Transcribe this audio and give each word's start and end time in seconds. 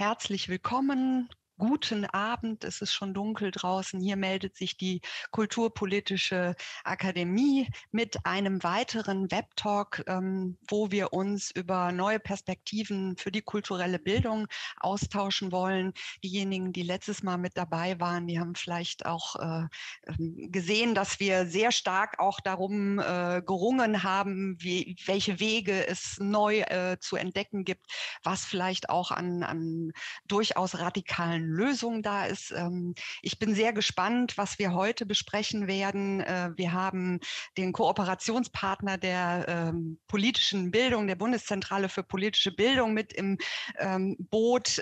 herzlich 0.00 0.48
willkommen 0.48 1.28
Guten 1.60 2.06
Abend, 2.06 2.64
es 2.64 2.80
ist 2.80 2.94
schon 2.94 3.12
dunkel 3.12 3.50
draußen. 3.50 4.00
Hier 4.00 4.16
meldet 4.16 4.56
sich 4.56 4.78
die 4.78 5.02
Kulturpolitische 5.30 6.56
Akademie 6.84 7.68
mit 7.92 8.24
einem 8.24 8.62
weiteren 8.62 9.30
Webtalk, 9.30 10.02
ähm, 10.06 10.56
wo 10.70 10.90
wir 10.90 11.12
uns 11.12 11.50
über 11.50 11.92
neue 11.92 12.18
Perspektiven 12.18 13.14
für 13.18 13.30
die 13.30 13.42
kulturelle 13.42 13.98
Bildung 13.98 14.46
austauschen 14.78 15.52
wollen. 15.52 15.92
Diejenigen, 16.24 16.72
die 16.72 16.82
letztes 16.82 17.22
Mal 17.22 17.36
mit 17.36 17.58
dabei 17.58 18.00
waren, 18.00 18.26
die 18.26 18.40
haben 18.40 18.54
vielleicht 18.54 19.04
auch 19.04 19.36
äh, 19.36 19.66
ähm, 20.06 20.50
gesehen, 20.50 20.94
dass 20.94 21.20
wir 21.20 21.44
sehr 21.44 21.72
stark 21.72 22.20
auch 22.20 22.40
darum 22.40 23.00
äh, 23.00 23.42
gerungen 23.44 24.02
haben, 24.02 24.56
welche 24.62 25.38
Wege 25.40 25.86
es 25.86 26.16
neu 26.20 26.60
äh, 26.60 26.96
zu 27.00 27.16
entdecken 27.16 27.66
gibt, 27.66 27.84
was 28.22 28.46
vielleicht 28.46 28.88
auch 28.88 29.10
an, 29.10 29.42
an 29.42 29.92
durchaus 30.26 30.78
radikalen 30.78 31.49
Lösung 31.50 32.02
da 32.02 32.24
ist. 32.24 32.52
Ähm, 32.52 32.94
ich 33.22 33.38
bin 33.38 33.54
sehr 33.54 33.72
gespannt, 33.72 34.38
was 34.38 34.58
wir 34.58 34.72
heute 34.72 35.04
besprechen 35.04 35.66
werden. 35.66 36.20
Äh, 36.20 36.52
wir 36.56 36.72
haben 36.72 37.20
den 37.58 37.72
Kooperationspartner 37.72 38.96
der 38.96 39.46
ähm, 39.48 39.98
politischen 40.06 40.70
Bildung, 40.70 41.06
der 41.06 41.16
Bundeszentrale 41.16 41.88
für 41.88 42.02
politische 42.02 42.52
Bildung 42.52 42.94
mit 42.94 43.12
im 43.12 43.38
ähm, 43.78 44.16
Boot. 44.18 44.80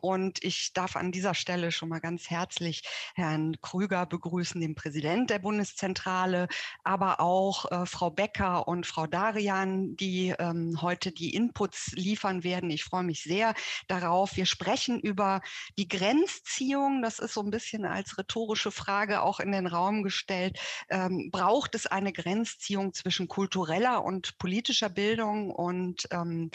und 0.00 0.44
ich 0.44 0.72
darf 0.72 0.96
an 0.96 1.12
dieser 1.12 1.34
Stelle 1.34 1.72
schon 1.72 1.88
mal 1.88 2.00
ganz 2.00 2.30
herzlich 2.30 2.82
Herrn 3.14 3.56
Krüger 3.60 4.06
begrüßen, 4.06 4.60
den 4.60 4.74
Präsident 4.74 5.30
der 5.30 5.38
Bundeszentrale, 5.38 6.48
aber 6.84 7.20
auch 7.20 7.70
äh, 7.70 7.86
Frau 7.86 8.10
Becker 8.10 8.68
und 8.68 8.86
Frau 8.86 9.06
Darian, 9.06 9.96
die 9.96 10.34
heute 10.80 11.12
die 11.12 11.34
Inputs 11.34 11.92
liefern 11.92 12.44
werden. 12.44 12.70
Ich 12.70 12.84
freue 12.84 13.02
mich 13.02 13.22
sehr 13.22 13.54
darauf. 13.88 14.36
Wir 14.36 14.46
sprechen 14.46 15.00
über 15.00 15.40
die 15.78 15.88
Grenzen 15.88 16.03
Grenzziehung, 16.04 17.00
das 17.00 17.18
ist 17.18 17.32
so 17.32 17.40
ein 17.40 17.50
bisschen 17.50 17.86
als 17.86 18.18
rhetorische 18.18 18.70
Frage 18.70 19.22
auch 19.22 19.40
in 19.40 19.52
den 19.52 19.66
Raum 19.66 20.02
gestellt, 20.02 20.58
ähm, 20.90 21.30
braucht 21.32 21.74
es 21.74 21.86
eine 21.86 22.12
Grenzziehung 22.12 22.92
zwischen 22.92 23.26
kultureller 23.26 24.04
und 24.04 24.36
politischer 24.36 24.90
Bildung 24.90 25.50
und 25.50 26.06
ähm, 26.10 26.50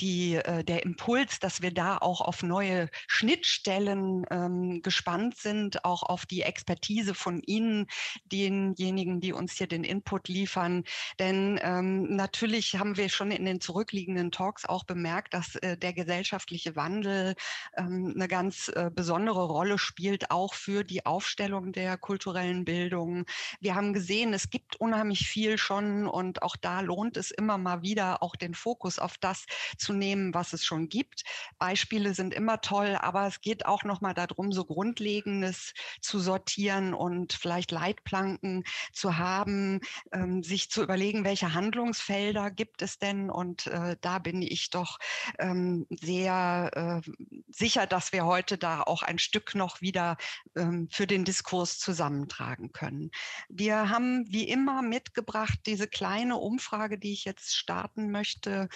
die, 0.00 0.36
äh, 0.36 0.62
der 0.62 0.84
Impuls, 0.84 1.40
dass 1.40 1.62
wir 1.62 1.74
da 1.74 1.98
auch 1.98 2.20
auf 2.20 2.44
neue 2.44 2.88
Schnittstellen 3.08 4.24
ähm, 4.30 4.82
gespannt 4.82 5.36
sind, 5.36 5.84
auch 5.84 6.04
auf 6.04 6.24
die 6.24 6.42
Expertise 6.42 7.14
von 7.14 7.42
Ihnen, 7.42 7.88
denjenigen, 8.26 9.20
die 9.20 9.32
uns 9.32 9.54
hier 9.54 9.66
den 9.66 9.82
Input 9.82 10.28
liefern. 10.28 10.84
Denn 11.18 11.58
ähm, 11.64 12.14
natürlich 12.14 12.76
haben 12.76 12.96
wir 12.96 13.08
schon 13.08 13.32
in 13.32 13.46
den 13.46 13.60
zurückliegenden 13.60 14.30
Talks 14.30 14.64
auch 14.64 14.84
bemerkt, 14.84 15.34
dass 15.34 15.56
äh, 15.56 15.76
der 15.76 15.92
gesellschaftliche 15.92 16.76
Wandel 16.76 17.34
ähm, 17.76 18.12
eine 18.14 18.28
ganz 18.28 18.68
äh, 18.68 18.91
besondere 18.92 19.44
Rolle 19.44 19.78
spielt, 19.78 20.30
auch 20.30 20.54
für 20.54 20.84
die 20.84 21.06
Aufstellung 21.06 21.72
der 21.72 21.96
kulturellen 21.96 22.64
Bildung. 22.64 23.26
Wir 23.60 23.74
haben 23.74 23.92
gesehen, 23.92 24.32
es 24.34 24.50
gibt 24.50 24.76
unheimlich 24.76 25.26
viel 25.26 25.58
schon 25.58 26.06
und 26.06 26.42
auch 26.42 26.56
da 26.56 26.80
lohnt 26.80 27.16
es 27.16 27.30
immer 27.30 27.58
mal 27.58 27.82
wieder 27.82 28.22
auch 28.22 28.36
den 28.36 28.54
Fokus 28.54 28.98
auf 28.98 29.18
das 29.18 29.46
zu 29.78 29.92
nehmen, 29.92 30.34
was 30.34 30.52
es 30.52 30.64
schon 30.64 30.88
gibt. 30.88 31.22
Beispiele 31.58 32.14
sind 32.14 32.34
immer 32.34 32.60
toll, 32.60 32.96
aber 33.00 33.26
es 33.26 33.40
geht 33.40 33.66
auch 33.66 33.84
noch 33.84 34.00
mal 34.00 34.14
darum, 34.14 34.52
so 34.52 34.64
Grundlegendes 34.64 35.74
zu 36.00 36.18
sortieren 36.18 36.94
und 36.94 37.32
vielleicht 37.32 37.70
Leitplanken 37.70 38.64
zu 38.92 39.18
haben, 39.18 39.80
ähm, 40.12 40.42
sich 40.42 40.70
zu 40.70 40.82
überlegen, 40.82 41.24
welche 41.24 41.54
Handlungsfelder 41.54 42.50
gibt 42.50 42.82
es 42.82 42.98
denn? 42.98 43.30
Und 43.30 43.66
äh, 43.66 43.96
da 44.00 44.18
bin 44.18 44.42
ich 44.42 44.70
doch 44.70 44.98
ähm, 45.38 45.86
sehr 45.90 47.02
äh, 47.04 47.10
sicher, 47.50 47.86
dass 47.86 48.12
wir 48.12 48.24
heute 48.26 48.58
da 48.58 48.71
auch 48.80 49.02
ein 49.02 49.18
Stück 49.18 49.54
noch 49.54 49.80
wieder 49.80 50.16
ähm, 50.56 50.88
für 50.90 51.06
den 51.06 51.24
Diskurs 51.24 51.78
zusammentragen 51.78 52.72
können. 52.72 53.10
Wir 53.48 53.88
haben 53.88 54.24
wie 54.28 54.48
immer 54.48 54.82
mitgebracht 54.82 55.58
diese 55.66 55.86
kleine 55.86 56.36
Umfrage, 56.36 56.98
die 56.98 57.12
ich 57.12 57.24
jetzt 57.24 57.54
starten 57.54 58.10
möchte, 58.10 58.68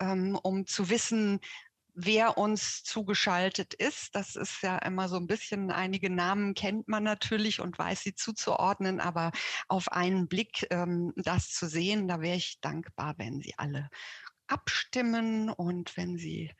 ähm, 0.00 0.38
um 0.42 0.66
zu 0.66 0.88
wissen, 0.88 1.40
wer 1.94 2.38
uns 2.38 2.82
zugeschaltet 2.82 3.74
ist. 3.74 4.14
Das 4.14 4.36
ist 4.36 4.62
ja 4.62 4.78
immer 4.78 5.08
so 5.08 5.16
ein 5.16 5.26
bisschen, 5.26 5.70
einige 5.70 6.10
Namen 6.10 6.54
kennt 6.54 6.88
man 6.88 7.02
natürlich 7.02 7.60
und 7.60 7.78
weiß 7.78 8.02
sie 8.02 8.14
zuzuordnen, 8.14 9.00
aber 9.00 9.32
auf 9.68 9.92
einen 9.92 10.28
Blick 10.28 10.66
ähm, 10.70 11.12
das 11.16 11.50
zu 11.50 11.68
sehen, 11.68 12.08
da 12.08 12.20
wäre 12.20 12.36
ich 12.36 12.60
dankbar, 12.60 13.14
wenn 13.18 13.40
Sie 13.40 13.54
alle 13.56 13.90
abstimmen 14.46 15.50
und 15.50 15.96
wenn 15.96 16.16
Sie 16.16 16.52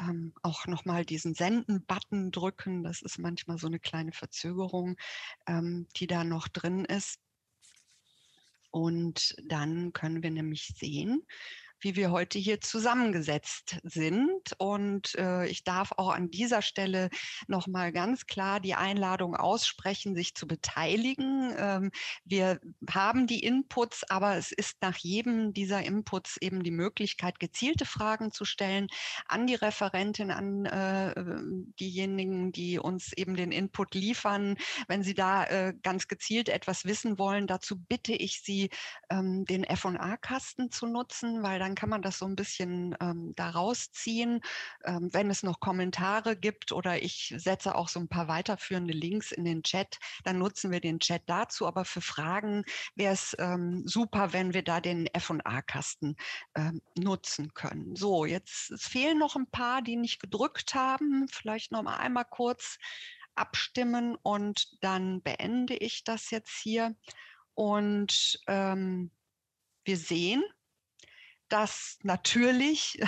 ähm, 0.00 0.32
auch 0.42 0.66
nochmal 0.66 1.04
diesen 1.04 1.34
Senden-Button 1.34 2.30
drücken. 2.30 2.82
Das 2.82 3.02
ist 3.02 3.18
manchmal 3.18 3.58
so 3.58 3.66
eine 3.66 3.80
kleine 3.80 4.12
Verzögerung, 4.12 4.96
ähm, 5.46 5.86
die 5.96 6.06
da 6.06 6.24
noch 6.24 6.48
drin 6.48 6.84
ist. 6.84 7.18
Und 8.70 9.34
dann 9.44 9.92
können 9.92 10.22
wir 10.22 10.30
nämlich 10.30 10.74
sehen, 10.76 11.22
wie 11.80 11.96
wir 11.96 12.10
heute 12.10 12.38
hier 12.38 12.60
zusammengesetzt 12.60 13.78
sind. 13.82 14.54
Und 14.58 15.14
äh, 15.16 15.46
ich 15.46 15.64
darf 15.64 15.92
auch 15.96 16.10
an 16.10 16.30
dieser 16.30 16.62
Stelle 16.62 17.10
nochmal 17.46 17.92
ganz 17.92 18.26
klar 18.26 18.60
die 18.60 18.74
Einladung 18.74 19.36
aussprechen, 19.36 20.14
sich 20.14 20.34
zu 20.34 20.46
beteiligen. 20.46 21.54
Ähm, 21.56 21.90
wir 22.24 22.60
haben 22.90 23.26
die 23.26 23.42
Inputs, 23.42 24.04
aber 24.08 24.36
es 24.36 24.52
ist 24.52 24.76
nach 24.80 24.96
jedem 24.96 25.52
dieser 25.52 25.82
Inputs 25.82 26.36
eben 26.38 26.62
die 26.62 26.70
Möglichkeit, 26.70 27.40
gezielte 27.40 27.86
Fragen 27.86 28.32
zu 28.32 28.44
stellen 28.44 28.88
an 29.26 29.46
die 29.46 29.54
Referentin, 29.54 30.30
an 30.30 30.64
äh, 30.66 31.14
diejenigen, 31.78 32.52
die 32.52 32.78
uns 32.78 33.12
eben 33.12 33.36
den 33.36 33.52
Input 33.52 33.94
liefern. 33.94 34.56
Wenn 34.86 35.02
Sie 35.02 35.14
da 35.14 35.44
äh, 35.44 35.74
ganz 35.82 36.08
gezielt 36.08 36.48
etwas 36.48 36.84
wissen 36.84 37.18
wollen, 37.18 37.46
dazu 37.46 37.76
bitte 37.78 38.12
ich 38.12 38.40
Sie, 38.42 38.70
ähm, 39.10 39.44
den 39.44 39.64
F&A-Kasten 39.64 40.70
zu 40.70 40.86
nutzen, 40.86 41.42
weil 41.42 41.58
dann 41.58 41.67
dann 41.68 41.74
kann 41.74 41.90
man 41.90 42.00
das 42.00 42.18
so 42.18 42.24
ein 42.24 42.34
bisschen 42.34 42.96
ähm, 42.98 43.34
da 43.36 43.50
rausziehen. 43.50 44.40
Ähm, 44.84 45.10
wenn 45.12 45.28
es 45.28 45.42
noch 45.42 45.60
Kommentare 45.60 46.34
gibt 46.34 46.72
oder 46.72 47.02
ich 47.02 47.34
setze 47.36 47.74
auch 47.74 47.88
so 47.88 48.00
ein 48.00 48.08
paar 48.08 48.26
weiterführende 48.26 48.94
Links 48.94 49.32
in 49.32 49.44
den 49.44 49.62
Chat, 49.62 49.98
dann 50.24 50.38
nutzen 50.38 50.70
wir 50.70 50.80
den 50.80 50.98
Chat 50.98 51.22
dazu. 51.26 51.66
Aber 51.66 51.84
für 51.84 52.00
Fragen 52.00 52.64
wäre 52.94 53.12
es 53.12 53.36
ähm, 53.38 53.82
super, 53.86 54.32
wenn 54.32 54.54
wir 54.54 54.62
da 54.62 54.80
den 54.80 55.06
F&A-Kasten 55.08 56.16
ähm, 56.54 56.80
nutzen 56.98 57.52
können. 57.52 57.94
So, 57.94 58.24
jetzt 58.24 58.72
fehlen 58.80 59.18
noch 59.18 59.36
ein 59.36 59.50
paar, 59.50 59.82
die 59.82 59.96
nicht 59.96 60.20
gedrückt 60.20 60.74
haben. 60.74 61.26
Vielleicht 61.30 61.70
noch 61.70 61.82
mal 61.82 61.96
einmal 61.96 62.24
kurz 62.24 62.78
abstimmen 63.34 64.16
und 64.22 64.82
dann 64.82 65.20
beende 65.20 65.76
ich 65.76 66.02
das 66.02 66.30
jetzt 66.30 66.58
hier. 66.62 66.96
Und 67.52 68.40
ähm, 68.46 69.10
wir 69.84 69.98
sehen, 69.98 70.42
dass 71.48 71.98
natürlich 72.02 73.00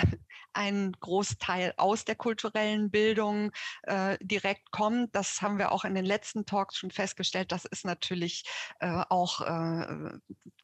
ein 0.53 0.93
Großteil 0.99 1.73
aus 1.77 2.05
der 2.05 2.15
kulturellen 2.15 2.91
Bildung 2.91 3.51
äh, 3.83 4.17
direkt 4.21 4.71
kommt. 4.71 5.15
Das 5.15 5.41
haben 5.41 5.57
wir 5.57 5.71
auch 5.71 5.85
in 5.85 5.95
den 5.95 6.05
letzten 6.05 6.45
Talks 6.45 6.77
schon 6.77 6.91
festgestellt. 6.91 7.51
Das 7.51 7.65
ist 7.65 7.85
natürlich 7.85 8.43
äh, 8.79 9.03
auch 9.09 9.41
äh, 9.41 10.11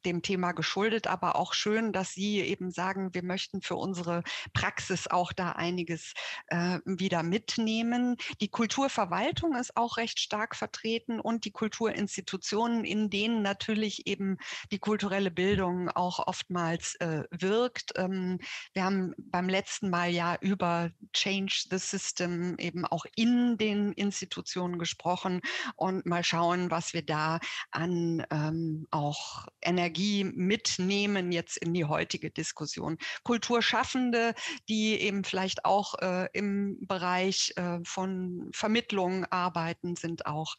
dem 0.06 0.22
Thema 0.22 0.53
geschuldet, 0.53 1.08
aber 1.08 1.36
auch 1.36 1.53
schön, 1.53 1.92
dass 1.92 2.14
Sie 2.14 2.40
eben 2.40 2.72
sagen, 2.72 3.14
wir 3.14 3.24
möchten 3.24 3.62
für 3.62 3.75
unsere 3.75 4.24
Praxis 4.53 5.08
auch 5.08 5.34
da 5.34 5.52
einiges 5.52 6.14
äh, 6.48 6.80
wieder 6.86 7.24
mitnehmen. 7.24 8.16
Die 8.42 8.50
Kulturverwaltung 8.50 9.56
ist 9.56 9.75
auch 9.75 9.98
recht 9.98 10.19
stark 10.19 10.56
vertreten 10.56 11.19
und 11.19 11.46
die 11.46 11.52
Kulturinstitutionen, 11.52 12.86
in 12.86 13.09
denen 13.09 13.42
natürlich 13.42 14.08
eben 14.08 14.38
die 14.72 14.80
kulturelle 14.80 15.31
Bildung 15.31 15.90
auch 15.90 16.25
oftmals 16.25 16.95
äh, 16.95 17.24
wirkt. 17.31 17.94
Ähm, 17.98 18.40
wir 18.74 18.83
haben 18.83 19.13
beim 19.18 19.50
letzten 19.50 19.76
letzten 19.77 19.89
Mal 19.91 20.09
ja 20.09 20.38
über 20.41 20.89
Change 21.13 21.65
the 21.69 21.77
System 21.77 22.56
eben 22.57 22.83
auch 22.83 23.06
in 23.15 23.59
den 23.59 23.91
Institutionen 23.94 24.79
gesprochen 24.79 25.41
und 25.75 26.07
mal 26.07 26.24
schauen, 26.24 26.71
was 26.71 26.95
wir 26.95 27.06
da 27.06 27.39
an 27.69 28.25
ähm, 28.31 28.88
auch 28.89 29.45
Energie 29.62 30.24
mitnehmen 30.24 31.31
jetzt 31.31 31.57
in 31.57 31.75
die 31.75 31.85
heutige 31.85 32.31
Diskussion. 32.31 32.97
Kulturschaffende, 33.24 34.33
die 34.68 35.00
eben 35.00 35.24
vielleicht 35.24 35.63
auch 35.63 35.94
äh, 36.00 36.27
im 36.33 36.80
Bereich 36.81 37.53
äh, 37.57 37.77
von 37.83 38.50
Vermittlung 38.53 39.25
arbeiten, 39.25 39.95
sind 39.95 40.25
auch 40.25 40.56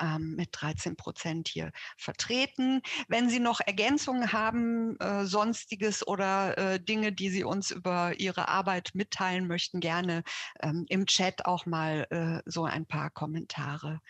ähm, 0.00 0.34
mit 0.36 0.48
13 0.52 0.96
Prozent 0.96 1.48
hier 1.48 1.72
vertreten. 1.96 2.82
Wenn 3.08 3.28
Sie 3.28 3.40
noch 3.40 3.60
Ergänzungen 3.60 4.32
haben, 4.32 4.98
äh, 5.00 5.24
sonstiges 5.24 6.06
oder 6.06 6.56
äh, 6.58 6.80
Dinge, 6.80 7.12
die 7.12 7.30
Sie 7.30 7.44
uns 7.44 7.70
über 7.70 8.18
Ihre 8.18 8.48
Arbeit 8.48 8.90
mitteilen 8.94 9.46
möchten, 9.46 9.80
gerne 9.80 10.22
ähm, 10.60 10.84
im 10.88 11.06
Chat 11.06 11.46
auch 11.46 11.66
mal 11.66 12.06
äh, 12.10 12.42
so 12.50 12.64
ein 12.64 12.86
paar 12.86 13.10
Kommentare 13.10 14.00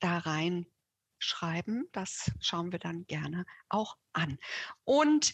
da 0.00 0.18
rein 0.18 0.66
schreiben. 1.18 1.88
Das 1.92 2.30
schauen 2.40 2.72
wir 2.72 2.78
dann 2.78 3.06
gerne 3.06 3.44
auch 3.68 3.96
an. 4.12 4.38
Und 4.84 5.32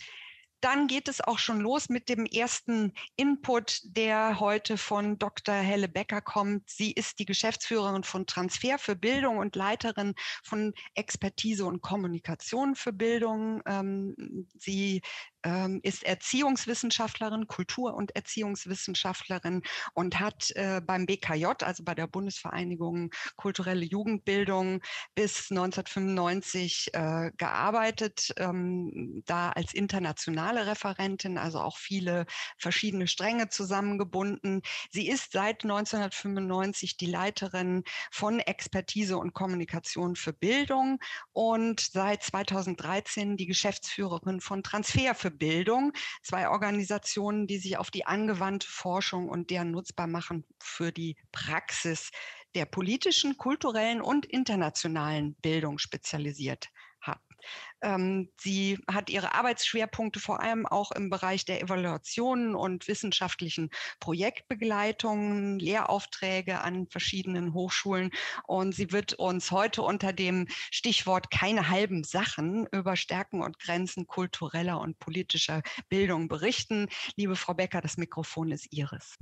dann 0.61 0.87
geht 0.87 1.09
es 1.09 1.21
auch 1.21 1.39
schon 1.39 1.61
los 1.61 1.89
mit 1.89 2.09
dem 2.09 2.27
ersten 2.27 2.93
Input, 3.17 3.81
der 3.85 4.41
heute 4.41 4.77
von 4.77 5.19
Dr. 5.19 5.55
Helle 5.55 5.89
Becker 5.89 6.21
kommt. 6.21 6.69
Sie 6.69 6.93
ist 6.93 7.19
die 7.19 7.27
Geschäftsführerin 7.27 8.05
von 8.05 8.27
Transfer 8.27 8.79
für 8.79 8.97
Bildung 8.97 9.39
und 9.39 9.57
Leiterin 9.57 10.15
von 10.43 10.75
Expertise 10.95 11.65
und 11.65 11.81
Kommunikation 11.81 12.75
für 12.75 12.93
Bildung. 12.93 13.63
Ähm, 13.67 14.49
sie 14.57 15.03
ähm, 15.45 15.81
ist 15.83 16.05
Erziehungswissenschaftlerin, 16.05 17.47
Kultur- 17.47 17.95
und 17.95 18.15
Erziehungswissenschaftlerin 18.17 19.63
und 19.95 20.21
hat 20.21 20.51
äh, 20.57 20.81
beim 20.85 21.07
BKJ, 21.07 21.47
also 21.63 21.85
bei 21.85 21.95
der 21.95 22.07
Bundesvereinigung 22.07 23.11
Kulturelle 23.37 23.85
Jugendbildung, 23.85 24.81
bis 25.15 25.51
1995 25.51 26.95
äh, 26.95 27.31
gearbeitet, 27.37 28.33
ähm, 28.37 29.23
da 29.27 29.51
als 29.51 29.75
internationale 29.75 30.67
Referentin, 30.67 31.39
also 31.39 31.61
auch 31.61 31.77
viele 31.79 32.27
verschiedene 32.59 33.07
Stränge 33.07 33.49
zusammengebunden. 33.49 34.63
Sie 34.91 35.09
ist 35.09 35.33
seit 35.33 35.65
1995 35.65 36.97
die 36.97 37.07
Leiterin 37.07 37.85
von 38.11 38.41
Expertise 38.41 39.17
und 39.17 39.35
Kommunikation 39.35 40.17
für 40.17 40.33
Bildung 40.33 40.99
und 41.33 41.81
seit 41.81 42.23
2013 42.23 43.37
die 43.37 43.47
Geschäftsführerin 43.47 44.41
von 44.41 44.63
Transfer 44.63 45.15
für 45.15 45.28
Bildung, 45.31 45.93
zwei 46.23 46.49
Organisationen, 46.49 47.47
die 47.47 47.59
sich 47.59 47.77
auf 47.79 47.91
die 47.91 48.07
angewandte 48.07 48.69
Forschung 48.69 49.29
und 49.29 49.51
deren 49.51 49.71
Nutzbarmachen 49.71 50.45
für 50.59 50.93
die 50.93 51.17
Praxis 51.33 52.11
der 52.55 52.65
politischen, 52.65 53.37
kulturellen 53.37 54.01
und 54.01 54.27
internationalen 54.27 55.35
Bildung 55.37 55.79
spezialisiert. 55.79 56.69
Ähm, 57.83 58.31
sie 58.41 58.79
hat 58.91 59.11
ihre 59.11 59.35
Arbeitsschwerpunkte 59.35 60.21
vor 60.21 60.41
allem 60.41 60.67
auch 60.67 60.93
im 60.93 61.11
Bereich 61.11 61.45
der 61.45 61.63
Evaluationen 61.63 62.55
und 62.55 62.89
wissenschaftlichen 62.89 63.71
Projektbegleitungen, 64.01 65.59
Lehraufträge 65.59 66.61
an 66.61 66.89
verschiedenen 66.89 67.55
Hochschulen. 67.55 68.11
Und 68.47 68.75
sie 68.75 68.93
wird 68.93 69.15
uns 69.15 69.51
heute 69.51 69.83
unter 69.83 70.13
dem 70.13 70.47
Stichwort 70.71 71.31
keine 71.31 71.69
halben 71.69 72.05
Sachen 72.05 72.67
über 72.73 72.97
Stärken 72.97 73.43
und 73.43 73.59
Grenzen 73.59 74.07
kultureller 74.07 74.81
und 74.81 74.99
politischer 74.99 75.63
Bildung 75.89 76.29
berichten. 76.29 76.89
Liebe 77.17 77.37
Frau 77.37 77.55
Becker, 77.55 77.81
das 77.81 77.97
Mikrofon 77.97 78.51
ist 78.51 78.73
Ihres. 78.73 79.17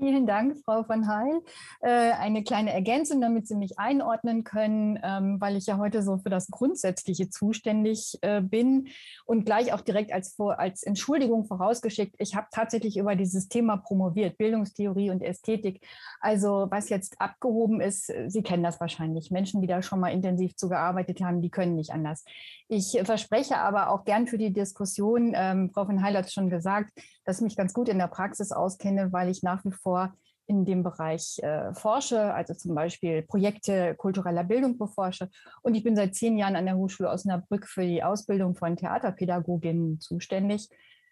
Vielen 0.00 0.26
Dank, 0.26 0.56
Frau 0.64 0.82
von 0.82 1.06
Heil. 1.06 1.42
Äh, 1.82 2.12
eine 2.12 2.42
kleine 2.42 2.72
Ergänzung, 2.72 3.20
damit 3.20 3.46
Sie 3.46 3.54
mich 3.54 3.78
einordnen 3.78 4.44
können, 4.44 4.98
ähm, 5.02 5.38
weil 5.42 5.56
ich 5.56 5.66
ja 5.66 5.76
heute 5.76 6.02
so 6.02 6.16
für 6.16 6.30
das 6.30 6.48
Grundsätzliche 6.50 7.28
zuständig 7.28 8.16
äh, 8.22 8.40
bin 8.40 8.88
und 9.26 9.44
gleich 9.44 9.74
auch 9.74 9.82
direkt 9.82 10.10
als, 10.10 10.40
als 10.40 10.84
Entschuldigung 10.84 11.44
vorausgeschickt, 11.44 12.14
ich 12.18 12.34
habe 12.34 12.46
tatsächlich 12.50 12.96
über 12.96 13.14
dieses 13.14 13.48
Thema 13.48 13.76
promoviert, 13.76 14.38
Bildungstheorie 14.38 15.10
und 15.10 15.22
Ästhetik. 15.22 15.86
Also 16.20 16.68
was 16.70 16.88
jetzt 16.88 17.20
abgehoben 17.20 17.82
ist, 17.82 18.10
Sie 18.28 18.42
kennen 18.42 18.62
das 18.62 18.80
wahrscheinlich. 18.80 19.30
Menschen, 19.30 19.60
die 19.60 19.68
da 19.68 19.82
schon 19.82 20.00
mal 20.00 20.14
intensiv 20.14 20.56
zugearbeitet 20.56 21.20
haben, 21.20 21.42
die 21.42 21.50
können 21.50 21.74
nicht 21.74 21.90
anders. 21.90 22.24
Ich 22.68 22.98
verspreche 23.04 23.58
aber 23.58 23.90
auch 23.90 24.04
gern 24.04 24.26
für 24.26 24.38
die 24.38 24.52
Diskussion, 24.52 25.32
ähm, 25.34 25.70
Frau 25.74 25.84
von 25.84 26.02
Heil 26.02 26.16
hat 26.16 26.26
es 26.26 26.32
schon 26.32 26.48
gesagt, 26.48 26.90
dass 27.24 27.38
ich 27.38 27.42
mich 27.42 27.56
ganz 27.56 27.72
gut 27.72 27.88
in 27.88 27.98
der 27.98 28.08
Praxis 28.08 28.52
auskenne, 28.52 29.12
weil 29.12 29.28
ich 29.28 29.42
nach 29.42 29.64
wie 29.64 29.72
vor 29.72 30.14
in 30.50 30.64
dem 30.64 30.82
Bereich 30.82 31.38
äh, 31.42 31.72
forsche, 31.74 32.34
also 32.34 32.54
zum 32.54 32.74
Beispiel 32.74 33.22
Projekte 33.22 33.94
kultureller 33.94 34.42
Bildung 34.42 34.78
beforsche. 34.78 35.28
Und 35.62 35.76
ich 35.76 35.84
bin 35.84 35.94
seit 35.94 36.16
zehn 36.16 36.36
Jahren 36.36 36.56
an 36.56 36.66
der 36.66 36.76
Hochschule 36.76 37.08
Osnabrück 37.08 37.68
für 37.68 37.86
die 37.86 38.02
Ausbildung 38.02 38.56
von 38.56 38.76
Theaterpädagoginnen 38.76 40.00
zuständig, 40.00 40.68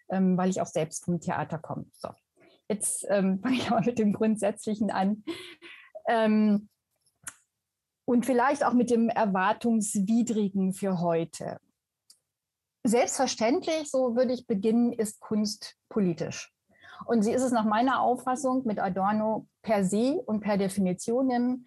ähm, 0.09 0.37
weil 0.37 0.49
ich 0.49 0.59
auch 0.59 0.67
selbst 0.67 1.05
vom 1.05 1.21
Theater 1.21 1.57
komme. 1.57 1.85
So, 1.93 2.09
jetzt 2.67 3.05
ähm, 3.09 3.39
fange 3.43 3.55
ich 3.55 3.71
aber 3.71 3.85
mit 3.85 3.97
dem 3.97 4.11
Grundsätzlichen 4.11 4.91
an. 4.91 5.23
Ähm, 6.09 6.67
und 8.03 8.25
vielleicht 8.25 8.65
auch 8.65 8.73
mit 8.73 8.89
dem 8.89 9.07
Erwartungswidrigen 9.07 10.73
für 10.73 10.99
heute. 10.99 11.59
Selbstverständlich, 12.83 13.89
so 13.89 14.15
würde 14.15 14.33
ich 14.33 14.47
beginnen, 14.47 14.93
ist 14.93 15.19
Kunst 15.19 15.75
politisch. 15.89 16.53
Und 17.05 17.23
sie 17.23 17.31
ist 17.31 17.43
es 17.43 17.51
nach 17.51 17.65
meiner 17.65 18.01
Auffassung 18.01 18.65
mit 18.65 18.79
Adorno 18.79 19.47
per 19.61 19.83
se 19.83 20.21
und 20.25 20.41
per 20.41 20.57
Definition 20.57 21.65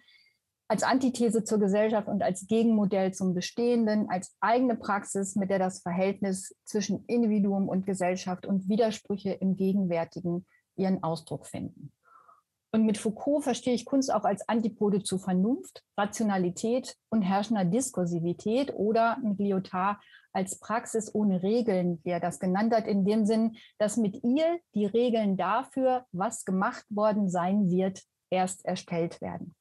als 0.67 0.83
Antithese 0.83 1.43
zur 1.43 1.59
Gesellschaft 1.59 2.07
und 2.07 2.23
als 2.23 2.47
Gegenmodell 2.47 3.13
zum 3.13 3.33
Bestehenden, 3.33 4.09
als 4.09 4.35
eigene 4.39 4.75
Praxis, 4.75 5.35
mit 5.35 5.49
der 5.49 5.59
das 5.59 5.81
Verhältnis 5.81 6.55
zwischen 6.65 7.05
Individuum 7.05 7.67
und 7.67 7.85
Gesellschaft 7.85 8.45
und 8.45 8.69
Widersprüche 8.69 9.31
im 9.31 9.55
Gegenwärtigen 9.55 10.45
ihren 10.75 11.03
Ausdruck 11.03 11.45
finden. 11.45 11.91
Und 12.73 12.87
mit 12.87 12.97
Foucault 12.97 13.43
verstehe 13.43 13.75
ich 13.75 13.85
Kunst 13.85 14.11
auch 14.11 14.23
als 14.23 14.49
Antipode 14.49 15.03
zu 15.03 15.19
Vernunft, 15.19 15.83
Rationalität 15.95 16.97
und 17.09 17.21
herrschender 17.21 17.65
Diskursivität 17.65 18.73
oder 18.73 19.19
mit 19.21 19.37
Lyotard 19.37 19.97
als 20.31 20.57
Praxis 20.57 21.13
ohne 21.13 21.43
Regeln, 21.43 21.99
wie 22.03 22.09
er 22.09 22.19
das 22.19 22.39
genannt 22.39 22.73
hat, 22.73 22.87
in 22.87 23.05
dem 23.05 23.27
Sinn, 23.27 23.57
dass 23.77 23.95
mit 23.95 24.23
ihr 24.23 24.59
die 24.73 24.87
Regeln 24.87 25.37
dafür, 25.37 26.07
was 26.11 26.45
gemacht 26.45 26.83
worden 26.89 27.29
sein 27.29 27.69
wird, 27.69 28.01
erst 28.31 28.65
erstellt 28.65 29.21
werden. 29.21 29.53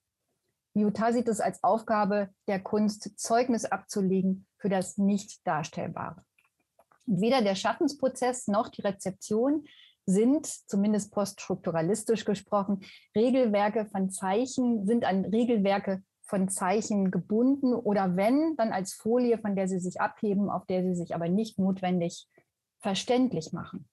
Lyotard 0.73 1.13
sieht 1.13 1.29
es 1.29 1.41
als 1.41 1.63
Aufgabe 1.63 2.31
der 2.49 2.61
Kunst, 2.61 3.19
Zeugnis 3.21 3.67
abzulegen 3.67 4.47
für 4.57 4.71
das 4.71 4.97
Nicht-Darstellbare. 4.97 6.25
Weder 7.05 7.43
der 7.43 7.57
Schaffensprozess 7.57 8.49
noch 8.49 8.69
die 8.69 8.81
Rezeption 8.81 9.67
sind, 10.07 10.47
zumindest 10.47 11.13
poststrukturalistisch 11.13 12.25
gesprochen, 12.25 12.81
Regelwerke 13.15 13.87
von 13.87 14.11
Zeichen, 14.11 14.87
sind 14.87 15.05
an 15.05 15.25
Regelwerke 15.25 16.03
von 16.25 16.49
Zeichen 16.49 17.11
gebunden 17.11 17.75
oder 17.75 18.17
wenn, 18.17 18.57
dann 18.57 18.73
als 18.73 18.95
Folie, 18.95 19.39
von 19.39 19.55
der 19.55 19.69
sie 19.69 19.79
sich 19.79 20.01
abheben, 20.01 20.51
auf 20.51 20.67
der 20.67 20.83
sie 20.83 20.95
sich 20.95 21.15
aber 21.15 21.29
nicht 21.29 21.59
notwendig 21.59 22.27
verständlich 22.81 23.53
machen. 23.53 23.89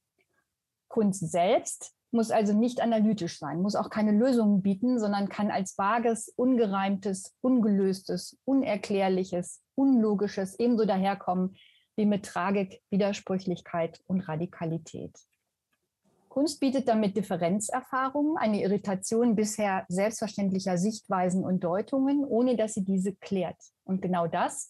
Kunst 0.88 1.30
selbst 1.30 1.94
muss 2.12 2.32
also 2.32 2.54
nicht 2.54 2.82
analytisch 2.82 3.38
sein, 3.38 3.62
muss 3.62 3.76
auch 3.76 3.90
keine 3.90 4.12
Lösungen 4.12 4.62
bieten, 4.62 5.00
sondern 5.00 5.30
kann 5.30 5.52
als 5.52 5.78
vages, 5.78 6.30
ungereimtes, 6.36 7.36
ungelöstes, 7.42 8.40
unerklärliches, 8.46 9.62
unlogisches 9.76 10.58
ebenso 10.60 10.86
daherkommen 10.86 11.56
wie 11.96 12.06
mit 12.06 12.26
Tragik, 12.26 12.82
Widersprüchlichkeit 12.90 14.02
und 14.08 14.22
Radikalität. 14.22 15.14
Kunst 16.40 16.62
bietet 16.62 16.88
damit 16.88 17.18
Differenzerfahrungen, 17.18 18.38
eine 18.38 18.62
Irritation 18.62 19.36
bisher 19.36 19.86
selbstverständlicher 19.90 20.78
Sichtweisen 20.78 21.44
und 21.44 21.66
Deutungen, 21.66 22.24
ohne 22.24 22.56
dass 22.56 22.76
sie 22.76 22.86
diese 22.86 23.14
klärt. 23.14 23.58
Und 23.84 24.02
genau 24.02 24.26
das, 24.26 24.70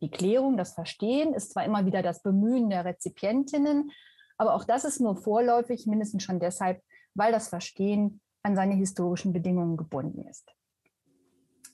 die 0.00 0.10
Klärung, 0.10 0.56
das 0.56 0.72
Verstehen, 0.72 1.34
ist 1.34 1.52
zwar 1.52 1.66
immer 1.66 1.84
wieder 1.84 2.00
das 2.00 2.22
Bemühen 2.22 2.70
der 2.70 2.86
Rezipientinnen, 2.86 3.90
aber 4.38 4.54
auch 4.54 4.64
das 4.64 4.86
ist 4.86 5.00
nur 5.00 5.14
vorläufig, 5.14 5.86
mindestens 5.86 6.22
schon 6.22 6.40
deshalb, 6.40 6.80
weil 7.12 7.30
das 7.30 7.48
Verstehen 7.48 8.22
an 8.42 8.56
seine 8.56 8.74
historischen 8.74 9.34
Bedingungen 9.34 9.76
gebunden 9.76 10.26
ist. 10.26 10.50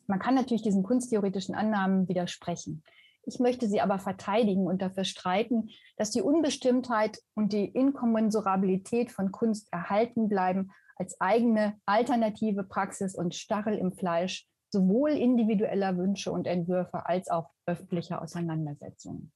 Man 0.08 0.18
kann 0.18 0.34
natürlich 0.34 0.62
diesen 0.62 0.82
kunsttheoretischen 0.82 1.54
Annahmen 1.54 2.08
widersprechen. 2.08 2.82
Ich 3.28 3.38
möchte 3.40 3.68
sie 3.68 3.82
aber 3.82 3.98
verteidigen 3.98 4.66
und 4.66 4.80
dafür 4.80 5.04
streiten, 5.04 5.68
dass 5.98 6.10
die 6.10 6.22
Unbestimmtheit 6.22 7.20
und 7.34 7.52
die 7.52 7.66
Inkommensurabilität 7.66 9.12
von 9.12 9.32
Kunst 9.32 9.70
erhalten 9.70 10.30
bleiben 10.30 10.70
als 10.96 11.20
eigene 11.20 11.78
alternative 11.84 12.64
Praxis 12.64 13.14
und 13.14 13.34
Stachel 13.34 13.76
im 13.76 13.92
Fleisch 13.92 14.48
sowohl 14.70 15.10
individueller 15.10 15.98
Wünsche 15.98 16.32
und 16.32 16.46
Entwürfe 16.46 17.04
als 17.04 17.28
auch 17.28 17.50
öffentlicher 17.66 18.22
Auseinandersetzungen. 18.22 19.30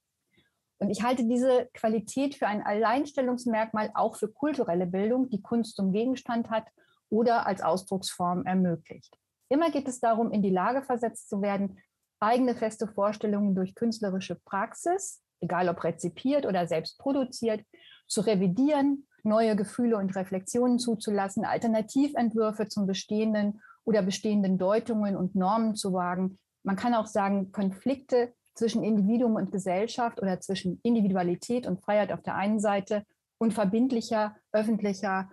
Und 0.79 0.89
ich 0.89 1.03
halte 1.03 1.25
diese 1.25 1.69
Qualität 1.75 2.33
für 2.33 2.47
ein 2.47 2.63
Alleinstellungsmerkmal 2.63 3.91
auch 3.93 4.15
für 4.15 4.27
kulturelle 4.27 4.87
Bildung, 4.87 5.29
die 5.29 5.43
Kunst 5.43 5.75
zum 5.75 5.91
Gegenstand 5.91 6.49
hat 6.49 6.65
oder 7.09 7.45
als 7.45 7.61
Ausdrucksform 7.61 8.47
ermöglicht. 8.47 9.15
Immer 9.49 9.69
geht 9.69 9.87
es 9.87 9.99
darum, 9.99 10.31
in 10.31 10.41
die 10.41 10.49
Lage 10.49 10.81
versetzt 10.81 11.29
zu 11.29 11.43
werden, 11.43 11.77
eigene 12.23 12.55
feste 12.55 12.87
Vorstellungen 12.87 13.55
durch 13.55 13.75
künstlerische 13.75 14.35
Praxis, 14.35 15.21
egal 15.41 15.69
ob 15.69 15.83
rezipiert 15.83 16.45
oder 16.45 16.67
selbst 16.67 16.97
produziert, 16.97 17.63
zu 18.07 18.21
revidieren, 18.21 19.07
neue 19.23 19.55
Gefühle 19.55 19.97
und 19.97 20.15
Reflexionen 20.15 20.79
zuzulassen, 20.79 21.45
Alternativentwürfe 21.45 22.67
zum 22.67 22.87
Bestehenden 22.87 23.61
oder 23.85 24.01
bestehenden 24.01 24.57
Deutungen 24.57 25.15
und 25.15 25.35
Normen 25.35 25.75
zu 25.75 25.93
wagen. 25.93 26.39
Man 26.63 26.75
kann 26.75 26.93
auch 26.93 27.07
sagen, 27.07 27.51
Konflikte 27.51 28.33
zwischen 28.53 28.83
Individuum 28.83 29.35
und 29.35 29.51
Gesellschaft 29.51 30.21
oder 30.21 30.39
zwischen 30.39 30.79
Individualität 30.83 31.67
und 31.67 31.81
Freiheit 31.81 32.11
auf 32.11 32.21
der 32.21 32.35
einen 32.35 32.59
Seite 32.59 33.05
und 33.37 33.53
verbindlicher 33.53 34.35
öffentlicher 34.51 35.29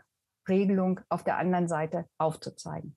Regelung 0.49 1.01
auf 1.09 1.23
der 1.23 1.37
anderen 1.37 1.69
Seite 1.69 2.07
aufzuzeigen. 2.19 2.97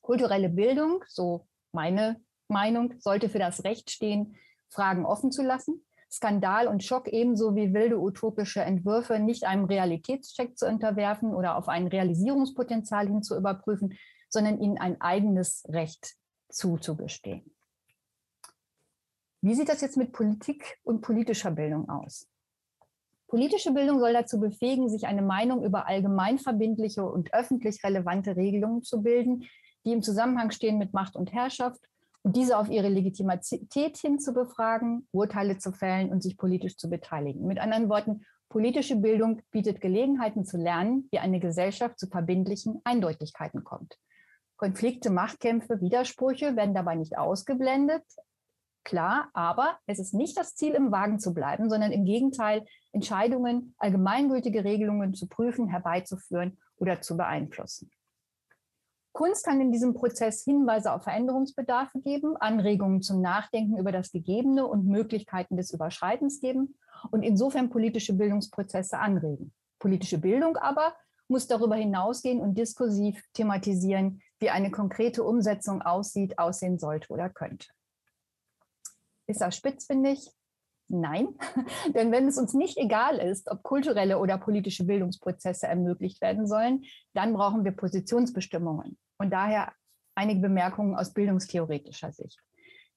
Kulturelle 0.00 0.48
Bildung, 0.48 1.04
so 1.08 1.46
meine 1.72 2.20
Meinung 2.54 2.94
sollte 3.00 3.28
für 3.28 3.40
das 3.40 3.64
Recht 3.64 3.90
stehen, 3.90 4.36
Fragen 4.70 5.04
offen 5.04 5.32
zu 5.32 5.42
lassen, 5.42 5.84
Skandal 6.10 6.68
und 6.68 6.84
Schock 6.84 7.08
ebenso 7.08 7.56
wie 7.56 7.74
wilde 7.74 7.98
utopische 7.98 8.62
Entwürfe 8.62 9.18
nicht 9.18 9.44
einem 9.44 9.64
Realitätscheck 9.64 10.56
zu 10.56 10.66
unterwerfen 10.66 11.34
oder 11.34 11.56
auf 11.56 11.68
ein 11.68 11.88
Realisierungspotenzial 11.88 13.08
hin 13.08 13.24
zu 13.24 13.36
überprüfen, 13.36 13.98
sondern 14.28 14.60
ihnen 14.60 14.78
ein 14.78 15.00
eigenes 15.00 15.64
Recht 15.68 16.14
zuzugestehen. 16.48 17.50
Wie 19.40 19.54
sieht 19.54 19.68
das 19.68 19.80
jetzt 19.80 19.96
mit 19.96 20.12
Politik 20.12 20.78
und 20.84 21.00
politischer 21.00 21.50
Bildung 21.50 21.88
aus? 21.88 22.28
Politische 23.26 23.72
Bildung 23.72 23.98
soll 23.98 24.12
dazu 24.12 24.38
befähigen, 24.38 24.88
sich 24.88 25.06
eine 25.06 25.22
Meinung 25.22 25.64
über 25.64 25.88
allgemeinverbindliche 25.88 27.04
und 27.04 27.34
öffentlich 27.34 27.82
relevante 27.82 28.36
Regelungen 28.36 28.84
zu 28.84 29.02
bilden, 29.02 29.48
die 29.84 29.92
im 29.92 30.02
Zusammenhang 30.02 30.52
stehen 30.52 30.78
mit 30.78 30.92
Macht 30.92 31.16
und 31.16 31.32
Herrschaft 31.32 31.80
und 32.24 32.36
diese 32.36 32.58
auf 32.58 32.70
ihre 32.70 32.88
Legitimität 32.88 33.98
hin 33.98 34.18
zu 34.18 34.32
befragen, 34.32 35.06
Urteile 35.12 35.58
zu 35.58 35.72
fällen 35.72 36.10
und 36.10 36.22
sich 36.22 36.38
politisch 36.38 36.76
zu 36.76 36.88
beteiligen. 36.88 37.46
Mit 37.46 37.58
anderen 37.58 37.88
Worten, 37.90 38.24
politische 38.48 38.96
Bildung 38.96 39.42
bietet 39.50 39.80
Gelegenheiten 39.80 40.44
zu 40.44 40.56
lernen, 40.56 41.06
wie 41.12 41.18
eine 41.18 41.38
Gesellschaft 41.38 41.98
zu 41.98 42.08
verbindlichen 42.08 42.80
Eindeutigkeiten 42.84 43.62
kommt. 43.62 43.98
Konflikte, 44.56 45.10
Machtkämpfe, 45.10 45.80
Widersprüche 45.82 46.56
werden 46.56 46.74
dabei 46.74 46.94
nicht 46.94 47.18
ausgeblendet. 47.18 48.02
Klar, 48.84 49.28
aber 49.34 49.78
es 49.86 49.98
ist 49.98 50.14
nicht 50.14 50.38
das 50.38 50.54
Ziel, 50.54 50.72
im 50.74 50.92
Wagen 50.92 51.18
zu 51.18 51.34
bleiben, 51.34 51.68
sondern 51.68 51.92
im 51.92 52.04
Gegenteil, 52.04 52.64
Entscheidungen, 52.92 53.74
allgemeingültige 53.78 54.64
Regelungen 54.64 55.14
zu 55.14 55.26
prüfen, 55.26 55.68
herbeizuführen 55.68 56.58
oder 56.76 57.02
zu 57.02 57.16
beeinflussen. 57.16 57.90
Kunst 59.14 59.44
kann 59.44 59.60
in 59.60 59.70
diesem 59.70 59.94
Prozess 59.94 60.42
Hinweise 60.42 60.92
auf 60.92 61.04
Veränderungsbedarfe 61.04 62.00
geben, 62.00 62.36
Anregungen 62.36 63.00
zum 63.00 63.20
Nachdenken 63.20 63.78
über 63.78 63.92
das 63.92 64.10
Gegebene 64.10 64.66
und 64.66 64.86
Möglichkeiten 64.86 65.56
des 65.56 65.70
Überschreitens 65.72 66.40
geben 66.40 66.74
und 67.12 67.22
insofern 67.22 67.70
politische 67.70 68.14
Bildungsprozesse 68.14 68.98
anregen. 68.98 69.54
Politische 69.78 70.18
Bildung 70.18 70.56
aber 70.56 70.96
muss 71.28 71.46
darüber 71.46 71.76
hinausgehen 71.76 72.40
und 72.40 72.58
diskursiv 72.58 73.22
thematisieren, 73.34 74.20
wie 74.40 74.50
eine 74.50 74.72
konkrete 74.72 75.22
Umsetzung 75.22 75.80
aussieht, 75.80 76.36
aussehen 76.40 76.80
sollte 76.80 77.12
oder 77.12 77.30
könnte. 77.30 77.68
Ist 79.28 79.40
das 79.40 79.56
spitzfindig? 79.56 80.28
Nein, 80.88 81.28
denn 81.94 82.10
wenn 82.10 82.26
es 82.26 82.36
uns 82.36 82.52
nicht 82.52 82.78
egal 82.78 83.18
ist, 83.18 83.48
ob 83.48 83.62
kulturelle 83.62 84.18
oder 84.18 84.38
politische 84.38 84.84
Bildungsprozesse 84.84 85.68
ermöglicht 85.68 86.20
werden 86.20 86.48
sollen, 86.48 86.84
dann 87.12 87.32
brauchen 87.32 87.64
wir 87.64 87.72
Positionsbestimmungen 87.72 88.98
und 89.18 89.30
daher 89.30 89.72
einige 90.14 90.40
Bemerkungen 90.40 90.94
aus 90.94 91.12
bildungstheoretischer 91.12 92.12
Sicht. 92.12 92.38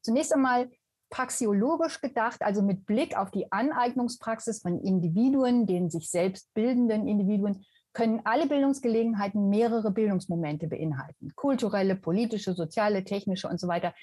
Zunächst 0.02 0.34
einmal 0.34 0.70
praxiologisch 1.10 2.02
gedacht, 2.02 2.42
also 2.42 2.62
mit 2.62 2.86
Blick 2.86 3.18
auf 3.18 3.32
die 3.32 3.52
Aneignungspraxis 3.52 4.62
von 4.62 4.80
Individuen, 4.80 5.66
den 5.66 5.90
sich 5.90 6.10
selbst 6.10 6.54
bildenden 6.54 7.08
Individuen, 7.08 7.66
können 7.94 8.22
alle 8.26 8.48
Bildungsgelegenheiten 8.48 9.50
mehrere 9.50 9.92
Bildungsmomente 9.92 10.68
beinhalten. 10.68 11.32
Kulturelle, 11.36 11.96
politische, 11.96 12.54
soziale, 12.54 13.04
technische 13.04 13.48
und 13.48 13.60
so 13.60 13.68
weiter. 13.68 13.94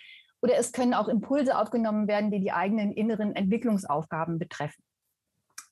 Oder 0.42 0.56
es 0.56 0.72
können 0.72 0.94
auch 0.94 1.08
Impulse 1.08 1.56
aufgenommen 1.56 2.08
werden, 2.08 2.30
die 2.30 2.40
die 2.40 2.52
eigenen 2.52 2.92
inneren 2.92 3.36
Entwicklungsaufgaben 3.36 4.38
betreffen. 4.38 4.82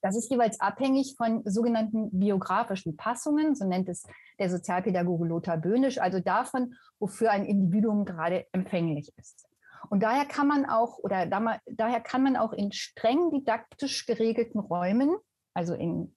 Das 0.03 0.17
ist 0.17 0.31
jeweils 0.31 0.61
abhängig 0.61 1.15
von 1.17 1.43
sogenannten 1.45 2.11
biografischen 2.19 2.97
Passungen, 2.97 3.55
so 3.55 3.65
nennt 3.67 3.89
es 3.89 4.05
der 4.39 4.51
Sozialpädagoge 4.51 5.25
Lothar 5.25 5.57
Böhnisch, 5.57 5.99
also 5.99 6.19
davon, 6.19 6.75
wofür 6.99 7.31
ein 7.31 7.45
Individuum 7.45 8.05
gerade 8.05 8.47
empfänglich 8.53 9.13
ist. 9.17 9.47
Und 9.91 10.03
daher 10.03 10.25
kann 10.25 10.49
man 10.49 10.67
auch, 10.67 10.99
oder 10.99 11.27
daher 11.27 12.01
kann 12.01 12.23
man 12.23 12.37
auch 12.37 12.53
in 12.53 12.73
streng 12.73 13.31
didaktisch 13.31 14.05
geregelten 14.07 14.59
Räumen, 14.59 15.17
also 15.55 15.75
in 15.75 16.15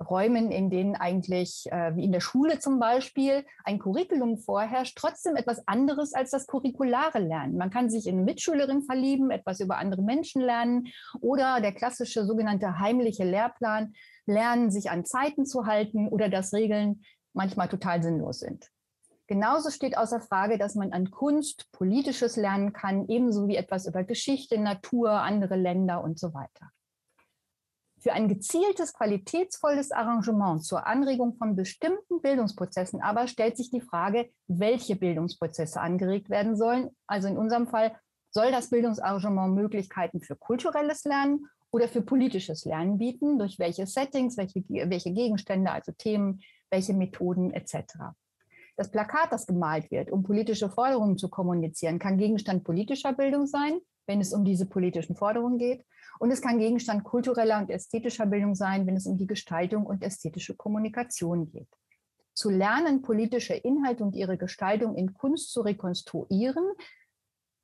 Räumen, 0.00 0.50
in 0.50 0.70
denen 0.70 0.94
eigentlich, 0.94 1.66
äh, 1.70 1.94
wie 1.96 2.04
in 2.04 2.12
der 2.12 2.20
Schule 2.20 2.58
zum 2.60 2.78
Beispiel, 2.78 3.44
ein 3.64 3.78
Curriculum 3.78 4.38
vorherrscht, 4.38 4.96
trotzdem 4.96 5.36
etwas 5.36 5.66
anderes 5.66 6.14
als 6.14 6.30
das 6.30 6.46
curriculare 6.46 7.18
Lernen. 7.18 7.56
Man 7.56 7.70
kann 7.70 7.90
sich 7.90 8.06
in 8.06 8.16
eine 8.16 8.24
Mitschülerin 8.24 8.82
verlieben, 8.82 9.30
etwas 9.30 9.60
über 9.60 9.78
andere 9.78 10.02
Menschen 10.02 10.42
lernen 10.42 10.88
oder 11.20 11.60
der 11.60 11.72
klassische 11.72 12.24
sogenannte 12.24 12.78
heimliche 12.78 13.24
Lehrplan, 13.24 13.94
lernen, 14.26 14.70
sich 14.70 14.90
an 14.90 15.04
Zeiten 15.04 15.46
zu 15.46 15.66
halten 15.66 16.08
oder 16.08 16.28
dass 16.28 16.52
Regeln 16.52 17.02
manchmal 17.32 17.68
total 17.68 18.02
sinnlos 18.02 18.40
sind. 18.40 18.70
Genauso 19.26 19.70
steht 19.70 19.98
außer 19.98 20.20
Frage, 20.20 20.58
dass 20.58 20.74
man 20.74 20.92
an 20.92 21.10
Kunst 21.10 21.70
politisches 21.72 22.36
lernen 22.36 22.72
kann, 22.72 23.08
ebenso 23.08 23.46
wie 23.46 23.56
etwas 23.56 23.86
über 23.86 24.04
Geschichte, 24.04 24.58
Natur, 24.58 25.10
andere 25.10 25.56
Länder 25.56 26.02
und 26.02 26.18
so 26.18 26.32
weiter. 26.32 26.70
Für 28.00 28.12
ein 28.12 28.28
gezieltes, 28.28 28.92
qualitätsvolles 28.92 29.90
Arrangement 29.90 30.64
zur 30.64 30.86
Anregung 30.86 31.34
von 31.34 31.56
bestimmten 31.56 32.20
Bildungsprozessen 32.20 33.02
aber 33.02 33.26
stellt 33.26 33.56
sich 33.56 33.70
die 33.70 33.80
Frage, 33.80 34.30
welche 34.46 34.94
Bildungsprozesse 34.94 35.80
angeregt 35.80 36.30
werden 36.30 36.56
sollen. 36.56 36.90
Also 37.06 37.28
in 37.28 37.36
unserem 37.36 37.66
Fall, 37.66 37.96
soll 38.30 38.50
das 38.50 38.70
Bildungsarrangement 38.70 39.54
Möglichkeiten 39.54 40.20
für 40.20 40.36
kulturelles 40.36 41.04
Lernen 41.04 41.46
oder 41.70 41.88
für 41.88 42.02
politisches 42.02 42.64
Lernen 42.64 42.98
bieten, 42.98 43.38
durch 43.38 43.58
welche 43.58 43.86
Settings, 43.86 44.36
welche, 44.36 44.64
welche 44.68 45.12
Gegenstände, 45.12 45.70
also 45.70 45.92
Themen, 45.92 46.40
welche 46.70 46.94
Methoden 46.94 47.52
etc. 47.52 47.94
Das 48.76 48.90
Plakat, 48.90 49.32
das 49.32 49.46
gemalt 49.46 49.90
wird, 49.90 50.10
um 50.10 50.22
politische 50.22 50.70
Forderungen 50.70 51.18
zu 51.18 51.28
kommunizieren, 51.28 51.98
kann 51.98 52.16
Gegenstand 52.16 52.64
politischer 52.64 53.12
Bildung 53.12 53.46
sein, 53.46 53.80
wenn 54.08 54.20
es 54.20 54.32
um 54.32 54.44
diese 54.44 54.66
politischen 54.66 55.14
Forderungen 55.14 55.58
geht. 55.58 55.84
Und 56.18 56.32
es 56.32 56.40
kann 56.40 56.58
Gegenstand 56.58 57.04
kultureller 57.04 57.58
und 57.58 57.70
ästhetischer 57.70 58.26
Bildung 58.26 58.54
sein, 58.54 58.86
wenn 58.86 58.96
es 58.96 59.06
um 59.06 59.16
die 59.16 59.26
Gestaltung 59.26 59.86
und 59.86 60.02
ästhetische 60.02 60.56
Kommunikation 60.56 61.46
geht. 61.46 61.68
Zu 62.34 62.50
lernen, 62.50 63.02
politische 63.02 63.54
Inhalte 63.54 64.02
und 64.02 64.16
ihre 64.16 64.38
Gestaltung 64.38 64.96
in 64.96 65.12
Kunst 65.12 65.52
zu 65.52 65.60
rekonstruieren, 65.60 66.64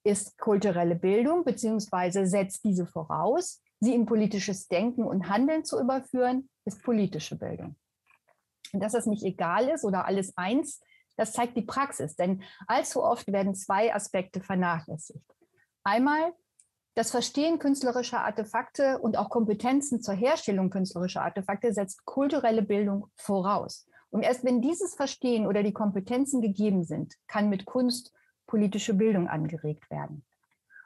ist 0.04 0.38
kulturelle 0.38 0.96
Bildung, 0.96 1.44
beziehungsweise 1.44 2.26
setzt 2.26 2.64
diese 2.64 2.86
voraus. 2.86 3.62
Sie 3.80 3.94
in 3.94 4.04
politisches 4.04 4.68
Denken 4.68 5.04
und 5.04 5.28
Handeln 5.28 5.64
zu 5.64 5.80
überführen, 5.80 6.50
ist 6.66 6.82
politische 6.82 7.36
Bildung. 7.36 7.76
Und 8.72 8.80
dass 8.80 8.92
das 8.92 9.06
nicht 9.06 9.24
egal 9.24 9.68
ist 9.68 9.84
oder 9.84 10.04
alles 10.04 10.36
eins, 10.36 10.82
das 11.16 11.32
zeigt 11.32 11.56
die 11.56 11.62
Praxis, 11.62 12.16
denn 12.16 12.42
allzu 12.66 13.02
oft 13.02 13.28
werden 13.32 13.54
zwei 13.54 13.94
Aspekte 13.94 14.40
vernachlässigt. 14.40 15.24
Einmal 15.84 16.32
das 16.94 17.10
Verstehen 17.10 17.58
künstlerischer 17.58 18.20
Artefakte 18.20 18.98
und 19.00 19.18
auch 19.18 19.28
Kompetenzen 19.28 20.00
zur 20.00 20.14
Herstellung 20.14 20.70
künstlerischer 20.70 21.22
Artefakte 21.22 21.74
setzt 21.74 22.04
kulturelle 22.04 22.62
Bildung 22.62 23.08
voraus. 23.16 23.86
Und 24.10 24.22
erst 24.22 24.44
wenn 24.44 24.62
dieses 24.62 24.94
Verstehen 24.94 25.46
oder 25.46 25.62
die 25.62 25.72
Kompetenzen 25.72 26.40
gegeben 26.40 26.84
sind, 26.84 27.14
kann 27.26 27.50
mit 27.50 27.66
Kunst 27.66 28.12
politische 28.46 28.94
Bildung 28.94 29.28
angeregt 29.28 29.90
werden. 29.90 30.24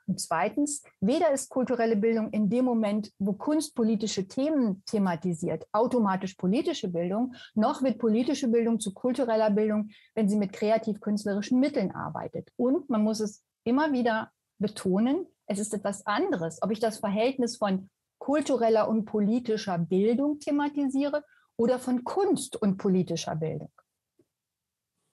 Und 0.06 0.18
zweitens, 0.18 0.82
weder 1.00 1.30
ist 1.32 1.50
kulturelle 1.50 1.96
Bildung 1.96 2.30
in 2.30 2.48
dem 2.48 2.64
Moment, 2.64 3.12
wo 3.18 3.34
Kunst 3.34 3.74
politische 3.74 4.26
Themen 4.26 4.82
thematisiert, 4.86 5.66
automatisch 5.72 6.34
politische 6.34 6.88
Bildung, 6.88 7.34
noch 7.54 7.82
wird 7.82 7.98
politische 7.98 8.48
Bildung 8.48 8.80
zu 8.80 8.94
kultureller 8.94 9.50
Bildung, 9.50 9.90
wenn 10.14 10.28
sie 10.28 10.38
mit 10.38 10.54
kreativ-künstlerischen 10.54 11.60
Mitteln 11.60 11.90
arbeitet. 11.90 12.50
Und 12.56 12.88
man 12.88 13.04
muss 13.04 13.20
es 13.20 13.44
immer 13.64 13.92
wieder 13.92 14.32
betonen, 14.58 15.26
es 15.46 15.58
ist 15.58 15.74
etwas 15.74 16.06
anderes, 16.06 16.62
ob 16.62 16.70
ich 16.70 16.80
das 16.80 16.98
Verhältnis 16.98 17.56
von 17.56 17.88
kultureller 18.18 18.88
und 18.88 19.04
politischer 19.04 19.78
Bildung 19.78 20.38
thematisiere 20.40 21.24
oder 21.56 21.78
von 21.78 22.04
Kunst 22.04 22.60
und 22.60 22.76
politischer 22.76 23.36
Bildung. 23.36 23.70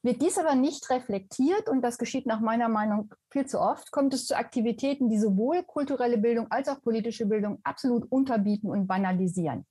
Wird 0.03 0.21
dies 0.21 0.37
aber 0.37 0.53
nicht 0.53 0.87
reflektiert, 0.91 1.67
und 1.67 1.81
das 1.81 1.97
geschieht 1.97 2.27
nach 2.27 2.39
meiner 2.39 2.69
Meinung 2.69 3.11
viel 3.31 3.47
zu 3.47 3.59
oft, 3.59 3.91
kommt 3.91 4.13
es 4.13 4.27
zu 4.27 4.37
Aktivitäten, 4.37 5.09
die 5.09 5.17
sowohl 5.17 5.63
kulturelle 5.63 6.19
Bildung 6.19 6.51
als 6.51 6.67
auch 6.67 6.79
politische 6.81 7.25
Bildung 7.25 7.59
absolut 7.63 8.11
unterbieten 8.11 8.69
und 8.69 8.85
banalisieren. 8.85 9.65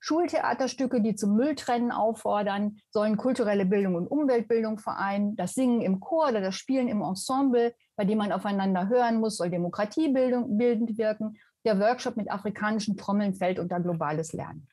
Schultheaterstücke, 0.00 1.02
die 1.02 1.14
zum 1.14 1.36
Mülltrennen 1.36 1.92
auffordern, 1.92 2.78
sollen 2.90 3.16
kulturelle 3.16 3.66
Bildung 3.66 3.94
und 3.94 4.06
Umweltbildung 4.08 4.78
vereinen. 4.78 5.36
Das 5.36 5.54
Singen 5.54 5.82
im 5.82 6.00
Chor 6.00 6.30
oder 6.30 6.40
das 6.40 6.56
Spielen 6.56 6.88
im 6.88 7.02
Ensemble, 7.02 7.74
bei 7.96 8.04
dem 8.04 8.18
man 8.18 8.32
aufeinander 8.32 8.88
hören 8.88 9.20
muss, 9.20 9.36
soll 9.36 9.50
demokratiebildend 9.50 10.98
wirken. 10.98 11.36
Der 11.64 11.78
Workshop 11.78 12.16
mit 12.16 12.30
afrikanischen 12.30 12.96
Trommeln 12.96 13.34
fällt 13.34 13.58
unter 13.58 13.78
globales 13.78 14.32
Lernen. 14.32 14.66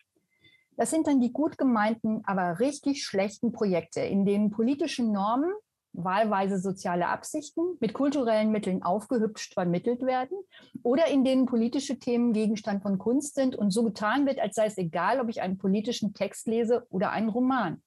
Das 0.78 0.92
sind 0.92 1.08
dann 1.08 1.20
die 1.20 1.34
gut 1.34 1.58
gemeinten, 1.58 2.22
aber 2.26 2.60
richtig 2.60 3.04
schlechten 3.04 3.52
Projekte, 3.52 4.02
in 4.02 4.26
denen 4.26 4.52
politische 4.52 5.04
Normen 5.04 5.52
wahlweise 5.98 6.60
soziale 6.60 7.08
Absichten 7.08 7.62
mit 7.80 7.94
kulturellen 7.94 8.52
Mitteln 8.52 8.84
aufgehübscht 8.84 9.54
vermittelt 9.54 10.04
werden 10.04 10.38
oder 10.84 11.08
in 11.08 11.24
denen 11.24 11.48
politische 11.48 12.00
Themen 12.00 12.34
Gegenstand 12.34 12.84
von 12.84 12.98
Kunst 12.98 13.36
sind 13.36 13.56
und 13.56 13.72
so 13.72 13.84
getan 13.84 14.26
wird, 14.26 14.40
als 14.40 14.56
sei 14.56 14.68
es 14.68 14.78
egal, 14.78 15.20
ob 15.20 15.30
ich 15.30 15.42
einen 15.42 15.58
politischen 15.58 16.14
Text 16.14 16.48
lese 16.48 16.86
oder 16.90 17.12
einen 17.12 17.30
Roman. 17.30 17.82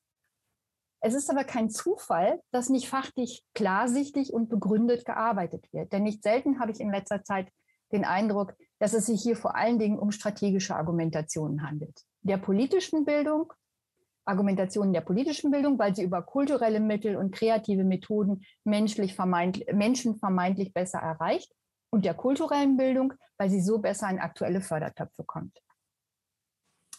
Es 1.00 1.14
ist 1.14 1.30
aber 1.30 1.44
kein 1.44 1.70
Zufall, 1.70 2.42
dass 2.50 2.68
nicht 2.68 2.88
fachlich 2.88 3.42
klarsichtig 3.54 4.32
und 4.32 4.50
begründet 4.50 5.06
gearbeitet 5.06 5.72
wird. 5.72 5.92
Denn 5.92 6.02
nicht 6.02 6.22
selten 6.22 6.60
habe 6.60 6.72
ich 6.72 6.80
in 6.80 6.90
letzter 6.90 7.24
Zeit 7.24 7.48
den 7.92 8.04
Eindruck, 8.04 8.54
dass 8.78 8.92
es 8.92 9.06
sich 9.06 9.22
hier 9.22 9.36
vor 9.36 9.54
allen 9.54 9.78
Dingen 9.78 9.98
um 9.98 10.10
strategische 10.10 10.74
Argumentationen 10.76 11.62
handelt. 11.62 12.04
Der 12.22 12.36
politischen 12.36 13.04
Bildung, 13.04 13.52
Argumentationen 14.30 14.92
der 14.92 15.02
politischen 15.02 15.50
Bildung, 15.50 15.78
weil 15.78 15.94
sie 15.94 16.04
über 16.04 16.22
kulturelle 16.22 16.80
Mittel 16.80 17.16
und 17.16 17.34
kreative 17.34 17.84
Methoden 17.84 18.42
menschlich 18.64 19.14
vermeintlich, 19.14 19.66
Menschen 19.72 20.16
vermeintlich 20.16 20.72
besser 20.72 21.00
erreicht 21.00 21.52
und 21.90 22.04
der 22.04 22.14
kulturellen 22.14 22.76
Bildung, 22.76 23.12
weil 23.36 23.50
sie 23.50 23.60
so 23.60 23.78
besser 23.78 24.08
in 24.08 24.18
aktuelle 24.18 24.60
Fördertöpfe 24.60 25.24
kommt. 25.24 25.58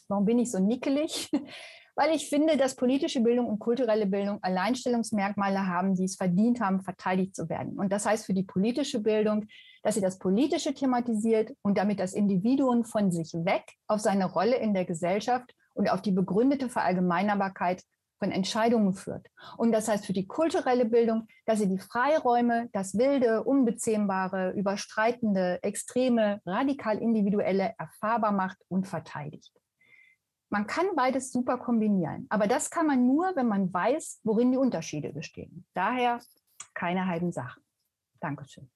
Warum 0.08 0.26
bin 0.26 0.40
ich 0.40 0.52
so 0.52 0.60
nickelig? 0.60 1.30
Weil 1.96 2.16
ich 2.16 2.30
finde, 2.30 2.56
dass 2.56 2.76
politische 2.76 3.20
Bildung 3.20 3.48
und 3.48 3.60
kulturelle 3.60 4.06
Bildung 4.06 4.40
Alleinstellungsmerkmale 4.42 5.68
haben, 5.68 5.94
die 5.94 6.06
es 6.06 6.16
verdient 6.16 6.62
haben, 6.62 6.82
verteidigt 6.82 7.36
zu 7.36 7.50
werden. 7.50 7.78
Und 7.78 7.92
das 7.92 8.06
heißt 8.06 8.26
für 8.26 8.34
die 8.34 8.44
politische 8.44 9.02
Bildung, 9.02 9.46
dass 9.84 9.96
sie 9.96 10.02
das 10.02 10.18
Politische 10.18 10.74
thematisiert 10.74 11.52
und 11.62 11.78
damit 11.78 12.00
das 12.00 12.14
Individuum 12.14 12.86
von 12.86 13.12
sich 13.12 13.34
weg 13.34 13.64
auf 13.88 14.00
seine 14.00 14.26
Rolle 14.26 14.56
in 14.58 14.74
der 14.74 14.86
Gesellschaft 14.86 15.54
und 15.74 15.90
auf 15.90 16.02
die 16.02 16.12
begründete 16.12 16.70
Verallgemeinerbarkeit 16.70 17.84
von 18.20 18.32
Entscheidungen 18.32 18.94
führt. 18.94 19.28
Und 19.58 19.72
das 19.72 19.88
heißt 19.88 20.06
für 20.06 20.14
die 20.14 20.28
kulturelle 20.28 20.86
Bildung, 20.86 21.28
dass 21.46 21.60
sie 21.60 21.68
die 21.68 21.80
Freiräume, 21.80 22.70
das 22.72 22.96
Wilde, 22.96 23.44
Unbezähmbare, 23.44 24.52
Überstreitende, 24.52 25.60
Extreme, 25.64 26.40
radikal 26.46 27.00
Individuelle 27.00 27.74
erfahrbar 27.80 28.32
macht 28.32 28.58
und 28.68 28.88
verteidigt. 28.88 29.52
Man 30.50 30.68
kann 30.68 30.86
beides 30.96 31.32
super 31.32 31.58
kombinieren, 31.58 32.28
aber 32.30 32.46
das 32.46 32.70
kann 32.70 32.86
man 32.86 33.08
nur, 33.08 33.36
wenn 33.36 33.48
man 33.48 33.74
weiß, 33.74 34.20
worin 34.24 34.52
die 34.52 34.58
Unterschiede 34.58 35.14
bestehen. 35.14 35.66
Daher 35.74 36.20
keine 36.74 37.08
halben 37.08 37.32
Sachen. 37.32 37.64
Dankeschön. 38.20 38.70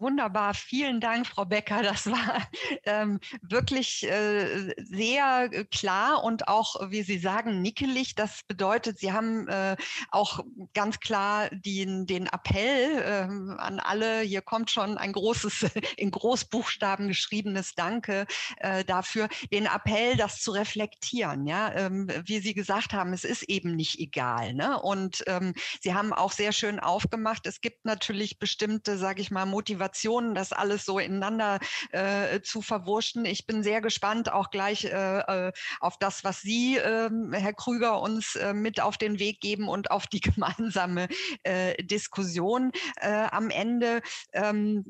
Wunderbar, 0.00 0.54
vielen 0.54 1.00
Dank, 1.00 1.26
Frau 1.26 1.44
Becker. 1.44 1.82
Das 1.82 2.06
war 2.06 2.46
ähm, 2.84 3.18
wirklich 3.42 4.08
äh, 4.08 4.72
sehr 4.78 5.50
klar 5.72 6.22
und 6.22 6.46
auch, 6.46 6.90
wie 6.90 7.02
Sie 7.02 7.18
sagen, 7.18 7.60
nickelig. 7.62 8.14
Das 8.14 8.44
bedeutet, 8.46 9.00
Sie 9.00 9.12
haben 9.12 9.48
äh, 9.48 9.76
auch 10.12 10.44
ganz 10.72 11.00
klar 11.00 11.48
den, 11.50 12.06
den 12.06 12.28
Appell 12.28 13.02
äh, 13.02 13.60
an 13.60 13.80
alle, 13.80 14.20
hier 14.20 14.40
kommt 14.40 14.70
schon 14.70 14.98
ein 14.98 15.12
großes, 15.12 15.66
in 15.96 16.12
Großbuchstaben 16.12 17.08
geschriebenes 17.08 17.74
Danke 17.74 18.26
äh, 18.58 18.84
dafür, 18.84 19.28
den 19.50 19.66
Appell, 19.66 20.16
das 20.16 20.40
zu 20.42 20.52
reflektieren. 20.52 21.44
Ja, 21.44 21.74
ähm, 21.74 22.06
wie 22.24 22.38
Sie 22.38 22.54
gesagt 22.54 22.92
haben, 22.92 23.12
es 23.12 23.24
ist 23.24 23.42
eben 23.44 23.74
nicht 23.74 23.98
egal. 23.98 24.54
Ne? 24.54 24.80
Und 24.80 25.24
ähm, 25.26 25.54
Sie 25.80 25.92
haben 25.92 26.12
auch 26.12 26.30
sehr 26.30 26.52
schön 26.52 26.78
aufgemacht, 26.78 27.48
es 27.48 27.60
gibt 27.60 27.84
natürlich 27.84 28.38
bestimmte, 28.38 28.96
sage 28.96 29.22
ich 29.22 29.32
mal, 29.32 29.44
Motivationen, 29.44 29.87
Motivationen, 29.88 30.34
das 30.34 30.52
alles 30.52 30.84
so 30.84 30.98
ineinander 30.98 31.58
äh, 31.92 32.40
zu 32.42 32.62
verwurschen. 32.62 33.24
Ich 33.24 33.46
bin 33.46 33.62
sehr 33.62 33.80
gespannt 33.80 34.30
auch 34.30 34.50
gleich 34.50 34.84
äh, 34.84 35.18
äh 35.48 35.52
auf 35.80 35.98
das, 35.98 36.24
was 36.24 36.40
Sie, 36.40 36.76
äh, 36.76 37.10
Herr 37.32 37.54
Krüger, 37.54 38.00
uns 38.00 38.36
äh, 38.36 38.52
mit 38.52 38.80
auf 38.80 38.98
den 38.98 39.18
Weg 39.18 39.40
geben 39.40 39.68
und 39.68 39.90
auf 39.90 40.06
die 40.06 40.20
gemeinsame 40.28 41.08
äh, 41.42 41.82
Diskussion 41.82 42.72
äh, 42.96 43.08
am 43.08 43.50
Ende. 43.50 44.02
Ähm, 44.32 44.84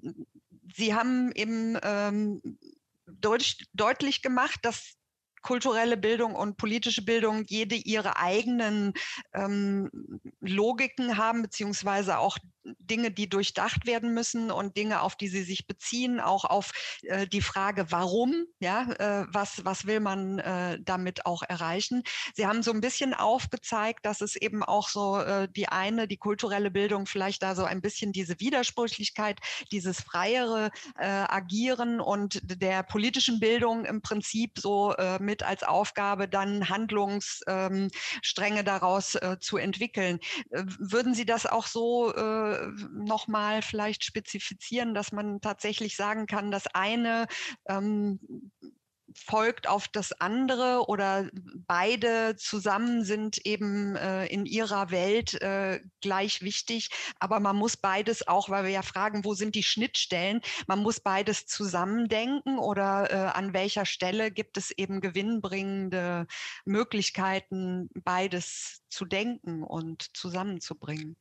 Sie 0.75 0.95
haben 0.95 1.33
eben 1.33 1.79
ähm, 1.83 2.59
deutlich 3.73 4.23
gemacht, 4.23 4.61
dass 4.63 4.98
kulturelle 5.43 5.97
Bildung 5.97 6.35
und 6.35 6.57
politische 6.57 7.03
Bildung 7.03 7.45
jede 7.47 7.77
ihre 7.77 8.17
eigenen 8.17 8.93
ähm, 9.35 9.91
Logiken 10.41 11.17
haben, 11.17 11.43
beziehungsweise 11.43 12.19
auch 12.19 12.39
Dinge, 12.79 13.11
die 13.11 13.29
durchdacht 13.29 13.87
werden 13.87 14.13
müssen 14.15 14.51
und 14.51 14.77
Dinge, 14.77 15.03
auf 15.03 15.17
die 15.17 15.29
sie 15.29 15.43
sich 15.43 15.67
beziehen, 15.67 16.21
auch 16.21 16.45
auf 16.45 16.73
äh, 17.03 17.27
die 17.27 17.41
Frage, 17.41 17.91
warum, 17.91 18.45
ja, 18.61 18.91
äh, 18.93 19.27
was, 19.31 19.65
was 19.65 19.87
will 19.87 20.01
man 20.01 20.39
äh, 20.39 20.79
damit 20.83 21.27
auch 21.27 21.43
erreichen. 21.43 22.03
Sie 22.35 22.47
haben 22.47 22.63
so 22.63 22.73
ein 22.73 22.81
bisschen 22.81 23.15
aufgezeigt, 23.15 24.05
dass 24.05 24.21
es 24.21 24.37
eben 24.37 24.63
auch 24.63 24.89
so 24.89 25.19
äh, 25.19 25.49
die 25.51 25.69
eine, 25.69 26.09
die 26.09 26.17
kulturelle 26.17 26.71
Bildung 26.71 27.07
vielleicht 27.07 27.43
da 27.43 27.55
so 27.55 27.65
ein 27.65 27.81
bisschen 27.81 28.13
diese 28.13 28.41
Widersprüchlichkeit, 28.41 29.39
dieses 29.73 30.01
freiere 30.01 30.71
äh, 30.99 31.07
Agieren 31.07 32.01
und 32.01 32.41
der 32.45 32.83
politischen 32.83 33.41
Bildung 33.41 33.85
im 33.85 34.03
Prinzip 34.03 34.59
so 34.59 34.95
äh, 34.95 35.19
mit 35.29 35.43
als 35.43 35.63
Aufgabe 35.63 36.27
dann 36.27 36.71
Handlungsstränge 36.71 37.91
ähm, 38.61 38.65
daraus 38.65 39.19
zu 39.41 39.59
entwickeln. 39.59 40.21
würden 40.51 41.13
Sie 41.13 41.27
das 41.27 41.45
auch 41.45 41.67
so 41.67 42.13
nochmal 42.93 43.61
vielleicht 43.61 44.05
spezifizieren, 44.05 44.95
dass 44.95 45.13
man 45.13 45.43
tatsächlich 45.43 45.97
sagen 45.97 46.27
kann, 46.27 46.51
das 46.51 46.67
eine 46.73 47.27
ähm, 47.69 48.19
folgt 49.19 49.69
auf 49.69 49.89
das 49.89 50.13
andere 50.21 50.89
oder 50.89 51.29
beide 51.67 52.37
zusammen 52.37 53.05
sind 53.05 53.39
eben 53.47 53.97
äh, 53.97 54.27
in 54.27 54.47
ihrer 54.47 54.91
Welt 54.91 55.41
äh, 55.43 55.81
gleich 56.01 56.43
wichtig. 56.43 56.91
Aber 57.19 57.41
man 57.41 57.57
muss 57.57 57.77
beides 57.77 58.27
auch, 58.27 58.49
weil 58.49 58.65
wir 58.65 58.71
ja 58.71 58.83
fragen, 58.83 59.25
wo 59.25 59.35
sind 59.35 59.55
die 59.55 59.63
Schnittstellen? 59.63 60.41
Man 60.67 60.83
muss 60.83 61.01
beides 61.01 61.47
zusammendenken 61.47 62.59
oder 62.59 63.11
äh, 63.11 63.39
an 63.39 63.53
welcher 63.53 63.85
Stelle 63.85 64.31
gibt 64.31 64.57
es 64.57 64.71
eben 64.71 65.01
gewinnbringende 65.01 66.27
Möglichkeiten, 66.65 67.91
beides 67.95 68.83
zu 68.89 69.05
denken 69.05 69.63
und 69.63 70.17
zusammenzubringen? 70.17 71.17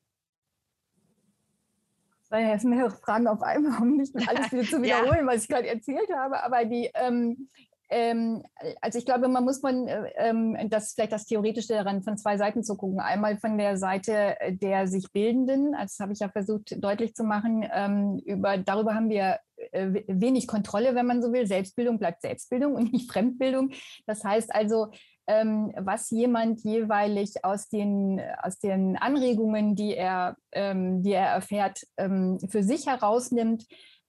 weil 2.29 2.47
jetzt 2.47 2.65
mehrere 2.65 2.91
Fragen 2.91 3.27
auf 3.27 3.41
einmal, 3.41 3.81
um 3.81 3.97
nicht 3.97 4.15
alles 4.27 4.51
wieder 4.51 4.63
zu 4.63 4.81
wiederholen, 4.81 5.19
ja. 5.19 5.27
was 5.27 5.43
ich 5.43 5.49
gerade 5.49 5.67
erzählt 5.67 6.09
habe. 6.13 6.43
Aber 6.43 6.65
die, 6.65 6.89
ähm, 6.93 7.49
ähm, 7.89 8.43
also 8.81 8.99
ich 8.99 9.05
glaube, 9.05 9.27
man 9.27 9.45
muss 9.45 9.61
man 9.61 9.87
äh, 9.87 10.11
ähm, 10.15 10.57
das 10.69 10.93
vielleicht 10.93 11.13
das 11.13 11.25
Theoretische 11.25 11.73
daran 11.73 12.03
von 12.03 12.17
zwei 12.17 12.37
Seiten 12.37 12.63
zu 12.63 12.75
gucken. 12.75 12.99
Einmal 12.99 13.37
von 13.37 13.57
der 13.57 13.77
Seite 13.77 14.35
der 14.49 14.87
sich 14.87 15.11
Bildenden, 15.11 15.73
das 15.73 15.99
habe 15.99 16.13
ich 16.13 16.19
ja 16.19 16.29
versucht 16.29 16.83
deutlich 16.83 17.15
zu 17.15 17.23
machen. 17.23 17.65
Ähm, 17.73 18.21
über, 18.25 18.57
darüber 18.57 18.93
haben 18.93 19.09
wir 19.09 19.39
äh, 19.71 20.03
wenig 20.07 20.47
Kontrolle, 20.47 20.95
wenn 20.95 21.05
man 21.05 21.21
so 21.21 21.31
will. 21.31 21.47
Selbstbildung 21.47 21.97
bleibt 21.97 22.21
Selbstbildung 22.21 22.75
und 22.75 22.91
nicht 22.91 23.11
Fremdbildung. 23.11 23.71
Das 24.05 24.23
heißt 24.23 24.53
also, 24.53 24.91
ähm, 25.27 25.73
was 25.77 26.09
jemand 26.09 26.63
jeweilig 26.63 27.43
aus 27.43 27.67
den, 27.67 28.21
aus 28.41 28.59
den 28.59 28.97
Anregungen, 28.97 29.75
die 29.75 29.95
er, 29.95 30.37
ähm, 30.51 31.03
die 31.03 31.13
er 31.13 31.27
erfährt, 31.27 31.85
ähm, 31.97 32.39
für 32.49 32.63
sich 32.63 32.87
herausnimmt, 32.87 33.65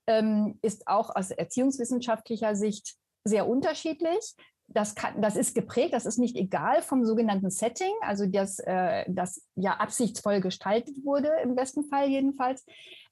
ähm, 0.06 0.58
ist 0.62 0.86
auch 0.86 1.14
aus 1.14 1.30
erziehungswissenschaftlicher 1.30 2.54
Sicht 2.54 2.96
sehr 3.24 3.48
unterschiedlich. 3.48 4.34
Das, 4.70 4.94
kann, 4.94 5.22
das 5.22 5.36
ist 5.36 5.54
geprägt, 5.54 5.94
das 5.94 6.04
ist 6.04 6.18
nicht 6.18 6.36
egal 6.36 6.82
vom 6.82 7.06
sogenannten 7.06 7.48
Setting, 7.48 7.92
also 8.02 8.26
das, 8.26 8.58
äh, 8.58 9.06
das 9.08 9.46
ja 9.54 9.72
absichtsvoll 9.72 10.42
gestaltet 10.42 11.04
wurde, 11.04 11.30
im 11.42 11.54
besten 11.54 11.84
Fall 11.84 12.08
jedenfalls, 12.08 12.66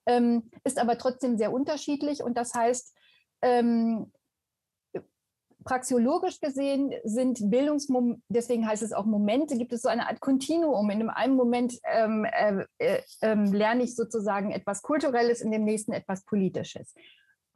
ähm, 0.04 0.50
ist 0.64 0.78
aber 0.78 0.98
trotzdem 0.98 1.38
sehr 1.38 1.54
unterschiedlich 1.54 2.22
und 2.22 2.36
das 2.36 2.52
heißt, 2.52 2.94
ähm, 3.40 4.12
praxiologisch 5.66 6.40
gesehen 6.40 6.94
sind 7.04 7.50
Bildungsmomente, 7.50 8.22
deswegen 8.28 8.66
heißt 8.66 8.82
es 8.82 8.92
auch 8.92 9.04
Momente, 9.04 9.58
gibt 9.58 9.72
es 9.72 9.82
so 9.82 9.88
eine 9.88 10.08
Art 10.08 10.20
Kontinuum. 10.20 10.88
In 10.90 11.10
einem 11.10 11.34
Moment 11.34 11.74
ähm, 11.84 12.24
äh, 12.24 12.64
äh, 12.78 13.02
ähm, 13.20 13.52
lerne 13.52 13.82
ich 13.82 13.96
sozusagen 13.96 14.52
etwas 14.52 14.82
Kulturelles, 14.82 15.40
in 15.40 15.50
dem 15.50 15.64
nächsten 15.64 15.92
etwas 15.92 16.24
Politisches 16.24 16.94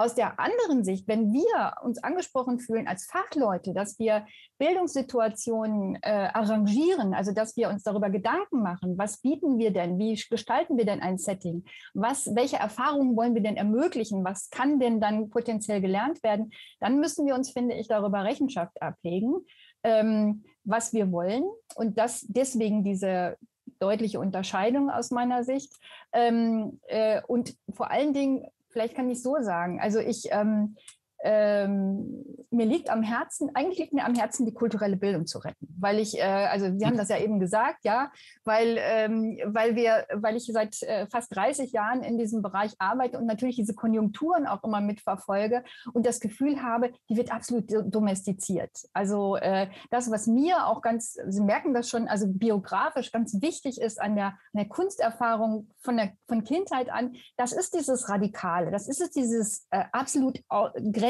aus 0.01 0.15
der 0.15 0.41
anderen 0.41 0.83
Sicht, 0.83 1.07
wenn 1.09 1.31
wir 1.31 1.75
uns 1.85 2.03
angesprochen 2.03 2.59
fühlen 2.59 2.89
als 2.89 3.05
Fachleute, 3.05 3.75
dass 3.75 3.99
wir 3.99 4.25
Bildungssituationen 4.59 5.97
äh, 6.01 6.31
arrangieren, 6.33 7.13
also 7.13 7.33
dass 7.33 7.55
wir 7.57 7.69
uns 7.69 7.83
darüber 7.83 8.09
Gedanken 8.09 8.63
machen, 8.63 8.97
was 8.97 9.21
bieten 9.21 9.59
wir 9.59 9.73
denn, 9.73 9.99
wie 9.99 10.15
gestalten 10.15 10.79
wir 10.79 10.87
denn 10.87 11.03
ein 11.03 11.19
Setting, 11.19 11.65
was, 11.93 12.35
welche 12.35 12.57
Erfahrungen 12.57 13.15
wollen 13.15 13.35
wir 13.35 13.43
denn 13.43 13.59
ermöglichen, 13.59 14.25
was 14.25 14.49
kann 14.49 14.81
denn 14.81 15.03
dann 15.03 15.29
potenziell 15.29 15.83
gelernt 15.83 16.23
werden, 16.23 16.51
dann 16.81 16.99
müssen 16.99 17.27
wir 17.27 17.35
uns, 17.35 17.51
finde 17.51 17.75
ich, 17.75 17.87
darüber 17.87 18.25
Rechenschaft 18.25 18.81
ablegen, 18.81 19.35
ähm, 19.83 20.45
was 20.65 20.95
wir 20.95 21.13
wollen 21.13 21.45
und 21.75 21.99
das 21.99 22.25
deswegen 22.27 22.85
diese 22.85 23.37
deutliche 23.81 24.19
Unterscheidung 24.19 24.89
aus 24.91 25.11
meiner 25.11 25.45
Sicht. 25.45 25.73
Ähm, 26.13 26.81
äh, 26.87 27.21
und 27.27 27.55
vor 27.75 27.91
allen 27.91 28.13
Dingen 28.13 28.47
vielleicht 28.70 28.94
kann 28.94 29.11
ich 29.11 29.22
so 29.22 29.37
sagen. 29.40 29.80
Also 29.80 29.98
ich, 30.00 30.28
ähm, 30.30 30.76
ähm, 31.22 32.24
mir 32.50 32.66
liegt 32.66 32.90
am 32.90 33.02
Herzen, 33.02 33.50
eigentlich 33.54 33.78
liegt 33.78 33.92
mir 33.92 34.04
am 34.04 34.14
Herzen, 34.14 34.46
die 34.46 34.54
kulturelle 34.54 34.96
Bildung 34.96 35.26
zu 35.26 35.38
retten. 35.38 35.68
Weil 35.78 35.98
ich, 35.98 36.18
äh, 36.18 36.22
also 36.22 36.66
Sie 36.76 36.85
haben 36.87 36.96
das 36.96 37.09
ja 37.09 37.18
eben 37.18 37.38
gesagt, 37.40 37.85
ja, 37.85 38.11
weil, 38.44 38.78
ähm, 38.80 39.38
weil 39.46 39.76
wir, 39.76 40.06
weil 40.14 40.37
ich 40.37 40.46
seit 40.46 40.83
äh, 40.83 41.06
fast 41.06 41.35
30 41.35 41.72
Jahren 41.72 42.02
in 42.02 42.18
diesem 42.18 42.42
Bereich 42.42 42.72
arbeite 42.78 43.18
und 43.18 43.26
natürlich 43.26 43.56
diese 43.56 43.74
Konjunkturen 43.74 44.46
auch 44.46 44.64
immer 44.64 44.80
mitverfolge 44.80 45.62
und 45.92 46.06
das 46.06 46.20
Gefühl 46.20 46.62
habe, 46.62 46.92
die 47.09 47.16
wird 47.16 47.33
absolut 47.33 47.70
domestiziert. 47.87 48.72
Also 48.92 49.37
äh, 49.37 49.68
das, 49.90 50.11
was 50.11 50.26
mir 50.26 50.66
auch 50.66 50.83
ganz, 50.83 51.18
Sie 51.28 51.42
merken 51.42 51.74
das 51.74 51.88
schon, 51.88 52.09
also 52.09 52.26
biografisch 52.28 53.12
ganz 53.12 53.40
wichtig 53.40 53.80
ist 53.80 54.00
an 54.00 54.16
der, 54.16 54.26
an 54.26 54.56
der 54.56 54.68
Kunsterfahrung 54.68 55.68
von 55.78 55.96
der 55.96 56.12
von 56.26 56.44
Kindheit 56.44 56.90
an, 56.90 57.14
das 57.37 57.52
ist 57.52 57.74
dieses 57.74 58.09
Radikale, 58.09 58.70
das 58.70 58.88
ist 58.88 59.00
es 59.00 59.11
dieses 59.11 59.66
äh, 59.70 59.85
absolut 59.92 60.40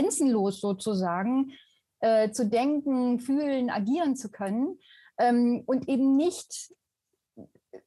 grenzenlos 0.00 0.60
sozusagen 0.60 1.52
äh, 2.00 2.30
zu 2.30 2.48
denken, 2.48 3.20
fühlen, 3.20 3.70
agieren 3.70 4.16
zu 4.16 4.30
können 4.30 4.78
ähm, 5.18 5.62
und 5.66 5.88
eben 5.88 6.16
nicht 6.16 6.74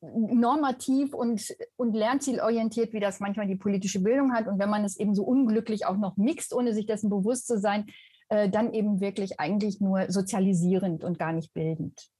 normativ 0.02 1.13
und, 1.13 1.56
und 1.78 1.93
lernzielorientiert, 1.93 2.93
wie 2.93 2.99
das 2.99 3.19
manchmal 3.19 3.47
die 3.47 3.56
politische 3.56 4.02
Bildung 4.02 4.34
hat. 4.34 4.47
Und 4.47 4.60
wenn 4.60 4.69
man 4.69 4.84
es 4.84 4.97
eben 4.97 5.15
so 5.15 5.23
unglücklich 5.23 5.86
auch 5.86 5.97
noch 5.97 6.17
mixt, 6.17 6.54
ohne 6.54 6.73
sich 6.73 6.86
dessen 6.86 7.10
bewusst 7.10 7.47
zu 7.47 7.60
sein, 7.60 7.88
äh, 8.30 8.49
dann 8.49 8.73
eben 8.73 8.99
wirklich 9.02 9.39
eigentlich 9.39 9.82
nur 9.82 10.12
sozialisierend 10.12 11.04
und 11.04 11.19
gar 11.19 11.34
nicht 11.34 11.54
bildend. 11.54 12.12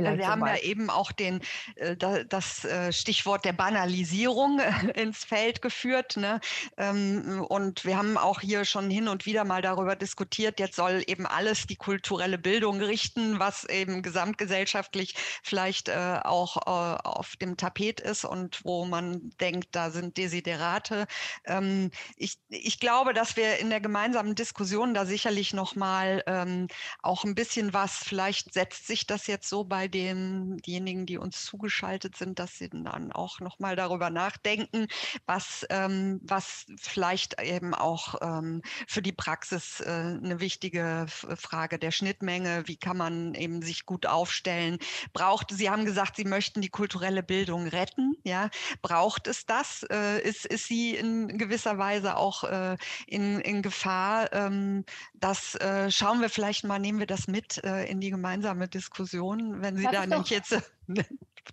Vielleicht 0.00 0.18
wir 0.18 0.28
haben 0.28 0.46
ja 0.46 0.56
eben 0.56 0.90
auch 0.90 1.12
den, 1.12 1.40
äh, 1.76 1.96
das 1.96 2.64
äh, 2.64 2.92
Stichwort 2.92 3.44
der 3.44 3.52
Banalisierung 3.52 4.60
ins 4.94 5.24
Feld 5.24 5.62
geführt. 5.62 6.16
Ne? 6.16 6.40
Ähm, 6.76 7.44
und 7.48 7.84
wir 7.84 7.96
haben 7.96 8.16
auch 8.16 8.40
hier 8.40 8.64
schon 8.64 8.90
hin 8.90 9.08
und 9.08 9.26
wieder 9.26 9.44
mal 9.44 9.62
darüber 9.62 9.96
diskutiert, 9.96 10.60
jetzt 10.60 10.76
soll 10.76 11.02
eben 11.06 11.26
alles 11.26 11.66
die 11.66 11.76
kulturelle 11.76 12.38
Bildung 12.38 12.80
richten, 12.80 13.38
was 13.38 13.64
eben 13.64 14.02
gesamtgesellschaftlich 14.02 15.14
vielleicht 15.42 15.88
äh, 15.88 16.20
auch 16.22 16.56
auf 16.56 17.36
dem 17.36 17.56
Tapet 17.56 18.00
ist 18.00 18.24
und 18.24 18.64
wo 18.64 18.84
man 18.84 19.30
denkt, 19.40 19.68
da 19.72 19.90
sind 19.90 20.16
Desiderate. 20.16 21.06
Ähm, 21.44 21.90
ich, 22.16 22.38
ich 22.48 22.80
glaube, 22.80 23.14
dass 23.14 23.36
wir 23.36 23.58
in 23.58 23.70
der 23.70 23.80
gemeinsamen 23.80 24.34
Diskussion 24.34 24.94
da 24.94 25.06
sicherlich 25.06 25.52
nochmal 25.52 26.22
ähm, 26.26 26.68
auch 27.02 27.24
ein 27.24 27.34
bisschen 27.34 27.72
was, 27.72 27.98
vielleicht 27.98 28.52
setzt 28.54 28.86
sich 28.86 29.06
das 29.06 29.26
jetzt 29.26 29.48
so 29.48 29.64
bei 29.64 29.88
den, 29.90 30.58
diejenigen, 30.58 31.06
die 31.06 31.18
uns 31.18 31.44
zugeschaltet 31.44 32.16
sind, 32.16 32.38
dass 32.38 32.58
sie 32.58 32.68
dann 32.70 33.12
auch 33.12 33.40
nochmal 33.40 33.76
darüber 33.76 34.10
nachdenken, 34.10 34.86
was, 35.26 35.66
ähm, 35.70 36.20
was 36.22 36.66
vielleicht 36.78 37.40
eben 37.42 37.74
auch 37.74 38.14
ähm, 38.22 38.62
für 38.86 39.02
die 39.02 39.12
Praxis 39.12 39.80
äh, 39.80 39.90
eine 39.90 40.40
wichtige 40.40 41.06
Frage 41.08 41.78
der 41.78 41.90
Schnittmenge, 41.90 42.62
wie 42.66 42.76
kann 42.76 42.96
man 42.96 43.34
eben 43.34 43.62
sich 43.62 43.86
gut 43.86 44.06
aufstellen, 44.06 44.78
braucht, 45.12 45.50
Sie 45.50 45.70
haben 45.70 45.84
gesagt, 45.84 46.16
Sie 46.16 46.24
möchten 46.24 46.60
die 46.60 46.68
kulturelle 46.68 47.22
Bildung 47.22 47.66
retten, 47.66 48.14
ja, 48.24 48.50
braucht 48.82 49.26
es 49.26 49.46
das? 49.46 49.84
Äh, 49.90 50.20
ist, 50.22 50.46
ist 50.46 50.66
sie 50.66 50.94
in 50.94 51.38
gewisser 51.38 51.78
Weise 51.78 52.16
auch 52.16 52.44
äh, 52.44 52.76
in, 53.06 53.40
in 53.40 53.62
Gefahr? 53.62 54.32
Ähm, 54.32 54.84
das 55.14 55.54
äh, 55.56 55.90
schauen 55.90 56.20
wir 56.20 56.28
vielleicht 56.28 56.64
mal, 56.64 56.78
nehmen 56.78 56.98
wir 56.98 57.06
das 57.06 57.26
mit 57.26 57.62
äh, 57.64 57.84
in 57.84 58.00
die 58.00 58.10
gemeinsame 58.10 58.68
Diskussion, 58.68 59.62
wenn 59.62 59.79
Sie 59.80 59.88
da 59.90 60.06
nicht 60.06 60.30
jetzt 60.30 60.50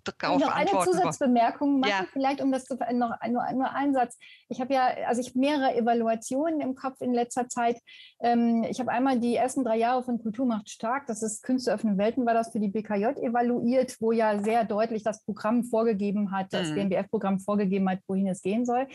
drauf 0.04 0.38
noch 0.40 0.54
eine 0.54 0.70
Zusatzbemerkung 0.70 1.80
machen, 1.80 1.90
ja. 1.90 2.06
vielleicht 2.12 2.40
um 2.40 2.52
das 2.52 2.64
zu 2.64 2.74
noch 2.92 3.16
nur, 3.28 3.42
nur 3.52 3.74
einen 3.74 3.94
Satz. 3.94 4.18
Ich 4.48 4.60
habe 4.60 4.74
ja, 4.74 4.88
also 5.06 5.20
ich 5.20 5.34
mehrere 5.34 5.74
Evaluationen 5.74 6.60
im 6.60 6.74
Kopf 6.74 7.00
in 7.00 7.12
letzter 7.12 7.48
Zeit. 7.48 7.78
Ähm, 8.20 8.64
ich 8.68 8.80
habe 8.80 8.90
einmal 8.90 9.18
die 9.18 9.36
ersten 9.36 9.64
drei 9.64 9.76
Jahre 9.76 10.02
von 10.02 10.20
Kultur 10.20 10.46
macht 10.46 10.70
stark, 10.70 11.06
das 11.06 11.22
ist 11.22 11.42
Künste 11.42 11.72
öffnen 11.72 11.98
Welten, 11.98 12.26
war 12.26 12.34
das 12.34 12.52
für 12.52 12.60
die 12.60 12.68
BKJ 12.68 13.20
evaluiert, 13.20 13.96
wo 14.00 14.12
ja 14.12 14.42
sehr 14.42 14.64
deutlich 14.64 15.02
das 15.02 15.24
Programm 15.24 15.64
vorgegeben 15.64 16.32
hat, 16.32 16.52
das 16.52 16.70
mhm. 16.70 16.88
BMBF-Programm 16.88 17.40
vorgegeben 17.40 17.88
hat, 17.88 18.00
wohin 18.06 18.28
es 18.28 18.42
gehen 18.42 18.64
soll. 18.64 18.86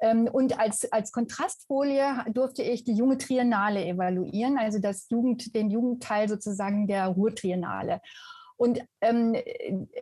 Ähm, 0.00 0.28
und 0.30 0.58
als, 0.58 0.90
als 0.92 1.12
Kontrastfolie 1.12 2.24
durfte 2.32 2.62
ich 2.62 2.84
die 2.84 2.94
junge 2.94 3.18
Triennale 3.18 3.84
evaluieren, 3.84 4.58
also 4.58 4.78
das 4.78 5.08
Jugend, 5.10 5.54
den 5.54 5.70
Jugendteil 5.70 6.28
sozusagen 6.28 6.86
der 6.86 7.06
Ruhrtriennale. 7.08 8.00
Und 8.58 8.80
ähm, 9.00 9.36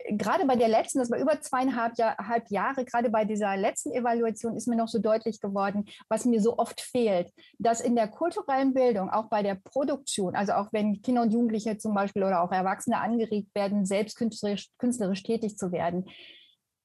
gerade 0.09 0.47
bei 0.47 0.57
der 0.57 0.69
letzten, 0.69 0.99
das 0.99 1.11
war 1.11 1.19
über 1.19 1.41
zweieinhalb 1.41 1.99
Jahr, 1.99 2.17
Jahre, 2.49 2.87
gerade 2.87 3.11
bei 3.11 3.27
dieser 3.27 3.55
letzten 3.57 3.93
Evaluation 3.93 4.57
ist 4.57 4.67
mir 4.67 4.77
noch 4.77 4.89
so 4.89 4.99
deutlich 4.99 5.41
geworden, 5.41 5.85
was 6.09 6.25
mir 6.25 6.41
so 6.41 6.57
oft 6.57 6.81
fehlt, 6.81 7.31
dass 7.59 7.83
in 7.83 7.95
der 7.95 8.09
kulturellen 8.09 8.73
Bildung, 8.73 9.11
auch 9.11 9.29
bei 9.29 9.43
der 9.43 9.57
Produktion, 9.57 10.35
also 10.35 10.55
auch 10.55 10.73
wenn 10.73 11.03
Kinder 11.03 11.23
und 11.23 11.33
Jugendliche 11.33 11.77
zum 11.77 11.93
Beispiel 11.95 12.25
oder 12.25 12.41
auch 12.41 12.51
Erwachsene 12.51 12.99
angeregt 12.99 13.55
werden, 13.55 13.85
selbst 13.85 14.17
künstlerisch, 14.17 14.71
künstlerisch 14.79 15.23
tätig 15.23 15.59
zu 15.59 15.71
werden, 15.71 16.09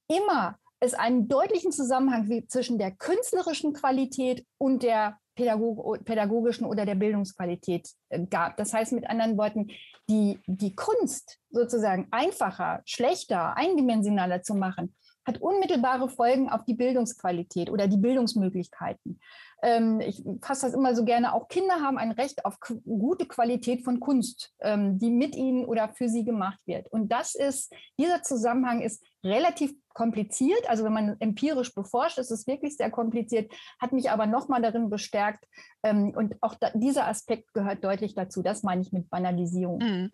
immer 0.10 0.58
es 0.82 0.94
einen 0.94 1.30
deutlichen 1.30 1.72
Zusammenhang 1.72 2.50
zwischen 2.50 2.80
der 2.80 2.92
künstlerischen 2.92 3.72
Qualität 3.72 4.46
und 4.58 4.84
der 4.84 5.21
pädagogischen 5.36 6.65
oder 6.65 6.86
der 6.86 6.96
Bildungsqualität 6.96 7.89
äh, 8.10 8.26
gab. 8.26 8.58
Das 8.58 8.74
heißt 8.74 8.94
mit 8.94 9.10
anderen 9.10 9.38
Worten, 9.38 9.70
die, 10.10 10.39
die 10.46 10.76
Kunst 10.76 11.39
sozusagen 11.50 12.08
einfacher, 12.12 12.82
schlechter, 12.86 13.56
eindimensionaler 13.56 14.41
zu 14.41 14.56
machen, 14.56 14.96
hat 15.26 15.39
unmittelbare 15.39 16.10
Folgen 16.10 16.50
auf 16.50 16.63
die 16.65 16.74
Bildungsqualität 16.74 17.70
oder 17.70 17.88
die 17.88 17.98
Bildungsmöglichkeiten. 17.98 19.20
Ähm, 19.62 20.00
ich 20.02 20.24
fasse 20.41 20.65
das 20.65 20.74
immer 20.74 20.96
so 20.96 21.06
gerne, 21.06 21.34
auch 21.34 21.48
Kinder 21.48 21.76
haben 21.76 21.98
ein 21.98 22.12
Recht 22.12 22.46
auf 22.46 22.58
gute 22.60 23.28
Qualität 23.28 23.84
von 23.84 24.00
Kunst, 24.00 24.54
ähm, 24.60 24.98
die 24.98 25.12
mit 25.12 25.36
ihnen 25.36 25.65
oder 25.65 25.89
für 25.89 26.10
sie 26.10 26.24
gemacht 26.24 26.60
wird. 26.65 26.91
Und 26.91 27.12
das 27.12 27.36
ist, 27.36 27.72
dieser 28.00 28.24
Zusammenhang 28.24 28.82
ist 28.82 29.04
relativ 29.24 29.74
kompliziert. 29.94 30.70
Also 30.70 30.84
wenn 30.84 30.94
man 30.94 31.16
empirisch 31.20 31.74
beforscht, 31.74 32.18
ist 32.18 32.32
es 32.32 32.48
wirklich 32.48 32.78
sehr 32.78 32.90
kompliziert, 32.90 33.52
hat 33.80 33.92
mich 33.92 34.10
aber 34.10 34.26
nochmal 34.26 34.62
darin 34.62 34.90
bestärkt. 34.90 35.46
Ähm, 35.84 36.14
und 36.16 36.36
auch 36.42 36.56
da, 36.56 36.72
dieser 36.74 37.08
Aspekt 37.08 37.54
gehört 37.54 37.84
deutlich 37.84 38.16
dazu. 38.16 38.42
Das 38.42 38.64
meine 38.64 38.82
ich 38.82 38.92
mit 38.92 39.10
Banalisierung. 39.10 39.80
Mhm. 39.80 40.12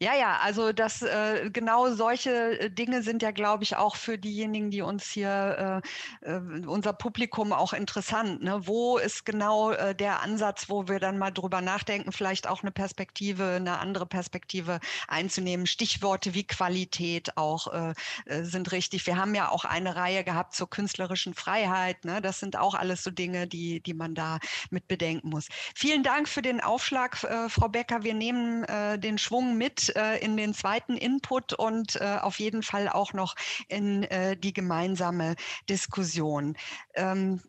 Ja, 0.00 0.14
ja, 0.14 0.38
also 0.38 0.72
das 0.72 1.02
äh, 1.02 1.50
genau 1.52 1.90
solche 1.90 2.60
äh, 2.60 2.70
Dinge 2.70 3.02
sind 3.02 3.20
ja, 3.20 3.32
glaube 3.32 3.64
ich, 3.64 3.74
auch 3.74 3.96
für 3.96 4.16
diejenigen, 4.16 4.70
die 4.70 4.80
uns 4.80 5.10
hier, 5.10 5.82
äh, 6.22 6.30
äh, 6.30 6.40
unser 6.66 6.92
Publikum 6.92 7.52
auch 7.52 7.72
interessant. 7.72 8.40
Ne? 8.40 8.60
Wo 8.64 8.98
ist 8.98 9.26
genau 9.26 9.72
äh, 9.72 9.96
der 9.96 10.22
Ansatz, 10.22 10.68
wo 10.68 10.86
wir 10.86 11.00
dann 11.00 11.18
mal 11.18 11.32
drüber 11.32 11.60
nachdenken, 11.60 12.12
vielleicht 12.12 12.46
auch 12.46 12.62
eine 12.62 12.70
Perspektive, 12.70 13.56
eine 13.56 13.80
andere 13.80 14.06
Perspektive 14.06 14.78
einzunehmen? 15.08 15.66
Stichworte 15.66 16.32
wie 16.32 16.46
Qualität 16.46 17.36
auch 17.36 17.66
äh, 17.72 17.92
äh 18.26 18.44
sind 18.44 18.70
richtig. 18.70 19.04
Wir 19.04 19.16
haben 19.16 19.34
ja 19.34 19.50
auch 19.50 19.64
eine 19.64 19.96
Reihe 19.96 20.22
gehabt 20.22 20.54
zur 20.54 20.70
künstlerischen 20.70 21.34
Freiheit. 21.34 22.04
Ne? 22.04 22.22
Das 22.22 22.38
sind 22.38 22.56
auch 22.56 22.76
alles 22.76 23.02
so 23.02 23.10
Dinge, 23.10 23.48
die, 23.48 23.80
die 23.80 23.94
man 23.94 24.14
da 24.14 24.38
mit 24.70 24.86
bedenken 24.86 25.30
muss. 25.30 25.48
Vielen 25.74 26.04
Dank 26.04 26.28
für 26.28 26.42
den 26.42 26.60
Aufschlag, 26.60 27.24
äh, 27.24 27.48
Frau 27.48 27.68
Becker. 27.68 28.04
Wir 28.04 28.14
nehmen 28.14 28.62
äh, 28.62 28.96
den 28.96 29.18
Schwung 29.18 29.58
äh, 29.96 30.16
in 30.18 30.36
den 30.36 30.54
zweiten 30.54 30.96
Input 30.96 31.52
und 31.52 31.96
äh, 31.96 32.18
auf 32.20 32.38
jeden 32.38 32.62
Fall 32.62 32.88
auch 32.88 33.12
noch 33.12 33.34
in 33.68 34.04
äh, 34.04 34.36
die 34.36 34.52
gemeinsame 34.52 35.36
Diskussion. 35.68 36.56
Ähm, 36.94 37.40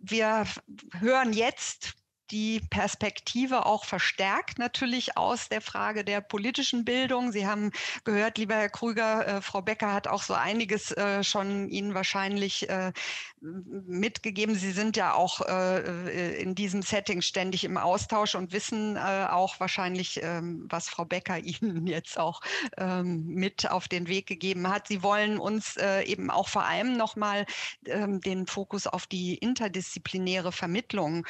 wir 0.00 0.46
hören 1.00 1.32
jetzt 1.32 1.94
die 2.30 2.60
Perspektive 2.70 3.64
auch 3.64 3.84
verstärkt 3.84 4.58
natürlich 4.58 5.16
aus 5.16 5.48
der 5.48 5.60
Frage 5.60 6.04
der 6.04 6.20
politischen 6.20 6.84
Bildung. 6.84 7.32
Sie 7.32 7.46
haben 7.46 7.70
gehört, 8.04 8.38
lieber 8.38 8.54
Herr 8.54 8.68
Krüger, 8.68 9.26
äh, 9.26 9.40
Frau 9.40 9.62
Becker 9.62 9.92
hat 9.92 10.08
auch 10.08 10.22
so 10.22 10.34
einiges 10.34 10.90
äh, 10.92 11.24
schon 11.24 11.68
Ihnen 11.68 11.94
wahrscheinlich 11.94 12.68
äh, 12.68 12.92
mitgegeben. 13.40 14.54
Sie 14.54 14.72
sind 14.72 14.96
ja 14.96 15.14
auch 15.14 15.40
äh, 15.40 16.42
in 16.42 16.54
diesem 16.54 16.82
Setting 16.82 17.22
ständig 17.22 17.64
im 17.64 17.76
Austausch 17.76 18.34
und 18.34 18.52
wissen 18.52 18.96
äh, 18.96 19.26
auch 19.30 19.60
wahrscheinlich, 19.60 20.20
ähm, 20.22 20.66
was 20.68 20.88
Frau 20.88 21.04
Becker 21.04 21.38
Ihnen 21.48 21.86
jetzt 21.86 22.18
auch 22.18 22.40
ähm, 22.76 23.26
mit 23.26 23.70
auf 23.70 23.88
den 23.88 24.08
Weg 24.08 24.26
gegeben 24.26 24.68
hat. 24.68 24.88
Sie 24.88 25.02
wollen 25.02 25.38
uns 25.38 25.76
äh, 25.76 26.02
eben 26.02 26.30
auch 26.30 26.48
vor 26.48 26.64
allem 26.64 26.96
nochmal 26.96 27.46
ähm, 27.86 28.20
den 28.20 28.46
Fokus 28.46 28.86
auf 28.86 29.06
die 29.06 29.36
interdisziplinäre 29.36 30.52
Vermittlung 30.52 31.26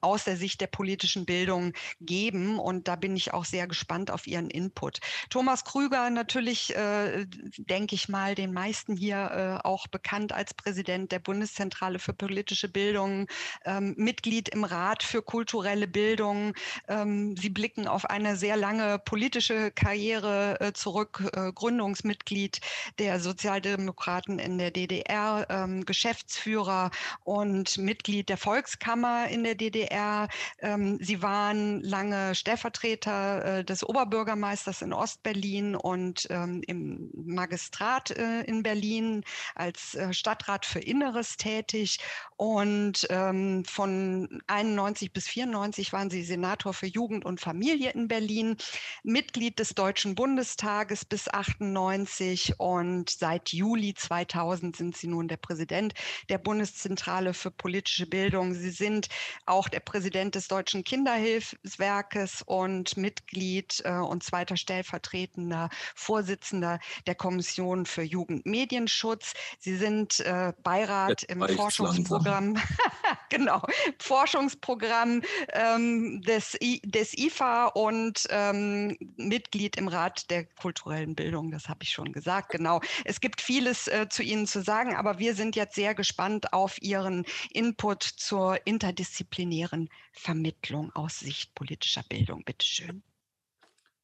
aus 0.00 0.20
aus 0.20 0.24
der 0.24 0.36
Sicht 0.36 0.60
der 0.60 0.66
politischen 0.66 1.24
Bildung 1.24 1.72
geben. 2.02 2.58
Und 2.58 2.88
da 2.88 2.96
bin 2.96 3.16
ich 3.16 3.32
auch 3.32 3.46
sehr 3.46 3.66
gespannt 3.66 4.10
auf 4.10 4.26
Ihren 4.26 4.50
Input. 4.50 5.00
Thomas 5.30 5.64
Krüger 5.64 6.10
natürlich, 6.10 6.76
äh, 6.76 7.24
denke 7.56 7.94
ich 7.94 8.10
mal, 8.10 8.34
den 8.34 8.52
meisten 8.52 8.96
hier 8.96 9.60
äh, 9.62 9.66
auch 9.66 9.86
bekannt 9.86 10.32
als 10.32 10.52
Präsident 10.52 11.10
der 11.10 11.20
Bundeszentrale 11.30 12.00
für 12.00 12.12
politische 12.12 12.68
Bildung, 12.68 13.28
ähm, 13.64 13.94
Mitglied 13.96 14.48
im 14.48 14.64
Rat 14.64 15.04
für 15.04 15.22
kulturelle 15.22 15.86
Bildung. 15.86 16.54
Ähm, 16.88 17.36
Sie 17.36 17.50
blicken 17.50 17.86
auf 17.86 18.04
eine 18.04 18.34
sehr 18.34 18.56
lange 18.56 18.98
politische 18.98 19.70
Karriere 19.70 20.58
äh, 20.58 20.72
zurück, 20.72 21.22
äh, 21.36 21.52
Gründungsmitglied 21.52 22.60
der 22.98 23.20
Sozialdemokraten 23.20 24.40
in 24.40 24.58
der 24.58 24.72
DDR, 24.72 25.46
ähm, 25.50 25.84
Geschäftsführer 25.84 26.90
und 27.22 27.78
Mitglied 27.78 28.28
der 28.28 28.36
Volkskammer 28.36 29.28
in 29.28 29.44
der 29.44 29.54
DDR. 29.54 30.26
Ähm, 30.58 30.98
Sie 31.00 31.22
waren 31.22 31.80
lange 31.80 32.34
Stellvertreter 32.34 33.58
äh, 33.58 33.64
des 33.64 33.84
Oberbürgermeisters 33.84 34.82
in 34.82 34.92
Ostberlin 34.92 35.76
und 35.76 36.26
ähm, 36.28 36.60
im 36.66 37.08
Magistrat 37.14 38.10
äh, 38.10 38.42
in 38.42 38.64
Berlin 38.64 39.22
als 39.54 39.94
äh, 39.94 40.12
Stadtrat 40.12 40.66
für 40.66 40.80
Inneres 41.20 41.36
tätig. 41.36 41.98
Und 42.36 43.06
ähm, 43.10 43.66
von 43.66 44.40
91 44.46 45.12
bis 45.12 45.28
94 45.28 45.92
waren 45.92 46.08
Sie 46.08 46.22
Senator 46.22 46.72
für 46.72 46.86
Jugend 46.86 47.26
und 47.26 47.38
Familie 47.38 47.90
in 47.90 48.08
Berlin, 48.08 48.56
Mitglied 49.02 49.58
des 49.58 49.74
Deutschen 49.74 50.14
Bundestages 50.14 51.04
bis 51.04 51.28
98 51.28 52.58
und 52.58 53.10
seit 53.10 53.50
Juli 53.50 53.92
2000 53.92 54.74
sind 54.74 54.96
Sie 54.96 55.08
nun 55.08 55.28
der 55.28 55.36
Präsident 55.36 55.92
der 56.30 56.38
Bundeszentrale 56.38 57.34
für 57.34 57.50
politische 57.50 58.06
Bildung. 58.06 58.54
Sie 58.54 58.70
sind 58.70 59.08
auch 59.44 59.68
der 59.68 59.80
Präsident 59.80 60.34
des 60.34 60.48
Deutschen 60.48 60.82
Kinderhilfswerkes 60.82 62.42
und 62.46 62.96
Mitglied 62.96 63.82
äh, 63.84 63.92
und 63.92 64.22
zweiter 64.22 64.56
stellvertretender 64.56 65.68
Vorsitzender 65.94 66.78
der 67.06 67.16
Kommission 67.16 67.84
für 67.84 68.02
Jugendmedienschutz. 68.02 69.34
Sie 69.58 69.76
sind 69.76 70.20
äh, 70.20 70.54
Beirat 70.62 71.09
im 71.28 71.40
Forschungsprogramm, 71.40 72.56
genau, 73.28 73.62
Forschungsprogramm 73.98 75.22
ähm, 75.52 76.22
des, 76.22 76.56
I, 76.60 76.80
des 76.84 77.16
IFA 77.16 77.66
und 77.66 78.26
ähm, 78.30 78.96
Mitglied 79.16 79.76
im 79.76 79.88
Rat 79.88 80.30
der 80.30 80.44
kulturellen 80.44 81.14
Bildung. 81.14 81.50
Das 81.50 81.68
habe 81.68 81.82
ich 81.82 81.90
schon 81.90 82.12
gesagt. 82.12 82.50
Genau. 82.50 82.80
Es 83.04 83.20
gibt 83.20 83.40
vieles 83.40 83.88
äh, 83.88 84.08
zu 84.08 84.22
Ihnen 84.22 84.46
zu 84.46 84.62
sagen, 84.62 84.96
aber 84.96 85.18
wir 85.18 85.34
sind 85.34 85.56
jetzt 85.56 85.74
sehr 85.74 85.94
gespannt 85.94 86.52
auf 86.52 86.80
Ihren 86.82 87.24
Input 87.50 88.02
zur 88.02 88.66
interdisziplinären 88.66 89.88
Vermittlung 90.12 90.90
aus 90.94 91.20
Sicht 91.20 91.54
politischer 91.54 92.02
Bildung. 92.08 92.44
Bitte 92.44 92.66
schön. 92.66 93.02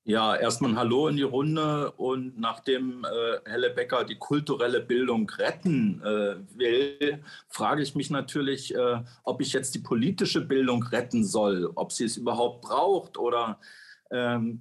Ja, 0.09 0.37
erstmal 0.37 0.71
ein 0.71 0.77
Hallo 0.77 1.09
in 1.09 1.17
die 1.17 1.25
Runde 1.25 1.91
und 1.97 2.39
nachdem 2.39 3.05
äh, 3.05 3.51
Helle 3.51 3.71
Becker 3.71 4.05
die 4.05 4.15
kulturelle 4.15 4.81
Bildung 4.81 5.29
retten 5.31 6.01
äh, 6.01 6.37
will, 6.57 7.25
frage 7.49 7.83
ich 7.83 7.97
mich 7.97 8.09
natürlich, 8.09 8.73
äh, 8.73 9.03
ob 9.25 9.41
ich 9.41 9.53
jetzt 9.53 9.75
die 9.75 9.81
politische 9.81 10.43
Bildung 10.43 10.85
retten 10.85 11.25
soll, 11.25 11.73
ob 11.75 11.91
sie 11.91 12.05
es 12.05 12.17
überhaupt 12.17 12.63
braucht 12.63 13.19
oder 13.19 13.59
ähm, 14.13 14.61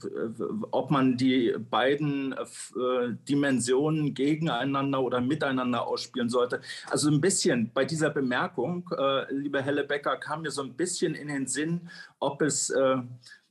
ob 0.71 0.89
man 0.89 1.15
die 1.15 1.53
beiden 1.69 2.33
äh, 2.33 3.13
Dimensionen 3.29 4.15
gegeneinander 4.15 5.03
oder 5.03 5.21
miteinander 5.21 5.85
ausspielen 5.85 6.29
sollte. 6.29 6.61
Also 6.89 7.11
ein 7.11 7.21
bisschen 7.21 7.69
bei 7.71 7.85
dieser 7.85 8.09
Bemerkung, 8.09 8.89
äh, 8.97 9.31
liebe 9.31 9.61
Helle 9.61 9.83
Becker, 9.83 10.17
kam 10.17 10.41
mir 10.41 10.49
so 10.49 10.63
ein 10.63 10.73
bisschen 10.73 11.13
in 11.13 11.27
den 11.27 11.45
Sinn, 11.45 11.87
ob 12.19 12.41
es 12.41 12.71
äh, 12.71 12.97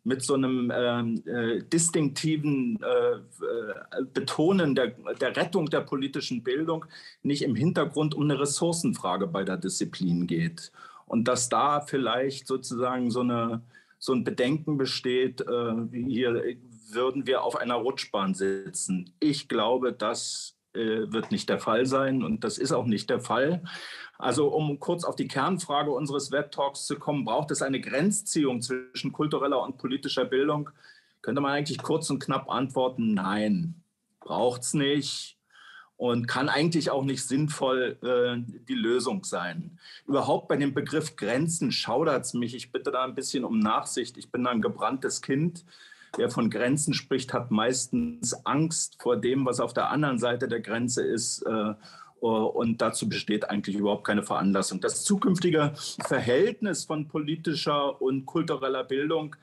mit 0.04 0.22
so 0.22 0.34
einem 0.34 0.70
ähm, 0.74 1.22
äh, 1.26 1.62
distinktiven 1.62 2.78
äh, 2.82 3.16
äh, 3.16 4.04
Betonen 4.12 4.74
der, 4.74 4.88
der 5.20 5.34
Rettung 5.34 5.70
der 5.70 5.80
politischen 5.80 6.42
Bildung 6.42 6.84
nicht 7.22 7.42
im 7.42 7.54
Hintergrund 7.54 8.14
um 8.14 8.24
eine 8.24 8.38
Ressourcenfrage 8.38 9.26
bei 9.26 9.44
der 9.44 9.56
Disziplin 9.56 10.26
geht. 10.26 10.72
Und 11.06 11.26
dass 11.26 11.48
da 11.48 11.80
vielleicht 11.80 12.46
sozusagen 12.46 13.10
so, 13.10 13.20
eine, 13.20 13.62
so 13.98 14.12
ein 14.12 14.24
Bedenken 14.24 14.76
besteht, 14.76 15.40
äh, 15.40 15.74
hier 15.92 16.56
würden 16.90 17.26
wir 17.26 17.42
auf 17.42 17.56
einer 17.56 17.76
Rutschbahn 17.76 18.34
sitzen. 18.34 19.14
Ich 19.20 19.48
glaube, 19.48 19.92
das 19.92 20.54
äh, 20.74 21.10
wird 21.12 21.30
nicht 21.30 21.48
der 21.48 21.58
Fall 21.58 21.86
sein 21.86 22.22
und 22.22 22.44
das 22.44 22.58
ist 22.58 22.72
auch 22.72 22.86
nicht 22.86 23.08
der 23.08 23.20
Fall. 23.20 23.62
Also 24.24 24.48
um 24.48 24.80
kurz 24.80 25.04
auf 25.04 25.16
die 25.16 25.28
Kernfrage 25.28 25.90
unseres 25.90 26.30
Webtalks 26.30 26.86
zu 26.86 26.98
kommen, 26.98 27.26
braucht 27.26 27.50
es 27.50 27.60
eine 27.60 27.78
Grenzziehung 27.78 28.62
zwischen 28.62 29.12
kultureller 29.12 29.62
und 29.62 29.76
politischer 29.76 30.24
Bildung? 30.24 30.70
Könnte 31.20 31.42
man 31.42 31.52
eigentlich 31.52 31.82
kurz 31.82 32.08
und 32.08 32.20
knapp 32.20 32.48
antworten, 32.48 33.12
nein, 33.12 33.82
braucht 34.20 34.62
es 34.62 34.72
nicht 34.72 35.36
und 35.98 36.26
kann 36.26 36.48
eigentlich 36.48 36.90
auch 36.90 37.04
nicht 37.04 37.22
sinnvoll 37.22 37.98
äh, 38.00 38.40
die 38.66 38.74
Lösung 38.74 39.24
sein. 39.24 39.78
Überhaupt 40.06 40.48
bei 40.48 40.56
dem 40.56 40.72
Begriff 40.72 41.16
Grenzen 41.16 41.70
schaudert 41.70 42.24
es 42.24 42.32
mich. 42.32 42.54
Ich 42.54 42.72
bitte 42.72 42.90
da 42.90 43.04
ein 43.04 43.14
bisschen 43.14 43.44
um 43.44 43.58
Nachsicht. 43.58 44.16
Ich 44.16 44.32
bin 44.32 44.46
ein 44.46 44.62
gebranntes 44.62 45.20
Kind. 45.20 45.66
Wer 46.16 46.30
von 46.30 46.48
Grenzen 46.48 46.94
spricht, 46.94 47.34
hat 47.34 47.50
meistens 47.50 48.32
Angst 48.46 48.96
vor 49.02 49.18
dem, 49.18 49.44
was 49.44 49.60
auf 49.60 49.74
der 49.74 49.90
anderen 49.90 50.18
Seite 50.18 50.48
der 50.48 50.60
Grenze 50.60 51.02
ist. 51.02 51.42
Äh, 51.42 51.74
und 52.28 52.80
dazu 52.80 53.08
besteht 53.08 53.50
eigentlich 53.50 53.76
überhaupt 53.76 54.04
keine 54.04 54.22
Veranlassung. 54.22 54.80
Das 54.80 55.04
zukünftige 55.04 55.72
Verhältnis 55.74 56.84
von 56.84 57.06
politischer 57.06 58.00
und 58.00 58.24
kultureller 58.24 58.84
Bildung 58.84 59.36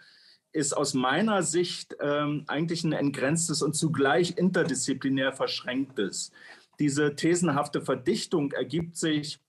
ist 0.51 0.73
aus 0.73 0.95
meiner 0.95 1.43
Sicht 1.43 1.95
ähm, 2.01 2.43
eigentlich 2.47 2.83
ein 2.83 2.93
entgrenztes 2.93 3.61
und 3.61 3.75
zugleich 3.75 4.35
interdisziplinär 4.37 5.31
verschränktes. 5.31 6.31
Diese 6.79 7.15
thesenhafte 7.15 7.81
Verdichtung 7.81 8.51
ergibt 8.51 8.97
sich 8.97 9.39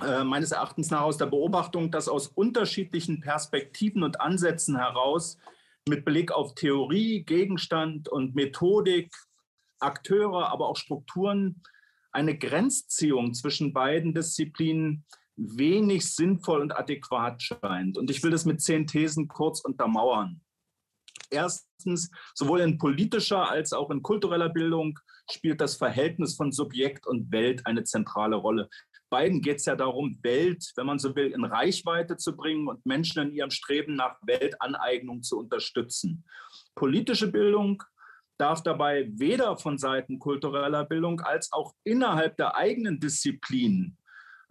äh, 0.00 0.24
meines 0.24 0.52
Erachtens 0.52 0.90
nach 0.90 1.02
aus 1.02 1.18
der 1.18 1.26
Beobachtung, 1.26 1.90
dass 1.90 2.08
aus 2.08 2.28
unterschiedlichen 2.28 3.20
Perspektiven 3.20 4.02
und 4.02 4.22
Ansätzen 4.22 4.76
heraus 4.76 5.36
mit 5.86 6.06
Blick 6.06 6.32
auf 6.32 6.54
Theorie, 6.54 7.24
Gegenstand 7.24 8.08
und 8.08 8.34
Methodik, 8.34 9.14
Akteure, 9.80 10.50
aber 10.50 10.68
auch 10.68 10.76
Strukturen 10.76 11.60
eine 12.14 12.38
Grenzziehung 12.38 13.34
zwischen 13.34 13.72
beiden 13.72 14.14
Disziplinen 14.14 15.04
wenig 15.36 16.14
sinnvoll 16.14 16.60
und 16.60 16.76
adäquat 16.76 17.42
scheint. 17.42 17.98
Und 17.98 18.10
ich 18.10 18.22
will 18.22 18.30
das 18.30 18.44
mit 18.44 18.60
zehn 18.60 18.86
Thesen 18.86 19.26
kurz 19.28 19.60
untermauern. 19.60 20.40
Erstens, 21.30 22.10
sowohl 22.34 22.60
in 22.60 22.78
politischer 22.78 23.50
als 23.50 23.72
auch 23.72 23.90
in 23.90 24.02
kultureller 24.02 24.48
Bildung 24.48 24.98
spielt 25.30 25.60
das 25.60 25.74
Verhältnis 25.76 26.36
von 26.36 26.52
Subjekt 26.52 27.06
und 27.06 27.32
Welt 27.32 27.66
eine 27.66 27.82
zentrale 27.82 28.36
Rolle. 28.36 28.68
Beiden 29.10 29.40
geht 29.42 29.58
es 29.58 29.64
ja 29.64 29.74
darum, 29.74 30.18
Welt, 30.22 30.72
wenn 30.76 30.86
man 30.86 30.98
so 30.98 31.14
will, 31.16 31.32
in 31.32 31.44
Reichweite 31.44 32.16
zu 32.16 32.36
bringen 32.36 32.68
und 32.68 32.84
Menschen 32.86 33.28
in 33.28 33.32
ihrem 33.32 33.50
Streben 33.50 33.94
nach 33.94 34.16
Weltaneignung 34.22 35.22
zu 35.22 35.38
unterstützen. 35.38 36.24
Politische 36.74 37.30
Bildung 37.30 37.82
darf 38.38 38.62
dabei 38.62 39.08
weder 39.14 39.56
von 39.56 39.78
Seiten 39.78 40.18
kultureller 40.18 40.84
Bildung 40.84 41.20
als 41.20 41.52
auch 41.52 41.74
innerhalb 41.84 42.36
der 42.36 42.56
eigenen 42.56 43.00
Disziplinen 43.00 43.96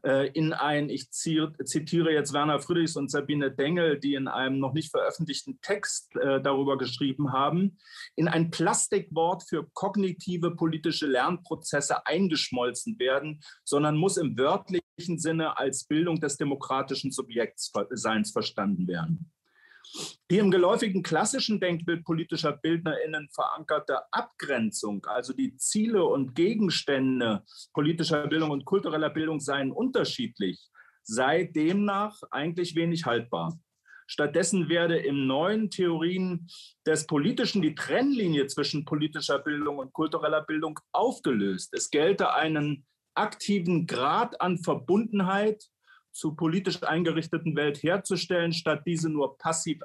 äh, 0.04 0.28
in 0.34 0.52
ein, 0.54 0.89
ich 0.89 1.12
zitiere 1.12 2.12
jetzt 2.12 2.34
Werner 2.34 2.60
Friedrichs 2.60 2.96
und 2.96 3.10
Sabine 3.10 3.52
Dengel, 3.52 4.00
die 4.00 4.15
in 4.15 4.28
einem 4.28 4.60
noch 4.60 4.74
nicht 4.74 4.91
veröffentlichten 4.91 5.60
Text 5.62 6.15
äh, 6.17 6.41
darüber 6.41 6.78
geschrieben 6.78 7.32
haben, 7.32 7.78
in 8.15 8.28
ein 8.28 8.52
Plastikwort 8.52 9.43
für 9.48 9.65
kognitive 9.74 10.56
politische 10.56 11.08
Lernprozesse 11.08 12.06
eingeschmolzen 12.06 13.00
werden, 13.00 13.41
sondern 13.63 13.96
muss 13.96 14.17
im 14.17 14.38
wörtlichen 14.38 15.19
Sinne 15.19 15.58
als 15.58 15.86
Bildung 15.86 16.19
des 16.19 16.38
demokratischen 16.38 17.12
Subjektseins 17.12 18.32
verstanden 18.32 18.88
werden. 18.88 19.32
Die 20.32 20.39
im 20.39 20.49
geläufigen 20.49 21.03
klassischen 21.03 21.60
Denkbild 21.60 22.03
politischer 22.03 22.53
BildnerInnen 22.53 23.29
verankerte 23.32 24.01
Abgrenzung, 24.12 25.06
also 25.06 25.34
die 25.34 25.56
Ziele 25.58 26.03
und 26.03 26.34
Gegenstände 26.34 27.43
politischer 27.73 28.27
Bildung 28.27 28.51
und 28.51 28.65
kultureller 28.65 29.10
Bildung 29.10 29.39
seien 29.39 29.71
unterschiedlich, 29.71 30.69
sei 31.03 31.43
demnach 31.43 32.19
eigentlich 32.32 32.75
wenig 32.75 33.06
haltbar. 33.06 33.60
Stattdessen 34.08 34.69
werde 34.69 34.97
in 34.97 35.27
neuen 35.27 35.69
Theorien 35.69 36.47
des 36.86 37.08
Politischen 37.08 37.62
die 37.62 37.75
Trennlinie 37.75 38.47
zwischen 38.47 38.86
politischer 38.86 39.39
Bildung 39.39 39.77
und 39.77 39.93
kultureller 39.93 40.43
Bildung 40.43 40.79
aufgelöst. 40.91 41.73
Es 41.73 41.89
gelte 41.89 42.34
einen 42.34 42.86
aktiven 43.15 43.88
Grad 43.88 44.41
an 44.41 44.58
Verbundenheit 44.58 45.63
zur 46.13 46.36
politisch 46.36 46.82
eingerichteten 46.84 47.56
Welt 47.56 47.82
herzustellen, 47.84 48.54
statt 48.54 48.84
diese 48.86 49.10
nur 49.10 49.38
passiv 49.38 49.82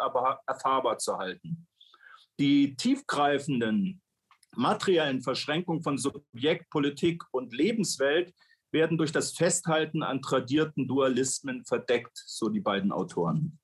erfahrbar 0.46 0.98
zu 0.98 1.18
halten. 1.18 1.66
Die 2.38 2.76
tiefgreifenden 2.76 4.00
materiellen 4.54 5.22
Verschränkungen 5.22 5.82
von 5.82 5.98
Subjekt, 5.98 6.70
Politik 6.70 7.24
und 7.32 7.52
Lebenswelt 7.52 8.34
werden 8.70 8.98
durch 8.98 9.12
das 9.12 9.32
Festhalten 9.32 10.02
an 10.02 10.20
tradierten 10.20 10.86
Dualismen 10.86 11.64
verdeckt, 11.64 12.16
so 12.26 12.48
die 12.48 12.60
beiden 12.60 12.92
Autoren. 12.92 13.58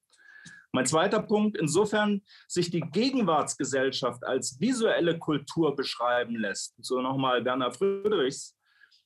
Mein 0.72 0.86
zweiter 0.86 1.22
Punkt, 1.22 1.56
insofern 1.56 2.22
sich 2.48 2.70
die 2.70 2.80
Gegenwartsgesellschaft 2.80 4.24
als 4.24 4.58
visuelle 4.58 5.18
Kultur 5.18 5.76
beschreiben 5.76 6.34
lässt, 6.34 6.74
so 6.78 7.00
nochmal 7.00 7.44
Werner 7.44 7.70
Friedrichs, 7.70 8.56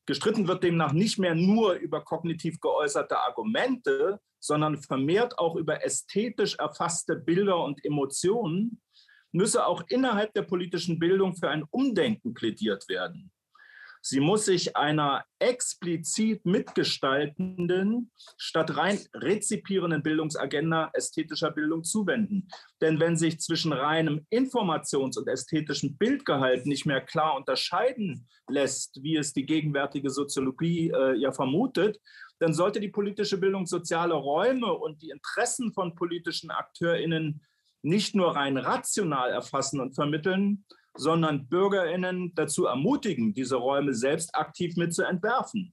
Gestritten 0.09 0.49
wird 0.49 0.63
demnach 0.63 0.95
nicht 0.95 1.19
mehr 1.19 1.35
nur 1.35 1.75
über 1.75 2.03
kognitiv 2.03 2.61
geäußerte 2.61 3.19
Argumente, 3.19 4.19
sondern 4.41 4.79
vermehrt 4.79 5.39
auch 5.39 5.55
über 5.55 5.85
ästhetisch 5.85 6.55
erfasste 6.55 7.15
Bilder 7.15 7.63
und 7.63 7.85
Emotionen, 7.85 8.81
müsse 9.33 9.67
auch 9.67 9.83
innerhalb 9.89 10.33
der 10.33 10.45
politischen 10.45 10.99
Bildung 10.99 11.37
für 11.37 11.51
ein 11.51 11.63
Umdenken 11.71 12.33
plädiert 12.33 12.89
werden. 12.89 13.31
Sie 14.03 14.21
muss 14.21 14.45
sich 14.45 14.77
einer 14.77 15.25
explizit 15.39 16.45
mitgestaltenden 16.45 18.11
statt 18.37 18.77
rein 18.77 18.99
rezipierenden 19.15 20.03
Bildungsagenda 20.03 20.91
ästhetischer 20.95 21.51
Bildung 21.51 21.85
zuwenden. 21.85 22.49
Denn 22.81 23.01
wenn 23.01 23.17
sich 23.17 23.41
zwischen 23.41 23.73
reinem 23.73 24.27
Informations- 24.31 25.19
und 25.19 25.29
ästhetischen 25.29 25.97
Bildgehalt 25.97 26.67
nicht 26.67 26.87
mehr 26.87 27.01
klar 27.01 27.37
unterscheiden 27.37 28.29
lässt, 28.49 29.03
wie 29.03 29.17
es 29.17 29.33
die 29.33 29.47
gegenwärtige 29.47 30.11
Soziologie 30.11 30.91
äh, 30.91 31.15
ja 31.17 31.33
vermutet, 31.33 32.01
dann 32.39 32.55
sollte 32.55 32.81
die 32.81 32.89
politische 32.89 33.39
Bildung 33.39 33.67
soziale 33.67 34.15
Räume 34.15 34.73
und 34.73 35.03
die 35.03 35.11
Interessen 35.11 35.73
von 35.73 35.95
politischen 35.95 36.51
AkteurInnen 36.51 37.43
nicht 37.83 38.15
nur 38.15 38.35
rein 38.35 38.57
rational 38.57 39.31
erfassen 39.31 39.81
und 39.81 39.95
vermitteln, 39.95 40.65
sondern 40.95 41.49
Bürgerinnen 41.49 42.33
dazu 42.35 42.67
ermutigen, 42.67 43.35
diese 43.35 43.57
Räume 43.57 43.95
selbst 43.95 44.35
aktiv 44.35 44.77
mit 44.77 44.95
zu 44.95 45.03
entwerfen. 45.03 45.73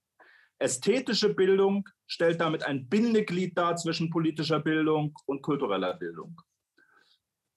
Ästhetische 0.60 1.34
Bildung 1.34 1.88
stellt 2.08 2.40
damit 2.40 2.66
ein 2.66 2.88
Bindeglied 2.88 3.58
dar 3.58 3.76
zwischen 3.76 4.10
politischer 4.10 4.60
Bildung 4.60 5.18
und 5.26 5.42
kultureller 5.42 5.94
Bildung. 5.96 6.40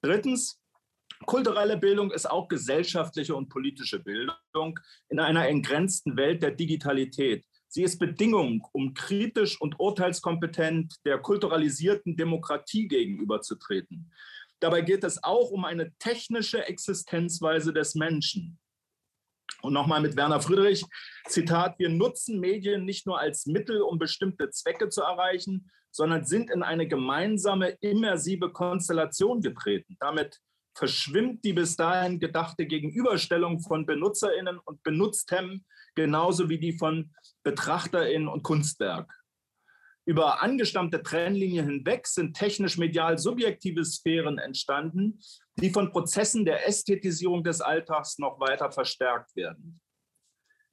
Drittens, 0.02 0.60
kulturelle 1.26 1.76
Bildung 1.76 2.10
ist 2.10 2.28
auch 2.28 2.48
gesellschaftliche 2.48 3.34
und 3.34 3.48
politische 3.48 4.00
Bildung 4.00 4.78
in 5.08 5.20
einer 5.20 5.48
entgrenzten 5.48 6.16
Welt 6.16 6.42
der 6.42 6.52
Digitalität. 6.52 7.44
Sie 7.68 7.82
ist 7.82 7.98
Bedingung, 7.98 8.66
um 8.72 8.94
kritisch 8.94 9.60
und 9.60 9.78
urteilskompetent 9.78 10.94
der 11.04 11.18
kulturalisierten 11.18 12.16
Demokratie 12.16 12.88
gegenüberzutreten. 12.88 14.10
Dabei 14.60 14.80
geht 14.80 15.04
es 15.04 15.22
auch 15.22 15.50
um 15.50 15.64
eine 15.64 15.92
technische 15.98 16.66
Existenzweise 16.66 17.72
des 17.72 17.94
Menschen. 17.94 18.58
Und 19.62 19.72
nochmal 19.72 20.00
mit 20.00 20.16
Werner 20.16 20.40
Friedrich, 20.40 20.84
Zitat, 21.26 21.78
wir 21.78 21.88
nutzen 21.88 22.38
Medien 22.38 22.84
nicht 22.84 23.06
nur 23.06 23.18
als 23.18 23.46
Mittel, 23.46 23.82
um 23.82 23.98
bestimmte 23.98 24.50
Zwecke 24.50 24.88
zu 24.88 25.02
erreichen, 25.02 25.70
sondern 25.90 26.24
sind 26.24 26.50
in 26.50 26.62
eine 26.62 26.86
gemeinsame, 26.86 27.70
immersive 27.80 28.52
Konstellation 28.52 29.40
getreten. 29.40 29.96
Damit 30.00 30.38
verschwimmt 30.76 31.44
die 31.44 31.52
bis 31.52 31.76
dahin 31.76 32.20
gedachte 32.20 32.66
Gegenüberstellung 32.66 33.60
von 33.60 33.84
Benutzerinnen 33.84 34.58
und 34.58 34.82
Benutztem 34.84 35.64
genauso 35.96 36.48
wie 36.48 36.58
die 36.58 36.72
von 36.72 37.12
Betrachterinnen 37.42 38.28
und 38.28 38.44
Kunstwerk. 38.44 39.12
Über 40.08 40.40
angestammte 40.42 41.02
Trennlinien 41.02 41.68
hinweg 41.68 42.06
sind 42.06 42.34
technisch-medial 42.34 43.18
subjektive 43.18 43.84
Sphären 43.84 44.38
entstanden, 44.38 45.20
die 45.56 45.68
von 45.68 45.90
Prozessen 45.90 46.46
der 46.46 46.66
Ästhetisierung 46.66 47.44
des 47.44 47.60
Alltags 47.60 48.18
noch 48.18 48.40
weiter 48.40 48.72
verstärkt 48.72 49.36
werden. 49.36 49.82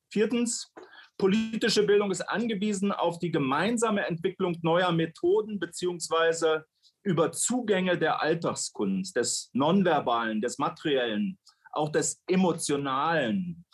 Viertens, 0.10 0.72
politische 1.18 1.84
Bildung 1.84 2.12
ist 2.12 2.22
angewiesen 2.22 2.94
auf 2.94 3.20
die 3.20 3.30
gemeinsame 3.30 4.08
Entwicklung 4.08 4.58
neuer 4.62 4.94
Methoden 4.94 5.60
beziehungsweise 5.60 6.66
über 7.04 7.34
Zugänge 7.34 7.98
der 7.98 8.22
Alltagskunst, 8.22 9.18
des 9.18 9.50
Nonverbalen, 9.52 10.40
des 10.40 10.60
Materiellen, 10.60 11.38
auch 11.74 11.90
des 11.90 12.24
Emotionalen. 12.28 13.66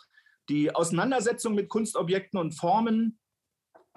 Die 0.48 0.74
Auseinandersetzung 0.74 1.54
mit 1.54 1.68
Kunstobjekten 1.68 2.40
und 2.40 2.50
Formen 2.50 3.20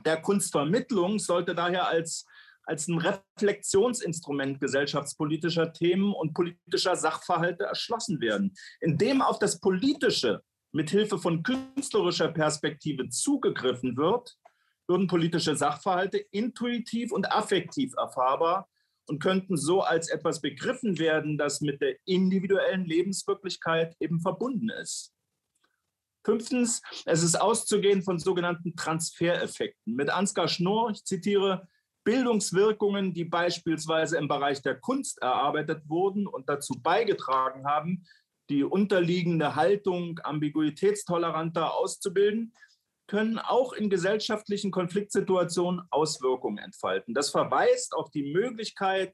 der 0.06 0.22
Kunstvermittlung 0.22 1.20
sollte 1.20 1.56
daher 1.56 1.88
als, 1.88 2.26
als 2.64 2.88
ein 2.88 3.00
Reflexionsinstrument 3.00 4.60
gesellschaftspolitischer 4.60 5.74
Themen 5.74 6.14
und 6.14 6.34
politischer 6.34 6.96
Sachverhalte 6.96 7.66
erschlossen 7.66 8.22
werden, 8.22 8.56
indem 8.80 9.22
auf 9.22 9.40
das 9.40 9.60
Politische 9.60 10.42
mithilfe 10.72 11.18
von 11.18 11.42
künstlerischer 11.42 12.28
Perspektive 12.28 13.10
zugegriffen 13.10 13.98
wird, 13.98 14.38
würden 14.88 15.08
politische 15.08 15.56
Sachverhalte 15.56 16.18
intuitiv 16.18 17.12
und 17.12 17.32
affektiv 17.32 17.94
erfahrbar 17.98 18.70
und 19.08 19.20
könnten 19.20 19.58
so 19.58 19.82
als 19.82 20.10
etwas 20.10 20.42
begriffen 20.42 21.00
werden, 21.00 21.38
das 21.38 21.62
mit 21.62 21.82
der 21.82 21.96
individuellen 22.06 22.86
Lebenswirklichkeit 22.86 23.96
eben 24.00 24.20
verbunden 24.20 24.70
ist. 24.70 25.15
Fünftens, 26.26 26.82
es 27.06 27.24
ist 27.24 27.40
auszugehen 27.40 28.02
von 28.02 28.20
sogenannten 28.20 28.76
Transfereffekten. 28.76 29.96
Mit 29.96 30.10
Ansgar 30.10 30.48
Schnorr, 30.48 30.90
ich 30.92 31.06
zitiere, 31.06 31.68
Bildungswirkungen, 32.04 33.14
die 33.14 33.26
beispielsweise 33.26 34.18
im 34.18 34.28
Bereich 34.28 34.62
der 34.62 34.76
Kunst 34.76 35.22
erarbeitet 35.22 35.84
wurden 35.88 36.28
und 36.28 36.50
dazu 36.50 36.74
beigetragen 36.82 37.66
haben, 37.66 38.06
die 38.50 38.64
unterliegende 38.64 39.56
Haltung 39.56 40.20
ambiguitätstoleranter 40.24 41.74
auszubilden, 41.76 42.54
können 43.08 43.40
auch 43.40 43.74
in 43.74 43.90
gesellschaftlichen 43.90 44.72
Konfliktsituationen 44.72 45.82
Auswirkungen 45.92 46.58
entfalten. 46.58 47.14
Das 47.14 47.30
verweist 47.30 47.94
auf 47.94 48.10
die 48.12 48.34
Möglichkeit, 48.34 49.14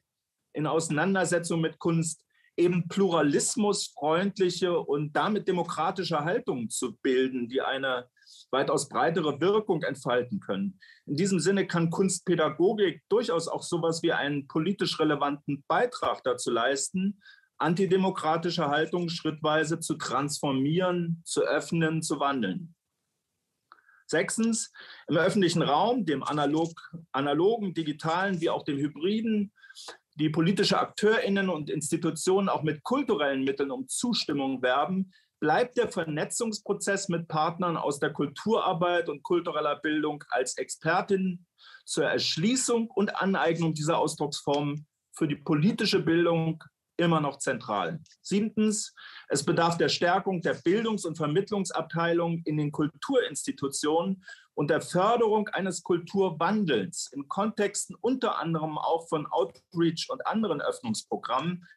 in 0.54 0.68
Auseinandersetzung 0.68 1.62
mit 1.62 1.80
Kunst 1.80 2.26
eben 2.62 2.88
pluralismusfreundliche 2.88 4.80
und 4.80 5.14
damit 5.16 5.48
demokratische 5.48 6.24
Haltungen 6.24 6.70
zu 6.70 6.96
bilden, 6.98 7.50
die 7.50 7.62
eine 7.62 8.08
weitaus 8.52 8.88
breitere 8.90 9.40
Wirkung 9.42 9.84
entfalten 9.84 10.40
können. 10.40 10.80
In 11.06 11.16
diesem 11.16 11.40
Sinne 11.40 11.68
kann 11.68 11.90
Kunstpädagogik 11.90 13.04
durchaus 13.10 13.48
auch 13.48 13.64
so 13.64 13.78
etwas 13.78 14.04
wie 14.04 14.14
einen 14.14 14.48
politisch 14.48 15.00
relevanten 15.00 15.64
Beitrag 15.68 16.24
dazu 16.24 16.52
leisten, 16.52 17.22
antidemokratische 17.58 18.68
Haltungen 18.68 19.10
schrittweise 19.10 19.80
zu 19.80 19.96
transformieren, 19.96 21.22
zu 21.26 21.42
öffnen, 21.42 22.02
zu 22.02 22.20
wandeln. 22.20 22.76
Sechstens, 24.08 24.74
im 25.08 25.16
öffentlichen 25.16 25.62
Raum, 25.62 26.06
dem 26.06 26.22
analog, 26.22 26.74
analogen, 27.14 27.74
digitalen 27.74 28.42
wie 28.42 28.50
auch 28.50 28.64
dem 28.64 28.78
hybriden, 28.78 29.54
die 30.16 30.30
politische 30.30 30.80
AkteurInnen 30.80 31.50
und 31.50 31.70
Institutionen 31.70 32.50
auch 32.50 32.64
mit 32.64 32.84
kulturellen 32.84 33.44
Mitteln 33.44 33.72
um 33.72 33.88
Zustimmung 33.88 34.62
werben, 34.62 35.14
bleibt 35.40 35.78
der 35.78 35.90
Vernetzungsprozess 35.90 37.10
mit 37.10 37.28
Partnern 37.28 37.76
aus 37.76 38.00
der 38.00 38.14
Kulturarbeit 38.14 39.10
und 39.10 39.24
kultureller 39.24 39.76
Bildung 39.78 40.24
als 40.30 40.58
Expertin 40.58 41.46
zur 41.86 42.06
Erschließung 42.06 42.90
und 42.90 43.16
Aneignung 43.20 43.74
dieser 43.74 43.98
Ausdrucksformen 43.98 44.86
für 45.14 45.28
die 45.28 45.36
politische 45.36 46.00
Bildung 46.00 46.64
immer 47.02 47.20
noch 47.20 47.40
zentral. 47.40 48.00
Siebtens, 48.22 48.94
es 49.28 49.44
bedarf 49.44 49.78
der 49.78 49.90
Stärkung 49.90 50.42
der 50.42 50.54
Bildungs- 50.54 51.06
und 51.06 51.18
Vermittlungsabteilung 51.18 52.42
in 52.46 52.58
den 52.58 52.72
Kulturinstitutionen 52.72 54.24
und 54.54 54.70
der 54.70 54.82
Förderung 54.82 55.48
eines 55.50 55.84
Kulturwandels 55.84 57.10
in 57.14 57.28
Kontexten 57.28 57.96
unter 58.00 58.40
anderem 58.40 58.78
auch 58.78 59.08
von 59.10 59.26
Outreach 59.28 60.08
und 60.10 60.26
anderen 60.28 60.62
Öffnungsprogrammen, 60.62 61.68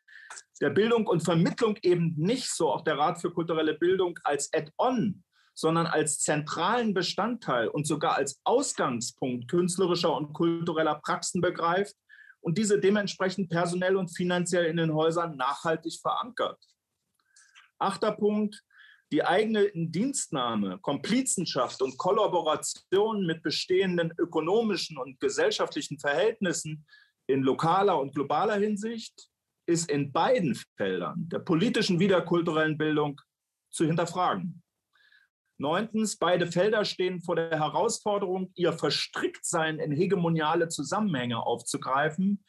der 0.61 0.71
Bildung 0.71 1.07
und 1.07 1.23
Vermittlung 1.23 1.77
eben 1.83 2.15
nicht 2.17 2.51
so 2.51 2.71
auch 2.71 2.83
der 2.83 2.99
Rat 2.99 3.21
für 3.21 3.33
kulturelle 3.33 3.75
Bildung 3.75 4.19
als 4.25 4.53
Add-on, 4.53 5.25
sondern 5.55 5.87
als 5.87 6.19
zentralen 6.21 6.93
Bestandteil 6.93 7.69
und 7.69 7.87
sogar 7.87 8.17
als 8.17 8.41
Ausgangspunkt 8.45 9.49
künstlerischer 9.49 10.15
und 10.15 10.33
kultureller 10.33 11.01
Praxen 11.03 11.41
begreift 11.41 11.95
und 12.45 12.59
diese 12.59 12.79
dementsprechend 12.79 13.49
personell 13.49 13.97
und 13.97 14.15
finanziell 14.15 14.67
in 14.67 14.77
den 14.77 14.93
Häusern 14.93 15.37
nachhaltig 15.37 15.99
verankert. 16.01 16.63
Achter 17.79 18.13
Punkt, 18.13 18.63
die 19.13 19.25
eigene 19.25 19.63
Indienstnahme, 19.63 20.79
Komplizenschaft 20.81 21.81
und 21.81 21.97
Kollaboration 21.97 23.27
mit 23.27 23.43
bestehenden 23.43 24.13
ökonomischen 24.19 24.99
und 24.99 25.19
gesellschaftlichen 25.21 25.99
Verhältnissen 25.99 26.85
in 27.27 27.43
lokaler 27.43 27.99
und 27.99 28.15
globaler 28.15 28.57
Hinsicht 28.57 29.31
ist 29.67 29.91
in 29.91 30.13
beiden 30.13 30.55
Feldern 30.77 31.29
der 31.31 31.39
politischen 31.39 31.99
wie 31.99 32.09
der 32.09 32.23
kulturellen 32.23 32.77
Bildung 32.77 33.19
zu 33.71 33.87
hinterfragen. 33.87 34.64
Neuntens, 35.59 36.17
beide 36.17 36.47
Felder 36.47 36.85
stehen 36.85 37.21
vor 37.21 37.37
der 37.37 37.59
Herausforderung, 37.59 38.51
ihr 38.55 38.73
Verstricktsein 38.73 39.79
in 39.79 39.93
hegemoniale 39.93 40.69
Zusammenhänge 40.69 41.45
aufzugreifen 41.45 42.45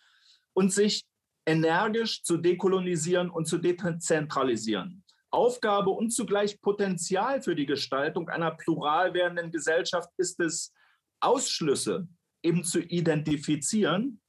und 0.54 0.74
sich 0.74 1.06
energisch 1.46 2.24
zu 2.24 2.38
dekolonisieren 2.38 3.30
und 3.30 3.46
zu 3.46 3.60
dezentralisieren. 3.60 5.04
Aufgabe 5.30 5.92
und 5.92 6.12
zugleich 6.12 6.62
Potenzial 6.62 7.42
für 7.42 7.56
die 7.56 7.66
Gestaltung 7.66 8.30
einer 8.30 8.52
plural 8.52 9.14
werdenden 9.14 9.52
Gesellschaft 9.52 10.10
ist 10.18 10.40
es, 10.40 10.74
Ausschlüsse 11.20 12.08
eben 12.42 12.64
zu 12.64 12.80
identifizieren, 12.80 14.22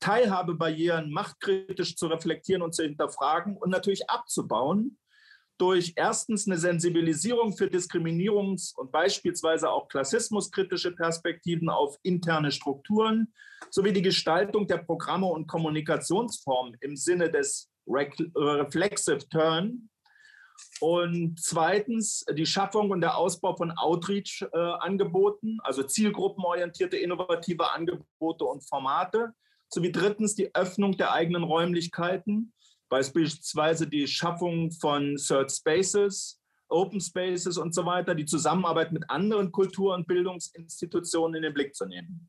Teilhabebarrieren 0.00 1.10
machtkritisch 1.10 1.96
zu 1.96 2.06
reflektieren 2.06 2.62
und 2.62 2.74
zu 2.74 2.82
hinterfragen 2.82 3.56
und 3.56 3.70
natürlich 3.70 4.08
abzubauen 4.08 4.98
durch 5.58 5.92
erstens 5.96 6.46
eine 6.46 6.56
Sensibilisierung 6.56 7.56
für 7.56 7.66
Diskriminierungs- 7.66 8.74
und 8.76 8.92
beispielsweise 8.92 9.70
auch 9.70 9.88
klassismuskritische 9.88 10.92
Perspektiven 10.92 11.68
auf 11.68 11.96
interne 12.02 12.52
Strukturen 12.52 13.32
sowie 13.70 13.92
die 13.92 14.02
Gestaltung 14.02 14.66
der 14.66 14.78
Programme 14.78 15.26
und 15.26 15.48
Kommunikationsformen 15.48 16.76
im 16.80 16.96
Sinne 16.96 17.30
des 17.30 17.68
Reflexive 17.86 19.28
Turn 19.28 19.88
Und 20.80 21.40
zweitens 21.40 22.24
die 22.32 22.46
Schaffung 22.46 22.90
und 22.90 23.00
der 23.00 23.16
Ausbau 23.16 23.56
von 23.56 23.70
Outreach-Angeboten, 23.72 25.58
also 25.62 25.82
zielgruppenorientierte, 25.82 26.96
innovative 26.96 27.72
Angebote 27.72 28.44
und 28.44 28.68
Formate. 28.68 29.32
Sowie 29.70 29.92
drittens 29.92 30.34
die 30.34 30.54
Öffnung 30.54 30.96
der 30.96 31.12
eigenen 31.12 31.42
Räumlichkeiten, 31.42 32.54
beispielsweise 32.88 33.86
die 33.86 34.06
Schaffung 34.06 34.70
von 34.70 35.16
Third 35.16 35.52
Spaces, 35.52 36.40
Open 36.68 37.00
Spaces 37.00 37.56
und 37.56 37.74
so 37.74 37.84
weiter, 37.86 38.14
die 38.14 38.26
Zusammenarbeit 38.26 38.92
mit 38.92 39.08
anderen 39.08 39.52
Kultur- 39.52 39.94
und 39.94 40.06
Bildungsinstitutionen 40.06 41.36
in 41.36 41.42
den 41.42 41.54
Blick 41.54 41.74
zu 41.74 41.86
nehmen. 41.86 42.28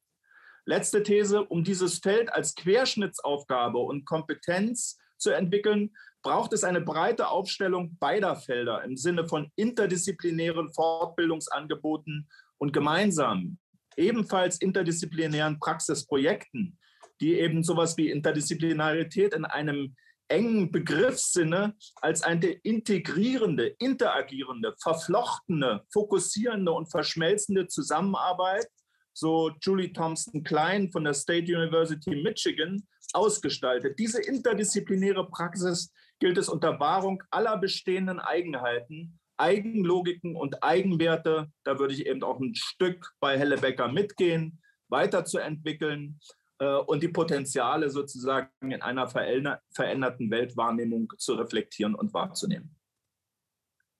Letzte 0.65 1.03
These, 1.03 1.43
um 1.43 1.63
dieses 1.63 1.99
Feld 1.99 2.31
als 2.31 2.55
Querschnittsaufgabe 2.55 3.79
und 3.79 4.05
Kompetenz 4.05 4.97
zu 5.17 5.31
entwickeln, 5.31 5.91
braucht 6.21 6.53
es 6.53 6.63
eine 6.63 6.81
breite 6.81 7.29
Aufstellung 7.29 7.97
beider 7.99 8.35
Felder 8.35 8.83
im 8.83 8.97
Sinne 8.97 9.27
von 9.27 9.51
interdisziplinären 9.55 10.71
Fortbildungsangeboten 10.73 12.29
und 12.57 12.73
gemeinsamen, 12.73 13.59
ebenfalls 13.95 14.61
interdisziplinären 14.61 15.59
Praxisprojekten, 15.59 16.77
die 17.21 17.39
eben 17.39 17.63
sowas 17.63 17.97
wie 17.97 18.09
Interdisziplinarität 18.09 19.33
in 19.33 19.45
einem 19.45 19.95
engen 20.29 20.71
Begriffssinne 20.71 21.75
als 21.95 22.23
eine 22.23 22.47
integrierende, 22.47 23.75
interagierende, 23.79 24.75
verflochtene, 24.81 25.83
fokussierende 25.91 26.71
und 26.71 26.89
verschmelzende 26.89 27.67
Zusammenarbeit, 27.67 28.67
so 29.13 29.51
Julie 29.61 29.91
Thompson 29.91 30.43
Klein 30.43 30.91
von 30.91 31.03
der 31.03 31.13
State 31.13 31.53
University 31.53 32.15
Michigan, 32.15 32.87
ausgestaltet. 33.13 33.97
Diese 33.97 34.21
interdisziplinäre 34.21 35.27
Praxis 35.27 35.91
gilt 36.19 36.37
es 36.37 36.47
unter 36.47 36.79
Wahrung 36.79 37.23
aller 37.31 37.57
bestehenden 37.57 38.19
Eigenheiten, 38.19 39.19
Eigenlogiken 39.37 40.35
und 40.35 40.63
Eigenwerte, 40.63 41.51
da 41.63 41.79
würde 41.79 41.93
ich 41.93 42.05
eben 42.05 42.23
auch 42.23 42.39
ein 42.39 42.53
Stück 42.55 43.13
bei 43.19 43.37
Hellebecker 43.37 43.87
mitgehen, 43.87 44.61
weiterzuentwickeln 44.89 46.19
und 46.59 47.01
die 47.01 47.07
Potenziale 47.07 47.89
sozusagen 47.89 48.49
in 48.71 48.81
einer 48.81 49.07
veränderten 49.07 50.29
Weltwahrnehmung 50.29 51.13
zu 51.17 51.35
reflektieren 51.35 51.95
und 51.95 52.13
wahrzunehmen. 52.13 52.75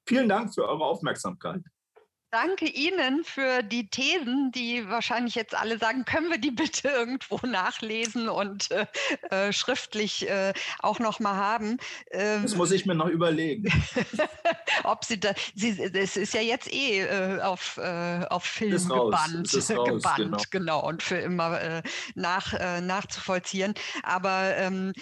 Vielen 0.05 0.28
Dank 0.28 0.53
für 0.53 0.68
eure 0.68 0.84
Aufmerksamkeit. 0.84 1.62
Danke 2.32 2.65
Ihnen 2.65 3.23
für 3.23 3.63
die 3.63 3.89
Thesen, 3.89 4.51
die 4.51 4.88
wahrscheinlich 4.88 5.34
jetzt 5.34 5.55
alle 5.55 5.80
sagen, 5.80 6.05
können 6.05 6.30
wir 6.30 6.38
die 6.38 6.51
bitte 6.51 6.88
irgendwo 6.88 7.39
nachlesen 7.45 8.30
und 8.30 8.69
äh, 8.69 8.86
äh 9.32 9.51
schriftlich 9.51 10.30
äh, 10.30 10.53
auch 10.80 10.99
noch 10.99 11.19
mal 11.19 11.36
haben. 11.36 11.77
Ähm, 12.11 12.43
das 12.43 12.55
muss 12.55 12.71
ich 12.71 12.86
mir 12.86 12.93
noch 12.93 13.07
überlegen. 13.07 13.71
ob 14.84 15.05
Sie 15.05 15.19
da, 15.19 15.34
Sie, 15.55 15.82
es 15.82 16.17
ist 16.17 16.36
ja 16.36 16.41
jetzt 16.41 16.71
eh 16.71 17.01
äh, 17.01 17.41
auf, 17.41 17.77
äh, 17.77 18.25
auf 18.30 18.43
Film 18.43 18.88
gebannt, 18.88 19.51
raus, 19.53 19.67
gebannt 19.67 20.51
genau. 20.51 20.82
genau. 20.82 20.88
und 20.88 21.01
für 21.01 21.17
immer 21.17 21.59
äh, 21.59 21.82
nach, 22.13 22.53
nachzuvollziehen. 22.82 23.73
Aber 24.03 24.55
ähm, 24.55 24.93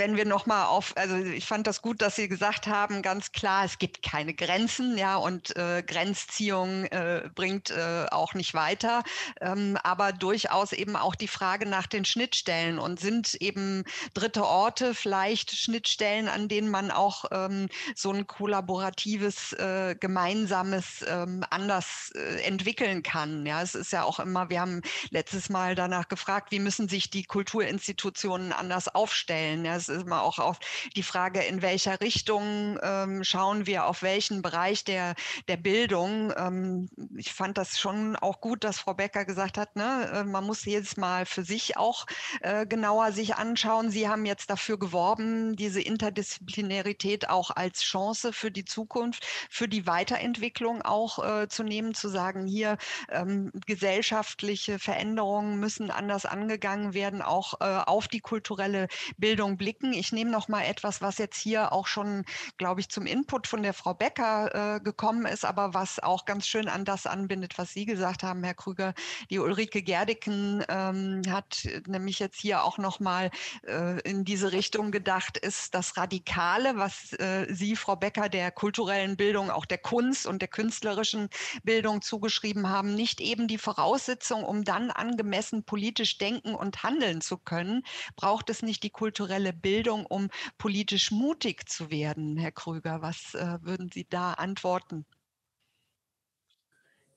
wenn 0.00 0.16
wir 0.16 0.24
nochmal 0.24 0.64
auf, 0.64 0.94
also 0.96 1.14
ich 1.16 1.44
fand 1.44 1.66
das 1.66 1.82
gut, 1.82 2.00
dass 2.00 2.16
Sie 2.16 2.26
gesagt 2.26 2.66
haben, 2.66 3.02
ganz 3.02 3.32
klar, 3.32 3.66
es 3.66 3.78
gibt 3.78 4.02
keine 4.02 4.32
Grenzen, 4.32 4.96
ja, 4.96 5.16
und 5.16 5.54
äh, 5.56 5.82
Grenzziehung 5.86 6.86
äh, 6.86 7.28
bringt 7.34 7.68
äh, 7.68 8.06
auch 8.10 8.32
nicht 8.32 8.54
weiter, 8.54 9.02
ähm, 9.42 9.76
aber 9.82 10.12
durchaus 10.12 10.72
eben 10.72 10.96
auch 10.96 11.14
die 11.14 11.28
Frage 11.28 11.66
nach 11.66 11.86
den 11.86 12.06
Schnittstellen 12.06 12.78
und 12.78 12.98
sind 12.98 13.34
eben 13.34 13.84
dritte 14.14 14.46
Orte 14.46 14.94
vielleicht 14.94 15.50
Schnittstellen, 15.50 16.28
an 16.28 16.48
denen 16.48 16.70
man 16.70 16.90
auch 16.90 17.26
ähm, 17.30 17.68
so 17.94 18.10
ein 18.10 18.26
kollaboratives, 18.26 19.52
äh, 19.52 19.96
gemeinsames 20.00 21.04
ähm, 21.06 21.44
anders 21.50 22.10
äh, 22.14 22.40
entwickeln 22.44 23.02
kann. 23.02 23.44
Ja, 23.44 23.60
es 23.60 23.74
ist 23.74 23.92
ja 23.92 24.04
auch 24.04 24.18
immer, 24.18 24.48
wir 24.48 24.62
haben 24.62 24.80
letztes 25.10 25.50
Mal 25.50 25.74
danach 25.74 26.08
gefragt, 26.08 26.52
wie 26.52 26.58
müssen 26.58 26.88
sich 26.88 27.10
die 27.10 27.24
Kulturinstitutionen 27.24 28.54
anders 28.54 28.88
aufstellen. 28.88 29.66
Ja, 29.66 29.76
es 29.76 29.89
ist 29.90 30.02
immer 30.02 30.22
auch 30.22 30.38
auf 30.38 30.58
die 30.96 31.02
Frage, 31.02 31.40
in 31.40 31.62
welcher 31.62 32.00
Richtung 32.00 32.78
ähm, 32.82 33.24
schauen 33.24 33.66
wir 33.66 33.86
auf 33.86 34.02
welchen 34.02 34.42
Bereich 34.42 34.84
der, 34.84 35.14
der 35.48 35.56
Bildung. 35.56 36.32
Ähm, 36.36 36.88
ich 37.16 37.32
fand 37.32 37.58
das 37.58 37.78
schon 37.78 38.16
auch 38.16 38.40
gut, 38.40 38.64
dass 38.64 38.80
Frau 38.80 38.94
Becker 38.94 39.24
gesagt 39.24 39.58
hat, 39.58 39.76
ne, 39.76 40.10
äh, 40.12 40.24
man 40.24 40.44
muss 40.44 40.64
jedes 40.64 40.96
Mal 40.96 41.26
für 41.26 41.44
sich 41.44 41.76
auch 41.76 42.06
äh, 42.40 42.66
genauer 42.66 43.12
sich 43.12 43.36
anschauen. 43.36 43.90
Sie 43.90 44.08
haben 44.08 44.26
jetzt 44.26 44.50
dafür 44.50 44.78
geworben, 44.78 45.56
diese 45.56 45.80
Interdisziplinarität 45.80 47.28
auch 47.28 47.50
als 47.50 47.82
Chance 47.82 48.32
für 48.32 48.50
die 48.50 48.64
Zukunft, 48.64 49.26
für 49.48 49.68
die 49.68 49.86
Weiterentwicklung 49.86 50.82
auch 50.82 51.18
äh, 51.18 51.48
zu 51.48 51.62
nehmen, 51.62 51.94
zu 51.94 52.08
sagen, 52.08 52.46
hier 52.46 52.78
ähm, 53.10 53.50
gesellschaftliche 53.66 54.78
Veränderungen 54.78 55.58
müssen 55.58 55.90
anders 55.90 56.26
angegangen 56.26 56.94
werden, 56.94 57.22
auch 57.22 57.60
äh, 57.60 57.64
auf 57.64 58.08
die 58.08 58.20
kulturelle 58.20 58.88
Bildung 59.16 59.56
blicken 59.56 59.69
blicken. 59.70 59.92
Ich 59.92 60.10
nehme 60.12 60.30
noch 60.30 60.48
mal 60.48 60.62
etwas, 60.62 61.00
was 61.00 61.18
jetzt 61.18 61.36
hier 61.36 61.72
auch 61.72 61.86
schon, 61.86 62.24
glaube 62.58 62.80
ich, 62.80 62.88
zum 62.88 63.06
Input 63.06 63.46
von 63.46 63.62
der 63.62 63.72
Frau 63.72 63.94
Becker 63.94 64.76
äh, 64.76 64.80
gekommen 64.80 65.26
ist, 65.26 65.44
aber 65.44 65.74
was 65.74 66.00
auch 66.00 66.24
ganz 66.24 66.48
schön 66.48 66.68
an 66.68 66.84
das 66.84 67.06
anbindet, 67.06 67.56
was 67.56 67.72
Sie 67.72 67.86
gesagt 67.86 68.24
haben, 68.24 68.42
Herr 68.42 68.54
Krüger. 68.54 68.94
Die 69.30 69.38
Ulrike 69.38 69.82
Gerdiken 69.82 70.64
ähm, 70.68 71.22
hat 71.28 71.68
nämlich 71.86 72.18
jetzt 72.18 72.40
hier 72.40 72.64
auch 72.64 72.78
noch 72.78 72.98
mal 72.98 73.30
äh, 73.66 74.00
in 74.00 74.24
diese 74.24 74.50
Richtung 74.50 74.90
gedacht, 74.90 75.38
ist 75.38 75.74
das 75.74 75.96
Radikale, 75.96 76.76
was 76.76 77.12
äh, 77.14 77.46
Sie, 77.48 77.76
Frau 77.76 77.94
Becker, 77.94 78.28
der 78.28 78.50
kulturellen 78.50 79.16
Bildung, 79.16 79.50
auch 79.50 79.66
der 79.66 79.78
Kunst 79.78 80.26
und 80.26 80.42
der 80.42 80.48
künstlerischen 80.48 81.28
Bildung 81.62 82.02
zugeschrieben 82.02 82.68
haben, 82.68 82.96
nicht 82.96 83.20
eben 83.20 83.46
die 83.46 83.58
Voraussetzung, 83.58 84.42
um 84.42 84.64
dann 84.64 84.90
angemessen 84.90 85.62
politisch 85.62 86.18
denken 86.18 86.56
und 86.56 86.82
handeln 86.82 87.20
zu 87.20 87.38
können, 87.38 87.84
braucht 88.16 88.50
es 88.50 88.62
nicht 88.62 88.82
die 88.82 88.90
kulturelle 88.90 89.59
Bildung, 89.60 90.06
um 90.06 90.28
politisch 90.58 91.10
mutig 91.10 91.68
zu 91.68 91.90
werden, 91.90 92.36
Herr 92.36 92.52
Krüger? 92.52 93.02
Was 93.02 93.34
äh, 93.34 93.58
würden 93.62 93.90
Sie 93.92 94.06
da 94.08 94.34
antworten? 94.34 95.06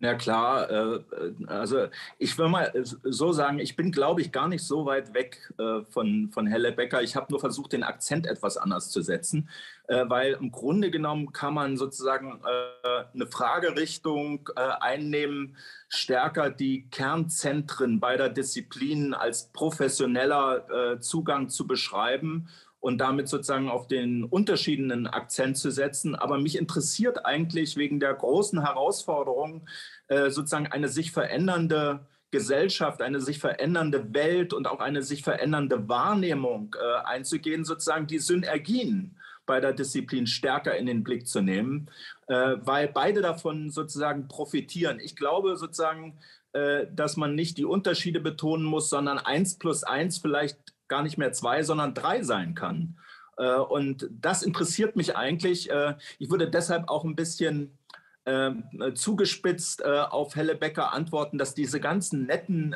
Na 0.04 0.16
klar, 0.16 0.70
äh, 0.70 1.00
also 1.48 1.88
ich 2.20 2.38
will 2.38 2.50
mal 2.50 2.74
so 2.84 3.32
sagen, 3.32 3.60
ich 3.60 3.78
bin, 3.78 3.90
glaube 3.90 4.20
ich, 4.20 4.34
gar 4.34 4.50
nicht 4.50 4.66
so 4.66 4.86
weit 4.86 5.14
weg 5.14 5.54
äh, 5.58 5.80
von, 5.92 6.30
von 6.30 6.46
Helle 6.46 6.74
Becker. 6.74 7.02
Ich 7.02 7.16
habe 7.16 7.28
nur 7.30 7.40
versucht, 7.40 7.72
den 7.72 7.84
Akzent 7.84 8.28
etwas 8.28 8.58
anders 8.58 8.90
zu 8.90 9.02
setzen, 9.02 9.48
äh, 9.88 10.04
weil 10.10 10.34
im 10.34 10.52
Grunde 10.52 10.92
genommen 10.92 11.32
kann 11.32 11.54
man 11.54 11.78
sozusagen 11.78 12.42
eine 12.44 13.28
Fragerichtung 13.28 14.50
einnehmen, 14.56 15.56
stärker 15.88 16.50
die 16.50 16.90
Kernzentren 16.90 18.02
beider 18.02 18.28
Disziplinen 18.28 19.14
als 19.14 19.54
professioneller 19.54 21.00
Zugang 21.00 21.48
zu 21.48 21.66
beschreiben 21.66 22.50
und 22.84 22.98
damit 22.98 23.30
sozusagen 23.30 23.70
auf 23.70 23.88
den 23.88 24.26
unterschiedlichen 24.26 25.08
Akzent 25.08 25.58
zu 25.58 25.72
setzen. 25.72 26.16
Aber 26.16 26.38
mich 26.38 26.58
interessiert 26.58 27.26
eigentlich 27.26 27.78
wegen 27.78 28.02
der 28.02 28.14
großen 28.14 28.62
Herausforderung 28.62 29.66
äh, 30.08 30.30
sozusagen 30.30 30.68
eine 30.68 30.88
sich 30.88 31.12
verändernde 31.12 32.06
Gesellschaft, 32.32 33.02
eine 33.02 33.22
sich 33.22 33.40
verändernde 33.40 34.14
Welt 34.14 34.54
und 34.54 34.68
auch 34.68 34.80
eine 34.80 35.04
sich 35.04 35.22
verändernde 35.22 35.88
Wahrnehmung 35.88 36.76
äh, 36.76 37.06
einzugehen, 37.06 37.64
sozusagen 37.64 38.08
die 38.08 38.20
Synergien 38.20 39.18
bei 39.46 39.60
der 39.60 39.74
Disziplin 39.74 40.26
stärker 40.26 40.76
in 40.76 40.86
den 40.86 41.04
Blick 41.04 41.28
zu 41.28 41.42
nehmen, 41.42 41.90
äh, 42.28 42.56
weil 42.62 42.88
beide 42.88 43.22
davon 43.22 43.70
sozusagen 43.70 44.28
profitieren. 44.28 45.00
Ich 45.00 45.16
glaube 45.16 45.58
sozusagen, 45.58 46.18
äh, 46.54 46.88
dass 46.92 47.18
man 47.18 47.36
nicht 47.36 47.58
die 47.58 47.66
Unterschiede 47.66 48.20
betonen 48.20 48.66
muss, 48.66 48.90
sondern 48.90 49.20
eins 49.20 49.58
plus 49.58 49.84
eins 49.84 50.18
vielleicht 50.18 50.58
gar 50.88 51.04
nicht 51.04 51.18
mehr 51.18 51.34
zwei, 51.34 51.64
sondern 51.64 51.94
drei 51.94 52.24
sein 52.24 52.56
kann. 52.56 52.98
Äh, 53.38 53.56
und 53.56 54.08
das 54.12 54.44
interessiert 54.44 54.96
mich 54.96 55.16
eigentlich. 55.16 55.70
Äh, 55.70 55.96
ich 56.20 56.30
würde 56.30 56.50
deshalb 56.50 56.90
auch 56.90 57.04
ein 57.04 57.16
bisschen 57.16 57.78
ähm, 58.26 58.64
zugespitzt 58.96 59.82
äh, 59.82 60.00
auf 60.10 60.36
Helle 60.36 60.56
Becker 60.56 60.94
antworten, 60.94 61.38
dass 61.38 61.54
diese 61.54 61.80
ganzen 61.80 62.26
netten 62.26 62.76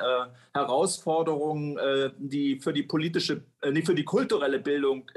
Herausforderungen, 0.54 1.78
die 2.18 2.60
für 2.60 2.74
die 2.74 2.84
politische, 2.84 3.44
nee, 3.70 3.82
für 3.84 3.96
die 3.96 4.04
kulturelle 4.04 4.60
Bildung 4.60 5.10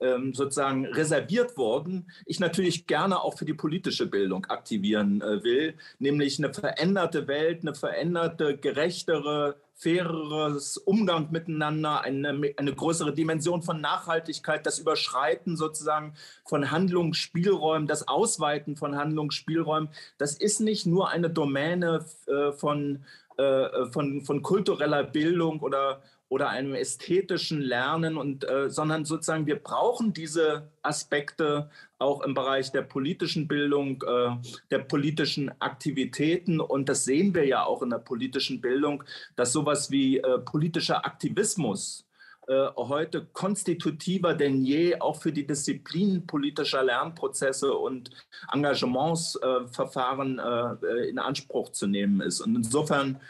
ähm, 0.00 0.34
sozusagen 0.34 0.86
reserviert 0.86 1.56
wurden, 1.56 2.10
ich 2.26 2.40
natürlich 2.40 2.86
gerne 2.86 3.20
auch 3.22 3.36
für 3.36 3.44
die 3.44 3.54
politische 3.54 4.06
Bildung 4.06 4.46
aktivieren 4.46 5.20
will, 5.20 5.74
nämlich 5.98 6.38
eine 6.38 6.52
veränderte 6.52 7.28
Welt, 7.28 7.62
eine 7.62 7.74
veränderte, 7.74 8.56
gerechtere, 8.56 9.56
faireres 9.82 10.76
Umgang 10.78 11.32
miteinander, 11.32 12.02
eine, 12.02 12.54
eine 12.56 12.74
größere 12.74 13.12
Dimension 13.12 13.62
von 13.62 13.80
Nachhaltigkeit, 13.80 14.64
das 14.64 14.78
Überschreiten 14.78 15.56
sozusagen 15.56 16.14
von 16.44 16.70
Handlungsspielräumen, 16.70 17.88
das 17.88 18.06
Ausweiten 18.06 18.76
von 18.76 18.96
Handlungsspielräumen, 18.96 19.88
das 20.18 20.34
ist 20.34 20.60
nicht 20.60 20.86
nur 20.86 21.10
eine 21.10 21.30
Domäne 21.30 22.04
äh, 22.26 22.52
von, 22.52 23.04
äh, 23.38 23.86
von, 23.90 24.22
von 24.22 24.42
kultureller 24.42 25.02
Bildung 25.02 25.60
oder 25.60 26.00
oder 26.32 26.48
einem 26.48 26.74
ästhetischen 26.74 27.60
Lernen 27.60 28.16
und 28.16 28.48
äh, 28.48 28.70
sondern 28.70 29.04
sozusagen 29.04 29.44
wir 29.44 29.56
brauchen 29.62 30.14
diese 30.14 30.70
Aspekte 30.80 31.68
auch 31.98 32.22
im 32.22 32.32
Bereich 32.32 32.72
der 32.72 32.80
politischen 32.80 33.46
Bildung, 33.46 34.02
äh, 34.02 34.30
der 34.70 34.78
politischen 34.78 35.52
Aktivitäten 35.60 36.58
und 36.58 36.88
das 36.88 37.04
sehen 37.04 37.34
wir 37.34 37.44
ja 37.44 37.66
auch 37.66 37.82
in 37.82 37.90
der 37.90 37.98
politischen 37.98 38.62
Bildung, 38.62 39.04
dass 39.36 39.52
sowas 39.52 39.90
wie 39.90 40.20
äh, 40.20 40.38
politischer 40.38 41.04
Aktivismus 41.04 42.06
äh, 42.48 42.68
heute 42.78 43.26
konstitutiver 43.34 44.32
denn 44.32 44.64
je 44.64 44.98
auch 45.00 45.20
für 45.20 45.32
die 45.32 45.46
Disziplin 45.46 46.26
politischer 46.26 46.82
Lernprozesse 46.82 47.74
und 47.74 48.08
Engagementsverfahren 48.50 50.38
äh, 50.38 51.10
in 51.10 51.18
Anspruch 51.18 51.72
zu 51.72 51.86
nehmen 51.86 52.22
ist. 52.22 52.40
Und 52.40 52.56
insofern 52.56 53.20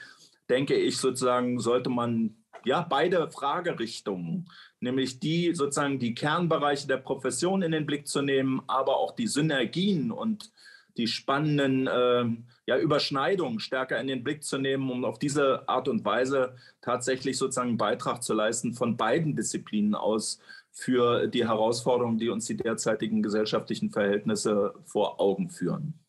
denke 0.49 0.77
ich 0.77 0.99
sozusagen, 0.99 1.59
sollte 1.59 1.91
man 1.91 2.37
ja, 2.65 2.83
beide 2.89 3.31
Fragerichtungen, 3.31 4.49
nämlich 4.81 5.19
die 5.19 5.55
sozusagen 5.55 5.99
die 5.99 6.15
Kernbereiche 6.15 6.87
der 6.87 6.99
Profession 6.99 7.63
in 7.63 7.73
den 7.73 7.87
Blick 7.87 8.07
zu 8.07 8.23
nehmen, 8.23 8.63
aber 8.67 8.99
auch 8.99 9.13
die 9.13 9.27
Synergien 9.27 10.13
und 10.13 10.53
die 10.97 11.07
spannenden 11.07 11.87
äh, 11.87 12.25
ja, 12.67 12.79
Überschneidungen 12.79 13.61
stärker 13.61 13.99
in 14.01 14.07
den 14.07 14.23
Blick 14.23 14.45
zu 14.45 14.59
nehmen, 14.59 14.91
um 14.91 15.05
auf 15.05 15.19
diese 15.19 15.69
Art 15.69 15.89
und 15.89 16.05
Weise 16.05 16.57
tatsächlich 16.81 17.39
sozusagen 17.39 17.71
einen 17.71 17.79
Beitrag 17.79 18.23
zu 18.23 18.35
leisten 18.35 18.75
von 18.75 18.97
beiden 18.97 19.35
Disziplinen 19.35 19.95
aus 19.95 20.39
für 20.71 21.27
die 21.29 21.47
Herausforderungen, 21.47 22.19
die 22.19 22.29
uns 22.29 22.47
die 22.47 22.57
derzeitigen 22.57 23.23
gesellschaftlichen 23.23 23.91
Verhältnisse 23.91 24.75
vor 24.85 25.21
Augen 25.21 25.51
führen. 25.51 26.02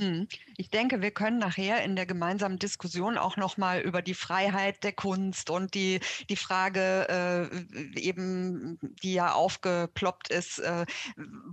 Mhm. 0.00 0.28
Ich 0.56 0.70
denke, 0.70 1.02
wir 1.02 1.10
können 1.10 1.38
nachher 1.38 1.84
in 1.84 1.94
der 1.94 2.06
gemeinsamen 2.06 2.58
Diskussion 2.58 3.18
auch 3.18 3.36
noch 3.36 3.58
mal 3.58 3.80
über 3.80 4.00
die 4.00 4.14
Freiheit 4.14 4.82
der 4.82 4.92
Kunst 4.92 5.50
und 5.50 5.74
die, 5.74 6.00
die 6.28 6.36
Frage 6.36 7.50
äh, 7.94 8.00
eben, 8.00 8.78
die 9.02 9.12
ja 9.12 9.32
aufgeploppt 9.32 10.28
ist, 10.28 10.58
äh, 10.60 10.86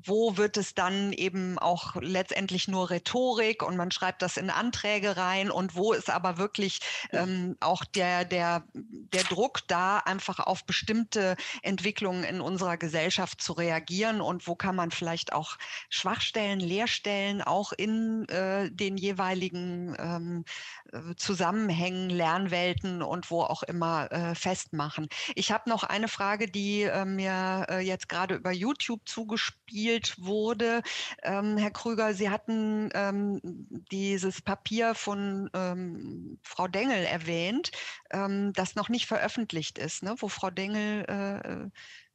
wo 0.04 0.38
wird 0.38 0.56
es 0.56 0.74
dann 0.74 1.12
eben 1.12 1.60
auch 1.60 1.96
letztendlich 1.96 2.70
nur 2.70 2.90
Rhetorik 2.90 3.64
und 3.64 3.76
man 3.76 3.92
schreibt 3.92 4.22
das 4.22 4.38
in 4.38 4.50
Anträge 4.50 5.18
rein 5.18 5.52
und 5.52 5.76
wo 5.76 5.92
ist 5.92 6.10
aber 6.10 6.38
wirklich 6.38 6.80
ähm, 7.12 7.58
auch 7.60 7.84
der, 7.84 8.24
der, 8.24 8.64
der 8.74 9.24
Druck 9.24 9.68
da, 9.68 9.98
einfach 10.00 10.40
auf 10.40 10.66
bestimmte 10.66 11.36
Entwicklungen 11.64 12.24
in 12.24 12.40
unserer 12.40 12.78
Gesellschaft 12.78 13.42
zu 13.42 13.54
reagieren 13.54 14.22
und 14.22 14.48
wo 14.48 14.56
kann 14.56 14.76
man 14.76 14.92
vielleicht 14.92 15.34
auch 15.34 15.58
Schwachstellen, 15.90 16.62
Leerstellen 16.62 17.42
auch 17.42 17.74
in 17.74 18.26
äh, 18.30 18.37
äh, 18.38 18.70
den 18.72 18.98
jeweiligen 18.98 19.96
ähm, 19.98 20.46
äh, 20.92 21.16
Zusammenhängen, 21.16 22.10
Lernwelten 22.10 23.02
und 23.02 23.32
wo 23.32 23.42
auch 23.42 23.64
immer 23.64 24.12
äh, 24.12 24.36
festmachen. 24.36 25.08
Ich 25.36 25.52
habe 25.52 25.70
noch 25.70 25.84
eine 25.84 26.08
Frage, 26.08 26.48
die 26.48 26.84
äh, 26.84 27.06
mir 27.06 27.66
äh, 27.70 27.80
jetzt 27.80 28.10
gerade 28.10 28.36
über 28.36 28.52
YouTube 28.52 29.08
zugespielt 29.08 30.16
wurde. 30.20 30.82
Ähm, 31.24 31.58
Herr 31.58 31.72
Krüger, 31.72 32.14
Sie 32.14 32.30
hatten 32.30 32.90
ähm, 32.94 33.42
dieses 33.92 34.42
Papier 34.42 34.96
von 34.96 35.50
ähm, 35.54 36.40
Frau 36.44 36.68
Dengel 36.68 37.04
erwähnt, 37.06 37.72
ähm, 38.12 38.54
das 38.54 38.76
noch 38.76 38.90
nicht 38.90 39.08
veröffentlicht 39.08 39.78
ist, 39.78 40.04
ne? 40.04 40.16
wo 40.20 40.28
Frau 40.28 40.50
Dengel 40.50 41.06
äh, 41.08 41.70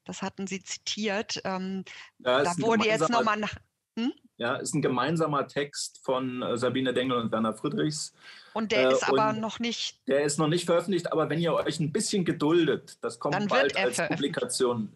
das 0.05 0.23
hatten 0.23 0.47
Sie 0.47 0.62
zitiert. 0.62 1.41
Ähm, 1.45 1.85
da 2.18 2.45
wurde 2.59 2.87
jetzt 2.87 3.09
nochmal 3.09 3.39
nach. 3.39 3.55
Hm? 3.99 4.12
Ja, 4.43 4.57
ist 4.57 4.74
ein 4.74 4.82
gemeinsamer 4.82 5.47
Text 5.47 6.01
von 6.03 6.43
äh, 6.43 6.59
Sabine 6.59 6.93
Dengel 6.93 7.16
und 7.16 7.30
Werner 7.30 7.55
Friedrichs. 7.55 8.12
Und 8.55 8.72
der 8.72 8.88
äh, 8.88 8.93
ist 8.93 9.09
aber 9.09 9.32
noch 9.34 9.61
nicht. 9.61 10.01
Der 10.09 10.24
ist 10.24 10.36
noch 10.36 10.49
nicht 10.49 10.66
veröffentlicht, 10.66 11.12
aber 11.12 11.30
wenn 11.30 11.38
ihr 11.38 11.55
euch 11.55 11.78
ein 11.78 11.93
bisschen 11.93 12.24
geduldet, 12.24 12.99
das 13.03 13.20
kommt 13.20 13.49
bald 13.49 13.76
als 13.76 13.99
Publikation 14.09 14.88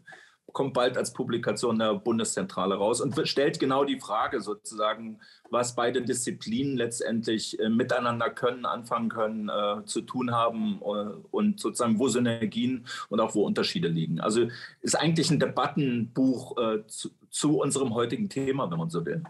kommt 0.56 0.72
bald 0.72 0.96
als 0.96 1.12
Publikation 1.12 1.78
der 1.78 1.92
Bundeszentrale 1.96 2.76
raus 2.76 3.02
und 3.02 3.28
stellt 3.28 3.60
genau 3.60 3.84
die 3.84 4.00
Frage 4.00 4.40
sozusagen, 4.40 5.20
was 5.50 5.74
beide 5.74 6.00
Disziplinen 6.00 6.78
letztendlich 6.78 7.60
äh, 7.60 7.68
miteinander 7.68 8.30
können, 8.30 8.64
anfangen 8.64 9.10
können, 9.10 9.50
äh, 9.50 9.84
zu 9.84 10.00
tun 10.00 10.30
haben 10.30 10.80
äh, 10.80 11.12
und 11.30 11.60
sozusagen 11.60 11.98
wo 11.98 12.08
Synergien 12.08 12.86
und 13.10 13.20
auch 13.20 13.34
wo 13.34 13.44
Unterschiede 13.44 13.88
liegen. 13.88 14.18
Also 14.18 14.48
ist 14.80 14.98
eigentlich 14.98 15.30
ein 15.30 15.40
Debattenbuch 15.40 16.56
äh, 16.56 16.86
zu, 16.86 17.10
zu 17.36 17.58
unserem 17.60 17.92
heutigen 17.92 18.30
Thema, 18.30 18.70
wenn 18.70 18.78
man 18.78 18.88
so 18.88 19.04
will. 19.04 19.22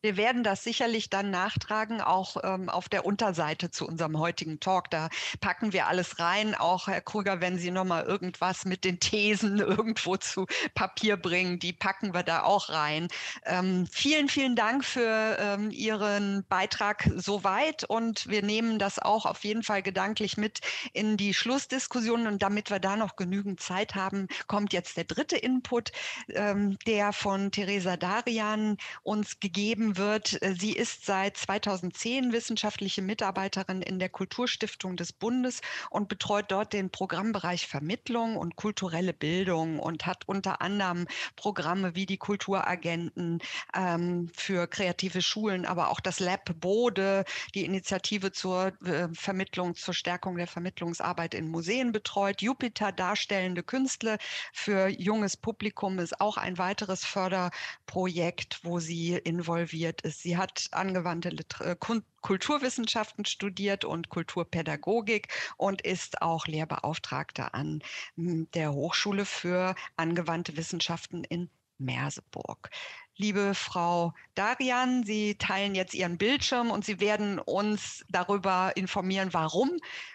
Wir 0.00 0.16
werden 0.16 0.44
das 0.44 0.62
sicherlich 0.62 1.10
dann 1.10 1.32
nachtragen, 1.32 2.00
auch 2.00 2.36
ähm, 2.44 2.68
auf 2.68 2.88
der 2.88 3.04
Unterseite 3.04 3.72
zu 3.72 3.84
unserem 3.84 4.16
heutigen 4.16 4.60
Talk. 4.60 4.90
Da 4.90 5.08
packen 5.40 5.72
wir 5.72 5.88
alles 5.88 6.20
rein. 6.20 6.54
Auch 6.54 6.86
Herr 6.86 7.00
Krüger, 7.00 7.40
wenn 7.40 7.58
Sie 7.58 7.72
nochmal 7.72 8.04
irgendwas 8.04 8.64
mit 8.64 8.84
den 8.84 9.00
Thesen 9.00 9.58
irgendwo 9.58 10.16
zu 10.16 10.46
Papier 10.74 11.16
bringen, 11.16 11.58
die 11.58 11.72
packen 11.72 12.14
wir 12.14 12.22
da 12.22 12.44
auch 12.44 12.68
rein. 12.68 13.08
Ähm, 13.44 13.88
vielen, 13.90 14.28
vielen 14.28 14.54
Dank 14.54 14.84
für 14.84 15.36
ähm, 15.40 15.72
Ihren 15.72 16.44
Beitrag 16.48 17.10
soweit 17.16 17.82
und 17.82 18.28
wir 18.28 18.42
nehmen 18.42 18.78
das 18.78 19.00
auch 19.00 19.26
auf 19.26 19.42
jeden 19.42 19.64
Fall 19.64 19.82
gedanklich 19.82 20.36
mit 20.36 20.60
in 20.92 21.16
die 21.16 21.34
Schlussdiskussion. 21.34 22.28
Und 22.28 22.40
damit 22.40 22.70
wir 22.70 22.78
da 22.78 22.94
noch 22.94 23.16
genügend 23.16 23.58
Zeit 23.58 23.96
haben, 23.96 24.28
kommt 24.46 24.72
jetzt 24.72 24.96
der 24.96 25.04
dritte 25.04 25.36
Input, 25.36 25.90
ähm, 26.28 26.78
der 26.86 27.12
von 27.12 27.50
Theresa 27.50 27.96
Darian 27.96 28.76
uns 29.02 29.40
gegeben 29.40 29.87
wird. 29.96 30.40
Äh, 30.42 30.54
sie 30.58 30.72
ist 30.72 31.06
seit 31.06 31.36
2010 31.36 32.32
wissenschaftliche 32.32 33.02
Mitarbeiterin 33.02 33.82
in 33.82 33.98
der 33.98 34.08
Kulturstiftung 34.08 34.96
des 34.96 35.12
Bundes 35.12 35.60
und 35.90 36.08
betreut 36.08 36.46
dort 36.48 36.72
den 36.72 36.90
Programmbereich 36.90 37.66
Vermittlung 37.66 38.36
und 38.36 38.56
kulturelle 38.56 39.12
Bildung 39.12 39.78
und 39.78 40.06
hat 40.06 40.28
unter 40.28 40.60
anderem 40.60 41.06
Programme 41.36 41.94
wie 41.94 42.06
die 42.06 42.18
Kulturagenten 42.18 43.40
ähm, 43.74 44.30
für 44.34 44.66
kreative 44.66 45.22
Schulen, 45.22 45.64
aber 45.64 45.90
auch 45.90 46.00
das 46.00 46.20
Lab 46.20 46.60
Bode, 46.60 47.24
die 47.54 47.64
Initiative 47.64 48.32
zur 48.32 48.72
äh, 48.84 49.08
Vermittlung, 49.12 49.74
zur 49.74 49.94
Stärkung 49.94 50.36
der 50.36 50.46
Vermittlungsarbeit 50.46 51.34
in 51.34 51.48
Museen 51.48 51.92
betreut. 51.92 52.42
Jupiter 52.42 52.92
Darstellende 52.92 53.62
Künstler 53.62 54.18
für 54.52 54.88
junges 54.88 55.36
Publikum 55.36 55.98
ist 55.98 56.20
auch 56.20 56.36
ein 56.36 56.58
weiteres 56.58 57.04
Förderprojekt, 57.04 58.60
wo 58.62 58.78
sie 58.80 59.14
involviert 59.14 59.77
involviert 59.78 60.00
ist. 60.02 60.22
Sie 60.22 60.36
hat 60.36 60.68
angewandte 60.72 61.30
Liter 61.30 61.66
äh, 61.66 61.76
Kulturwissenschaften 62.20 63.24
studiert 63.24 63.84
und 63.84 64.08
Kulturpädagogik 64.08 65.28
und 65.56 65.82
ist 65.82 66.22
auch 66.22 66.46
Lehrbeauftragte 66.46 67.54
an 67.54 67.82
hm, 68.16 68.48
der 68.54 68.72
Hochschule 68.72 69.24
für 69.24 69.74
angewandte 69.96 70.56
Wissenschaften 70.56 71.24
in 71.24 71.48
Merseburg. 71.78 72.70
Liebe 73.16 73.54
Frau 73.54 74.12
Darian, 74.34 75.04
Sie 75.04 75.36
teilen 75.36 75.74
jetzt 75.74 75.94
Ihren 75.94 76.18
Bildschirm 76.18 76.70
und 76.70 76.84
Sie 76.84 77.00
werden 77.00 77.38
uns 77.38 78.04
darüber 78.08 78.72
informieren, 78.76 79.32
warum 79.32 79.70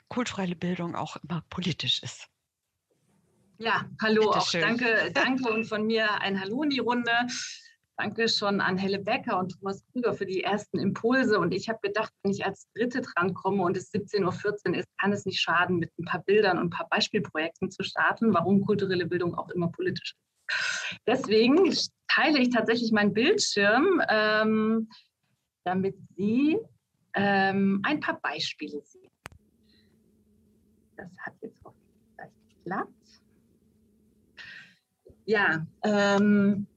kulturelle 0.09 0.55
Bildung 0.55 0.95
auch 0.95 1.17
immer 1.17 1.43
politisch 1.49 2.03
ist. 2.03 2.27
Ja, 3.59 3.85
hallo, 4.01 4.31
auch 4.31 4.51
danke, 4.51 5.11
danke 5.13 5.49
und 5.49 5.65
von 5.65 5.85
mir 5.85 6.19
ein 6.21 6.39
Hallo 6.39 6.63
in 6.63 6.69
die 6.69 6.79
Runde. 6.79 7.11
Danke 8.03 8.27
schon 8.27 8.59
an 8.59 8.77
Helle 8.77 8.99
Becker 8.99 9.39
und 9.39 9.57
Thomas 9.57 9.81
Krüger 9.85 10.13
für 10.13 10.25
die 10.25 10.43
ersten 10.43 10.77
Impulse. 10.77 11.39
Und 11.39 11.53
ich 11.53 11.69
habe 11.69 11.79
gedacht, 11.81 12.11
wenn 12.21 12.33
ich 12.33 12.45
als 12.45 12.67
Dritte 12.75 12.99
drankomme 12.99 13.63
und 13.63 13.77
es 13.77 13.93
17.14 13.93 14.71
Uhr 14.71 14.75
ist, 14.79 14.89
kann 14.99 15.13
es 15.13 15.25
nicht 15.25 15.39
schaden, 15.39 15.77
mit 15.77 15.89
ein 15.97 16.03
paar 16.03 16.21
Bildern 16.21 16.57
und 16.57 16.65
ein 16.65 16.69
paar 16.69 16.89
Beispielprojekten 16.89 17.71
zu 17.71 17.81
starten, 17.83 18.33
warum 18.33 18.65
kulturelle 18.65 19.05
Bildung 19.05 19.35
auch 19.35 19.47
immer 19.51 19.69
politisch 19.69 20.17
ist. 20.17 20.99
Deswegen 21.07 21.73
teile 22.09 22.39
ich 22.39 22.49
tatsächlich 22.49 22.91
meinen 22.91 23.13
Bildschirm, 23.13 24.01
ähm, 24.09 24.89
damit 25.63 25.95
Sie 26.17 26.59
ähm, 27.13 27.79
ein 27.83 28.01
paar 28.01 28.19
Beispiele 28.19 28.81
sehen. 28.81 29.11
Das 30.97 31.09
hat 31.19 31.35
jetzt 31.39 31.63
hoffentlich 31.63 32.03
gleich 32.17 32.31
geklappt. 32.49 33.21
Ja, 35.25 35.65
ähm, 35.85 36.67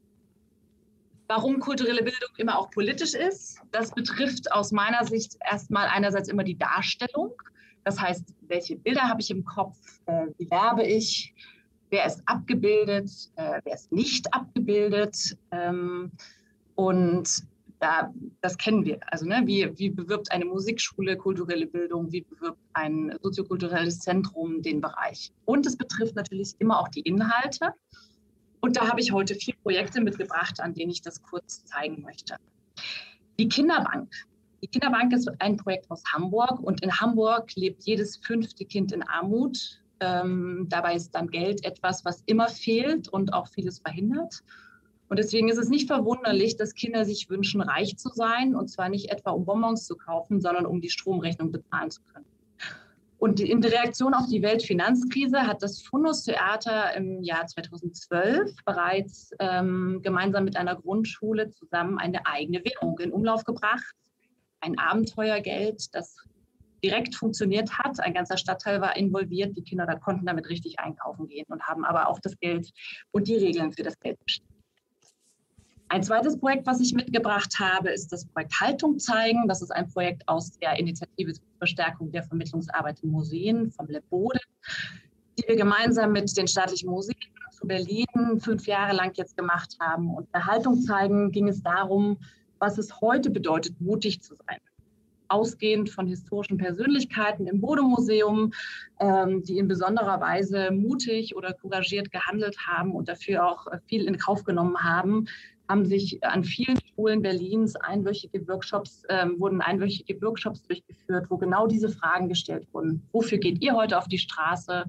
Warum 1.29 1.59
kulturelle 1.59 2.03
Bildung 2.03 2.31
immer 2.37 2.59
auch 2.59 2.71
politisch 2.71 3.15
ist, 3.15 3.61
das 3.73 3.91
betrifft 3.93 4.53
aus 4.53 4.71
meiner 4.71 5.05
Sicht 5.05 5.37
erstmal 5.51 5.89
einerseits 5.89 6.29
immer 6.29 6.45
die 6.45 6.57
Darstellung. 6.57 7.33
Das 7.85 8.01
heißt, 8.01 8.35
welche 8.43 8.77
Bilder 8.77 9.03
habe 9.03 9.21
ich 9.21 9.31
im 9.31 9.45
Kopf, 9.45 9.77
äh, 10.07 10.27
wie 10.39 10.51
werbe 10.51 10.85
ich, 10.85 11.35
wer 11.91 12.07
ist 12.07 12.23
abgebildet, 12.27 13.11
äh, 13.37 13.61
wer 13.65 13.75
ist 13.75 13.93
nicht 13.93 14.33
abgebildet. 14.33 15.37
Ähm, 15.51 16.13
und 16.75 17.45
da, 17.79 18.13
das 18.41 18.57
kennen 18.57 18.85
wir. 18.85 19.01
Also 19.09 19.27
ne, 19.27 19.43
wie, 19.45 19.71
wie 19.79 19.91
bewirbt 19.91 20.33
eine 20.33 20.45
Musikschule 20.45 21.17
kulturelle 21.17 21.67
Bildung, 21.67 22.11
wie 22.13 22.23
bewirbt 22.23 22.61
ein 22.73 23.17
soziokulturelles 23.23 23.99
Zentrum 24.01 24.63
den 24.63 24.81
Bereich. 24.81 25.33
Und 25.45 25.67
es 25.67 25.77
betrifft 25.77 26.17
natürlich 26.17 26.55
immer 26.59 26.81
auch 26.81 26.89
die 26.89 27.01
Inhalte. 27.01 27.75
Und 28.67 28.77
da 28.77 28.89
habe 28.89 29.01
ich 29.01 29.13
heute 29.13 29.37
vier 29.37 29.55
Projekte 29.63 30.01
mitgebracht, 30.01 30.59
an 30.59 30.75
denen 30.75 30.91
ich 30.91 31.01
das 31.01 31.23
kurz 31.23 31.65
zeigen 31.67 32.03
möchte. 32.03 32.35
Die 33.39 33.49
Kinderbank. 33.49 34.13
Die 34.61 34.67
Kinderbank 34.67 35.13
ist 35.13 35.31
ein 35.39 35.57
Projekt 35.57 35.89
aus 35.89 36.03
Hamburg 36.13 36.59
und 36.59 36.83
in 36.83 36.91
Hamburg 36.99 37.55
lebt 37.55 37.85
jedes 37.85 38.17
fünfte 38.17 38.65
Kind 38.65 38.91
in 38.91 39.05
Armut 39.05 39.81
Ähm, 40.01 40.67
dabei 40.69 40.97
ist 40.97 41.15
dann 41.15 41.29
Geld 41.29 41.65
etwas, 41.65 42.05
was 42.05 42.25
immer 42.27 42.49
fehlt 42.49 43.09
und 43.09 43.33
auch 43.33 43.47
vieles 43.47 43.79
verhindert. 43.79 44.43
Und 45.09 45.21
deswegen 45.21 45.49
ist 45.49 45.59
es 45.59 45.69
nicht 45.69 45.87
verwunderlich, 45.87 46.57
dass 46.57 46.75
Kinder 46.75 47.05
sich 47.05 47.31
wünschen, 47.31 47.61
reich 47.61 47.97
zu 47.97 48.09
sein. 48.09 48.57
Und 48.57 48.67
zwar 48.67 48.89
nicht 48.89 49.11
etwa, 49.13 49.31
um 49.31 49.45
Bonbons 49.45 49.87
zu 49.87 49.95
kaufen, 49.95 50.41
sondern 50.41 50.67
um 50.67 50.81
die 50.81 50.91
Stromrechnung 50.91 51.53
bezahlen 51.53 51.93
zu 51.93 52.03
können. 52.13 52.27
Und 53.27 53.41
in 53.41 53.61
der 53.61 53.73
Reaktion 53.73 54.15
auf 54.15 54.29
die 54.29 54.41
Weltfinanzkrise 54.41 55.49
hat 55.49 55.61
das 55.61 55.83
Fundus 55.83 56.23
Theater 56.23 56.95
im 56.95 57.25
Jahr 57.25 57.45
2012 57.45 58.55
bereits 58.65 59.33
ähm, 59.41 59.99
gemeinsam 60.01 60.45
mit 60.45 60.57
einer 60.57 60.77
Grundschule 60.77 61.51
zusammen 61.51 61.99
eine 61.99 62.25
eigene 62.25 62.65
Währung 62.65 62.97
in 63.01 63.11
Umlauf 63.11 63.43
gebracht. 63.43 63.97
Ein 64.61 64.79
Abenteuergeld, 64.79 65.93
das 65.93 66.15
direkt 66.85 67.17
funktioniert 67.17 67.77
hat. 67.77 67.99
Ein 67.99 68.15
ganzer 68.15 68.37
Stadtteil 68.37 68.81
war 68.81 68.97
involviert. 68.97 69.57
Die 69.57 69.65
Kinder 69.65 69.87
da 69.87 69.97
konnten 69.97 70.25
damit 70.25 70.49
richtig 70.49 70.79
einkaufen 70.79 71.27
gehen 71.27 71.47
und 71.49 71.65
haben 71.65 71.85
aber 71.85 72.09
auch 72.09 72.21
das 72.21 72.39
Geld 72.39 72.71
und 73.11 73.27
die 73.27 73.35
Regeln 73.35 73.73
für 73.73 73.83
das 73.83 73.99
Geld 73.99 74.25
bestimmt. 74.25 74.56
Ein 75.89 76.03
zweites 76.03 76.39
Projekt, 76.39 76.67
was 76.67 76.81
ich 76.81 76.95
mitgebracht 76.95 77.61
habe, 77.61 77.91
ist 77.91 78.13
das 78.13 78.27
Projekt 78.27 78.61
Haltung 78.61 78.99
zeigen. 78.99 79.47
Das 79.47 79.63
ist 79.63 79.71
ein 79.71 79.89
Projekt 79.89 80.29
aus 80.29 80.59
der 80.59 80.79
Initiative 80.79 81.33
zur 81.33 81.45
Verstärkung 81.59 82.11
der 82.11 82.25
Vermittlungsarbeit 82.25 82.99
in 83.01 83.11
Museen 83.11 83.71
vom 83.71 83.87
Lebode, 83.87 84.41
die 85.39 85.45
wir 85.47 85.57
gemeinsam 85.57 86.13
mit 86.13 86.37
den 86.37 86.49
staatlichen 86.49 86.91
Museen 86.91 87.15
zu 87.53 87.67
Berlin 87.67 88.07
fünf 88.41 88.67
Jahre 88.67 88.97
lang 88.97 89.13
jetzt 89.15 89.37
gemacht 89.37 89.77
haben. 89.81 90.13
Und 90.15 90.31
bei 90.33 90.41
Haltung 90.41 90.81
zeigen 90.81 91.31
ging 91.31 91.49
es 91.49 91.63
darum, 91.63 92.19
was 92.59 92.79
es 92.79 93.01
heute 93.01 93.31
bedeutet, 93.31 93.81
mutig 93.81 94.23
zu 94.23 94.35
sein 94.35 94.59
ausgehend 95.29 95.91
von 95.91 96.07
historischen 96.07 96.57
Persönlichkeiten 96.57 97.47
im 97.47 97.61
Bodemuseum, 97.61 98.53
ähm, 99.01 99.43
die 99.43 99.59
in 99.59 99.67
besonderer 99.67 100.21
Weise 100.21 100.71
mutig 100.71 101.35
oder 101.35 101.53
couragiert 101.53 102.13
gehandelt 102.13 102.57
haben 102.67 102.93
und 102.93 103.09
dafür 103.09 103.45
auch 103.45 103.67
viel 103.87 104.05
in 104.05 104.19
Kauf 104.19 104.45
genommen 104.45 104.83
haben, 104.85 105.27
haben 105.69 105.85
sich 105.85 106.23
an 106.25 106.45
vielen 106.45 106.79
Schulen 106.95 107.23
Berlins 107.23 107.77
einwöchige 107.77 108.47
Workshops, 108.49 109.03
ähm, 109.09 109.39
wurden 109.39 109.61
einwöchige 109.61 110.21
Workshops 110.23 110.63
durchgeführt, 110.63 111.27
wo 111.29 111.37
genau 111.37 111.67
diese 111.67 111.89
Fragen 111.89 112.29
gestellt 112.29 112.67
wurden. 112.73 113.03
Wofür 113.13 113.39
geht 113.39 113.63
ihr 113.63 113.75
heute 113.75 113.99
auf 113.99 114.09
die 114.09 114.19
Straße? 114.19 114.85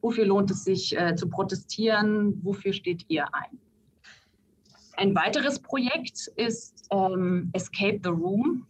Wofür 0.00 0.24
lohnt 0.24 0.50
es 0.50 0.64
sich 0.64 0.96
äh, 0.98 1.14
zu 1.14 1.28
protestieren? 1.28 2.38
Wofür 2.42 2.72
steht 2.72 3.04
ihr 3.08 3.26
ein? 3.34 3.58
Ein 4.96 5.14
weiteres 5.14 5.58
Projekt 5.58 6.30
ist 6.36 6.86
ähm, 6.90 7.50
Escape 7.54 8.00
the 8.02 8.10
Room. 8.10 8.66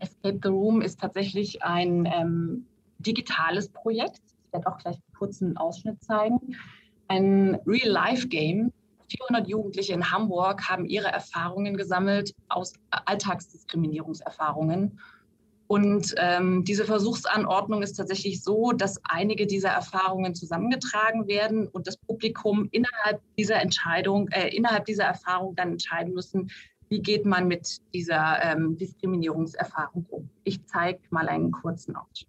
Escape 0.00 0.38
the 0.42 0.48
Room 0.48 0.82
ist 0.82 1.00
tatsächlich 1.00 1.62
ein 1.62 2.06
ähm, 2.06 2.66
digitales 2.98 3.68
Projekt. 3.68 4.20
Ich 4.46 4.52
werde 4.52 4.66
auch 4.66 4.78
gleich 4.78 4.98
kurz 5.16 5.40
einen 5.40 5.56
Ausschnitt 5.56 6.02
zeigen. 6.02 6.56
Ein 7.08 7.58
Real-Life-Game, 7.66 8.72
400 9.10 9.48
Jugendliche 9.48 9.92
in 9.92 10.10
Hamburg 10.10 10.68
haben 10.68 10.86
ihre 10.86 11.08
Erfahrungen 11.08 11.76
gesammelt 11.76 12.34
aus 12.48 12.72
Alltagsdiskriminierungserfahrungen. 12.90 14.98
Und 15.66 16.14
ähm, 16.18 16.64
diese 16.64 16.84
Versuchsanordnung 16.84 17.82
ist 17.82 17.94
tatsächlich 17.94 18.42
so, 18.42 18.72
dass 18.72 19.00
einige 19.04 19.46
dieser 19.46 19.70
Erfahrungen 19.70 20.34
zusammengetragen 20.34 21.26
werden 21.26 21.68
und 21.68 21.86
das 21.86 21.96
Publikum 21.96 22.68
innerhalb 22.70 23.22
dieser 23.38 23.60
Entscheidung, 23.60 24.28
äh, 24.28 24.54
innerhalb 24.54 24.84
dieser 24.84 25.04
Erfahrung 25.04 25.56
dann 25.56 25.72
entscheiden 25.72 26.12
müssen, 26.12 26.50
wie 26.90 27.00
geht 27.00 27.24
man 27.24 27.48
mit 27.48 27.78
dieser 27.94 28.42
ähm, 28.42 28.76
Diskriminierungserfahrung 28.76 30.06
um. 30.10 30.28
Ich 30.44 30.64
zeige 30.66 31.00
mal 31.10 31.28
einen 31.28 31.50
kurzen 31.50 31.96
Ausschnitt. 31.96 32.28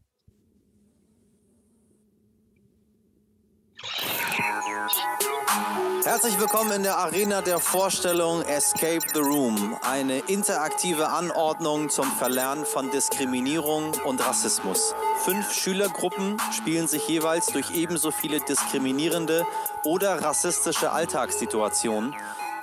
Herzlich 6.04 6.38
willkommen 6.40 6.72
in 6.72 6.84
der 6.84 6.98
Arena 6.98 7.42
der 7.42 7.60
Vorstellung 7.60 8.42
Escape 8.42 9.02
the 9.14 9.20
Room, 9.20 9.78
eine 9.82 10.20
interaktive 10.20 11.08
Anordnung 11.08 11.90
zum 11.90 12.12
Verlernen 12.12 12.66
von 12.66 12.92
Diskriminierung 12.92 13.94
und 14.04 14.26
Rassismus. 14.26 14.94
Fünf 15.24 15.54
Schülergruppen 15.54 16.38
spielen 16.52 16.88
sich 16.88 17.08
jeweils 17.08 17.48
durch 17.48 17.72
ebenso 17.72 18.12
viele 18.12 18.42
diskriminierende 18.42 19.46
oder 19.84 20.22
rassistische 20.22 20.92
Alltagssituationen. 20.92 22.14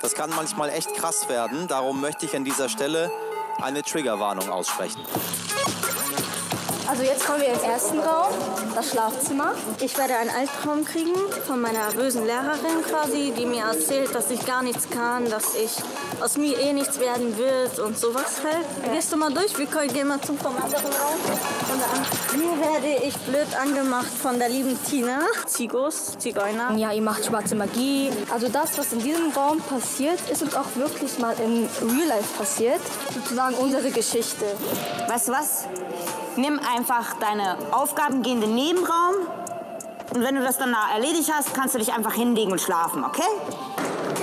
Das 0.01 0.13
kann 0.13 0.29
manchmal 0.29 0.69
echt 0.69 0.93
krass 0.93 1.27
werden, 1.27 1.67
darum 1.67 2.01
möchte 2.01 2.25
ich 2.25 2.35
an 2.35 2.45
dieser 2.45 2.69
Stelle 2.69 3.11
eine 3.61 3.81
Triggerwarnung 3.81 4.49
aussprechen. 4.49 5.01
Also 6.87 7.03
jetzt 7.03 7.25
kommen 7.25 7.41
wir 7.41 7.47
im 7.47 7.61
ersten 7.61 7.99
Raum, 7.99 8.33
das 8.75 8.91
Schlafzimmer. 8.91 9.53
Ich 9.79 9.97
werde 9.97 10.15
einen 10.15 10.29
Albtraum 10.29 10.83
kriegen 10.83 11.15
von 11.47 11.61
meiner 11.61 11.91
bösen 11.95 12.25
Lehrerin 12.25 12.83
quasi, 12.89 13.31
die 13.37 13.45
mir 13.45 13.63
erzählt, 13.63 14.13
dass 14.13 14.29
ich 14.29 14.45
gar 14.45 14.61
nichts 14.63 14.89
kann, 14.89 15.29
dass 15.29 15.55
ich 15.55 15.71
aus 16.21 16.37
mir 16.37 16.59
eh 16.59 16.73
nichts 16.73 16.99
werden 16.99 17.37
wird 17.37 17.79
und 17.79 17.97
sowas 17.97 18.41
halt. 18.43 18.65
Ja. 18.85 18.93
Gehst 18.93 19.11
du 19.13 19.17
mal 19.17 19.33
durch? 19.33 19.57
Wir 19.57 19.65
gehen 19.87 20.07
mal 20.07 20.19
zum 20.21 20.37
vom 20.37 20.55
anderen 20.55 20.83
Raum. 20.83 21.19
Hier 22.33 22.59
werde 22.59 23.05
ich 23.05 23.15
blöd 23.17 23.47
angemacht 23.59 24.11
von 24.21 24.37
der 24.37 24.49
lieben 24.49 24.77
Tina. 24.83 25.21
Zigos, 25.45 26.17
Zigeuner. 26.17 26.75
Ja, 26.75 26.91
ihr 26.91 27.01
macht 27.01 27.25
schwarze 27.25 27.55
Magie. 27.55 28.11
Also 28.31 28.49
das, 28.49 28.77
was 28.77 28.91
in 28.91 28.99
diesem 28.99 29.31
Raum 29.31 29.61
passiert, 29.61 30.19
ist 30.29 30.43
uns 30.43 30.55
auch 30.55 30.75
wirklich 30.75 31.17
mal 31.17 31.35
im 31.39 31.69
Real 31.81 32.07
Life 32.09 32.37
passiert. 32.37 32.81
Sozusagen 33.13 33.55
unsere 33.55 33.89
Geschichte. 33.89 34.45
Weißt 35.07 35.29
du 35.29 35.31
was? 35.31 35.65
Nimm 36.35 36.59
einfach 36.75 37.15
deine 37.19 37.57
Aufgaben, 37.71 38.21
geh 38.23 38.31
in 38.31 38.41
den 38.41 38.55
Nebenraum 38.55 39.15
und 40.13 40.23
wenn 40.23 40.35
du 40.35 40.43
das 40.43 40.57
dann 40.57 40.75
erledigt 40.93 41.31
hast, 41.33 41.53
kannst 41.53 41.75
du 41.75 41.79
dich 41.79 41.91
einfach 41.91 42.13
hinlegen 42.13 42.51
und 42.51 42.61
schlafen, 42.61 43.03
okay? 43.03 43.23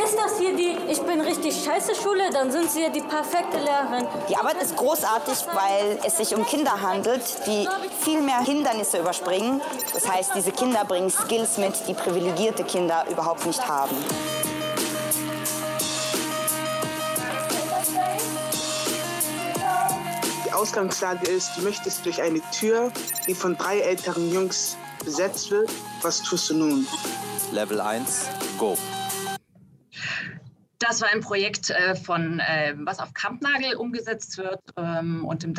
Ist 0.05 0.17
das 0.17 0.39
hier 0.39 0.57
die 0.57 0.77
Ich 0.89 1.03
bin 1.03 1.21
richtig 1.21 1.63
scheiße 1.63 1.95
Schule? 1.95 2.31
Dann 2.33 2.51
sind 2.51 2.71
Sie 2.71 2.81
ja 2.81 2.89
die 2.89 3.01
perfekte 3.03 3.59
Lehrerin. 3.59 4.07
Die 4.29 4.37
Arbeit 4.37 4.63
ist 4.63 4.77
großartig, 4.77 5.47
weil 5.53 5.99
es 6.05 6.17
sich 6.17 6.35
um 6.35 6.47
Kinder 6.47 6.81
handelt, 6.81 7.23
die 7.47 7.69
viel 8.01 8.23
mehr 8.23 8.39
Hindernisse 8.41 8.99
überspringen. 8.99 9.61
Das 9.93 10.09
heißt, 10.09 10.33
diese 10.35 10.53
Kinder 10.53 10.85
bringen 10.85 11.11
Skills 11.11 11.59
mit, 11.59 11.87
die 11.87 11.95
privilegierte 11.95 12.65
Kinder 12.65 13.05
überhaupt 13.11 13.45
nicht 13.47 13.67
haben. 13.69 13.97
Ausgangslage 20.61 21.27
ist, 21.27 21.57
du 21.57 21.63
möchtest 21.63 22.05
durch 22.05 22.21
eine 22.21 22.43
Tür, 22.51 22.93
die 23.27 23.35
von 23.35 23.57
drei 23.57 23.81
älteren 23.81 24.31
Jungs 24.31 24.77
besetzt 25.03 25.51
wird. 25.51 25.73
Was 26.03 26.23
tust 26.23 26.51
du 26.51 26.55
nun? 26.55 26.87
Level 27.51 27.81
1, 27.81 28.29
go. 28.59 28.77
Das 30.79 31.01
war 31.01 31.09
ein 31.09 31.21
Projekt 31.21 31.71
äh, 31.71 31.95
von, 31.95 32.41
äh, 32.41 32.75
was 32.77 32.99
auf 32.99 33.15
Kampnagel 33.15 33.77
umgesetzt 33.77 34.37
wird 34.37 34.61
ähm, 34.77 35.25
und 35.25 35.45
im 35.45 35.55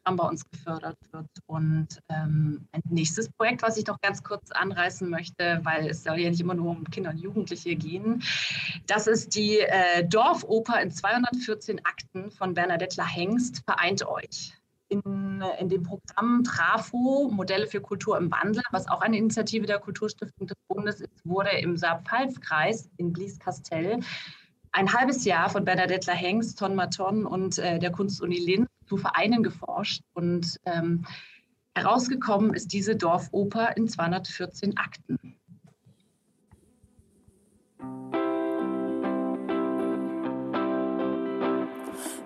DIFIC-Programm 0.00 0.16
bei 0.16 0.28
uns 0.28 0.44
gefördert 0.50 0.96
wird. 1.12 1.26
Und 1.46 1.88
ähm, 2.08 2.66
ein 2.72 2.82
nächstes 2.88 3.30
Projekt, 3.30 3.62
was 3.62 3.76
ich 3.76 3.86
noch 3.86 4.00
ganz 4.00 4.22
kurz 4.22 4.50
anreißen 4.50 5.08
möchte, 5.08 5.60
weil 5.62 5.88
es 5.88 6.04
soll 6.04 6.18
ja 6.18 6.30
nicht 6.30 6.40
immer 6.40 6.54
nur 6.54 6.70
um 6.70 6.84
Kinder 6.84 7.10
und 7.10 7.18
Jugendliche 7.18 7.76
gehen, 7.76 8.22
das 8.86 9.06
ist 9.06 9.34
die 9.34 9.58
äh, 9.58 10.04
Dorfoper 10.06 10.80
in 10.80 10.90
214 10.90 11.80
Akten 11.84 12.30
von 12.30 12.54
Bernadette 12.54 13.04
Hengst, 13.04 13.62
Vereint 13.64 14.06
euch. 14.06 14.54
In, 14.88 15.40
in, 15.60 15.68
dem 15.68 15.84
Programm 15.84 16.42
Trafo, 16.42 17.30
Modelle 17.32 17.68
für 17.68 17.80
Kultur 17.80 18.18
im 18.18 18.28
Wandel, 18.32 18.64
was 18.72 18.88
auch 18.88 19.02
eine 19.02 19.18
Initiative 19.18 19.64
der 19.64 19.78
Kulturstiftung 19.78 20.48
des 20.48 20.56
Bundes 20.66 21.00
ist, 21.00 21.24
wurde 21.24 21.50
im 21.50 21.76
Saar-Pfalz-Kreis 21.76 22.90
in 22.96 23.12
Blieskastel 23.12 24.00
ein 24.72 24.92
halbes 24.92 25.24
Jahr 25.24 25.48
von 25.48 25.64
Bernadette 25.64 26.10
Hengst, 26.10 26.58
Ton 26.58 26.74
Maton 26.74 27.24
und 27.24 27.58
äh, 27.58 27.78
der 27.78 27.92
Kunstuni 27.92 28.38
Linz 28.38 28.68
zu 28.90 28.96
Vereinen 28.96 29.44
geforscht. 29.44 30.02
Und 30.14 30.58
ähm, 30.66 31.06
herausgekommen 31.74 32.54
ist 32.54 32.72
diese 32.72 32.96
Dorfoper 32.96 33.76
in 33.76 33.88
214 33.88 34.76
Akten. 34.76 35.16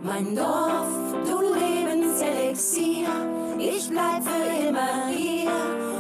Mein 0.03 0.35
Dorf, 0.35 1.15
du 1.27 1.55
Lebenselixier, 1.55 3.09
ich 3.59 3.89
bleib 3.91 4.23
für 4.23 4.69
immer 4.69 5.09
hier 5.09 5.51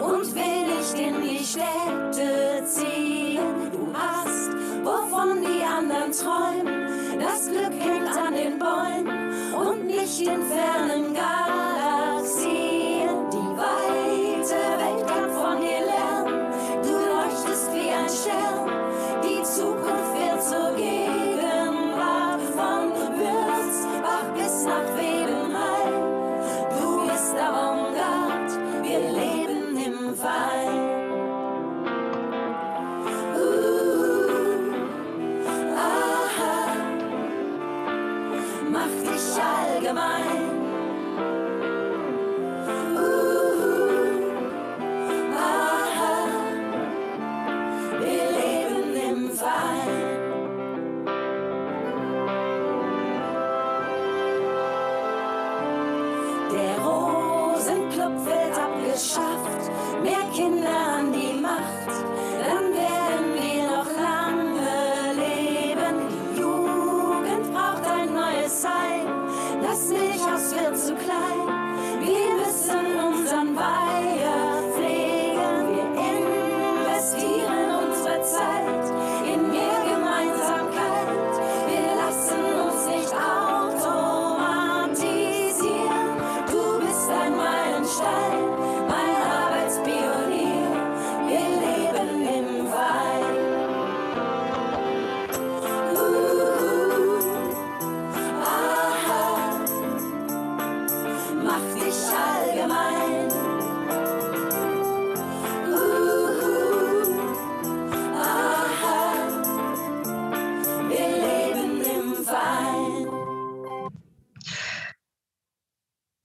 und 0.03 0.35
will 0.35 0.61
nicht 0.77 0.99
in 0.99 1.21
die 1.23 1.45
Städte 1.45 2.65
ziehen. 2.65 3.71
Du 3.71 3.93
hast 3.93 4.53
wovon 4.83 5.43
die 5.43 5.63
anderen 5.63 6.13
träumen. 6.13 7.21
Das 7.21 7.49
Glück 7.49 7.73
hängt 7.73 8.17
an 8.17 8.35
den 8.35 8.59
Bäumen 8.59 9.24
und 9.65 9.87
nicht 9.87 10.21
in 10.21 10.43
fernen 10.43 11.15
Galaxien. 11.15 12.51
Die 13.33 13.57
weite 13.57 14.61
Welt 14.81 15.07
kann 15.07 15.31
von 15.31 15.61
dir 15.61 15.81
lernen. 15.87 16.53
Du 16.83 16.93
leuchtest 16.93 17.73
wie 17.73 17.91
ein 17.91 18.09
Stern. 18.09 18.84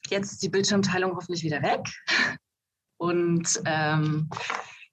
Jetzt 0.10 0.34
ist 0.34 0.44
die 0.44 0.50
Bildschirmteilung 0.50 1.16
hoffentlich 1.16 1.44
wieder 1.44 1.62
weg. 1.62 1.88
Und 2.98 3.62
ähm, 3.66 4.30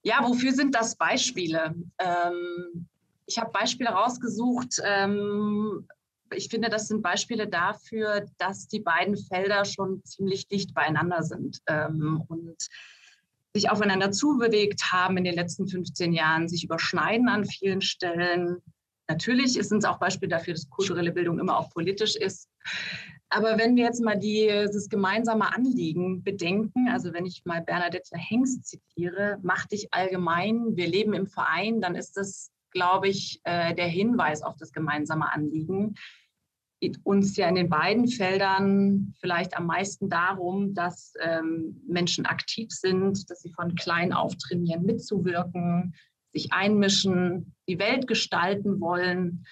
ja, 0.03 0.23
wofür 0.23 0.53
sind 0.53 0.75
das 0.75 0.95
Beispiele? 0.95 1.75
Ähm, 1.99 2.87
ich 3.25 3.37
habe 3.37 3.51
Beispiele 3.51 3.89
rausgesucht. 3.89 4.79
Ähm, 4.83 5.87
ich 6.33 6.49
finde, 6.49 6.69
das 6.69 6.87
sind 6.87 7.01
Beispiele 7.01 7.47
dafür, 7.47 8.25
dass 8.37 8.67
die 8.67 8.79
beiden 8.79 9.17
Felder 9.17 9.65
schon 9.65 10.03
ziemlich 10.03 10.47
dicht 10.47 10.73
beieinander 10.73 11.23
sind 11.23 11.59
ähm, 11.67 12.23
und 12.27 12.55
sich 13.53 13.69
aufeinander 13.69 14.11
zubewegt 14.11 14.91
haben 14.91 15.17
in 15.17 15.23
den 15.23 15.35
letzten 15.35 15.67
15 15.67 16.13
Jahren, 16.13 16.47
sich 16.47 16.63
überschneiden 16.63 17.27
an 17.27 17.45
vielen 17.45 17.81
Stellen. 17.81 18.57
Natürlich 19.07 19.53
sind 19.53 19.79
es 19.79 19.85
auch 19.85 19.99
Beispiele 19.99 20.29
dafür, 20.29 20.53
dass 20.53 20.69
kulturelle 20.69 21.11
Bildung 21.11 21.39
immer 21.39 21.57
auch 21.57 21.69
politisch 21.71 22.15
ist. 22.15 22.49
Aber 23.29 23.57
wenn 23.57 23.75
wir 23.75 23.83
jetzt 23.83 24.01
mal 24.01 24.17
dieses 24.17 24.87
gemeinsame 24.87 25.53
Anliegen 25.53 26.23
bedenken, 26.23 26.87
also 26.89 27.13
wenn 27.13 27.25
ich 27.25 27.43
mal 27.43 27.61
Bernadette 27.61 28.17
Hengst 28.17 28.65
zitiere, 28.65 29.37
mach 29.43 29.65
dich 29.65 29.93
allgemein, 29.93 30.77
wir 30.77 30.87
leben 30.87 31.13
im 31.13 31.27
Verein, 31.27 31.81
dann 31.81 31.95
ist 31.95 32.15
das, 32.15 32.51
glaube 32.71 33.09
ich, 33.09 33.41
äh, 33.43 33.75
der 33.75 33.87
Hinweis 33.87 34.43
auf 34.43 34.55
das 34.55 34.71
gemeinsame 34.71 35.31
Anliegen. 35.31 35.95
Geht 36.79 36.99
uns 37.03 37.35
ja 37.35 37.49
in 37.49 37.55
den 37.55 37.69
beiden 37.69 38.07
Feldern 38.07 39.13
vielleicht 39.19 39.57
am 39.57 39.65
meisten 39.65 40.09
darum, 40.09 40.73
dass 40.73 41.13
ähm, 41.19 41.81
Menschen 41.87 42.25
aktiv 42.25 42.69
sind, 42.71 43.29
dass 43.29 43.41
sie 43.41 43.51
von 43.51 43.75
klein 43.75 44.13
auf 44.13 44.35
trainieren, 44.37 44.83
mitzuwirken, 44.83 45.95
sich 46.33 46.53
einmischen, 46.53 47.55
die 47.67 47.79
Welt 47.79 48.07
gestalten 48.07 48.79
wollen 48.79 49.45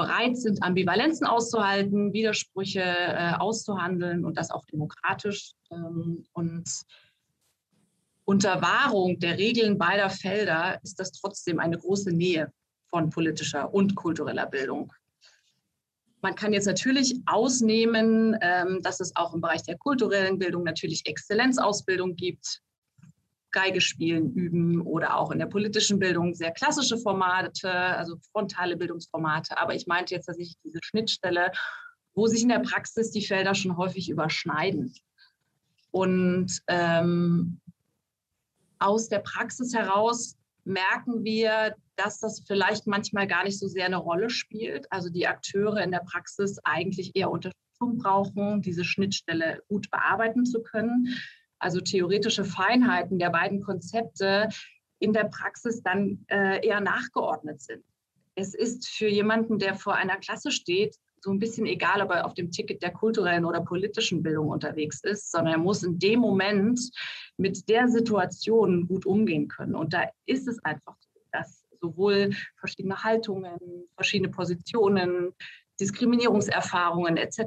bereit 0.00 0.38
sind, 0.38 0.62
Ambivalenzen 0.62 1.26
auszuhalten, 1.26 2.12
Widersprüche 2.14 2.80
äh, 2.82 3.34
auszuhandeln 3.38 4.24
und 4.24 4.38
das 4.38 4.50
auch 4.50 4.64
demokratisch. 4.64 5.52
Ähm, 5.70 6.24
und 6.32 6.68
unter 8.24 8.62
Wahrung 8.62 9.18
der 9.18 9.36
Regeln 9.36 9.76
beider 9.76 10.08
Felder 10.08 10.80
ist 10.82 10.98
das 10.98 11.12
trotzdem 11.12 11.58
eine 11.58 11.76
große 11.76 12.12
Nähe 12.12 12.50
von 12.88 13.10
politischer 13.10 13.74
und 13.74 13.94
kultureller 13.94 14.46
Bildung. 14.46 14.92
Man 16.22 16.34
kann 16.34 16.54
jetzt 16.54 16.66
natürlich 16.66 17.20
ausnehmen, 17.26 18.36
ähm, 18.40 18.80
dass 18.82 19.00
es 19.00 19.14
auch 19.16 19.34
im 19.34 19.42
Bereich 19.42 19.62
der 19.64 19.76
kulturellen 19.76 20.38
Bildung 20.38 20.64
natürlich 20.64 21.02
Exzellenzausbildung 21.04 22.16
gibt, 22.16 22.62
Geige 23.52 23.80
spielen 23.80 24.32
üben 24.32 24.80
oder 24.80 25.16
auch 25.16 25.30
in 25.30 25.38
der 25.38 25.46
politischen 25.46 25.98
Bildung 25.98 26.34
sehr 26.34 26.52
klassische 26.52 26.98
Formate, 26.98 27.72
also 27.72 28.16
frontale 28.32 28.76
Bildungsformate. 28.76 29.58
Aber 29.58 29.74
ich 29.74 29.86
meinte 29.86 30.14
jetzt 30.14 30.26
tatsächlich 30.26 30.56
diese 30.64 30.78
Schnittstelle, 30.82 31.52
wo 32.14 32.26
sich 32.26 32.42
in 32.42 32.48
der 32.48 32.60
Praxis 32.60 33.10
die 33.10 33.24
Felder 33.24 33.54
schon 33.54 33.76
häufig 33.76 34.08
überschneiden. 34.08 34.94
Und 35.90 36.60
ähm, 36.68 37.60
aus 38.78 39.08
der 39.08 39.18
Praxis 39.18 39.74
heraus 39.74 40.36
merken 40.64 41.24
wir, 41.24 41.74
dass 41.96 42.20
das 42.20 42.42
vielleicht 42.46 42.86
manchmal 42.86 43.26
gar 43.26 43.44
nicht 43.44 43.58
so 43.58 43.66
sehr 43.66 43.86
eine 43.86 43.96
Rolle 43.96 44.30
spielt. 44.30 44.90
Also 44.90 45.10
die 45.10 45.26
Akteure 45.26 45.82
in 45.82 45.90
der 45.90 46.00
Praxis 46.00 46.58
eigentlich 46.64 47.14
eher 47.14 47.30
Unterstützung 47.30 47.98
brauchen, 47.98 48.62
diese 48.62 48.84
Schnittstelle 48.84 49.62
gut 49.68 49.90
bearbeiten 49.90 50.44
zu 50.44 50.62
können 50.62 51.08
also 51.60 51.80
theoretische 51.80 52.44
Feinheiten 52.44 53.18
der 53.18 53.30
beiden 53.30 53.62
Konzepte 53.62 54.48
in 54.98 55.12
der 55.12 55.24
Praxis 55.24 55.82
dann 55.82 56.24
äh, 56.28 56.66
eher 56.66 56.80
nachgeordnet 56.80 57.60
sind. 57.60 57.84
Es 58.34 58.54
ist 58.54 58.88
für 58.88 59.08
jemanden, 59.08 59.58
der 59.58 59.74
vor 59.74 59.94
einer 59.94 60.16
Klasse 60.16 60.50
steht, 60.50 60.96
so 61.22 61.30
ein 61.30 61.38
bisschen 61.38 61.66
egal, 61.66 62.00
ob 62.00 62.10
er 62.10 62.24
auf 62.24 62.34
dem 62.34 62.50
Ticket 62.50 62.82
der 62.82 62.92
kulturellen 62.92 63.44
oder 63.44 63.60
politischen 63.60 64.22
Bildung 64.22 64.48
unterwegs 64.48 65.02
ist, 65.04 65.30
sondern 65.30 65.54
er 65.54 65.58
muss 65.58 65.82
in 65.82 65.98
dem 65.98 66.20
Moment 66.20 66.80
mit 67.36 67.68
der 67.68 67.88
Situation 67.88 68.86
gut 68.88 69.04
umgehen 69.04 69.48
können. 69.48 69.74
Und 69.74 69.92
da 69.92 70.08
ist 70.26 70.48
es 70.48 70.62
einfach 70.64 70.96
so, 70.98 71.20
dass 71.32 71.62
sowohl 71.80 72.30
verschiedene 72.58 73.02
Haltungen, 73.02 73.58
verschiedene 73.94 74.30
Positionen, 74.30 75.32
Diskriminierungserfahrungen 75.80 77.16
etc. 77.16 77.38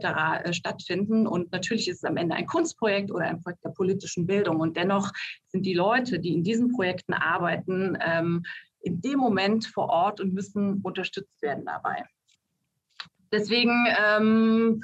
Äh, 0.43 0.53
stattfinden. 0.53 1.27
Und 1.27 1.51
natürlich 1.51 1.88
ist 1.88 1.97
es 1.97 2.03
am 2.03 2.17
Ende 2.17 2.36
ein 2.36 2.47
Kunstprojekt 2.47 3.11
oder 3.11 3.25
ein 3.25 3.41
Projekt 3.41 3.63
der 3.63 3.69
politischen 3.69 4.25
Bildung. 4.25 4.59
Und 4.59 4.75
dennoch 4.75 5.11
sind 5.47 5.65
die 5.65 5.73
Leute, 5.73 6.19
die 6.19 6.34
in 6.34 6.43
diesen 6.43 6.71
Projekten 6.73 7.13
arbeiten, 7.13 7.97
ähm, 8.01 8.43
in 8.81 9.01
dem 9.01 9.19
Moment 9.19 9.65
vor 9.67 9.89
Ort 9.89 10.19
und 10.19 10.34
müssen 10.34 10.81
unterstützt 10.81 11.41
werden 11.41 11.65
dabei. 11.65 12.03
Deswegen 13.31 13.88
ähm, 13.97 14.84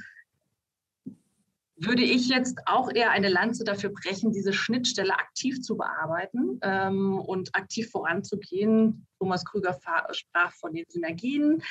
würde 1.75 2.03
ich 2.03 2.29
jetzt 2.29 2.59
auch 2.65 2.91
eher 2.93 3.11
eine 3.11 3.29
Lanze 3.29 3.63
dafür 3.63 3.91
brechen, 3.91 4.31
diese 4.31 4.53
Schnittstelle 4.53 5.13
aktiv 5.13 5.61
zu 5.61 5.77
bearbeiten 5.77 6.59
ähm, 6.61 7.19
und 7.19 7.55
aktiv 7.55 7.89
voranzugehen. 7.89 9.05
Thomas 9.17 9.45
Krüger 9.45 9.77
sprach 10.11 10.53
von 10.53 10.73
den 10.73 10.85
Synergien 10.89 11.61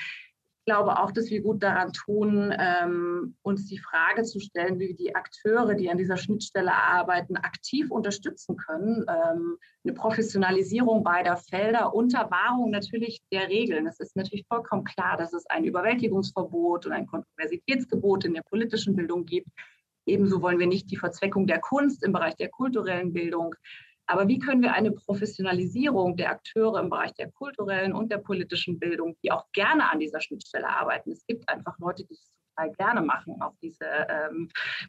glaube 0.69 0.99
auch, 0.99 1.12
dass 1.12 1.31
wir 1.31 1.41
gut 1.41 1.62
daran 1.62 1.95
tun, 1.95 2.55
ähm, 2.59 3.35
uns 3.41 3.64
die 3.69 3.79
Frage 3.79 4.23
zu 4.23 4.39
stellen, 4.39 4.79
wie 4.79 4.89
wir 4.89 4.97
die 4.97 5.14
Akteure, 5.14 5.73
die 5.73 5.89
an 5.89 5.97
dieser 5.97 6.19
Schnittstelle 6.19 6.75
arbeiten, 6.75 7.39
aktiv 7.39 7.91
unterstützen 7.91 8.59
können. 8.59 9.07
Ähm, 9.09 9.57
eine 9.83 9.95
Professionalisierung 9.95 11.03
beider 11.03 11.39
Felder 11.39 11.95
unter 11.95 12.31
Wahrung 12.31 12.71
natürlich 12.71 13.23
der 13.33 13.49
Regeln. 13.49 13.87
Es 13.87 13.99
ist 13.99 14.14
natürlich 14.14 14.45
vollkommen 14.47 14.85
klar, 14.85 15.16
dass 15.16 15.33
es 15.33 15.47
ein 15.47 15.64
Überwältigungsverbot 15.64 16.85
und 16.85 16.93
ein 16.93 17.07
Kontroversitätsgebot 17.07 18.27
in 18.27 18.35
der 18.35 18.43
politischen 18.43 18.95
Bildung 18.95 19.25
gibt. 19.25 19.49
Ebenso 20.05 20.43
wollen 20.43 20.59
wir 20.59 20.66
nicht 20.66 20.91
die 20.91 20.99
Verzweckung 20.99 21.47
der 21.47 21.61
Kunst 21.61 22.05
im 22.05 22.12
Bereich 22.12 22.37
der 22.37 22.51
kulturellen 22.51 23.14
Bildung. 23.14 23.55
Aber 24.09 24.27
wie 24.27 24.39
können 24.39 24.63
wir 24.63 24.73
eine 24.73 24.91
Professionalisierung 24.91 26.17
der 26.17 26.31
Akteure 26.31 26.81
im 26.81 26.89
Bereich 26.89 27.13
der 27.15 27.31
kulturellen 27.31 27.93
und 27.93 28.11
der 28.11 28.19
politischen 28.19 28.79
Bildung, 28.79 29.17
die 29.23 29.31
auch 29.31 29.45
gerne 29.53 29.91
an 29.91 30.01
dieser 30.01 30.21
Schnittstelle 30.21 30.69
arbeiten? 30.69 31.13
Es 31.13 31.27
gibt 31.27 31.47
einfach 31.49 31.79
Leute, 31.79 32.05
die 32.05 32.15
es 32.15 32.33
total 32.57 32.73
gerne 32.73 33.03
machen, 33.03 33.41
auch 33.43 33.53
diese 33.63 33.85
ähm, 33.85 34.49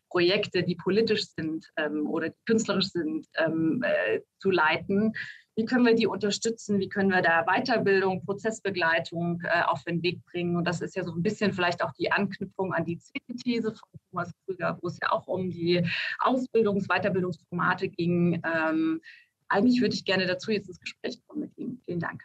Projekte, 0.10 0.64
die 0.64 0.76
politisch 0.76 1.26
sind 1.28 1.70
ähm, 1.76 2.08
oder 2.08 2.32
künstlerisch 2.46 2.88
sind, 2.88 3.28
ähm, 3.38 3.84
äh, 3.84 4.22
zu 4.40 4.52
leiten. 4.52 5.14
Wie 5.60 5.66
können 5.66 5.86
wir 5.86 5.94
die 5.94 6.08
unterstützen? 6.08 6.80
Wie 6.80 6.88
können 6.88 7.10
wir 7.10 7.22
da 7.22 7.44
Weiterbildung, 7.44 8.24
Prozessbegleitung 8.24 9.42
äh, 9.44 9.64
auf 9.64 9.84
den 9.84 10.02
Weg 10.02 10.24
bringen? 10.24 10.56
Und 10.56 10.64
das 10.64 10.80
ist 10.80 10.96
ja 10.96 11.04
so 11.04 11.12
ein 11.12 11.22
bisschen 11.22 11.52
vielleicht 11.52 11.84
auch 11.84 11.92
die 11.92 12.14
Anknüpfung 12.14 12.74
an 12.74 12.86
die 12.86 12.98
zweite 12.98 13.36
These 13.36 13.74
von 13.74 13.90
Thomas 14.10 14.32
Krüger, 14.46 14.80
wo 14.82 14.88
es 14.88 14.98
ja 15.02 15.12
auch 15.12 15.28
um 15.28 15.52
die 15.52 15.86
Ausbildungs-, 16.20 16.88
Weiterbildungsformate 16.88 17.90
ging. 17.90 18.42
Ähm, 18.46 19.02
eigentlich 19.50 19.82
würde 19.82 19.96
ich 19.96 20.06
gerne 20.06 20.28
dazu 20.28 20.52
jetzt 20.52 20.70
ins 20.70 20.80
Gespräch 20.80 21.20
kommen 21.28 21.42
mit 21.42 21.58
Ihnen. 21.58 21.82
Vielen 21.86 22.00
Dank. 22.00 22.24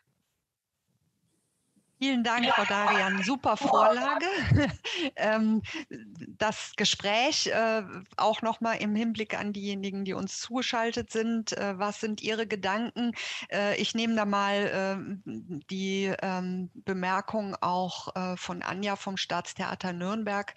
Vielen 1.98 2.24
Dank, 2.24 2.46
Frau 2.46 2.64
Darian. 2.64 3.22
Super 3.22 3.56
Vorlage. 3.56 4.26
Ähm, 5.16 5.62
das 6.38 6.72
Gespräch 6.76 7.46
äh, 7.46 7.82
auch 8.16 8.42
nochmal 8.42 8.78
im 8.78 8.94
Hinblick 8.94 9.38
an 9.38 9.52
diejenigen, 9.52 10.04
die 10.04 10.14
uns 10.14 10.40
zugeschaltet 10.40 11.12
sind. 11.12 11.52
Äh, 11.52 11.78
was 11.78 12.00
sind 12.00 12.22
Ihre 12.22 12.46
Gedanken? 12.46 13.12
Äh, 13.50 13.76
ich 13.80 13.94
nehme 13.94 14.14
da 14.14 14.24
mal 14.24 14.70
ähm, 14.72 15.62
die 15.70 16.12
ähm, 16.22 16.70
Bemerkung 16.74 17.56
auch 17.60 18.08
von 18.36 18.62
Anja 18.62 18.96
vom 18.96 19.16
Staatstheater 19.16 19.92
Nürnberg 19.92 20.54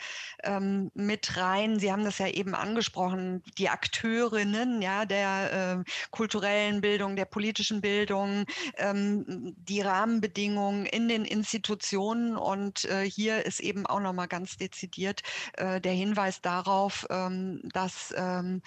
mit 0.93 1.37
rein. 1.37 1.79
Sie 1.79 1.91
haben 1.91 2.03
das 2.03 2.17
ja 2.17 2.27
eben 2.27 2.55
angesprochen, 2.55 3.43
die 3.57 3.69
Akteurinnen 3.69 4.81
ja, 4.81 5.05
der 5.05 5.83
kulturellen 6.11 6.81
Bildung, 6.81 7.15
der 7.15 7.25
politischen 7.25 7.81
Bildung, 7.81 8.45
die 8.79 9.81
Rahmenbedingungen 9.81 10.85
in 10.85 11.07
den 11.07 11.25
Institutionen. 11.27 12.37
Und 12.37 12.85
äh, 12.85 13.09
hier 13.09 13.45
ist 13.45 13.59
eben 13.59 13.85
auch 13.85 13.99
nochmal 13.99 14.27
ganz 14.27 14.57
dezidiert 14.57 15.21
äh, 15.53 15.79
der 15.81 15.93
Hinweis 15.93 16.41
darauf, 16.41 17.05
ähm, 17.09 17.61
dass 17.73 18.13
ähm, 18.17 18.61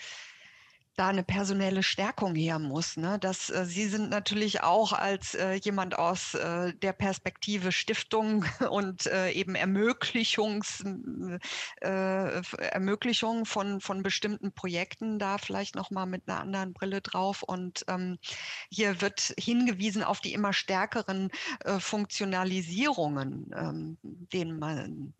da 1.01 1.09
eine 1.09 1.23
personelle 1.23 1.83
Stärkung 1.83 2.35
her 2.35 2.59
muss. 2.59 2.99
Ne? 2.99 3.19
Das, 3.19 3.49
äh, 3.49 3.65
Sie 3.65 3.89
sind 3.89 4.11
natürlich 4.11 4.63
auch 4.63 4.93
als 4.93 5.35
äh, 5.35 5.55
jemand 5.55 5.99
aus 5.99 6.35
äh, 6.35 6.75
der 6.75 6.93
Perspektive 6.93 7.73
Stiftung 7.73 8.45
und 8.71 9.07
äh, 9.07 9.31
eben 9.31 9.55
Ermöglichungs, 9.55 10.85
äh, 11.81 12.43
Ermöglichung 12.59 13.47
von, 13.47 13.81
von 13.81 14.03
bestimmten 14.03 14.53
Projekten 14.53 15.19
da 15.19 15.39
vielleicht 15.39 15.75
nochmal 15.75 16.05
mit 16.05 16.29
einer 16.29 16.41
anderen 16.41 16.75
Brille 16.75 17.01
drauf. 17.01 17.43
Und 17.43 17.83
ähm, 17.89 18.19
hier 18.69 19.01
wird 19.01 19.33
hingewiesen 19.39 20.03
auf 20.03 20.21
die 20.21 20.35
immer 20.35 20.53
stärkeren 20.53 21.31
äh, 21.65 21.81
Funktionalisierungen, 21.81 23.51
ähm, 23.57 23.97
denen 24.03 24.59
man 24.59 25.15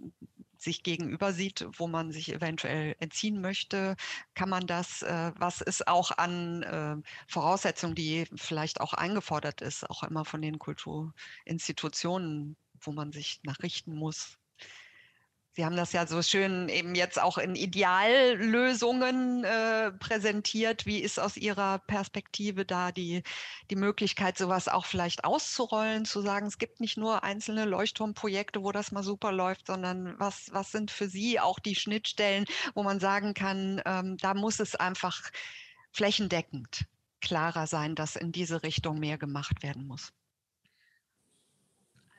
sich 0.63 0.83
gegenüber 0.83 1.33
sieht, 1.33 1.67
wo 1.79 1.89
man 1.89 2.13
sich 2.13 2.33
eventuell 2.33 2.95
entziehen 3.01 3.41
möchte, 3.41 3.97
kann 4.35 4.49
man 4.51 4.67
das, 4.67 5.03
äh, 5.03 5.33
was 5.37 5.61
ist 5.61 5.89
auch 5.89 6.11
an 6.13 6.63
äh, 6.63 6.97
Voraussetzungen, 7.29 7.95
die 7.95 8.27
vielleicht 8.37 8.81
auch 8.81 8.95
eingefordert 8.95 9.61
ist, 9.63 9.89
auch 9.89 10.03
immer 10.03 10.25
von 10.25 10.43
den 10.43 10.59
Kulturinstitutionen, 10.59 12.57
wo 12.81 12.93
man 12.93 13.13
sich 13.13 13.41
nachrichten 13.45 13.95
muss. 13.95 14.40
Sie 15.61 15.67
haben 15.67 15.77
das 15.77 15.93
ja 15.93 16.07
so 16.07 16.23
schön 16.23 16.71
eben 16.71 16.95
jetzt 16.95 17.21
auch 17.21 17.37
in 17.37 17.55
Ideallösungen 17.55 19.45
äh, 19.45 19.93
präsentiert. 19.93 20.87
Wie 20.87 21.01
ist 21.01 21.21
aus 21.21 21.37
Ihrer 21.37 21.81
Perspektive 21.81 22.65
da 22.65 22.93
die, 22.93 23.23
die 23.69 23.77
Möglichkeit, 23.77 24.39
sowas 24.39 24.69
auch 24.69 24.87
vielleicht 24.87 25.25
auszurollen, 25.25 26.07
zu 26.07 26.23
sagen, 26.23 26.47
es 26.47 26.57
gibt 26.57 26.81
nicht 26.81 26.97
nur 26.97 27.25
einzelne 27.25 27.67
Leuchtturmprojekte, 27.67 28.63
wo 28.63 28.73
das 28.73 28.91
mal 28.91 29.03
super 29.03 29.33
läuft, 29.33 29.67
sondern 29.67 30.19
was, 30.19 30.47
was 30.51 30.73
sind 30.73 30.91
für 30.91 31.11
Sie 31.11 31.39
auch 31.39 31.59
die 31.59 31.75
Schnittstellen, 31.75 32.47
wo 32.73 32.83
man 32.83 32.99
sagen 32.99 33.35
kann, 33.35 33.83
ähm, 33.85 34.17
da 34.17 34.33
muss 34.33 34.61
es 34.61 34.77
einfach 34.77 35.21
flächendeckend 35.93 36.87
klarer 37.21 37.67
sein, 37.67 37.95
dass 37.95 38.17
in 38.17 38.33
diese 38.33 38.63
Richtung 38.63 38.99
mehr 38.99 39.19
gemacht 39.19 39.63
werden 39.63 39.87
muss? 39.87 40.15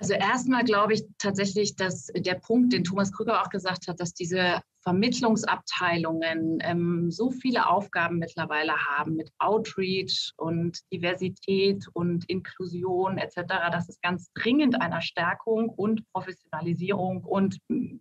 Also 0.02 0.16
erstmal 0.16 0.64
glaube 0.64 0.94
ich 0.94 1.04
tatsächlich, 1.20 1.76
dass 1.76 2.08
der 2.08 2.34
Punkt, 2.34 2.74
den 2.74 2.84
Thomas 2.84 3.12
Krüger 3.12 3.40
auch 3.40 3.52
gesagt 3.52 3.88
hat, 3.88 4.00
dass 4.00 4.16
diese 4.16 4.60
Vermittlungsabteilungen 4.82 6.58
ähm, 6.64 7.12
so 7.12 7.30
viele 7.30 7.68
Aufgaben 7.70 8.18
mittlerweile 8.18 8.74
haben 8.74 9.16
mit 9.16 9.32
Outreach 9.38 10.32
und 10.38 10.80
Diversität 10.92 11.86
und 11.94 12.28
Inklusion 12.28 13.20
etc., 13.20 13.44
dass 13.72 13.90
es 13.90 14.02
ganz 14.02 14.32
dringend 14.34 14.82
einer 14.82 15.02
Stärkung 15.02 15.70
und 15.70 16.04
Professionalisierung 16.14 17.24
und 17.24 17.60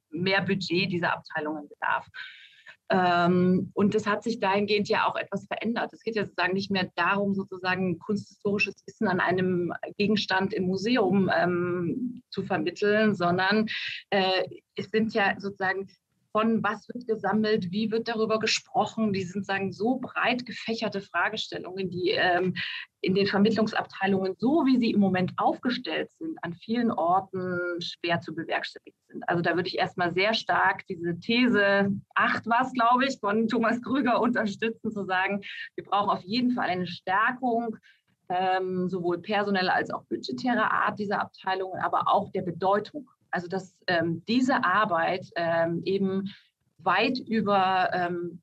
mehr 0.09 0.41
Budget 0.41 0.91
dieser 0.91 1.13
Abteilungen 1.13 1.69
bedarf. 1.69 2.09
Ähm, 2.91 3.71
und 3.75 3.95
das 3.95 4.07
hat 4.07 4.25
sich 4.25 4.41
dahingehend 4.41 4.89
ja 4.89 5.07
auch 5.07 5.17
etwas 5.17 5.47
verändert. 5.47 5.93
Es 5.93 6.03
geht 6.03 6.17
ja 6.17 6.25
sozusagen 6.25 6.55
nicht 6.55 6.71
mehr 6.71 6.91
darum, 6.97 7.35
sozusagen 7.35 7.99
kunsthistorisches 8.01 8.85
Wissen 8.87 9.07
an 9.07 9.21
einem 9.21 9.73
Gegenstand 9.97 10.53
im 10.53 10.65
Museum 10.65 11.31
ähm, 11.33 12.23
zu 12.31 12.43
vermitteln, 12.43 13.15
sondern 13.15 13.67
äh, 14.11 14.43
es 14.75 14.91
sind 14.91 15.15
ja 15.15 15.35
sozusagen 15.39 15.89
von 16.33 16.63
was 16.63 16.89
wird 16.89 17.07
gesammelt, 17.07 17.71
wie 17.71 17.91
wird 17.91 18.09
darüber 18.09 18.39
gesprochen. 18.39 19.13
Die 19.13 19.23
sind 19.23 19.45
sagen 19.45 19.73
so 19.73 19.99
breit 19.99 20.47
gefächerte 20.47 21.01
Fragestellungen, 21.01 21.91
die 21.91 22.11
ähm, 22.11 22.55
in 23.01 23.15
den 23.15 23.27
Vermittlungsabteilungen, 23.27 24.37
so 24.39 24.65
wie 24.67 24.79
sie 24.79 24.91
im 24.91 25.01
Moment 25.01 25.33
aufgestellt 25.37 26.11
sind, 26.13 26.39
an 26.43 26.55
vielen 26.55 26.91
Orten 26.91 27.81
schwer 27.81 28.21
zu 28.21 28.35
bewerkstelligen 28.35 28.99
sind. 29.09 29.29
Also 29.29 29.43
da 29.43 29.57
würde 29.57 29.69
ich 29.69 29.79
erstmal 29.79 30.13
sehr 30.13 30.35
stark 30.35 30.87
diese 30.87 31.19
These, 31.19 31.91
acht 32.15 32.47
was, 32.47 32.73
glaube 32.73 33.07
ich, 33.07 33.19
von 33.19 33.49
Thomas 33.49 33.81
Krüger 33.83 34.21
unterstützen, 34.21 34.91
zu 34.91 35.05
sagen, 35.05 35.41
wir 35.75 35.85
brauchen 35.85 36.11
auf 36.11 36.23
jeden 36.23 36.53
Fall 36.53 36.69
eine 36.69 36.87
Stärkung 36.87 37.77
ähm, 38.29 38.89
sowohl 38.89 39.21
personeller 39.21 39.75
als 39.75 39.91
auch 39.91 40.05
budgetärer 40.05 40.71
Art 40.71 40.99
dieser 40.99 41.21
Abteilungen, 41.21 41.81
aber 41.83 42.07
auch 42.07 42.31
der 42.31 42.43
Bedeutung 42.43 43.11
also 43.31 43.49
dass 43.49 43.77
ähm, 43.87 44.23
diese 44.27 44.65
Arbeit 44.65 45.29
ähm, 45.37 45.83
eben 45.85 46.31
weit 46.79 47.19
über 47.19 47.91
ähm, 47.93 48.41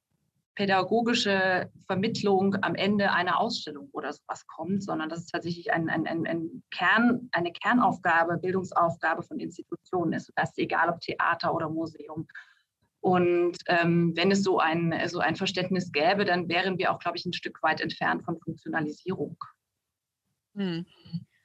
pädagogische 0.57 1.69
Vermittlung 1.85 2.55
am 2.63 2.73
Ende 2.73 3.11
einer 3.11 3.39
Ausstellung 3.39 3.89
oder 3.91 4.11
sowas 4.11 4.47
kommt, 4.47 4.83
sondern 4.83 5.07
dass 5.07 5.19
es 5.19 5.27
tatsächlich 5.27 5.71
ein, 5.71 5.87
ein, 5.87 6.07
ein, 6.07 6.25
ein 6.25 6.63
Kern, 6.71 7.29
eine 7.31 7.51
Kernaufgabe, 7.51 8.37
Bildungsaufgabe 8.37 9.21
von 9.21 9.39
Institutionen 9.39 10.13
ist. 10.13 10.31
Das 10.35 10.49
ist 10.49 10.57
egal 10.57 10.89
ob 10.89 10.99
Theater 10.99 11.53
oder 11.53 11.69
Museum. 11.69 12.27
Und 13.01 13.57
ähm, 13.67 14.13
wenn 14.15 14.31
es 14.31 14.43
so 14.43 14.59
ein, 14.59 14.95
so 15.05 15.19
ein 15.19 15.35
Verständnis 15.35 15.91
gäbe, 15.91 16.25
dann 16.25 16.49
wären 16.49 16.79
wir 16.79 16.91
auch, 16.91 16.97
glaube 16.97 17.17
ich, 17.17 17.25
ein 17.27 17.33
Stück 17.33 17.61
weit 17.61 17.79
entfernt 17.79 18.25
von 18.25 18.39
Funktionalisierung. 18.39 19.37
Hm. 20.55 20.87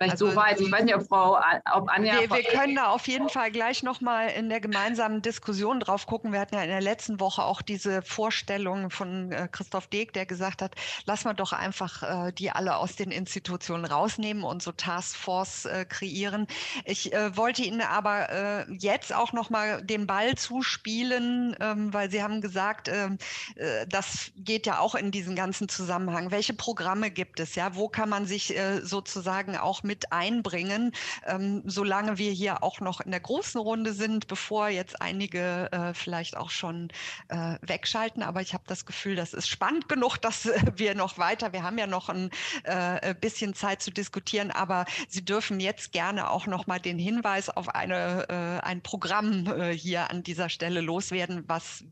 Vielleicht 0.03 0.23
also, 0.23 0.31
so 0.31 0.37
weit. 0.37 0.61
Ich 0.61 0.71
weiß 0.71 0.85
nicht, 0.85 0.95
ob 0.95 1.07
Frau, 1.07 1.39
ob 1.75 1.89
Anja. 1.89 2.21
Wir, 2.21 2.31
wir 2.31 2.43
können 2.45 2.75
da 2.75 2.89
auf 2.89 3.07
jeden 3.07 3.29
Fall 3.29 3.51
gleich 3.51 3.83
nochmal 3.83 4.31
in 4.31 4.49
der 4.49 4.61
gemeinsamen 4.61 5.23
Diskussion 5.23 5.81
drauf 5.81 6.07
gucken. 6.07 6.33
Wir 6.33 6.41
hatten 6.41 6.55
ja 6.55 6.63
in 6.63 6.69
der 6.69 6.81
letzten 6.81 7.21
Woche 7.21 7.45
auch 7.45 7.63
diese 7.63 8.03
Vorstellung 8.03 8.91
von 8.91 9.33
äh, 9.33 9.49
Christoph 9.51 9.87
Deeg, 9.87 10.13
der 10.13 10.27
gesagt 10.27 10.63
hat, 10.63 10.75
lass 11.05 11.25
mal 11.25 11.35
doch 11.35 11.53
einfach 11.53 12.03
äh, 12.03 12.33
die 12.33 12.51
alle 12.51 12.77
aus 12.77 12.97
den 12.97 13.11
Institutionen 13.11 13.85
rausnehmen 13.85 14.43
und 14.43 14.63
so 14.63 14.73
Taskforce 14.73 15.67
äh, 15.67 15.85
kreieren. 15.85 16.47
Ich 16.85 17.13
äh, 17.13 17.37
wollte 17.37 17.63
Ihnen 17.63 17.83
aber 17.83 18.31
äh, 18.31 18.73
jetzt 18.73 19.15
auch 19.15 19.33
nochmal 19.33 19.83
den 19.83 20.07
Ball 20.07 20.35
zuspielen, 20.35 21.57
ähm, 21.61 21.93
weil 21.93 22.11
Sie 22.11 22.23
haben 22.23 22.41
gesagt, 22.41 22.89
ähm, 22.89 23.19
äh, 23.57 23.87
das 23.87 24.33
geht 24.37 24.67
ja 24.67 24.79
auch 24.79 24.95
in 24.95 25.11
diesen 25.11 25.37
ganzen 25.37 25.69
Zusammenhang. 25.69 26.31
Welche 26.31 26.55
Programme 26.55 27.11
gibt 27.11 27.41
es? 27.41 27.55
Ja, 27.55 27.75
wo 27.77 27.89
kann 27.89 28.09
man 28.09 28.27
sich 28.27 28.55
sozusagen 28.83 29.57
auch 29.57 29.83
mit 29.83 29.92
mit 29.93 30.11
einbringen, 30.11 30.93
ähm, 31.27 31.63
solange 31.67 32.17
wir 32.17 32.33
hier 32.33 32.63
auch 32.63 32.81
noch 32.81 33.03
in 33.03 33.11
der 33.11 33.21
großen 33.21 33.61
Runde 33.61 33.93
sind, 33.93 34.27
bevor 34.27 34.71
jetzt 34.71 35.03
einige 35.03 35.71
äh, 35.71 35.93
vielleicht 35.93 36.35
auch 36.35 36.49
schon 36.49 36.89
äh, 37.29 37.57
wegschalten. 37.61 38.23
Aber 38.23 38.41
ich 38.41 38.55
habe 38.55 38.65
das 38.67 38.87
Gefühl, 38.87 39.17
das 39.17 39.35
ist 39.35 39.49
spannend 39.49 39.91
genug, 39.91 40.17
dass 40.17 40.47
äh, 40.47 40.73
wir 40.77 40.95
noch 40.95 41.19
weiter, 41.19 41.53
wir 41.53 41.63
haben 41.63 41.77
ja 41.77 41.87
noch 41.87 42.09
ein 42.09 42.31
äh, 42.65 43.15
bisschen 43.15 43.53
Zeit 43.53 43.83
zu 43.83 43.91
diskutieren, 43.91 44.51
aber 44.51 44.87
Sie 45.09 45.23
dürfen 45.23 45.61
jetzt 45.61 45.93
gerne 45.93 46.31
auch 46.31 46.47
noch 46.47 46.67
mal 46.67 46.81
den 46.81 46.99
Hinweis 46.99 47.51
auf 47.51 47.69
eine, 47.69 48.27
äh, 48.31 48.67
ein 48.67 48.81
Programm 48.83 49.47
äh, 49.47 49.77
hier 49.77 50.11
an 50.11 50.23
dieser 50.23 50.49
Stelle 50.49 50.81
loswerden, 50.81 51.45
was 51.49 51.85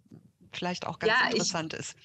vielleicht 0.53 0.87
auch 0.87 0.99
ganz 0.99 1.13
ja, 1.13 1.31
interessant 1.31 1.73
ich, 1.75 1.81
ist. 1.81 1.97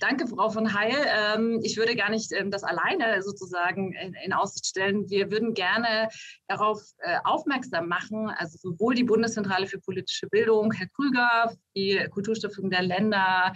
Danke, 0.00 0.26
Frau 0.26 0.50
von 0.50 0.74
Heil. 0.74 0.94
Ähm, 1.06 1.60
ich 1.62 1.76
würde 1.76 1.96
gar 1.96 2.10
nicht 2.10 2.32
ähm, 2.32 2.50
das 2.50 2.64
alleine 2.64 3.22
sozusagen 3.22 3.92
in, 3.92 4.32
Aussicht 4.32 4.66
stellen. 4.66 5.08
Wir 5.08 5.30
würden 5.30 5.54
gerne 5.54 6.08
darauf 6.48 6.82
äh, 6.98 7.18
aufmerksam 7.24 7.88
machen, 7.88 8.28
also 8.30 8.58
sowohl 8.58 8.94
die 8.94 9.04
Bundeszentrale 9.04 9.66
für 9.66 9.78
politische 9.78 10.26
Bildung, 10.28 10.72
Herr 10.72 10.88
Krüger, 10.88 11.54
die 11.76 12.06
Kulturstiftung 12.10 12.70
der 12.70 12.82
Länder 12.82 13.52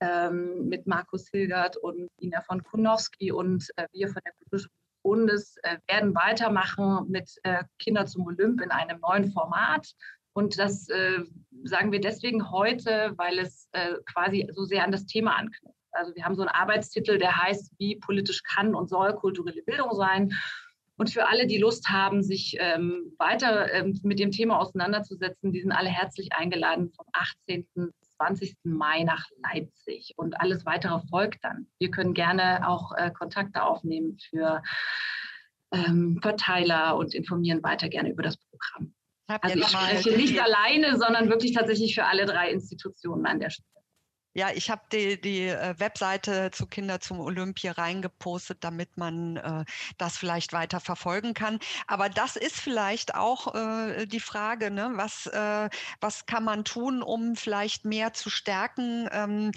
ähm, 0.00 0.68
mit 0.68 0.86
Markus 0.86 1.28
Hilgert 1.30 1.76
und 1.76 2.08
Ina 2.20 2.40
von 2.42 2.62
Kunowski 2.62 3.32
und 3.32 3.68
äh, 3.76 3.86
wir 3.92 4.08
von 4.08 4.22
der 4.24 4.32
Kulturstiftung 4.32 4.76
Bundes 5.04 5.56
äh, 5.64 5.78
werden 5.88 6.14
weitermachen 6.14 7.06
mit 7.08 7.28
Kinder 7.80 8.06
zum 8.06 8.24
Olymp 8.24 8.60
in 8.60 8.70
einem 8.70 9.00
neuen 9.00 9.32
Format. 9.32 9.92
Und 10.34 10.58
das 10.58 10.88
äh, 10.88 11.24
sagen 11.64 11.92
wir 11.92 12.00
deswegen 12.00 12.50
heute, 12.50 13.12
weil 13.16 13.38
es 13.38 13.68
äh, 13.72 13.94
quasi 14.12 14.48
so 14.52 14.64
sehr 14.64 14.84
an 14.84 14.92
das 14.92 15.06
Thema 15.06 15.36
anknüpft. 15.36 15.76
Also 15.92 16.14
wir 16.14 16.24
haben 16.24 16.34
so 16.34 16.42
einen 16.42 16.48
Arbeitstitel, 16.48 17.18
der 17.18 17.36
heißt, 17.36 17.72
wie 17.78 17.96
politisch 17.96 18.42
kann 18.42 18.74
und 18.74 18.88
soll 18.88 19.14
kulturelle 19.14 19.62
Bildung 19.62 19.94
sein. 19.94 20.32
Und 20.96 21.10
für 21.10 21.26
alle, 21.26 21.46
die 21.46 21.58
Lust 21.58 21.88
haben, 21.88 22.22
sich 22.22 22.56
ähm, 22.60 23.12
weiter 23.18 23.72
ähm, 23.72 23.98
mit 24.02 24.18
dem 24.18 24.30
Thema 24.30 24.58
auseinanderzusetzen, 24.58 25.52
die 25.52 25.60
sind 25.60 25.72
alle 25.72 25.88
herzlich 25.88 26.32
eingeladen 26.32 26.92
vom 26.94 27.06
18. 27.12 27.66
bis 27.74 28.16
20. 28.16 28.56
Mai 28.64 29.02
nach 29.02 29.26
Leipzig. 29.42 30.14
Und 30.16 30.40
alles 30.40 30.64
weitere 30.64 31.00
folgt 31.08 31.44
dann. 31.44 31.66
Wir 31.78 31.90
können 31.90 32.14
gerne 32.14 32.68
auch 32.68 32.92
äh, 32.96 33.10
Kontakte 33.10 33.62
aufnehmen 33.62 34.18
für 34.30 34.62
ähm, 35.72 36.20
Verteiler 36.22 36.96
und 36.96 37.14
informieren 37.14 37.62
weiter 37.62 37.88
gerne 37.88 38.10
über 38.10 38.22
das 38.22 38.36
Programm. 38.36 38.94
Also 39.40 39.58
ich 39.58 39.68
spreche 39.68 40.16
nicht 40.16 40.40
alleine, 40.40 40.98
sondern 40.98 41.28
wirklich 41.28 41.52
tatsächlich 41.52 41.94
für 41.94 42.04
alle 42.04 42.26
drei 42.26 42.50
Institutionen 42.50 43.26
an 43.26 43.40
der 43.40 43.50
Stelle. 43.50 43.72
Ja, 44.34 44.48
ich 44.54 44.70
habe 44.70 44.80
die, 44.90 45.20
die 45.20 45.48
äh, 45.48 45.74
Webseite 45.78 46.50
zu 46.52 46.66
Kinder 46.66 47.00
zum 47.00 47.20
Olympia 47.20 47.72
reingepostet, 47.72 48.64
damit 48.64 48.96
man 48.96 49.36
äh, 49.36 49.64
das 49.98 50.16
vielleicht 50.16 50.54
weiter 50.54 50.80
verfolgen 50.80 51.34
kann. 51.34 51.58
Aber 51.86 52.08
das 52.08 52.36
ist 52.36 52.58
vielleicht 52.58 53.14
auch 53.14 53.54
äh, 53.54 54.06
die 54.06 54.20
Frage, 54.20 54.70
ne? 54.70 54.92
was, 54.94 55.26
äh, 55.26 55.68
was 56.00 56.24
kann 56.24 56.44
man 56.44 56.64
tun, 56.64 57.02
um 57.02 57.36
vielleicht 57.36 57.84
mehr 57.84 58.14
zu 58.14 58.30
stärken, 58.30 59.06
ähm, 59.12 59.52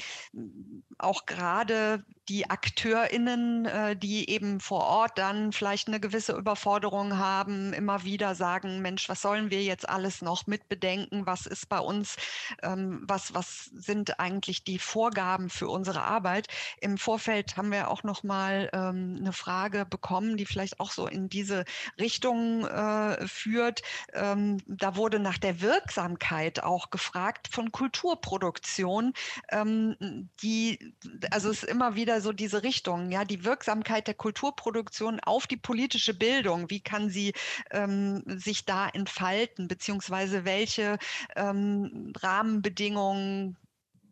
auch 0.97 1.26
gerade 1.26 2.03
die 2.30 2.49
AkteurInnen, 2.49 3.65
äh, 3.65 3.95
die 3.95 4.30
eben 4.30 4.59
vor 4.59 4.84
Ort 4.84 5.17
dann 5.17 5.51
vielleicht 5.51 5.88
eine 5.88 5.99
gewisse 5.99 6.34
Überforderung 6.34 7.17
haben, 7.17 7.71
immer 7.73 8.03
wieder 8.03 8.34
sagen, 8.34 8.82
Mensch, 8.82 9.07
was 9.09 9.21
sollen 9.21 9.51
wir 9.51 9.63
jetzt 9.63 9.88
alles 9.88 10.21
noch 10.21 10.47
mitbedenken? 10.47 11.26
Was 11.26 11.45
ist 11.45 11.69
bei 11.69 11.80
uns, 11.80 12.15
ähm, 12.63 13.03
was, 13.07 13.34
was 13.34 13.65
sind 13.65 14.19
eigentlich 14.19 14.63
die 14.63 14.80
Vorgaben 14.80 15.49
für 15.49 15.67
unsere 15.67 16.01
Arbeit? 16.01 16.47
Im 16.82 16.97
Vorfeld 16.97 17.57
haben 17.57 17.71
wir 17.71 17.89
auch 17.89 18.03
noch 18.03 18.23
mal 18.23 18.69
ähm, 18.73 19.17
eine 19.19 19.34
Frage 19.34 19.86
bekommen, 19.86 20.38
die 20.38 20.45
vielleicht 20.45 20.80
auch 20.80 20.91
so 20.91 21.07
in 21.07 21.30
diese 21.30 21.63
Richtung 21.99 22.65
äh, 22.65 23.28
führt. 23.28 23.84
Ähm, 24.13 24.57
da 24.67 24.95
wurde 24.95 25.19
nach 25.19 25.38
der 25.38 25.61
Wirksamkeit 25.61 26.63
auch 26.63 26.89
gefragt 26.89 27.49
von 27.51 27.71
Kulturproduktion, 27.71 29.13
die, 30.41 30.93
also 31.32 31.49
es 31.49 31.63
immer 31.63 31.95
wieder 31.95 32.14
wieder 32.16 32.22
so 32.22 32.32
diese 32.32 32.63
Richtung, 32.63 33.11
ja, 33.11 33.26
die 33.26 33.43
Wirksamkeit 33.43 34.07
der 34.07 34.13
Kulturproduktion 34.13 35.20
auf 35.20 35.47
die 35.47 35.57
politische 35.57 36.13
Bildung. 36.13 36.70
Wie 36.70 36.80
kann 36.80 37.09
sie 37.09 37.34
ähm, 37.72 38.24
sich 38.26 38.66
da 38.66 38.88
entfalten, 38.88 39.68
beziehungsweise 39.68 40.45
welche 40.45 40.97
ähm, 41.36 42.13
Rahmenbedingungen 42.18 43.57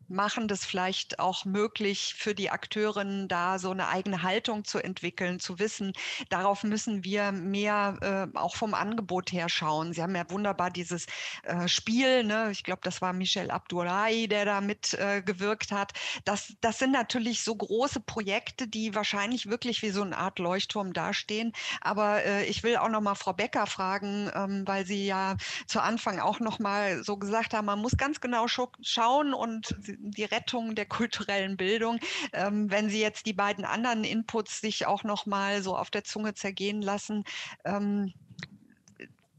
machen 0.08 0.48
das 0.48 0.64
vielleicht 0.64 1.18
auch 1.18 1.44
möglich 1.44 2.14
für 2.16 2.34
die 2.34 2.50
Akteurinnen, 2.50 3.28
da 3.28 3.58
so 3.58 3.70
eine 3.70 3.88
eigene 3.88 4.22
Haltung 4.22 4.64
zu 4.64 4.78
entwickeln, 4.78 5.40
zu 5.40 5.58
wissen, 5.58 5.92
darauf 6.28 6.62
müssen 6.62 7.04
wir 7.04 7.32
mehr 7.32 8.30
äh, 8.34 8.38
auch 8.38 8.56
vom 8.56 8.74
Angebot 8.74 9.32
her 9.32 9.48
schauen. 9.48 9.92
Sie 9.92 10.02
haben 10.02 10.14
ja 10.16 10.28
wunderbar 10.30 10.70
dieses 10.70 11.06
äh, 11.42 11.68
Spiel, 11.68 12.24
ne? 12.24 12.50
ich 12.50 12.64
glaube, 12.64 12.80
das 12.82 13.02
war 13.02 13.12
Michel 13.12 13.50
Abdullahi, 13.50 14.28
der 14.28 14.44
da 14.44 14.60
mitgewirkt 14.60 15.72
äh, 15.72 15.74
hat. 15.74 15.92
Das, 16.24 16.54
das 16.60 16.78
sind 16.78 16.92
natürlich 16.92 17.42
so 17.42 17.54
große 17.54 18.00
Projekte, 18.00 18.68
die 18.68 18.94
wahrscheinlich 18.94 19.48
wirklich 19.48 19.82
wie 19.82 19.90
so 19.90 20.02
eine 20.02 20.16
Art 20.18 20.38
Leuchtturm 20.38 20.92
dastehen. 20.92 21.52
Aber 21.80 22.24
äh, 22.24 22.44
ich 22.46 22.62
will 22.62 22.76
auch 22.76 22.88
noch 22.88 23.00
mal 23.00 23.14
Frau 23.14 23.32
Becker 23.32 23.66
fragen, 23.66 24.30
ähm, 24.34 24.62
weil 24.66 24.86
Sie 24.86 25.06
ja 25.06 25.36
zu 25.66 25.80
Anfang 25.80 26.20
auch 26.20 26.40
noch 26.40 26.58
mal 26.58 27.02
so 27.02 27.16
gesagt 27.16 27.54
haben, 27.54 27.66
man 27.66 27.80
muss 27.80 27.96
ganz 27.96 28.20
genau 28.20 28.46
schauen 28.48 29.34
und 29.34 29.74
die 29.98 30.24
Rettung 30.24 30.74
der 30.74 30.86
kulturellen 30.86 31.56
Bildung. 31.56 31.98
Ähm, 32.32 32.70
wenn 32.70 32.88
Sie 32.88 33.00
jetzt 33.00 33.26
die 33.26 33.32
beiden 33.32 33.64
anderen 33.64 34.04
Inputs 34.04 34.60
sich 34.60 34.86
auch 34.86 35.04
noch 35.04 35.26
mal 35.26 35.62
so 35.62 35.76
auf 35.76 35.90
der 35.90 36.04
Zunge 36.04 36.34
zergehen 36.34 36.82
lassen, 36.82 37.24
ähm, 37.64 38.12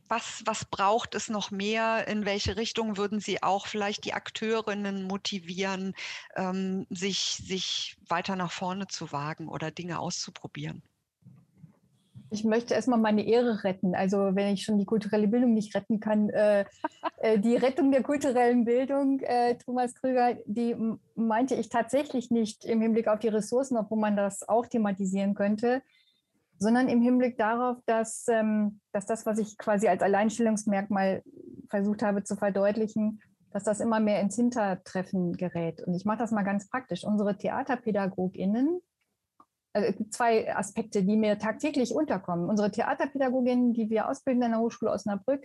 was, 0.08 0.44
was 0.46 0.66
braucht 0.66 1.16
es 1.16 1.30
noch 1.30 1.52
mehr? 1.52 2.08
In 2.08 2.26
welche 2.26 2.58
Richtung 2.58 2.98
würden 2.98 3.20
Sie 3.20 3.42
auch 3.42 3.68
vielleicht 3.68 4.06
die 4.06 4.14
Akteurinnen 4.14 5.04
motivieren, 5.04 5.96
ähm, 6.36 6.86
sich, 6.90 7.42
sich 7.44 7.98
weiter 8.08 8.36
nach 8.36 8.52
vorne 8.52 8.88
zu 8.88 9.12
wagen 9.12 9.48
oder 9.48 9.72
Dinge 9.72 10.00
auszuprobieren? 10.00 10.84
Ich 12.36 12.44
möchte 12.44 12.74
erstmal 12.74 13.00
meine 13.00 13.26
Ehre 13.26 13.64
retten. 13.64 13.96
Also 13.96 14.36
wenn 14.36 14.54
ich 14.54 14.64
schon 14.64 14.78
die 14.78 14.86
kulturelle 14.86 15.28
Bildung 15.28 15.54
nicht 15.54 15.74
retten 15.74 16.02
kann, 16.02 16.30
äh, 16.30 16.66
äh, 17.18 17.40
die 17.40 17.56
Rettung 17.56 17.92
der 17.92 18.04
kulturellen 18.04 18.66
Bildung, 18.66 19.22
äh, 19.22 19.58
Thomas 19.58 19.96
Krüger, 19.96 20.36
die 20.46 20.76
meinte 21.16 21.56
ich 21.56 21.70
tatsächlich 21.70 22.30
nicht 22.30 22.66
im 22.66 22.82
Hinblick 22.82 23.08
auf 23.08 23.20
die 23.20 23.30
Ressourcen, 23.30 23.78
obwohl 23.78 24.00
man 24.00 24.18
das 24.18 24.48
auch 24.48 24.68
thematisieren 24.68 25.34
könnte, 25.34 25.82
sondern 26.60 26.90
im 26.90 27.02
Hinblick 27.02 27.38
darauf, 27.38 27.78
dass, 27.86 28.26
ähm, 28.28 28.82
dass 28.92 29.06
das, 29.06 29.26
was 29.26 29.40
ich 29.40 29.58
quasi 29.58 29.88
als 29.88 30.02
Alleinstellungsmerkmal 30.02 31.24
versucht 31.70 32.04
habe 32.04 32.24
zu 32.24 32.36
verdeutlichen, 32.36 33.22
dass 33.52 33.64
das 33.64 33.80
immer 33.80 34.02
mehr 34.02 34.20
ins 34.20 34.36
Hintertreffen 34.36 35.38
gerät. 35.38 35.82
Und 35.82 35.94
ich 35.94 36.04
mache 36.04 36.18
das 36.18 36.32
mal 36.32 36.44
ganz 36.44 36.68
praktisch. 36.68 37.06
Unsere 37.06 37.38
TheaterpädagogInnen 37.38 38.82
also 39.76 39.90
es 39.90 39.98
gibt 39.98 40.14
zwei 40.14 40.56
Aspekte, 40.56 41.04
die 41.04 41.18
mir 41.18 41.38
tagtäglich 41.38 41.94
unterkommen. 41.94 42.50
Unsere 42.50 42.72
Theaterpädagoginnen, 42.72 43.74
die 43.74 43.90
wir 43.90 44.08
ausbilden 44.08 44.44
an 44.44 44.52
der 44.52 44.62
Hochschule 44.62 44.90
Osnabrück, 44.90 45.44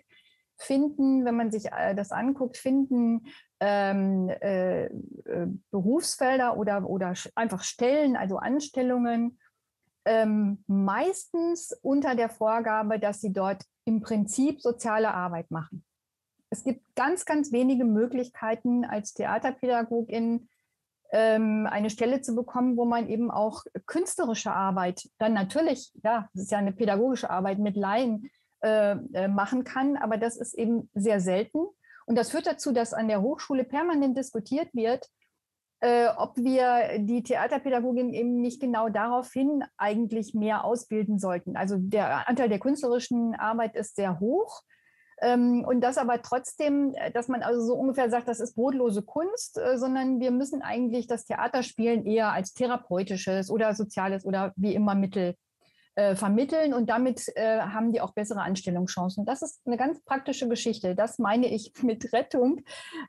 finden, 0.57 1.25
wenn 1.25 1.35
man 1.37 1.51
sich 1.51 1.73
äh, 1.73 1.97
das 1.97 2.13
anguckt, 2.13 2.57
finden 2.57 3.27
ähm, 3.59 4.29
äh, 4.29 4.85
äh, 4.85 4.91
Berufsfelder 5.73 6.57
oder, 6.57 6.89
oder 6.89 7.15
einfach 7.35 7.65
Stellen, 7.65 8.17
also 8.17 8.37
Anstellungen, 8.37 9.41
ähm, 10.05 10.63
meistens 10.69 11.77
unter 11.83 12.15
der 12.15 12.29
Vorgabe, 12.29 13.01
dass 13.01 13.21
sie 13.21 13.33
dort 13.33 13.65
im 13.85 14.01
Prinzip 14.01 14.61
soziale 14.61 15.13
Arbeit 15.13 15.51
machen. 15.51 15.85
Es 16.51 16.63
gibt 16.63 16.95
ganz, 16.95 17.25
ganz 17.25 17.51
wenige 17.51 17.85
Möglichkeiten 17.85 18.85
als 18.85 19.13
Theaterpädagogin 19.13 20.49
ähm, 21.13 21.67
eine 21.71 21.91
Stelle 21.91 22.21
zu 22.21 22.35
bekommen, 22.35 22.77
wo 22.77 22.85
man 22.85 23.09
eben 23.09 23.31
auch 23.31 23.65
künstlerische 23.87 24.53
Arbeit, 24.53 25.09
dann 25.19 25.33
natürlich, 25.33 25.93
ja, 26.05 26.29
das 26.35 26.45
ist 26.45 26.51
ja 26.51 26.59
eine 26.59 26.73
pädagogische 26.73 27.31
Arbeit 27.31 27.59
mit 27.59 27.77
Laien 27.77 28.31
äh, 28.63 28.93
äh, 28.93 29.29
machen 29.29 29.65
kann, 29.65 29.97
aber 29.97 30.17
das 30.19 30.37
ist 30.37 30.55
eben 30.55 30.91
sehr 30.95 31.21
selten. 31.21 31.67
Und 32.07 32.17
das 32.17 32.31
führt 32.31 32.47
dazu, 32.47 32.73
dass 32.73 32.93
an 32.93 33.09
der 33.09 33.23
Hochschule 33.23 33.65
permanent 33.65 34.17
diskutiert 34.17 34.69
wird, 34.75 35.07
äh, 35.81 36.09
ob 36.17 36.37
wir 36.37 36.99
die 36.99 37.23
Theaterpädagogin 37.23 38.13
eben 38.13 38.41
nicht 38.41 38.61
genau 38.61 38.89
daraufhin 38.89 39.65
eigentlich 39.79 40.35
mehr 40.35 40.65
ausbilden 40.65 41.19
sollten. 41.19 41.57
Also 41.57 41.77
der 41.79 42.29
Anteil 42.29 42.49
der 42.49 42.59
künstlerischen 42.59 43.35
Arbeit 43.35 43.77
ist 43.77 43.97
sehr 43.97 44.21
hoch. 44.21 44.63
Ähm, 45.21 45.65
und 45.67 45.81
das 45.83 45.99
aber 45.99 46.23
trotzdem, 46.23 46.95
äh, 46.95 47.11
dass 47.11 47.29
man 47.29 47.43
also 47.43 47.61
so 47.61 47.75
ungefähr 47.75 48.11
sagt, 48.11 48.29
das 48.29 48.41
ist 48.41 48.55
brotlose 48.55 49.03
Kunst, 49.03 49.59
äh, 49.59 49.79
sondern 49.79 50.21
wir 50.21 50.31
müssen 50.31 50.63
eigentlich 50.63 51.07
das 51.07 51.25
Theaterspielen 51.25 52.07
eher 52.07 52.33
als 52.33 52.55
therapeutisches 52.55 53.51
oder 53.51 53.75
soziales 53.75 54.25
oder 54.25 54.53
wie 54.57 54.75
immer 54.75 54.95
Mittel 54.95 55.35
äh, 55.97 56.15
vermitteln 56.15 56.73
und 56.73 56.89
damit 56.89 57.29
äh, 57.37 57.61
haben 57.61 57.93
die 57.93 58.01
auch 58.01 58.13
bessere 58.13 58.41
Anstellungschancen. 58.41 59.27
Das 59.27 59.43
ist 59.43 59.61
eine 59.67 59.77
ganz 59.77 60.03
praktische 60.05 60.49
Geschichte. 60.49 60.95
Das 60.95 61.19
meine 61.19 61.49
ich 61.49 61.73
mit 61.83 62.13
Rettung, 62.13 62.63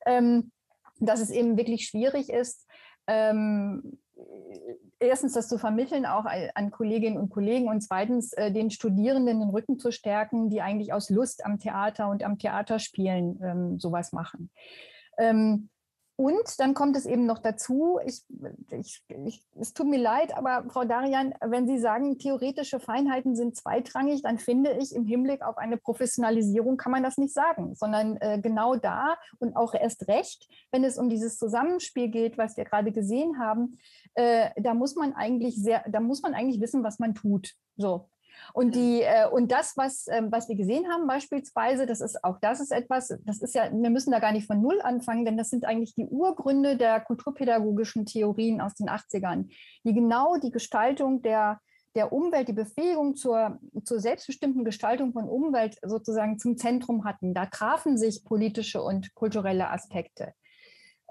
ähm, 0.06 0.52
dass 1.00 1.22
es 1.22 1.30
eben 1.30 1.58
wirklich 1.58 1.86
schwierig 1.86 2.30
ist, 2.30 2.68
ähm, 3.12 3.98
erstens 5.00 5.34
das 5.34 5.48
zu 5.48 5.58
vermitteln, 5.58 6.06
auch 6.06 6.26
an 6.26 6.72
Kolleginnen 6.72 7.18
und 7.18 7.30
Kollegen 7.30 7.68
und 7.68 7.82
zweitens 7.82 8.34
äh, 8.34 8.52
den 8.52 8.72
Studierenden 8.72 9.40
den 9.40 9.50
Rücken 9.50 9.80
zu 9.80 9.92
stärken, 9.92 10.50
die 10.50 10.62
eigentlich 10.62 10.94
aus 10.94 11.10
Lust 11.10 11.46
am 11.46 11.60
Theater 11.60 12.10
und 12.10 12.24
am 12.24 12.38
Theaterspielen 12.38 13.40
ähm, 13.44 13.80
sowas 13.80 14.14
machen. 14.14 14.50
Ähm, 15.18 15.70
und 16.16 16.60
dann 16.60 16.74
kommt 16.74 16.96
es 16.96 17.06
eben 17.06 17.26
noch 17.26 17.40
dazu, 17.40 18.00
ich, 18.06 18.24
ich, 18.70 19.04
ich, 19.26 19.44
es 19.60 19.74
tut 19.74 19.88
mir 19.88 20.00
leid, 20.00 20.38
aber 20.38 20.66
Frau 20.70 20.84
Darian, 20.84 21.34
wenn 21.42 21.68
Sie 21.68 21.80
sagen, 21.80 22.20
theoretische 22.20 22.80
Feinheiten 22.80 23.36
sind 23.36 23.56
zweitrangig, 23.56 24.22
dann 24.22 24.38
finde 24.38 24.74
ich, 24.74 24.94
im 24.94 25.06
Hinblick 25.06 25.42
auf 25.42 25.58
eine 25.58 25.78
Professionalisierung 25.78 26.78
kann 26.78 26.92
man 26.92 27.04
das 27.04 27.18
nicht 27.18 27.34
sagen, 27.34 27.76
sondern 27.76 28.18
äh, 28.18 28.40
genau 28.42 28.76
da 28.76 29.18
und 29.40 29.56
auch 29.56 29.74
erst 29.74 30.08
recht, 30.08 30.48
wenn 30.72 30.84
es 30.84 30.98
um 30.98 31.10
dieses 31.10 31.38
Zusammenspiel 31.38 32.10
geht, 32.10 32.38
was 32.38 32.56
wir 32.56 32.66
gerade 32.66 32.92
gesehen 32.92 33.40
haben, 33.40 33.80
äh, 34.14 34.50
da 34.62 34.74
muss 34.74 34.96
man 34.96 35.14
eigentlich 35.14 35.56
sehr, 35.56 35.84
da 35.90 36.00
muss 36.00 36.22
man 36.22 36.34
eigentlich 36.34 36.62
wissen, 36.62 36.84
was 36.84 37.00
man 37.00 37.16
tut. 37.16 37.54
So. 37.78 38.10
Und, 38.54 38.76
die, 38.76 39.02
äh, 39.02 39.28
und 39.30 39.52
das, 39.52 39.78
was, 39.78 40.08
äh, 40.08 40.22
was 40.30 40.50
wir 40.50 40.56
gesehen 40.56 40.88
haben, 40.90 41.08
beispielsweise, 41.08 41.86
das 41.86 42.02
ist 42.02 42.24
auch 42.24 42.40
das 42.40 42.60
ist 42.60 42.72
etwas, 42.72 43.14
das 43.26 43.42
ist 43.42 43.56
ja, 43.56 43.72
wir 43.72 43.90
müssen 43.90 44.12
da 44.12 44.20
gar 44.20 44.32
nicht 44.32 44.48
von 44.48 44.62
Null 44.62 44.82
anfangen, 44.82 45.26
denn 45.26 45.38
das 45.38 45.50
sind 45.50 45.66
eigentlich 45.66 45.96
die 45.96 46.06
Urgründe 46.06 46.78
der 46.78 47.00
kulturpädagogischen 47.02 48.06
Theorien 48.06 48.62
aus 48.62 48.76
den 48.76 48.90
80ern, 48.90 49.50
die 49.84 49.94
genau 49.94 50.38
die 50.38 50.52
Gestaltung 50.52 51.22
der, 51.22 51.60
der 51.96 52.14
Umwelt, 52.14 52.48
die 52.48 52.54
Befähigung 52.54 53.16
zur, 53.16 53.60
zur 53.84 54.00
selbstbestimmten 54.00 54.64
Gestaltung 54.64 55.14
von 55.14 55.28
Umwelt 55.28 55.78
sozusagen 55.82 56.40
zum 56.40 56.58
Zentrum 56.58 57.06
hatten. 57.06 57.34
Da 57.34 57.46
trafen 57.48 57.98
sich 57.98 58.24
politische 58.24 58.82
und 58.82 59.14
kulturelle 59.14 59.70
Aspekte. 59.70 60.34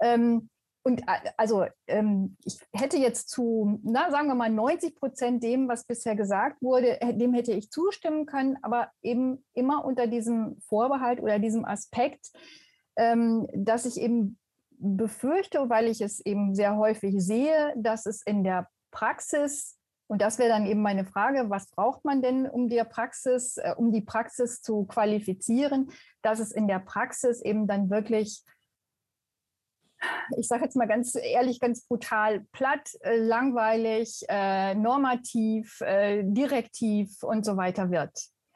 Ähm, 0.01 0.49
und 0.83 1.03
also 1.37 1.65
ähm, 1.87 2.37
ich 2.43 2.59
hätte 2.73 2.97
jetzt 2.97 3.29
zu, 3.29 3.79
na, 3.83 4.09
sagen 4.09 4.27
wir 4.27 4.35
mal, 4.35 4.49
90 4.49 4.95
Prozent 4.95 5.43
dem, 5.43 5.67
was 5.67 5.85
bisher 5.85 6.15
gesagt 6.15 6.61
wurde, 6.61 6.97
dem 7.13 7.33
hätte 7.33 7.53
ich 7.53 7.69
zustimmen 7.69 8.25
können, 8.25 8.57
aber 8.63 8.89
eben 9.03 9.45
immer 9.53 9.85
unter 9.85 10.07
diesem 10.07 10.59
Vorbehalt 10.61 11.21
oder 11.21 11.37
diesem 11.37 11.65
Aspekt, 11.65 12.31
ähm, 12.95 13.47
dass 13.53 13.85
ich 13.85 14.01
eben 14.01 14.39
befürchte, 14.69 15.69
weil 15.69 15.87
ich 15.87 16.01
es 16.01 16.19
eben 16.19 16.55
sehr 16.55 16.75
häufig 16.75 17.15
sehe, 17.19 17.73
dass 17.77 18.07
es 18.07 18.23
in 18.23 18.43
der 18.43 18.67
Praxis, 18.89 19.77
und 20.07 20.21
das 20.21 20.39
wäre 20.39 20.49
dann 20.49 20.65
eben 20.65 20.81
meine 20.81 21.05
Frage, 21.05 21.49
was 21.51 21.69
braucht 21.69 22.03
man 22.03 22.23
denn, 22.23 22.49
um 22.49 22.67
die 22.67 22.83
Praxis, 22.83 23.57
äh, 23.57 23.75
um 23.77 23.91
die 23.91 24.01
Praxis 24.01 24.61
zu 24.63 24.85
qualifizieren, 24.85 25.91
dass 26.23 26.39
es 26.39 26.51
in 26.51 26.67
der 26.67 26.79
Praxis 26.79 27.41
eben 27.41 27.67
dann 27.67 27.91
wirklich 27.91 28.43
ich 30.37 30.47
sage 30.47 30.63
jetzt 30.63 30.75
mal 30.75 30.87
ganz 30.87 31.15
ehrlich, 31.15 31.59
ganz 31.59 31.85
brutal, 31.85 32.45
platt, 32.51 32.89
äh, 33.01 33.17
langweilig, 33.17 34.23
äh, 34.29 34.75
normativ, 34.75 35.81
äh, 35.81 36.23
direktiv 36.23 37.23
und 37.23 37.45
so 37.45 37.57
weiter 37.57 37.91
wird. 37.91 38.11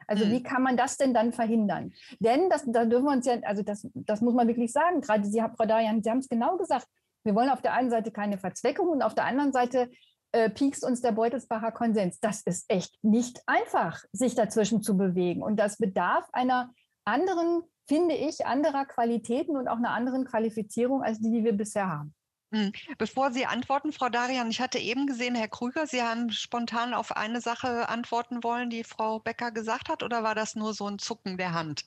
Also 0.06 0.24
mhm. 0.24 0.30
wie 0.30 0.42
kann 0.42 0.62
man 0.62 0.76
das 0.76 0.96
denn 0.96 1.14
dann 1.14 1.32
verhindern? 1.32 1.92
Denn 2.20 2.48
das, 2.48 2.64
da 2.66 2.84
dürfen 2.84 3.06
wir 3.06 3.12
uns 3.12 3.26
ja, 3.26 3.38
also 3.42 3.62
das, 3.62 3.88
das 3.94 4.20
muss 4.20 4.34
man 4.34 4.48
wirklich 4.48 4.72
sagen, 4.72 5.00
gerade 5.00 5.24
Sie, 5.24 5.42
Frau 5.56 5.66
Dayan, 5.66 6.02
Sie 6.02 6.10
haben 6.10 6.18
es 6.18 6.28
genau 6.28 6.56
gesagt, 6.56 6.86
wir 7.24 7.34
wollen 7.34 7.50
auf 7.50 7.62
der 7.62 7.72
einen 7.72 7.90
Seite 7.90 8.12
keine 8.12 8.38
Verzweckung 8.38 8.88
und 8.88 9.02
auf 9.02 9.14
der 9.14 9.24
anderen 9.24 9.52
Seite 9.52 9.90
äh, 10.32 10.48
piekst 10.48 10.84
uns 10.84 11.00
der 11.00 11.12
Beutelsbacher 11.12 11.72
Konsens. 11.72 12.20
Das 12.20 12.42
ist 12.42 12.66
echt 12.68 13.02
nicht 13.02 13.42
einfach, 13.46 14.04
sich 14.12 14.34
dazwischen 14.34 14.82
zu 14.82 14.96
bewegen. 14.96 15.42
Und 15.42 15.56
das 15.56 15.76
bedarf 15.76 16.28
einer 16.32 16.72
anderen 17.04 17.62
finde 17.86 18.14
ich, 18.14 18.46
anderer 18.46 18.84
Qualitäten 18.84 19.56
und 19.56 19.68
auch 19.68 19.76
einer 19.76 19.90
anderen 19.90 20.24
Qualifizierung 20.24 21.02
als 21.02 21.20
die, 21.20 21.30
die 21.30 21.44
wir 21.44 21.52
bisher 21.52 21.88
haben. 21.88 22.14
Hm. 22.52 22.72
Bevor 22.98 23.32
Sie 23.32 23.46
antworten, 23.46 23.92
Frau 23.92 24.08
Darian, 24.08 24.50
ich 24.50 24.60
hatte 24.60 24.78
eben 24.78 25.06
gesehen, 25.06 25.34
Herr 25.34 25.48
Krüger, 25.48 25.86
Sie 25.86 26.02
haben 26.02 26.30
spontan 26.30 26.94
auf 26.94 27.16
eine 27.16 27.40
Sache 27.40 27.88
antworten 27.88 28.44
wollen, 28.44 28.70
die 28.70 28.84
Frau 28.84 29.18
Becker 29.18 29.50
gesagt 29.50 29.88
hat, 29.88 30.02
oder 30.02 30.22
war 30.22 30.34
das 30.34 30.54
nur 30.54 30.72
so 30.72 30.86
ein 30.86 30.98
Zucken 30.98 31.38
der 31.38 31.54
Hand? 31.54 31.86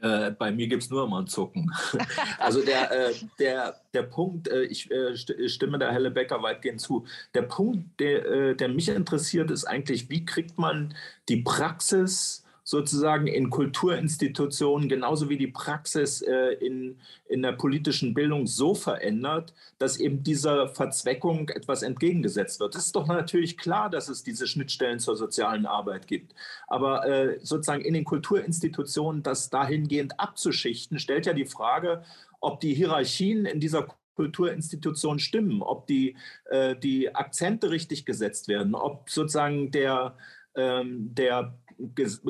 Äh, 0.00 0.32
bei 0.32 0.52
mir 0.52 0.68
gibt 0.68 0.82
es 0.82 0.90
nur 0.90 1.04
immer 1.04 1.20
ein 1.20 1.26
Zucken. 1.26 1.70
Also 2.38 2.62
der, 2.62 2.90
äh, 2.90 3.14
der, 3.38 3.80
der 3.94 4.02
Punkt, 4.02 4.48
äh, 4.48 4.64
ich 4.64 4.90
äh, 4.90 5.16
stimme 5.48 5.78
der 5.78 5.92
Helle 5.92 6.10
Becker 6.10 6.42
weitgehend 6.42 6.80
zu. 6.80 7.06
Der 7.32 7.42
Punkt, 7.42 8.00
der, 8.00 8.26
äh, 8.26 8.56
der 8.56 8.68
mich 8.68 8.88
interessiert, 8.88 9.50
ist 9.50 9.64
eigentlich, 9.64 10.10
wie 10.10 10.24
kriegt 10.24 10.58
man 10.58 10.94
die 11.28 11.38
Praxis 11.38 12.43
sozusagen 12.64 13.26
in 13.26 13.50
Kulturinstitutionen 13.50 14.88
genauso 14.88 15.28
wie 15.28 15.36
die 15.36 15.48
Praxis 15.48 16.22
äh, 16.22 16.54
in, 16.54 16.98
in 17.28 17.42
der 17.42 17.52
politischen 17.52 18.14
Bildung 18.14 18.46
so 18.46 18.74
verändert, 18.74 19.52
dass 19.78 19.98
eben 19.98 20.22
dieser 20.22 20.68
Verzweckung 20.68 21.50
etwas 21.50 21.82
entgegengesetzt 21.82 22.60
wird. 22.60 22.74
Es 22.74 22.86
ist 22.86 22.96
doch 22.96 23.06
natürlich 23.06 23.58
klar, 23.58 23.90
dass 23.90 24.08
es 24.08 24.22
diese 24.22 24.46
Schnittstellen 24.46 24.98
zur 24.98 25.14
sozialen 25.14 25.66
Arbeit 25.66 26.06
gibt. 26.06 26.34
Aber 26.66 27.06
äh, 27.06 27.38
sozusagen 27.42 27.84
in 27.84 27.92
den 27.92 28.04
Kulturinstitutionen 28.04 29.22
das 29.22 29.50
dahingehend 29.50 30.18
abzuschichten, 30.18 30.98
stellt 30.98 31.26
ja 31.26 31.34
die 31.34 31.44
Frage, 31.44 32.02
ob 32.40 32.60
die 32.60 32.74
Hierarchien 32.74 33.44
in 33.44 33.60
dieser 33.60 33.86
Kulturinstitution 34.16 35.18
stimmen, 35.18 35.60
ob 35.60 35.86
die, 35.86 36.16
äh, 36.50 36.76
die 36.76 37.14
Akzente 37.14 37.70
richtig 37.70 38.06
gesetzt 38.06 38.48
werden, 38.48 38.74
ob 38.74 39.10
sozusagen 39.10 39.70
der, 39.70 40.16
ähm, 40.56 41.14
der 41.14 41.58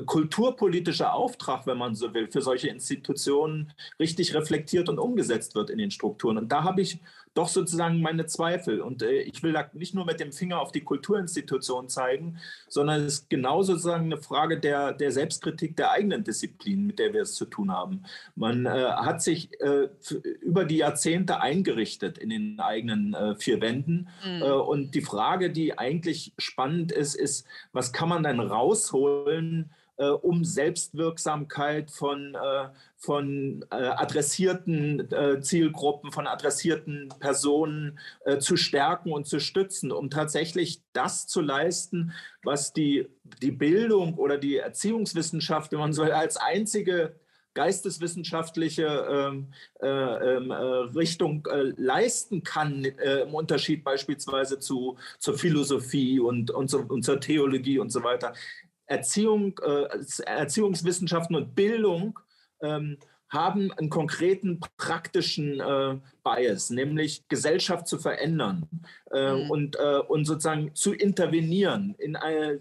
kulturpolitische 0.07 1.13
Auftrag, 1.13 1.67
wenn 1.67 1.79
man 1.79 1.95
so 1.95 2.13
will, 2.15 2.31
für 2.31 2.43
solche 2.43 2.69
Institutionen 2.69 3.73
richtig 3.99 4.35
reflektiert 4.35 4.89
und 4.89 4.99
umgesetzt 4.99 5.55
wird 5.55 5.71
in 5.71 5.79
den 5.79 5.91
Strukturen. 5.91 6.39
Und 6.39 6.51
da 6.51 6.65
habe 6.65 6.81
ich 6.81 6.99
doch 7.35 7.49
sozusagen 7.49 8.01
meine 8.01 8.27
Zweifel. 8.27 8.81
Und 8.81 9.03
äh, 9.03 9.21
ich 9.23 9.43
will 9.43 9.53
da 9.53 9.69
nicht 9.73 9.95
nur 9.95 10.07
mit 10.07 10.21
dem 10.21 10.33
Finger 10.33 10.61
auf 10.61 10.73
die 10.73 10.83
Kulturinstitution 10.83 11.89
zeigen, 11.89 12.39
sondern 12.69 13.03
es 13.03 13.15
ist 13.15 13.31
genau 13.31 13.63
sozusagen 13.63 14.07
eine 14.07 14.23
Frage 14.23 14.59
der, 14.59 14.93
der 14.93 15.11
Selbstkritik 15.11 15.77
der 15.77 15.91
eigenen 15.91 16.25
Disziplin, 16.25 16.87
mit 16.87 16.99
der 16.99 17.13
wir 17.13 17.23
es 17.23 17.35
zu 17.35 17.45
tun 17.45 17.73
haben. 17.73 18.05
Man 18.37 18.67
äh, 18.67 18.71
hat 18.71 19.23
sich 19.23 19.61
äh, 19.61 19.89
über 20.41 20.65
die 20.65 20.79
Jahrzehnte 20.79 21.41
eingerichtet 21.41 22.19
in 22.19 22.31
den 22.31 22.61
eigenen 22.61 23.15
äh, 23.15 23.35
vier 23.35 23.61
Wänden. 23.61 24.09
Mhm. 24.25 24.43
Äh, 24.43 24.53
und 24.53 24.95
die 24.95 25.03
Frage, 25.03 25.51
die 25.51 25.77
eigentlich 25.79 26.33
spannend 26.39 26.93
ist, 26.93 27.15
ist, 27.15 27.47
was 27.73 27.93
kann 27.93 28.09
man 28.09 28.23
dann 28.23 28.41
rausholen? 28.41 29.71
Äh, 29.97 30.07
um 30.07 30.45
Selbstwirksamkeit 30.45 31.91
von, 31.91 32.35
äh, 32.35 32.69
von 32.97 33.65
äh, 33.71 33.75
adressierten 33.77 35.13
äh, 35.13 35.41
Zielgruppen, 35.41 36.13
von 36.13 36.27
adressierten 36.27 37.13
Personen 37.21 37.99
äh, 38.25 38.39
zu 38.39 38.57
stärken 38.57 39.13
und 39.13 39.27
zu 39.27 39.41
stützen, 39.41 39.93
um 39.93 40.11
tatsächlich 40.11 40.83
das 40.93 41.27
zu 41.27 41.41
leisten, 41.41 42.13
was 42.43 42.73
die, 42.73 43.09
die 43.41 43.53
Bildung 43.53 44.15
oder 44.15 44.39
die 44.39 44.57
Erziehungswissenschaft, 44.57 45.73
wenn 45.73 45.79
man 45.79 45.93
so 45.93 46.03
als 46.03 46.37
einzige 46.37 47.15
geisteswissenschaftliche 47.55 49.07
ähm, 49.09 49.53
äh, 49.81 49.87
ähm, 49.87 50.51
äh, 50.51 50.55
Richtung 50.55 51.47
äh, 51.51 51.73
leisten 51.77 52.43
kann, 52.43 52.85
äh, 52.85 53.21
im 53.21 53.35
Unterschied 53.35 53.85
beispielsweise 53.85 54.59
zu, 54.59 54.97
zur 55.19 55.39
Philosophie 55.39 56.19
und, 56.19 56.51
und, 56.51 56.69
so, 56.69 56.81
und 56.81 57.05
zur 57.05 57.21
Theologie 57.21 57.79
und 57.79 57.91
so 57.91 58.03
weiter. 58.03 58.35
Erziehung, 58.87 59.59
äh, 59.63 59.87
Erziehungswissenschaften 60.27 61.37
und 61.37 61.55
Bildung 61.55 62.19
ähm, 62.63 62.99
haben 63.35 63.71
einen 63.73 63.91
konkreten 63.91 64.61
praktischen 64.79 65.61
äh, 65.61 65.99
Bias, 66.23 66.71
nämlich 66.71 67.29
Gesellschaft 67.29 67.87
zu 67.87 67.99
verändern 67.99 68.67
äh, 69.13 69.35
mhm. 69.35 69.51
und, 69.51 69.77
äh, 69.77 69.99
und 70.09 70.25
sozusagen 70.25 70.75
zu 70.75 70.95
intervenieren 70.95 71.95
in 71.99 72.17
eine, 72.17 72.61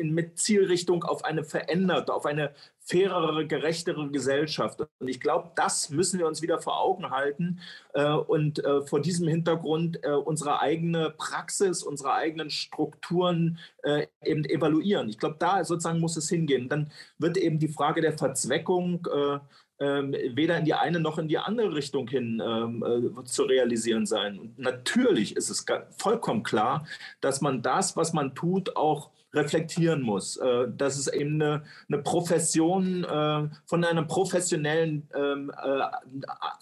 in, 0.00 0.12
mit 0.12 0.38
Zielrichtung 0.38 1.04
auf 1.04 1.24
eine 1.24 1.44
veränderte, 1.44 2.12
auf 2.12 2.26
eine 2.26 2.52
fairere, 2.80 3.46
gerechtere 3.46 4.10
Gesellschaft. 4.10 4.80
Und 4.98 5.08
ich 5.08 5.20
glaube, 5.20 5.52
das 5.54 5.88
müssen 5.90 6.18
wir 6.18 6.26
uns 6.26 6.42
wieder 6.42 6.60
vor 6.60 6.80
Augen 6.80 7.10
halten 7.10 7.60
äh, 7.94 8.12
und 8.12 8.62
äh, 8.62 8.82
vor 8.82 9.00
diesem 9.00 9.26
Hintergrund 9.26 10.00
äh, 10.02 10.10
unsere 10.10 10.60
eigene 10.60 11.10
Praxis, 11.10 11.82
unsere 11.82 12.12
eigenen 12.12 12.50
Strukturen 12.50 13.58
äh, 13.84 14.06
eben 14.22 14.44
evaluieren. 14.44 15.08
Ich 15.08 15.18
glaube, 15.18 15.36
da 15.38 15.64
sozusagen 15.64 16.00
muss 16.00 16.16
es 16.16 16.28
hingehen. 16.28 16.68
Dann 16.68 16.90
wird 17.18 17.38
eben 17.38 17.58
die 17.58 17.68
Frage 17.68 18.02
der 18.02 18.18
Verzweckung 18.18 19.06
äh, 19.10 19.38
ähm, 19.80 20.12
weder 20.12 20.58
in 20.58 20.64
die 20.64 20.74
eine 20.74 21.00
noch 21.00 21.18
in 21.18 21.28
die 21.28 21.38
andere 21.38 21.74
Richtung 21.74 22.08
hin 22.08 22.42
ähm, 22.44 22.84
äh, 23.18 23.24
zu 23.24 23.42
realisieren 23.44 24.06
sein. 24.06 24.38
Und 24.38 24.58
natürlich 24.58 25.36
ist 25.36 25.50
es 25.50 25.64
vollkommen 25.96 26.42
klar, 26.42 26.86
dass 27.20 27.40
man 27.40 27.62
das, 27.62 27.96
was 27.96 28.12
man 28.12 28.34
tut, 28.34 28.76
auch 28.76 29.10
reflektieren 29.34 30.02
muss. 30.02 30.36
Äh, 30.36 30.68
dass 30.76 30.96
es 30.96 31.08
eben 31.08 31.42
eine, 31.42 31.64
eine 31.88 32.02
Profession 32.02 33.04
äh, 33.04 33.48
von 33.66 33.84
einem 33.84 34.06
professionellen 34.06 35.08
ähm, 35.14 35.52
äh, 35.62 35.80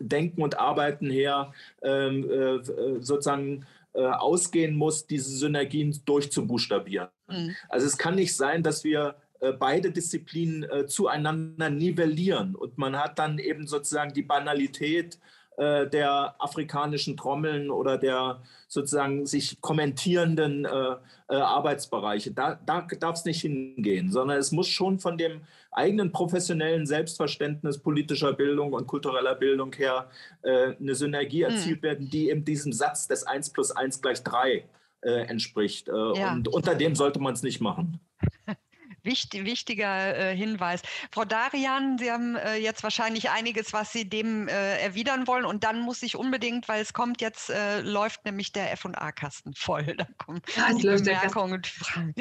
Denken 0.00 0.42
und 0.42 0.58
Arbeiten 0.58 1.10
her 1.10 1.52
ähm, 1.82 2.62
sozusagen 3.00 3.66
ausgehen 3.94 4.74
muss, 4.74 5.06
diese 5.06 5.36
Synergien 5.36 5.94
durchzubuchstabieren. 6.06 7.08
Mhm. 7.28 7.54
Also 7.68 7.86
es 7.86 7.98
kann 7.98 8.14
nicht 8.14 8.34
sein, 8.34 8.62
dass 8.62 8.84
wir 8.84 9.16
beide 9.58 9.90
Disziplinen 9.90 10.88
zueinander 10.88 11.68
nivellieren 11.68 12.54
und 12.54 12.78
man 12.78 12.96
hat 12.96 13.18
dann 13.18 13.38
eben 13.38 13.66
sozusagen 13.66 14.12
die 14.12 14.22
Banalität 14.22 15.18
äh, 15.58 15.86
der 15.86 16.34
afrikanischen 16.38 17.14
Trommeln 17.14 17.70
oder 17.70 17.98
der 17.98 18.40
sozusagen 18.68 19.26
sich 19.26 19.60
kommentierenden 19.60 20.64
äh, 20.64 20.96
äh, 21.28 21.36
Arbeitsbereiche. 21.36 22.30
Da, 22.30 22.58
da 22.64 22.86
darf 22.98 23.16
es 23.16 23.26
nicht 23.26 23.42
hingehen, 23.42 24.10
sondern 24.10 24.38
es 24.38 24.50
muss 24.50 24.68
schon 24.68 24.98
von 24.98 25.18
dem 25.18 25.42
eigenen 25.70 26.10
professionellen 26.10 26.86
Selbstverständnis 26.86 27.78
politischer 27.78 28.32
Bildung 28.32 28.72
und 28.72 28.86
kultureller 28.86 29.34
Bildung 29.34 29.74
her 29.74 30.08
äh, 30.40 30.74
eine 30.80 30.94
Synergie 30.94 31.44
hm. 31.44 31.52
erzielt 31.52 31.82
werden, 31.82 32.08
die 32.08 32.30
eben 32.30 32.46
diesem 32.46 32.72
Satz 32.72 33.06
des 33.06 33.24
1 33.24 33.50
plus 33.50 33.72
1 33.72 34.00
gleich 34.00 34.22
3 34.22 34.64
äh, 35.02 35.10
entspricht. 35.26 35.88
Ja. 35.88 36.32
Und 36.32 36.48
unter 36.48 36.74
dem 36.74 36.94
sollte 36.94 37.20
man 37.20 37.34
es 37.34 37.42
nicht 37.42 37.60
machen. 37.60 38.00
Wichtig, 39.04 39.44
wichtiger 39.44 40.16
äh, 40.16 40.36
Hinweis. 40.36 40.82
Frau 41.10 41.24
Darian, 41.24 41.98
Sie 41.98 42.10
haben 42.10 42.36
äh, 42.36 42.56
jetzt 42.56 42.82
wahrscheinlich 42.82 43.30
einiges, 43.30 43.72
was 43.72 43.92
Sie 43.92 44.08
dem 44.08 44.46
äh, 44.46 44.78
erwidern 44.78 45.26
wollen. 45.26 45.44
Und 45.44 45.64
dann 45.64 45.80
muss 45.80 46.02
ich 46.02 46.16
unbedingt, 46.16 46.68
weil 46.68 46.82
es 46.82 46.92
kommt 46.92 47.20
jetzt, 47.20 47.50
äh, 47.50 47.80
läuft 47.80 48.24
nämlich 48.24 48.52
der 48.52 48.76
FA-Kasten 48.76 49.54
voll. 49.54 49.82
Da 50.02 50.06
kommen 50.16 50.40
ja, 50.56 50.72
die 50.74 50.82
Bemerkungen 50.82 51.54
und 51.54 51.66
Fragen. 51.66 52.14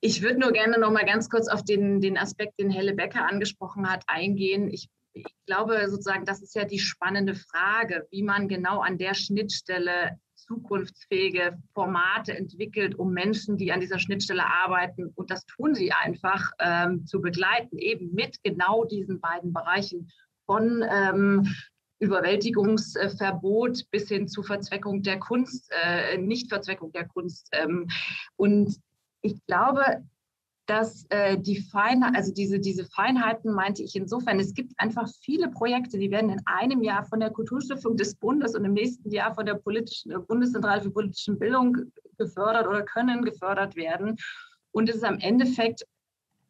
Ich 0.00 0.22
würde 0.22 0.40
nur 0.40 0.52
gerne 0.52 0.78
noch 0.78 0.90
mal 0.90 1.04
ganz 1.04 1.28
kurz 1.28 1.48
auf 1.48 1.64
den, 1.64 2.00
den 2.00 2.16
Aspekt, 2.16 2.58
den 2.58 2.70
Helle 2.70 2.94
Becker 2.94 3.26
angesprochen 3.26 3.90
hat, 3.90 4.04
eingehen. 4.06 4.70
Ich, 4.70 4.88
ich 5.12 5.26
glaube 5.46 5.88
sozusagen, 5.90 6.24
das 6.24 6.40
ist 6.40 6.54
ja 6.54 6.64
die 6.64 6.78
spannende 6.78 7.34
Frage, 7.34 8.06
wie 8.10 8.22
man 8.22 8.48
genau 8.48 8.80
an 8.80 8.96
der 8.96 9.14
Schnittstelle 9.14 10.18
zukunftsfähige 10.50 11.56
Formate 11.74 12.36
entwickelt, 12.36 12.96
um 12.98 13.12
Menschen, 13.12 13.56
die 13.56 13.70
an 13.70 13.78
dieser 13.78 14.00
Schnittstelle 14.00 14.44
arbeiten, 14.44 15.12
und 15.14 15.30
das 15.30 15.46
tun 15.46 15.76
sie 15.76 15.92
einfach, 15.92 16.50
ähm, 16.58 17.06
zu 17.06 17.20
begleiten, 17.20 17.78
eben 17.78 18.12
mit 18.12 18.42
genau 18.42 18.84
diesen 18.84 19.20
beiden 19.20 19.52
Bereichen 19.52 20.10
von 20.46 20.84
ähm, 20.90 21.54
Überwältigungsverbot 22.00 23.84
bis 23.92 24.08
hin 24.08 24.26
zu 24.26 24.42
Verzweckung 24.42 25.02
der 25.02 25.20
Kunst, 25.20 25.70
äh, 25.84 26.18
Nichtverzweckung 26.18 26.90
der 26.90 27.06
Kunst. 27.06 27.48
Ähm, 27.52 27.86
und 28.36 28.76
ich 29.22 29.36
glaube, 29.46 30.02
dass 30.70 31.04
äh, 31.08 31.36
die 31.36 31.60
Feinheit, 31.60 32.14
also 32.14 32.32
diese, 32.32 32.60
diese 32.60 32.84
Feinheiten 32.84 33.52
meinte 33.52 33.82
ich 33.82 33.96
insofern, 33.96 34.38
es 34.38 34.54
gibt 34.54 34.72
einfach 34.76 35.08
viele 35.20 35.48
Projekte, 35.48 35.98
die 35.98 36.12
werden 36.12 36.30
in 36.30 36.40
einem 36.46 36.84
Jahr 36.84 37.04
von 37.04 37.18
der 37.18 37.30
Kulturstiftung 37.30 37.96
des 37.96 38.14
Bundes 38.14 38.54
und 38.54 38.64
im 38.64 38.74
nächsten 38.74 39.10
Jahr 39.10 39.34
von 39.34 39.46
der 39.46 39.54
politischen, 39.54 40.24
Bundeszentrale 40.28 40.80
für 40.80 40.92
politische 40.92 41.32
Bildung 41.32 41.76
gefördert 42.18 42.68
oder 42.68 42.84
können 42.84 43.24
gefördert 43.24 43.74
werden. 43.74 44.16
Und 44.70 44.88
es 44.88 44.96
ist 44.96 45.04
am 45.04 45.18
Endeffekt 45.18 45.84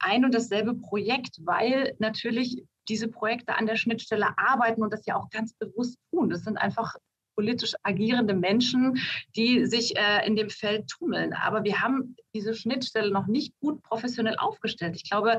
ein 0.00 0.26
und 0.26 0.34
dasselbe 0.34 0.74
Projekt, 0.74 1.38
weil 1.46 1.94
natürlich 1.98 2.62
diese 2.90 3.08
Projekte 3.08 3.56
an 3.56 3.64
der 3.64 3.76
Schnittstelle 3.76 4.36
arbeiten 4.36 4.82
und 4.82 4.92
das 4.92 5.06
ja 5.06 5.16
auch 5.16 5.30
ganz 5.30 5.54
bewusst 5.54 5.96
tun. 6.10 6.28
Das 6.28 6.44
sind 6.44 6.58
einfach 6.58 6.94
politisch 7.40 7.72
agierende 7.84 8.34
Menschen, 8.34 8.98
die 9.34 9.64
sich 9.64 9.96
äh, 9.96 10.26
in 10.26 10.36
dem 10.36 10.50
Feld 10.50 10.88
tummeln. 10.88 11.32
Aber 11.32 11.64
wir 11.64 11.80
haben 11.80 12.16
diese 12.34 12.52
Schnittstelle 12.54 13.10
noch 13.10 13.26
nicht 13.28 13.58
gut 13.60 13.82
professionell 13.82 14.36
aufgestellt. 14.36 14.94
Ich 14.94 15.08
glaube, 15.08 15.38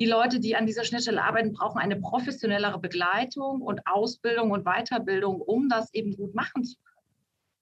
die 0.00 0.06
Leute, 0.06 0.40
die 0.40 0.56
an 0.56 0.66
dieser 0.66 0.82
Schnittstelle 0.82 1.22
arbeiten, 1.22 1.52
brauchen 1.52 1.78
eine 1.78 1.94
professionellere 2.00 2.80
Begleitung 2.80 3.62
und 3.62 3.80
Ausbildung 3.86 4.50
und 4.50 4.64
Weiterbildung, 4.64 5.40
um 5.40 5.68
das 5.68 5.94
eben 5.94 6.16
gut 6.16 6.34
machen 6.34 6.64
zu 6.64 6.74
können. 6.82 6.96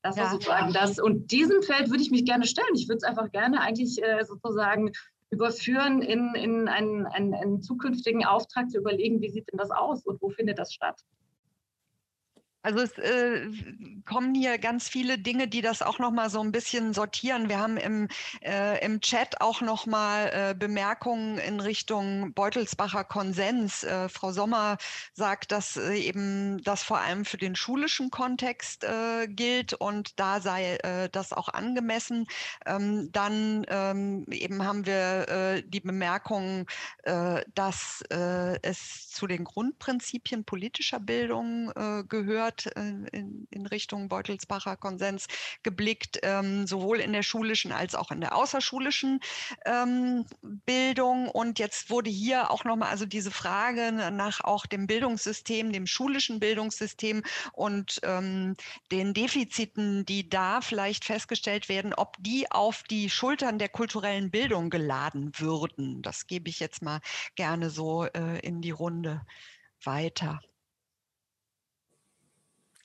Das 0.01 0.17
ja. 0.17 0.25
ist 0.25 0.33
sozusagen 0.33 0.73
das. 0.73 0.99
Und 0.99 1.31
diesem 1.31 1.63
Feld 1.63 1.91
würde 1.91 2.03
ich 2.03 2.11
mich 2.11 2.25
gerne 2.25 2.47
stellen. 2.47 2.75
Ich 2.75 2.89
würde 2.89 2.99
es 2.99 3.05
einfach 3.05 3.31
gerne 3.33 3.61
eigentlich 3.61 4.03
äh, 4.03 4.25
sozusagen 4.25 4.93
überführen 5.29 6.01
in, 6.01 6.35
in 6.35 6.69
einen, 6.69 7.07
einen, 7.07 7.35
einen 7.35 7.61
zukünftigen 7.61 8.25
Auftrag 8.25 8.71
zu 8.71 8.79
überlegen, 8.79 9.21
wie 9.21 9.29
sieht 9.29 9.53
denn 9.53 9.59
das 9.59 9.71
aus 9.71 10.07
und 10.07 10.23
wo 10.23 10.31
findet 10.31 10.59
das 10.59 10.73
statt. 10.73 11.03
Also 12.65 12.81
es 12.81 12.97
äh, 12.97 13.47
kommen 14.07 14.35
hier 14.35 14.57
ganz 14.57 14.89
viele 14.89 15.19
Dinge, 15.19 15.49
die 15.49 15.61
das 15.61 15.83
auch 15.83 15.99
noch 15.99 16.11
mal 16.11 16.31
so 16.31 16.41
ein 16.41 16.51
bisschen 16.51 16.95
sortieren. 16.95 17.51
Wir 17.51 17.59
haben 17.59 17.77
im, 17.77 18.09
äh, 18.41 18.83
im 18.83 19.03
Chat 19.03 19.43
auch 19.43 19.61
noch 19.61 19.85
mal 19.85 20.31
äh, 20.33 20.55
Bemerkungen 20.55 21.37
in 21.37 21.61
Richtung 21.61 22.33
Beutelsbacher 22.33 23.05
Konsens. 23.05 23.85
Äh, 23.85 24.09
Frau 24.09 24.33
Sommer 24.33 24.79
sagt, 25.13 25.53
dass 25.53 25.77
äh, 25.77 25.93
eben 25.97 26.63
das 26.63 26.83
vor 26.83 27.01
allem 27.01 27.27
für 27.27 27.37
den 27.37 27.55
schulischen 27.55 28.11
Kontext 28.11 28.83
äh, 28.83 29.29
gilt 29.29 29.75
und 29.75 30.19
da 30.19 30.41
sei 30.41 30.79
das 31.13 31.33
auch 31.33 31.49
angemessen. 31.49 32.27
Ähm, 32.65 33.11
dann 33.13 33.67
ähm, 33.69 34.25
eben 34.31 34.65
haben 34.65 34.87
wir 34.87 35.63
die 35.67 35.81
Bemerkung, 35.81 36.67
dass 37.55 38.03
es 38.63 39.09
zu 39.11 39.27
den 39.27 39.45
Grundprinzipien 39.45 40.45
politischer 40.45 41.01
Bildung 41.01 41.73
gehört 42.09 42.54
hat 42.55 42.67
in, 42.77 43.47
in, 43.51 43.67
Richtung 43.67 44.09
Beutelsbacher 44.09 44.77
Konsens 44.77 45.27
geblickt, 45.63 46.21
ähm, 46.23 46.67
sowohl 46.67 47.01
in 47.01 47.13
der 47.13 47.23
schulischen 47.23 47.73
als 47.73 47.95
auch 47.95 48.11
in 48.11 48.21
der 48.21 48.37
außerschulischen 48.37 49.21
ähm, 49.65 50.25
Bildung. 50.43 51.29
Und 51.29 51.59
jetzt 51.59 51.91
wurde 51.91 52.11
hier 52.11 52.51
auch 52.51 52.65
nochmal 52.65 52.91
also 52.91 53.07
diese 53.07 53.31
Frage 53.31 53.93
nach 54.13 54.43
auch 54.43 54.67
dem 54.67 54.87
Bildungssystem, 54.87 55.73
dem 55.73 55.87
schulischen 55.87 56.41
Bildungssystem 56.41 57.23
und 57.53 58.01
ähm, 58.03 58.57
den 58.93 59.15
Defiziten, 59.15 60.05
die 60.05 60.29
da 60.29 60.61
vielleicht 60.61 61.05
festgestellt 61.05 61.69
werden, 61.69 61.95
ob 61.95 62.17
die 62.21 62.51
auf 62.51 62.83
die 62.85 63.11
Schultern 63.11 63.59
der 63.59 63.69
kulturellen 63.69 64.31
Bildung 64.31 64.71
geladen 64.71 65.33
würden. 65.39 66.03
Das 66.03 66.27
gebe 66.27 66.49
ich 66.49 66.61
jetzt 66.61 66.83
mal 66.83 67.01
gerne 67.35 67.71
so 67.71 68.05
äh, 68.05 68.39
in 68.41 68.61
die 68.61 68.71
Runde 68.71 69.23
weiter. 69.83 70.41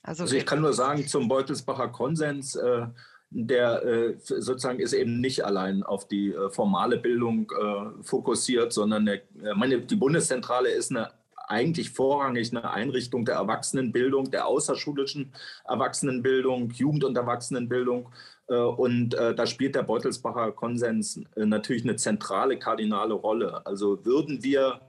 Also, 0.10 0.24
also 0.24 0.36
ich 0.36 0.46
kann 0.48 0.62
nur 0.62 0.74
sagen, 0.74 1.06
zum 1.06 1.28
Beutelsbacher 1.28 1.90
Konsens, 1.90 2.56
äh, 2.56 2.88
der 3.30 3.84
äh, 3.86 4.16
sozusagen 4.18 4.80
ist 4.80 4.94
eben 4.94 5.22
nicht 5.22 5.46
allein 5.46 5.84
auf 5.84 6.08
die 6.08 6.34
äh, 6.34 6.50
formale 6.50 6.98
Bildung 6.98 7.52
äh, 7.52 8.04
fokussiert, 8.04 8.74
sondern 8.74 9.06
der, 9.06 9.22
äh, 9.44 9.54
meine, 9.56 9.82
die 9.82 9.96
Bundeszentrale 9.96 10.70
ist 10.70 10.90
eine 10.90 11.12
eigentlich 11.48 11.92
vorrangig 11.92 12.50
eine 12.52 12.72
Einrichtung 12.72 13.24
der 13.24 13.36
Erwachsenenbildung, 13.36 14.32
der 14.32 14.48
außerschulischen 14.48 15.32
Erwachsenenbildung, 15.68 16.72
Jugend- 16.72 17.04
und 17.04 17.16
Erwachsenenbildung. 17.16 18.10
Äh, 18.48 18.56
und 18.56 19.12
da 19.12 19.46
spielt 19.46 19.76
der 19.76 19.84
Beutelsbacher 19.84 20.52
Konsens 20.52 21.22
natürlich 21.36 21.84
eine 21.84 21.96
zentrale, 21.96 22.58
kardinale 22.58 23.14
Rolle. 23.14 23.66
Also 23.66 24.04
würden 24.06 24.44
wir 24.44 24.80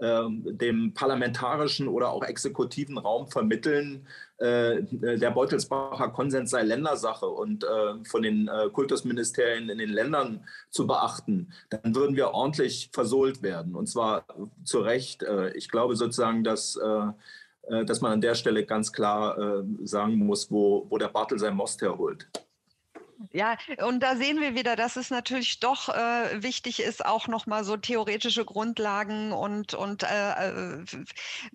ähm, 0.00 0.42
dem 0.58 0.92
parlamentarischen 0.92 1.86
oder 1.86 2.10
auch 2.10 2.24
exekutiven 2.24 2.98
Raum 2.98 3.28
vermitteln, 3.28 4.06
äh, 4.38 4.82
der 4.90 5.30
Beutelsbacher 5.30 6.08
Konsens 6.08 6.50
sei 6.50 6.62
Ländersache 6.62 7.26
und 7.26 7.62
äh, 7.62 8.04
von 8.04 8.22
den 8.22 8.48
äh, 8.48 8.68
Kultusministerien 8.70 9.68
in 9.68 9.78
den 9.78 9.90
Ländern 9.90 10.44
zu 10.70 10.86
beachten, 10.86 11.52
dann 11.70 11.94
würden 11.94 12.16
wir 12.16 12.32
ordentlich 12.32 12.90
versohlt 12.92 13.42
werden. 13.42 13.76
Und 13.76 13.86
zwar 13.86 14.26
zu 14.64 14.80
Recht. 14.80 15.24
Ich 15.54 15.68
glaube 15.68 15.96
sozusagen, 15.96 16.44
dass 16.44 16.78
dass 17.86 18.00
man 18.02 18.12
an 18.12 18.20
der 18.20 18.34
Stelle 18.34 18.66
ganz 18.66 18.92
klar 18.92 19.64
sagen 19.82 20.16
muss, 20.16 20.50
wo, 20.50 20.86
wo 20.90 20.98
der 20.98 21.08
Bartel 21.08 21.38
sein 21.38 21.54
Most 21.54 21.80
herholt. 21.80 22.28
Ja, 23.32 23.56
und 23.86 24.00
da 24.00 24.16
sehen 24.16 24.40
wir 24.40 24.54
wieder, 24.54 24.76
dass 24.76 24.96
es 24.96 25.10
natürlich 25.10 25.60
doch 25.60 25.88
äh, 25.88 26.42
wichtig 26.42 26.80
ist, 26.80 27.04
auch 27.04 27.28
nochmal 27.28 27.64
so 27.64 27.76
theoretische 27.76 28.44
Grundlagen 28.44 29.32
und, 29.32 29.74
und 29.74 30.02
äh, 30.02 30.48
äh, 30.50 30.84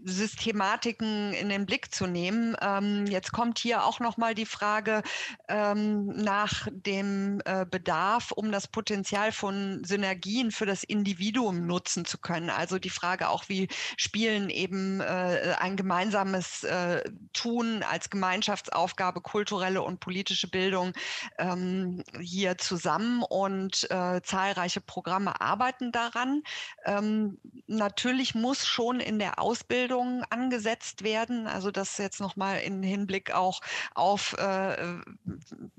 Systematiken 0.04 1.34
in 1.34 1.50
den 1.50 1.66
Blick 1.66 1.94
zu 1.94 2.08
nehmen. 2.08 2.56
Ähm, 2.62 3.06
jetzt 3.08 3.32
kommt 3.32 3.60
hier 3.60 3.84
auch 3.84 4.00
nochmal 4.00 4.36
die 4.36 4.46
Frage 4.46 5.04
ähm, 5.48 6.08
nach 6.08 6.68
dem 6.72 7.42
äh, 7.46 7.66
Bedarf, 7.66 8.32
um 8.32 8.52
das 8.52 8.68
Potenzial 8.68 9.32
von 9.32 9.84
Synergien 9.84 10.52
für 10.52 10.66
das 10.66 10.84
Individuum 10.84 11.66
nutzen 11.68 12.06
zu 12.06 12.18
können. 12.18 12.50
Also 12.50 12.80
die 12.80 12.90
Frage 12.90 13.30
auch, 13.30 13.50
wie 13.50 13.68
Spielen 13.98 14.50
eben 14.50 15.02
äh, 15.02 15.56
ein 15.60 15.76
gemeinsames 15.76 16.64
äh, 16.64 17.04
Tun 17.34 17.84
als 17.84 18.10
Gemeinschaftsaufgabe, 18.10 19.22
kulturelle 19.22 19.82
und 19.82 20.00
politische 20.00 20.50
Bildung 20.50 20.94
ähm, 21.38 21.49
ähm, 21.50 22.04
hier 22.20 22.58
zusammen 22.58 23.24
und 23.24 23.90
äh, 23.90 24.22
zahlreiche 24.22 24.82
Programme 24.82 25.40
arbeiten 25.42 25.92
daran. 25.92 26.44
Ähm, 26.86 27.38
natürlich 27.68 28.36
muss 28.36 28.68
schon 28.68 29.00
in 29.00 29.20
der 29.20 29.40
Ausbildung 29.40 30.24
angesetzt 30.30 31.04
werden. 31.04 31.48
Also 31.48 31.72
das 31.72 31.98
jetzt 31.98 32.20
nochmal 32.20 32.60
in 32.60 32.84
Hinblick 32.84 33.34
auch 33.34 33.62
auf, 33.96 34.34
äh, 34.38 34.96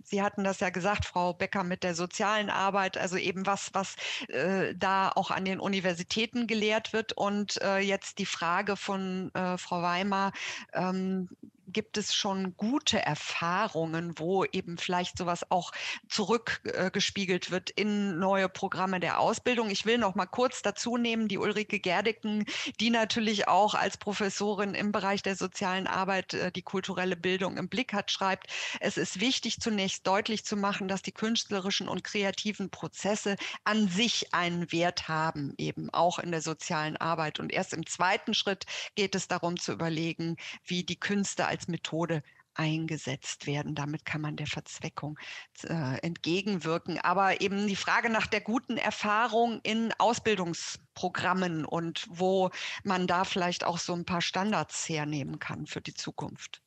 Sie 0.03 0.23
hatten 0.23 0.45
das 0.45 0.61
ja 0.61 0.71
gesagt, 0.71 1.05
Frau 1.05 1.33
Becker, 1.35 1.65
mit 1.65 1.85
der 1.85 1.95
sozialen 1.95 2.51
Arbeit, 2.51 2.99
also 2.99 3.17
eben 3.17 3.47
was, 3.47 3.71
was 3.75 3.97
äh, 4.29 4.75
da 4.75 5.11
auch 5.15 5.31
an 5.31 5.45
den 5.45 5.61
Universitäten 5.61 6.47
gelehrt 6.47 6.93
wird. 6.93 7.13
Und 7.13 7.61
äh, 7.63 7.79
jetzt 7.79 8.19
die 8.19 8.27
Frage 8.27 8.77
von 8.77 9.33
äh, 9.35 9.57
Frau 9.57 9.83
Weimar, 9.83 10.33
ähm, 10.73 11.29
gibt 11.73 11.97
es 11.97 12.15
schon 12.15 12.57
gute 12.57 13.01
Erfahrungen, 13.01 14.19
wo 14.19 14.45
eben 14.45 14.79
vielleicht 14.79 15.19
sowas 15.19 15.51
auch 15.51 15.73
zurückgespiegelt 16.09 17.51
wird 17.51 17.71
in 17.71 18.19
neue 18.19 18.49
Programme 18.49 19.01
der 19.01 19.21
Ausbildung. 19.21 19.71
Ich 19.71 19.87
will 19.87 19.99
noch 19.99 20.15
mal 20.15 20.27
kurz 20.27 20.63
dazu 20.63 20.97
nehmen, 20.97 21.29
die 21.29 21.39
Ulrike 21.39 21.81
Gerdicken, 21.81 22.45
die 22.81 22.91
natürlich 22.91 23.49
auch 23.49 23.75
als 23.75 23.97
Professorin 23.97 24.75
im 24.75 24.93
Bereich 24.93 25.23
der 25.23 25.37
sozialen 25.37 25.87
Arbeit 25.87 26.35
äh, 26.35 26.53
die 26.53 26.63
kulturelle 26.63 27.17
Bildung 27.17 27.57
im 27.57 27.69
Blick 27.69 27.93
hat, 27.93 28.11
schreibt, 28.11 28.49
es 28.81 28.97
ist 28.97 29.21
wichtig 29.21 29.61
zunächst 29.61 30.07
deutlich 30.07 30.45
zu 30.45 30.57
machen, 30.57 30.89
dass 30.89 31.03
die 31.03 31.13
künstlerischen 31.13 31.89
und 31.89 32.05
kreativen 32.05 32.71
Prozesse 32.71 33.37
an 33.65 33.89
sich 33.89 34.35
einen 34.35 34.73
Wert 34.73 35.09
haben, 35.09 35.55
eben 35.59 35.91
auch 35.91 36.19
in 36.19 36.31
der 36.31 36.43
sozialen 36.43 36.97
Arbeit. 36.97 37.41
Und 37.41 37.53
erst 37.53 37.73
im 37.73 37.87
zweiten 37.87 38.35
Schritt 38.35 38.67
geht 38.95 39.15
es 39.15 39.29
darum 39.29 39.59
zu 39.59 39.73
überlegen, 39.73 40.37
wie 40.65 40.85
die 40.85 40.99
Künste 40.99 41.47
als 41.47 41.60
als 41.61 41.69
Methode 41.69 42.23
eingesetzt 42.55 43.47
werden. 43.47 43.75
Damit 43.75 44.05
kann 44.05 44.21
man 44.21 44.37
der 44.37 44.47
Verzweckung 44.47 45.19
äh, 45.63 45.99
entgegenwirken. 46.01 46.99
Aber 46.99 47.41
eben 47.41 47.67
die 47.67 47.77
Frage 47.77 48.11
nach 48.11 48.27
der 48.27 48.41
guten 48.41 48.77
Erfahrung 48.77 49.61
in 49.63 49.93
Ausbildungsprogrammen 49.99 51.65
und 51.65 52.07
wo 52.09 52.51
man 52.83 53.07
da 53.07 53.25
vielleicht 53.25 53.65
auch 53.65 53.79
so 53.79 53.95
ein 53.95 54.05
paar 54.05 54.23
Standards 54.23 54.89
hernehmen 54.89 55.39
kann 55.39 55.67
für 55.67 55.81
die 55.81 55.95
Zukunft. 55.95 56.63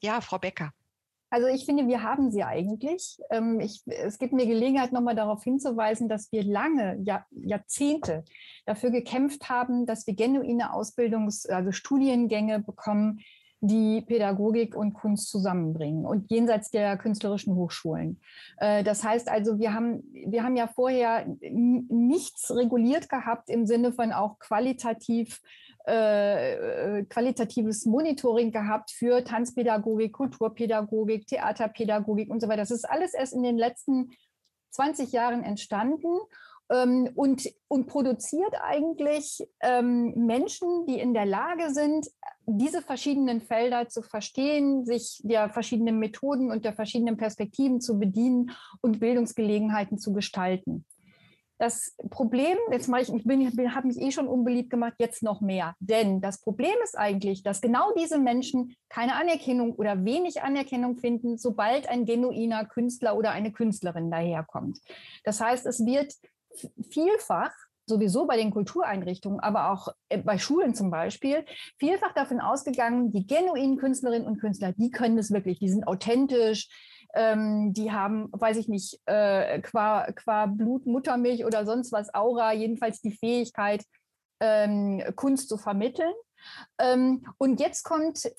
Ja, 0.00 0.20
Frau 0.20 0.38
Becker. 0.38 0.72
Also 1.34 1.48
ich 1.48 1.64
finde, 1.64 1.88
wir 1.88 2.04
haben 2.04 2.30
sie 2.30 2.44
eigentlich. 2.44 3.18
Ähm, 3.28 3.58
ich, 3.58 3.82
es 3.86 4.20
gibt 4.20 4.32
mir 4.32 4.46
Gelegenheit, 4.46 4.92
nochmal 4.92 5.16
darauf 5.16 5.42
hinzuweisen, 5.42 6.08
dass 6.08 6.30
wir 6.30 6.44
lange, 6.44 6.96
Jahr, 7.02 7.26
Jahrzehnte 7.32 8.22
dafür 8.66 8.90
gekämpft 8.92 9.48
haben, 9.48 9.84
dass 9.84 10.06
wir 10.06 10.14
genuine 10.14 10.72
Ausbildungs-, 10.72 11.50
also 11.50 11.72
Studiengänge 11.72 12.60
bekommen, 12.60 13.18
die 13.58 14.02
Pädagogik 14.02 14.76
und 14.76 14.94
Kunst 14.94 15.28
zusammenbringen 15.28 16.06
und 16.06 16.30
jenseits 16.30 16.70
der 16.70 16.96
künstlerischen 16.98 17.56
Hochschulen. 17.56 18.20
Äh, 18.58 18.84
das 18.84 19.02
heißt 19.02 19.28
also, 19.28 19.58
wir 19.58 19.74
haben, 19.74 20.04
wir 20.12 20.44
haben 20.44 20.54
ja 20.54 20.68
vorher 20.68 21.26
nichts 21.40 22.54
reguliert 22.54 23.08
gehabt 23.08 23.50
im 23.50 23.66
Sinne 23.66 23.92
von 23.92 24.12
auch 24.12 24.38
qualitativ 24.38 25.40
äh, 25.86 26.98
äh, 26.98 27.04
qualitatives 27.04 27.84
Monitoring 27.84 28.52
gehabt 28.52 28.90
für 28.90 29.22
Tanzpädagogik, 29.22 30.14
Kulturpädagogik, 30.14 31.26
Theaterpädagogik 31.26 32.30
und 32.30 32.40
so 32.40 32.48
weiter. 32.48 32.62
Das 32.62 32.70
ist 32.70 32.88
alles 32.88 33.12
erst 33.12 33.34
in 33.34 33.42
den 33.42 33.58
letzten 33.58 34.10
20 34.70 35.12
Jahren 35.12 35.42
entstanden 35.42 36.08
ähm, 36.70 37.10
und, 37.14 37.50
und 37.68 37.86
produziert 37.86 38.54
eigentlich 38.62 39.46
ähm, 39.60 40.14
Menschen, 40.16 40.86
die 40.86 40.98
in 40.98 41.12
der 41.12 41.26
Lage 41.26 41.74
sind, 41.74 42.08
diese 42.46 42.80
verschiedenen 42.80 43.42
Felder 43.42 43.88
zu 43.88 44.02
verstehen, 44.02 44.86
sich 44.86 45.20
der 45.22 45.50
verschiedenen 45.50 45.98
Methoden 45.98 46.50
und 46.50 46.64
der 46.64 46.72
verschiedenen 46.72 47.18
Perspektiven 47.18 47.80
zu 47.80 47.98
bedienen 47.98 48.52
und 48.80 49.00
Bildungsgelegenheiten 49.00 49.98
zu 49.98 50.12
gestalten. 50.12 50.86
Das 51.64 51.96
Problem, 52.10 52.58
jetzt 52.72 52.88
mache 52.88 53.00
ich, 53.00 53.08
ich 53.08 53.74
habe 53.74 53.86
mich 53.86 53.98
eh 53.98 54.10
schon 54.10 54.28
unbeliebt 54.28 54.68
gemacht, 54.68 54.96
jetzt 54.98 55.22
noch 55.22 55.40
mehr. 55.40 55.74
Denn 55.80 56.20
das 56.20 56.42
Problem 56.42 56.74
ist 56.82 56.94
eigentlich, 56.94 57.42
dass 57.42 57.62
genau 57.62 57.90
diese 57.98 58.18
Menschen 58.18 58.76
keine 58.90 59.14
Anerkennung 59.14 59.72
oder 59.72 60.04
wenig 60.04 60.42
Anerkennung 60.42 60.98
finden, 60.98 61.38
sobald 61.38 61.88
ein 61.88 62.04
genuiner 62.04 62.66
Künstler 62.66 63.16
oder 63.16 63.30
eine 63.30 63.50
Künstlerin 63.50 64.10
daherkommt. 64.10 64.78
Das 65.24 65.40
heißt, 65.40 65.64
es 65.64 65.86
wird 65.86 66.12
vielfach 66.90 67.54
sowieso 67.86 68.26
bei 68.26 68.36
den 68.36 68.50
Kultureinrichtungen, 68.50 69.40
aber 69.40 69.70
auch 69.70 69.88
äh, 70.10 70.18
bei 70.18 70.36
Schulen 70.36 70.74
zum 70.74 70.90
Beispiel, 70.90 71.46
vielfach 71.78 72.12
davon 72.12 72.40
ausgegangen, 72.40 73.10
die 73.10 73.26
genuinen 73.26 73.78
Künstlerinnen 73.78 74.28
und 74.28 74.38
Künstler, 74.38 74.72
die 74.72 74.90
können 74.90 75.16
es 75.16 75.30
wirklich, 75.30 75.60
die 75.60 75.70
sind 75.70 75.88
authentisch, 75.88 76.68
ähm, 77.14 77.72
die 77.72 77.92
haben, 77.92 78.28
weiß 78.32 78.56
ich 78.56 78.68
nicht, 78.68 79.00
äh, 79.06 79.60
qua, 79.60 80.10
qua 80.12 80.46
Blut, 80.46 80.86
Muttermilch 80.86 81.44
oder 81.44 81.64
sonst 81.64 81.92
was, 81.92 82.12
Aura, 82.14 82.52
jedenfalls 82.52 83.00
die 83.00 83.12
Fähigkeit, 83.12 83.84
ähm, 84.40 85.02
Kunst 85.16 85.48
zu 85.48 85.56
vermitteln. 85.56 86.12
Ähm, 86.78 87.24
und 87.38 87.60
jetzt 87.60 87.84
kommt 87.84 88.30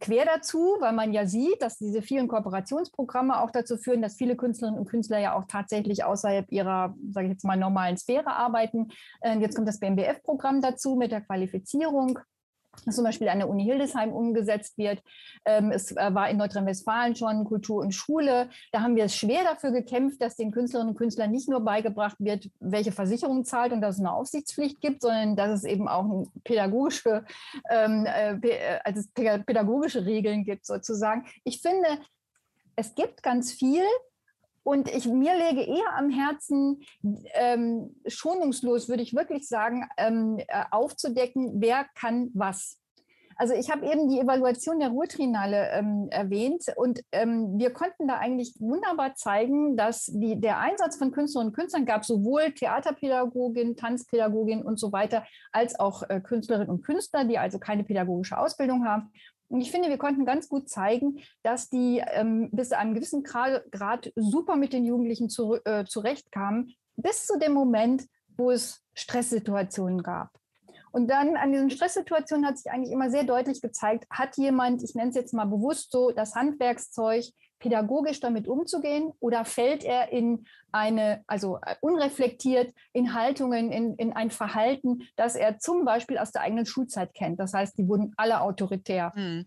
quer 0.00 0.24
dazu, 0.24 0.76
weil 0.80 0.92
man 0.92 1.12
ja 1.12 1.26
sieht, 1.26 1.60
dass 1.60 1.78
diese 1.78 2.02
vielen 2.02 2.28
Kooperationsprogramme 2.28 3.40
auch 3.40 3.50
dazu 3.50 3.76
führen, 3.76 4.02
dass 4.02 4.16
viele 4.16 4.36
Künstlerinnen 4.36 4.80
und 4.80 4.88
Künstler 4.88 5.18
ja 5.18 5.34
auch 5.34 5.44
tatsächlich 5.46 6.04
außerhalb 6.04 6.50
ihrer, 6.50 6.96
sage 7.12 7.26
ich 7.26 7.32
jetzt 7.32 7.44
mal, 7.44 7.56
normalen 7.56 7.96
Sphäre 7.96 8.34
arbeiten. 8.34 8.88
Ähm, 9.22 9.40
jetzt 9.40 9.54
kommt 9.54 9.68
das 9.68 9.78
BMBF-Programm 9.78 10.60
dazu 10.60 10.96
mit 10.96 11.12
der 11.12 11.20
Qualifizierung 11.20 12.18
zum 12.90 13.04
Beispiel 13.04 13.28
an 13.28 13.38
der 13.38 13.48
Uni 13.48 13.64
Hildesheim 13.64 14.12
umgesetzt 14.12 14.78
wird. 14.78 15.02
Ähm, 15.44 15.70
es 15.70 15.92
äh, 15.92 16.14
war 16.14 16.30
in 16.30 16.38
Nordrhein-Westfalen 16.38 17.14
schon 17.14 17.44
Kultur 17.44 17.82
und 17.82 17.92
Schule. 17.92 18.48
Da 18.72 18.80
haben 18.80 18.96
wir 18.96 19.04
es 19.04 19.16
schwer 19.16 19.44
dafür 19.44 19.70
gekämpft, 19.72 20.20
dass 20.22 20.36
den 20.36 20.50
Künstlerinnen 20.50 20.90
und 20.90 20.98
Künstlern 20.98 21.30
nicht 21.30 21.48
nur 21.48 21.60
beigebracht 21.60 22.16
wird, 22.18 22.50
welche 22.60 22.92
Versicherung 22.92 23.44
zahlt 23.44 23.72
und 23.72 23.80
dass 23.80 23.96
es 23.96 24.00
eine 24.00 24.12
Aufsichtspflicht 24.12 24.80
gibt, 24.80 25.02
sondern 25.02 25.36
dass 25.36 25.50
es 25.50 25.64
eben 25.64 25.88
auch 25.88 26.26
pädagogische, 26.44 27.24
ähm, 27.70 28.06
äh, 28.06 28.34
äh 28.34 28.78
also 28.84 29.02
pädagogische 29.14 30.04
Regeln 30.06 30.44
gibt 30.44 30.66
sozusagen. 30.66 31.26
Ich 31.44 31.60
finde, 31.60 31.88
es 32.76 32.94
gibt 32.94 33.22
ganz 33.22 33.52
viel, 33.52 33.82
und 34.64 34.88
ich, 34.88 35.06
mir 35.06 35.34
lege 35.34 35.62
eher 35.62 35.96
am 35.96 36.10
Herzen, 36.10 36.82
ähm, 37.34 37.96
schonungslos 38.06 38.88
würde 38.88 39.02
ich 39.02 39.14
wirklich 39.14 39.48
sagen, 39.48 39.88
ähm, 39.96 40.38
äh, 40.38 40.64
aufzudecken, 40.70 41.60
wer 41.60 41.86
kann 41.94 42.30
was. 42.34 42.78
Also 43.36 43.54
ich 43.54 43.70
habe 43.70 43.86
eben 43.86 44.08
die 44.08 44.20
Evaluation 44.20 44.78
der 44.78 44.90
Ruhrtrinale 44.90 45.70
ähm, 45.70 46.06
erwähnt 46.10 46.66
und 46.76 47.00
ähm, 47.12 47.58
wir 47.58 47.72
konnten 47.72 48.06
da 48.06 48.18
eigentlich 48.18 48.54
wunderbar 48.60 49.14
zeigen, 49.14 49.76
dass 49.76 50.06
die, 50.06 50.40
der 50.40 50.58
Einsatz 50.58 50.96
von 50.96 51.10
Künstlerinnen 51.10 51.50
und 51.50 51.56
Künstlern 51.56 51.86
gab 51.86 52.04
sowohl 52.04 52.52
Theaterpädagogin, 52.52 53.76
Tanzpädagogin 53.76 54.62
und 54.62 54.78
so 54.78 54.92
weiter, 54.92 55.24
als 55.50 55.78
auch 55.80 56.02
äh, 56.08 56.20
Künstlerinnen 56.20 56.70
und 56.70 56.84
Künstler, 56.84 57.24
die 57.24 57.38
also 57.38 57.58
keine 57.58 57.84
pädagogische 57.84 58.38
Ausbildung 58.38 58.86
haben. 58.86 59.10
Und 59.52 59.60
ich 59.60 59.70
finde, 59.70 59.90
wir 59.90 59.98
konnten 59.98 60.24
ganz 60.24 60.48
gut 60.48 60.70
zeigen, 60.70 61.20
dass 61.42 61.68
die 61.68 62.02
ähm, 62.06 62.48
bis 62.52 62.70
zu 62.70 62.78
einem 62.78 62.94
gewissen 62.94 63.22
Grad, 63.22 63.70
Grad 63.70 64.10
super 64.16 64.56
mit 64.56 64.72
den 64.72 64.86
Jugendlichen 64.86 65.28
zu, 65.28 65.58
äh, 65.66 65.84
zurechtkamen, 65.84 66.74
bis 66.96 67.26
zu 67.26 67.38
dem 67.38 67.52
Moment, 67.52 68.06
wo 68.38 68.50
es 68.50 68.82
Stresssituationen 68.94 70.02
gab. 70.02 70.30
Und 70.90 71.08
dann 71.08 71.36
an 71.36 71.52
diesen 71.52 71.68
Stresssituationen 71.68 72.46
hat 72.46 72.56
sich 72.56 72.72
eigentlich 72.72 72.92
immer 72.92 73.10
sehr 73.10 73.24
deutlich 73.24 73.60
gezeigt, 73.60 74.06
hat 74.08 74.38
jemand, 74.38 74.82
ich 74.82 74.94
nenne 74.94 75.10
es 75.10 75.16
jetzt 75.16 75.34
mal 75.34 75.44
bewusst 75.44 75.92
so, 75.92 76.12
das 76.12 76.34
Handwerkszeug, 76.34 77.26
pädagogisch 77.62 78.18
damit 78.18 78.48
umzugehen 78.48 79.12
oder 79.20 79.44
fällt 79.44 79.84
er 79.84 80.12
in 80.12 80.44
eine, 80.72 81.22
also 81.28 81.58
äh, 81.64 81.76
unreflektiert 81.80 82.74
in 82.92 83.14
Haltungen, 83.14 83.70
in, 83.70 83.94
in 83.94 84.12
ein 84.12 84.30
Verhalten, 84.30 85.02
das 85.16 85.36
er 85.36 85.60
zum 85.60 85.84
Beispiel 85.84 86.18
aus 86.18 86.32
der 86.32 86.42
eigenen 86.42 86.66
Schulzeit 86.66 87.14
kennt. 87.14 87.38
Das 87.38 87.54
heißt, 87.54 87.78
die 87.78 87.86
wurden 87.86 88.12
alle 88.16 88.40
autoritär. 88.40 89.12
Mhm. 89.14 89.46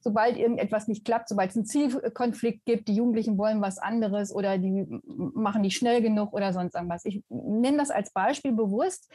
Sobald 0.00 0.36
irgendetwas 0.36 0.88
nicht 0.88 1.04
klappt, 1.04 1.28
sobald 1.28 1.50
es 1.50 1.56
einen 1.56 1.66
Zielkonflikt 1.66 2.64
gibt, 2.64 2.88
die 2.88 2.96
Jugendlichen 2.96 3.38
wollen 3.38 3.60
was 3.60 3.78
anderes 3.78 4.34
oder 4.34 4.58
die 4.58 4.84
machen 5.06 5.60
nicht 5.60 5.76
schnell 5.76 6.02
genug 6.02 6.32
oder 6.32 6.52
sonst 6.52 6.74
irgendwas. 6.74 7.04
Ich 7.04 7.22
nenne 7.28 7.76
das 7.78 7.92
als 7.92 8.12
Beispiel 8.12 8.50
bewusst, 8.50 9.08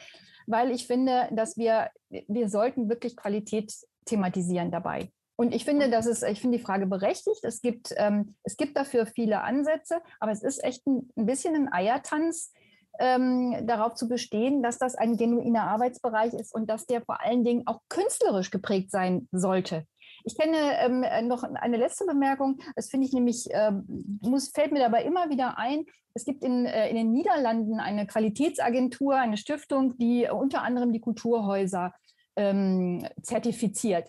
weil 0.46 0.70
ich 0.70 0.86
finde, 0.86 1.28
dass 1.32 1.58
wir, 1.58 1.90
wir 2.08 2.48
sollten 2.48 2.88
wirklich 2.88 3.14
Qualität 3.14 3.70
thematisieren 4.06 4.70
dabei. 4.70 5.10
Und 5.40 5.54
ich 5.54 5.64
finde, 5.64 5.88
das 5.88 6.06
ist, 6.06 6.24
ich 6.24 6.40
finde 6.40 6.58
die 6.58 6.64
Frage 6.64 6.86
berechtigt. 6.86 7.44
Es 7.44 7.60
gibt, 7.62 7.94
ähm, 7.96 8.34
es 8.42 8.56
gibt 8.56 8.76
dafür 8.76 9.06
viele 9.06 9.42
Ansätze, 9.42 10.00
aber 10.18 10.32
es 10.32 10.42
ist 10.42 10.64
echt 10.64 10.84
ein, 10.88 11.08
ein 11.16 11.26
bisschen 11.26 11.54
ein 11.54 11.72
Eiertanz, 11.72 12.52
ähm, 12.98 13.54
darauf 13.64 13.94
zu 13.94 14.08
bestehen, 14.08 14.64
dass 14.64 14.78
das 14.78 14.96
ein 14.96 15.16
genuiner 15.16 15.62
Arbeitsbereich 15.68 16.34
ist 16.34 16.52
und 16.52 16.68
dass 16.68 16.86
der 16.86 17.02
vor 17.02 17.22
allen 17.22 17.44
Dingen 17.44 17.62
auch 17.66 17.80
künstlerisch 17.88 18.50
geprägt 18.50 18.90
sein 18.90 19.28
sollte. 19.30 19.84
Ich 20.24 20.36
kenne 20.36 20.56
ähm, 20.80 21.28
noch 21.28 21.44
eine 21.44 21.76
letzte 21.76 22.04
Bemerkung. 22.04 22.58
Das 22.74 22.90
finde 22.90 23.06
ich 23.06 23.12
nämlich, 23.12 23.46
ähm, 23.52 24.18
muss, 24.20 24.48
fällt 24.48 24.72
mir 24.72 24.80
dabei 24.80 25.04
immer 25.04 25.30
wieder 25.30 25.56
ein. 25.56 25.84
Es 26.14 26.24
gibt 26.24 26.42
in, 26.42 26.66
äh, 26.66 26.88
in 26.90 26.96
den 26.96 27.12
Niederlanden 27.12 27.78
eine 27.78 28.08
Qualitätsagentur, 28.08 29.14
eine 29.14 29.36
Stiftung, 29.36 29.96
die 29.98 30.28
unter 30.28 30.62
anderem 30.62 30.92
die 30.92 31.00
Kulturhäuser 31.00 31.94
ähm, 32.34 33.06
zertifiziert. 33.22 34.08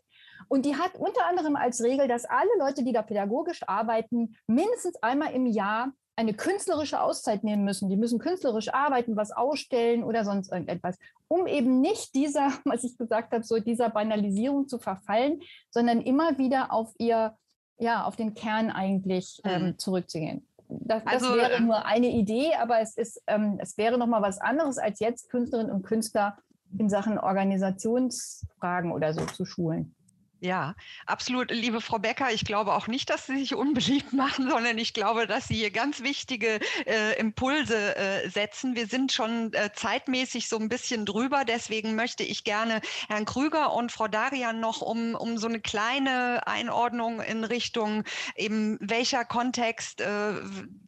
Und 0.49 0.65
die 0.65 0.75
hat 0.75 0.95
unter 0.95 1.25
anderem 1.27 1.55
als 1.55 1.81
Regel, 1.81 2.07
dass 2.07 2.25
alle 2.25 2.49
Leute, 2.57 2.83
die 2.83 2.91
da 2.91 3.03
pädagogisch 3.03 3.61
arbeiten, 3.67 4.35
mindestens 4.47 5.01
einmal 5.01 5.31
im 5.31 5.45
Jahr 5.45 5.93
eine 6.19 6.33
künstlerische 6.33 7.01
Auszeit 7.01 7.45
nehmen 7.45 7.63
müssen. 7.63 7.87
Die 7.87 7.95
müssen 7.95 8.19
künstlerisch 8.19 8.73
arbeiten, 8.73 9.15
was 9.15 9.31
ausstellen 9.31 10.03
oder 10.03 10.25
sonst 10.25 10.51
irgendetwas, 10.51 10.97
um 11.29 11.47
eben 11.47 11.79
nicht 11.79 12.13
dieser, 12.13 12.51
was 12.65 12.83
ich 12.83 12.97
gesagt 12.97 13.31
habe, 13.31 13.43
so 13.43 13.59
dieser 13.59 13.89
Banalisierung 13.89 14.67
zu 14.67 14.79
verfallen, 14.79 15.39
sondern 15.69 16.01
immer 16.01 16.37
wieder 16.37 16.73
auf 16.73 16.93
ihr, 16.97 17.37
ja, 17.77 18.03
auf 18.03 18.17
den 18.17 18.33
Kern 18.33 18.69
eigentlich 18.69 19.39
ähm, 19.45 19.67
mhm. 19.67 19.77
zurückzugehen. 19.77 20.45
Das, 20.67 21.03
das 21.05 21.23
also, 21.23 21.35
wäre 21.35 21.53
ähm 21.53 21.67
nur 21.67 21.85
eine 21.85 22.09
Idee, 22.09 22.53
aber 22.55 22.81
es 22.81 22.97
ist, 22.97 23.23
ähm, 23.27 23.57
es 23.61 23.77
wäre 23.77 23.97
noch 23.97 24.07
mal 24.07 24.21
was 24.21 24.39
anderes 24.39 24.77
als 24.77 24.99
jetzt 24.99 25.29
Künstlerinnen 25.29 25.71
und 25.71 25.83
Künstler 25.83 26.37
in 26.77 26.89
Sachen 26.89 27.17
Organisationsfragen 27.17 28.91
oder 28.91 29.13
so 29.13 29.25
zu 29.25 29.45
schulen. 29.45 29.95
Ja, 30.41 30.75
absolut, 31.05 31.51
liebe 31.51 31.81
Frau 31.81 31.99
Becker. 31.99 32.31
Ich 32.31 32.45
glaube 32.45 32.73
auch 32.73 32.87
nicht, 32.87 33.09
dass 33.09 33.25
Sie 33.25 33.37
sich 33.37 33.55
unbeliebt 33.55 34.13
machen, 34.13 34.49
sondern 34.49 34.77
ich 34.77 34.93
glaube, 34.93 35.27
dass 35.27 35.49
Sie 35.49 35.55
hier 35.55 35.71
ganz 35.71 36.01
wichtige 36.01 36.61
äh, 36.85 37.19
Impulse 37.19 37.97
äh, 37.97 38.29
setzen. 38.29 38.73
Wir 38.73 38.87
sind 38.87 39.11
schon 39.11 39.51
äh, 39.51 39.71
zeitmäßig 39.73 40.47
so 40.47 40.57
ein 40.57 40.69
bisschen 40.69 41.05
drüber. 41.05 41.43
Deswegen 41.43 41.95
möchte 41.95 42.23
ich 42.23 42.45
gerne 42.45 42.79
Herrn 43.09 43.25
Krüger 43.25 43.73
und 43.73 43.91
Frau 43.91 44.07
Darian 44.07 44.61
noch 44.61 44.81
um, 44.81 45.13
um 45.13 45.37
so 45.37 45.47
eine 45.47 45.59
kleine 45.59 46.47
Einordnung 46.47 47.19
in 47.19 47.43
Richtung 47.43 48.05
eben 48.37 48.77
welcher 48.79 49.25
Kontext 49.25 49.99
äh, 49.99 50.35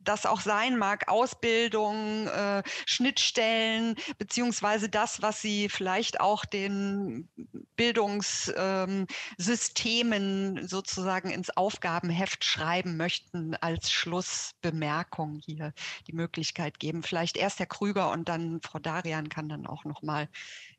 das 0.04 0.26
auch 0.26 0.40
sein 0.40 0.78
mag, 0.78 1.10
Ausbildung, 1.10 2.28
äh, 2.28 2.64
Schnittstellen, 2.86 3.96
beziehungsweise 4.18 4.88
das, 4.88 5.22
was 5.22 5.42
Sie 5.42 5.68
vielleicht 5.70 6.22
auch 6.22 6.46
den 6.46 7.28
Bildungs 7.76 8.52
ähm, 8.58 9.08
Systemen 9.42 10.68
sozusagen 10.68 11.30
ins 11.30 11.56
Aufgabenheft 11.56 12.44
schreiben 12.44 12.98
möchten, 12.98 13.56
als 13.56 13.92
Schlussbemerkung 13.92 15.42
hier 15.44 15.74
die 16.08 16.14
Möglichkeit 16.14 16.80
geben. 16.80 17.04
Vielleicht 17.04 17.38
erst 17.38 17.60
Herr 17.60 17.66
Krüger 17.66 18.12
und 18.12 18.30
dann 18.30 18.62
Frau 18.62 18.80
Darian 18.80 19.30
kann 19.30 19.50
dann 19.50 19.66
auch 19.66 19.84
noch 19.86 20.02
mal 20.02 20.30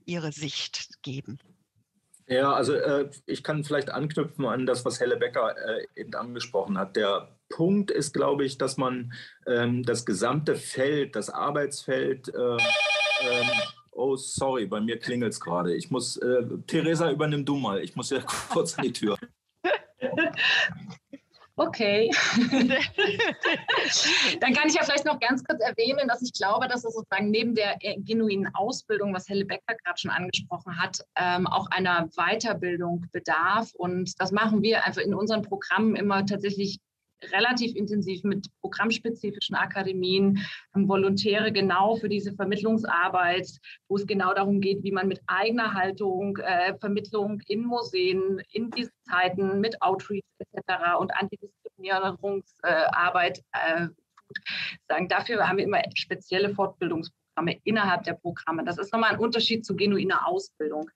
ihre 0.05 0.33
Sicht 0.33 1.03
geben. 1.03 1.39
Ja, 2.27 2.53
also 2.53 2.75
äh, 2.75 3.11
ich 3.27 3.43
kann 3.43 3.65
vielleicht 3.65 3.91
anknüpfen 3.91 4.47
an 4.47 4.65
das, 4.65 4.85
was 4.85 5.01
Helle 5.01 5.17
Becker 5.17 5.55
äh, 5.57 5.87
eben 5.97 6.15
angesprochen 6.15 6.79
hat. 6.79 6.97
Der 6.97 7.37
Punkt 7.49 7.91
ist, 7.91 8.15
glaube 8.15 8.45
ich, 8.45 8.59
dass 8.59 8.77
man 8.77 9.13
ähm, 9.47 9.83
das 9.83 10.07
gesamte 10.07 10.55
Feld, 10.55 11.17
das 11.17 11.29
Arbeitsfeld 11.31 12.29
äh, 12.29 12.57
ähm, 13.23 13.51
Oh, 13.95 14.17
sorry, 14.17 14.67
bei 14.67 14.81
mir 14.81 14.99
klingelt 14.99 15.35
es 15.35 15.41
gerade. 15.41 15.75
Ich 15.75 15.91
muss, 15.91 16.17
äh, 16.17 16.45
Theresa, 16.67 17.11
übernimm 17.11 17.45
du 17.45 17.57
mal. 17.57 17.83
Ich 17.83 17.95
muss 17.95 18.11
ja 18.11 18.21
kurz 18.51 18.79
an 18.79 18.85
die 18.85 18.93
Tür. 18.93 19.19
Okay. 21.57 22.11
Dann 24.41 24.55
kann 24.55 24.69
ich 24.69 24.75
ja 24.75 24.83
vielleicht 24.83 25.05
noch 25.05 25.21
ganz 25.21 25.45
kurz 25.45 25.61
erwähnen, 25.61 26.09
dass 26.09 26.23
ich 26.23 26.33
glaube, 26.33 26.67
dass 26.67 26.85
es 26.85 26.95
sozusagen 26.95 27.31
neben 27.31 27.55
der 27.55 27.77
äh, 27.81 28.01
genuinen 28.01 28.49
Ausbildung, 28.55 29.13
was 29.13 29.29
Helle 29.29 29.45
Becker 29.45 29.75
gerade 29.85 29.99
schon 29.99 30.11
angesprochen 30.11 30.81
hat, 30.81 31.05
ähm, 31.17 31.47
auch 31.47 31.67
einer 31.71 32.09
Weiterbildung 32.17 33.07
bedarf. 33.13 33.73
Und 33.75 34.19
das 34.19 34.33
machen 34.33 34.63
wir 34.63 34.85
einfach 34.85 35.03
in 35.03 35.15
unseren 35.15 35.43
Programmen 35.43 35.95
immer 35.95 36.25
tatsächlich 36.25 36.81
relativ 37.31 37.77
intensiv 37.77 38.25
mit 38.25 38.49
programmspezifischen 38.61 39.55
Akademien, 39.55 40.45
Volontäre 40.75 41.53
genau 41.53 41.95
für 41.97 42.09
diese 42.09 42.33
Vermittlungsarbeit, 42.33 43.49
wo 43.89 43.97
es 43.97 44.07
genau 44.07 44.33
darum 44.35 44.61
geht, 44.61 44.83
wie 44.83 44.93
man 44.93 45.09
mit 45.09 45.21
eigener 45.27 45.75
Haltung, 45.75 46.37
äh, 46.39 46.75
Vermittlung 46.79 47.41
in 47.47 47.65
Museen, 47.65 48.41
in 48.51 48.71
diesen 48.71 48.93
Zeiten 49.09 49.61
mit 49.61 49.81
Outreach 49.83 50.23
etc. 50.39 50.99
und 50.99 51.13
Antidiskriminierungsarbeit 51.15 53.43
äh, 53.53 53.89
sagen. 54.89 55.09
Dafür 55.09 55.49
haben 55.49 55.59
wir 55.59 55.65
immer 55.65 55.83
spezielle 55.95 56.55
Fortbildungsprogramme 56.55 57.59
innerhalb 57.65 58.05
der 58.05 58.15
Programme. 58.15 58.65
Das 58.65 58.79
ist 58.79 58.93
nochmal 58.93 59.13
ein 59.13 59.21
Unterschied 59.21 59.65
zu 59.65 59.77
genuiner 59.77 60.27
Ausbildung. 60.27 60.91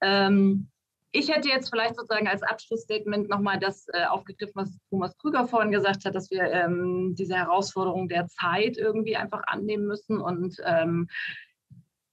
Ähm, 0.00 0.68
ich 1.16 1.30
hätte 1.30 1.48
jetzt 1.48 1.70
vielleicht 1.70 1.96
sozusagen 1.96 2.28
als 2.28 2.42
Abschlussstatement 2.42 3.28
nochmal 3.28 3.58
das 3.58 3.86
äh, 3.92 4.04
aufgegriffen, 4.04 4.54
was 4.54 4.78
Thomas 4.90 5.16
Krüger 5.18 5.46
vorhin 5.46 5.72
gesagt 5.72 6.04
hat, 6.04 6.14
dass 6.14 6.30
wir 6.30 6.42
ähm, 6.42 7.14
diese 7.16 7.34
Herausforderung 7.34 8.08
der 8.08 8.28
Zeit 8.28 8.76
irgendwie 8.76 9.16
einfach 9.16 9.42
annehmen 9.46 9.86
müssen 9.86 10.20
und 10.20 10.56
ähm, 10.64 11.08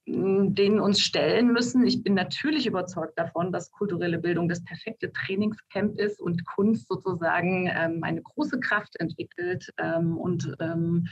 denen 0.05 0.79
uns 0.79 0.99
stellen 0.99 1.53
müssen. 1.53 1.85
Ich 1.85 2.03
bin 2.03 2.13
natürlich 2.13 2.67
überzeugt 2.67 3.17
davon, 3.17 3.51
dass 3.51 3.71
kulturelle 3.71 4.19
Bildung 4.19 4.49
das 4.49 4.63
perfekte 4.63 5.11
Trainingscamp 5.13 5.97
ist 5.99 6.19
und 6.19 6.45
Kunst 6.45 6.87
sozusagen 6.89 7.69
ähm, 7.73 8.03
eine 8.03 8.21
große 8.21 8.59
Kraft 8.59 8.99
entwickelt 8.99 9.69
ähm, 9.77 10.17
und 10.17 10.55
ähm, 10.59 11.07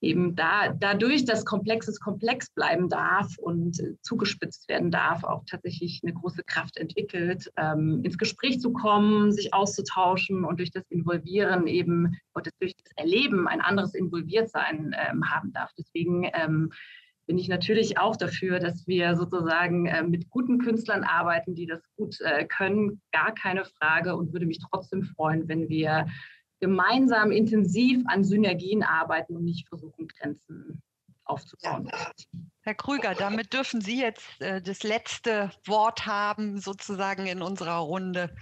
eben 0.00 0.34
da, 0.34 0.68
dadurch, 0.68 1.24
dass 1.24 1.44
Komplexes 1.44 2.00
komplex 2.00 2.50
bleiben 2.50 2.88
darf 2.88 3.36
und 3.38 3.78
äh, 3.80 3.94
zugespitzt 4.02 4.68
werden 4.68 4.90
darf, 4.90 5.24
auch 5.24 5.44
tatsächlich 5.46 6.00
eine 6.02 6.14
große 6.14 6.42
Kraft 6.44 6.76
entwickelt, 6.76 7.50
ähm, 7.56 8.00
ins 8.02 8.18
Gespräch 8.18 8.60
zu 8.60 8.72
kommen, 8.72 9.32
sich 9.32 9.52
auszutauschen 9.52 10.44
und 10.44 10.58
durch 10.58 10.70
das 10.70 10.84
Involvieren 10.90 11.66
eben 11.66 12.16
oder 12.34 12.50
durch 12.60 12.74
das 12.76 12.92
Erleben 12.96 13.46
ein 13.46 13.60
anderes 13.60 13.94
Involviertsein 13.94 14.94
ähm, 14.98 15.30
haben 15.30 15.52
darf. 15.52 15.70
Deswegen 15.78 16.30
ähm, 16.32 16.70
bin 17.26 17.38
ich 17.38 17.48
natürlich 17.48 17.96
auch 17.96 18.16
dafür, 18.16 18.58
dass 18.58 18.88
wir 18.88 19.14
sozusagen 19.14 19.86
äh, 19.86 20.02
mit 20.02 20.30
guten 20.30 20.58
Künstlern 20.58 21.04
arbeiten, 21.04 21.54
die 21.54 21.66
das 21.66 21.80
gut 21.96 22.20
äh, 22.22 22.44
können, 22.46 23.00
gar 23.12 23.32
keine 23.32 23.64
Frage 23.64 24.16
und 24.16 24.32
würde 24.32 24.46
mich 24.46 24.58
trotzdem 24.58 25.04
freuen, 25.04 25.46
wenn 25.46 25.68
wir 25.68 26.06
gemeinsam 26.60 27.32
intensiv 27.32 28.02
an 28.06 28.24
Synergien 28.24 28.82
arbeiten 28.82 29.36
und 29.36 29.44
nicht 29.44 29.68
versuchen, 29.68 30.08
Grenzen 30.08 30.82
aufzubauen. 31.24 31.88
Ja. 31.90 32.12
Herr 32.62 32.74
Krüger, 32.74 33.14
damit 33.14 33.52
dürfen 33.52 33.80
Sie 33.80 34.00
jetzt 34.00 34.40
äh, 34.40 34.60
das 34.60 34.82
letzte 34.82 35.50
Wort 35.64 36.06
haben, 36.06 36.58
sozusagen 36.58 37.26
in 37.26 37.42
unserer 37.42 37.78
Runde. 37.78 38.34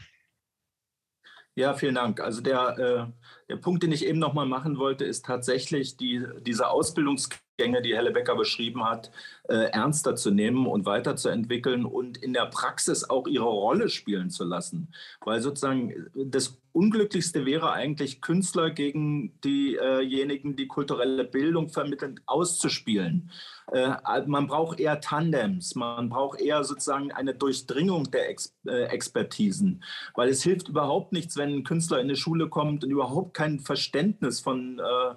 Ja, 1.59 1.75
vielen 1.75 1.97
Dank. 1.97 2.21
Also 2.21 2.41
der, 2.41 2.79
äh, 2.79 3.13
der 3.49 3.57
Punkt, 3.57 3.83
den 3.83 3.91
ich 3.91 4.07
eben 4.07 4.21
noch 4.21 4.33
mal 4.33 4.47
machen 4.47 4.79
wollte, 4.79 5.05
ist 5.05 5.27
tatsächlich 5.27 5.97
die, 5.97 6.25
diese 6.47 6.71
Ausbildungsgänge, 6.71 7.83
die 7.83 7.97
Helle 7.97 8.13
Becker 8.13 8.37
beschrieben 8.37 8.85
hat, 8.85 9.11
äh, 9.49 9.65
ernster 9.73 10.15
zu 10.15 10.31
nehmen 10.31 10.69
und 10.69 10.87
weiterzuentwickeln 10.87 11.85
und 11.85 12.17
in 12.17 12.33
der 12.33 12.47
Praxis 12.47 13.11
auch 13.11 13.27
ihre 13.27 13.49
Rolle 13.49 13.89
spielen 13.89 14.31
zu 14.31 14.45
lassen. 14.45 14.95
Weil 15.25 15.41
sozusagen 15.41 16.07
das 16.15 16.61
Unglücklichste 16.71 17.45
wäre 17.45 17.73
eigentlich, 17.73 18.21
Künstler 18.21 18.71
gegen 18.71 19.41
diejenigen, 19.41 20.55
die 20.55 20.69
kulturelle 20.69 21.25
Bildung 21.25 21.71
vermitteln, 21.71 22.21
auszuspielen. 22.27 23.33
Äh, 23.73 24.23
man 24.27 24.47
braucht 24.47 24.81
eher 24.81 25.01
Tandems, 25.01 25.75
man 25.75 26.09
braucht 26.09 26.41
eher 26.41 26.65
sozusagen 26.65 27.13
eine 27.13 27.35
Durchdringung 27.35 28.11
der 28.11 28.31
Ex 28.31 28.55
äh, 28.67 28.85
Expertisen, 28.85 29.83
weil 30.15 30.29
es 30.29 30.43
hilft 30.43 30.69
überhaupt 30.69 31.13
nichts, 31.13 31.37
wenn 31.37 31.51
ein 31.51 31.65
Künstler 31.65 31.99
in 31.99 32.05
eine 32.05 32.17
Schule 32.17 32.49
kommt 32.49 32.85
und 32.85 32.91
überhaupt 32.91 33.35
kein 33.35 33.61
Verständnis 33.61 34.41
von, 34.41 34.79
äh, 34.79 35.15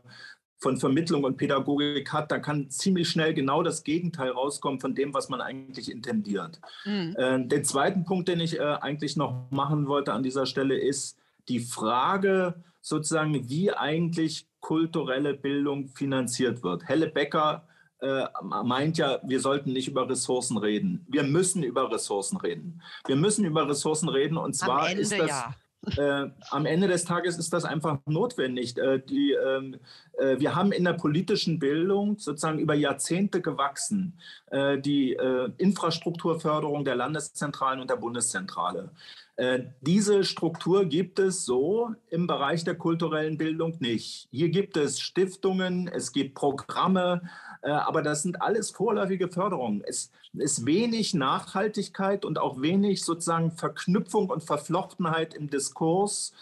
von 0.60 0.78
Vermittlung 0.78 1.24
und 1.24 1.38
Pädagogik 1.38 2.12
hat, 2.12 2.32
dann 2.32 2.42
kann 2.42 2.70
ziemlich 2.70 3.10
schnell 3.10 3.34
genau 3.34 3.64
das 3.64 3.84
Gegenteil 3.84 4.32
rauskommen 4.32 4.80
von 4.80 4.96
dem, 4.96 5.14
was 5.14 5.30
man 5.30 5.42
eigentlich 5.42 5.90
intendiert. 5.92 6.60
Mhm. 6.86 7.16
Äh, 7.18 7.48
den 7.48 7.64
zweiten 7.64 8.04
Punkt, 8.04 8.28
den 8.28 8.40
ich 8.40 8.60
äh, 8.60 8.64
eigentlich 8.64 9.16
noch 9.16 9.50
machen 9.50 9.88
wollte 9.88 10.14
an 10.14 10.24
dieser 10.24 10.46
Stelle, 10.46 10.78
ist 10.78 11.18
die 11.48 11.60
Frage 11.60 12.64
sozusagen, 12.82 13.50
wie 13.50 13.72
eigentlich 13.72 14.48
kulturelle 14.60 15.34
Bildung 15.34 15.88
finanziert 15.88 16.64
wird. 16.64 16.88
Helle 16.88 17.08
Becker 17.08 17.68
äh, 18.02 18.26
meint 18.42 18.98
ja, 18.98 19.20
wir 19.24 19.40
sollten 19.40 19.74
nicht 19.74 19.88
über 19.88 20.10
Ressourcen 20.10 20.58
reden. 20.58 21.06
Wir 21.08 21.24
müssen 21.24 21.64
über 21.64 21.92
Ressourcen 21.92 22.38
reden. 22.38 22.82
Wir 23.06 23.16
müssen 23.16 23.46
über 23.46 23.68
Ressourcen 23.68 24.10
reden 24.10 24.38
und 24.38 24.54
zwar 24.54 24.90
Ende, 24.90 25.02
ist 25.02 25.12
das. 25.12 25.30
Ja. 25.30 25.56
Äh, 25.98 26.30
am 26.52 26.68
Ende 26.68 26.88
des 26.88 27.06
Tages 27.06 27.38
ist 27.40 27.54
das 27.54 27.66
einfach 27.66 27.98
notwendig. 28.06 28.78
Äh, 28.78 29.00
die, 29.00 29.32
ähm, 29.32 29.78
äh, 30.20 30.38
wir 30.40 30.54
haben 30.54 30.72
in 30.72 30.84
der 30.84 30.94
politischen 30.94 31.58
Bildung 31.58 32.20
sozusagen 32.20 32.60
über 32.60 32.76
Jahrzehnte 32.76 33.42
gewachsen. 33.42 34.20
Äh, 34.52 34.80
die 34.80 35.14
äh, 35.14 35.50
Infrastrukturförderung 35.58 36.86
der 36.86 36.96
Landeszentralen 36.96 37.80
und 37.80 37.90
der 37.90 37.96
Bundeszentrale. 37.96 38.92
Äh, 39.38 39.64
diese 39.82 40.24
Struktur 40.24 40.86
gibt 40.86 41.18
es 41.18 41.46
so 41.46 41.96
im 42.10 42.28
Bereich 42.28 42.64
der 42.64 42.76
kulturellen 42.76 43.40
Bildung 43.40 43.76
nicht. 43.80 44.28
Hier 44.30 44.50
gibt 44.50 44.78
es 44.78 45.00
Stiftungen, 45.00 45.88
es 45.88 46.12
gibt 46.12 46.36
Programme, 46.36 47.24
aber 47.70 48.02
das 48.02 48.24
sind 48.24 48.42
alles 48.42 48.72
vorläufige 48.72 49.28
Förderungen. 49.28 49.84
Es 49.86 50.12
ist 50.34 50.66
wenig 50.66 51.14
Nachhaltigkeit 51.14 52.26
und 52.26 52.40
auch 52.40 52.62
wenig 52.62 53.04
sozusagen 53.04 53.52
Verknüpfung 53.52 54.30
und 54.30 54.44
Verflochtenheit 54.44 55.34
im 55.34 55.50
Diskurs 55.50 56.34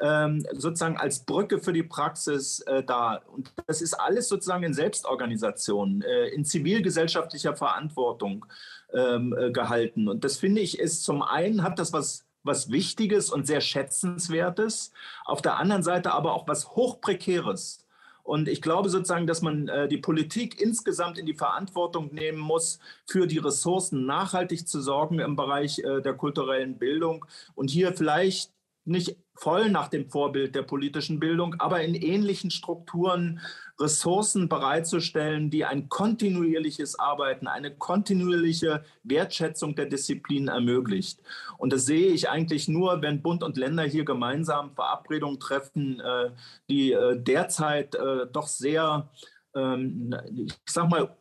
ähm, 0.00 0.46
sozusagen 0.52 0.96
als 0.96 1.20
Brücke 1.24 1.58
für 1.58 1.72
die 1.72 1.82
Praxis 1.82 2.60
äh, 2.60 2.82
da. 2.82 3.20
Und 3.32 3.52
das 3.66 3.82
ist 3.82 3.94
alles 3.94 4.28
sozusagen 4.28 4.62
in 4.62 4.74
Selbstorganisation, 4.74 6.02
äh, 6.02 6.28
in 6.28 6.44
zivilgesellschaftlicher 6.44 7.56
Verantwortung 7.56 8.46
ähm, 8.92 9.34
äh, 9.36 9.50
gehalten. 9.50 10.08
Und 10.08 10.24
das 10.24 10.36
finde 10.36 10.60
ich 10.60 10.78
ist 10.78 11.04
zum 11.04 11.22
einen 11.22 11.62
hat 11.62 11.78
das 11.78 11.92
was 11.92 12.24
was 12.44 12.70
Wichtiges 12.70 13.30
und 13.30 13.46
sehr 13.46 13.60
Schätzenswertes, 13.60 14.92
auf 15.24 15.42
der 15.42 15.58
anderen 15.58 15.82
Seite 15.82 16.12
aber 16.12 16.32
auch 16.34 16.48
was 16.48 16.70
Hochprekäres. 16.70 17.84
Und 18.28 18.46
ich 18.46 18.60
glaube 18.60 18.90
sozusagen, 18.90 19.26
dass 19.26 19.40
man 19.40 19.68
äh, 19.68 19.88
die 19.88 19.96
Politik 19.96 20.60
insgesamt 20.60 21.16
in 21.16 21.24
die 21.24 21.32
Verantwortung 21.32 22.12
nehmen 22.12 22.36
muss, 22.36 22.78
für 23.06 23.26
die 23.26 23.38
Ressourcen 23.38 24.04
nachhaltig 24.04 24.68
zu 24.68 24.82
sorgen 24.82 25.18
im 25.18 25.34
Bereich 25.34 25.78
äh, 25.78 26.02
der 26.02 26.12
kulturellen 26.12 26.76
Bildung. 26.76 27.24
Und 27.54 27.70
hier 27.70 27.94
vielleicht 27.94 28.52
nicht 28.88 29.16
voll 29.34 29.70
nach 29.70 29.88
dem 29.88 30.10
Vorbild 30.10 30.54
der 30.54 30.62
politischen 30.62 31.20
Bildung, 31.20 31.54
aber 31.58 31.82
in 31.82 31.94
ähnlichen 31.94 32.50
Strukturen 32.50 33.40
Ressourcen 33.80 34.48
bereitzustellen, 34.48 35.50
die 35.50 35.64
ein 35.64 35.88
kontinuierliches 35.88 36.98
Arbeiten, 36.98 37.46
eine 37.46 37.74
kontinuierliche 37.76 38.82
Wertschätzung 39.04 39.76
der 39.76 39.86
Disziplin 39.86 40.48
ermöglicht. 40.48 41.20
Und 41.58 41.72
das 41.72 41.86
sehe 41.86 42.08
ich 42.08 42.28
eigentlich 42.28 42.66
nur, 42.66 43.00
wenn 43.02 43.22
Bund 43.22 43.44
und 43.44 43.56
Länder 43.56 43.84
hier 43.84 44.04
gemeinsam 44.04 44.74
Verabredungen 44.74 45.38
treffen, 45.38 46.00
äh, 46.00 46.30
die 46.68 46.92
äh, 46.92 47.20
derzeit 47.20 47.94
äh, 47.94 48.26
doch 48.32 48.48
sehr, 48.48 49.08
ähm, 49.54 50.14
ich 50.34 50.56
sag 50.66 50.90
mal, 50.90 51.16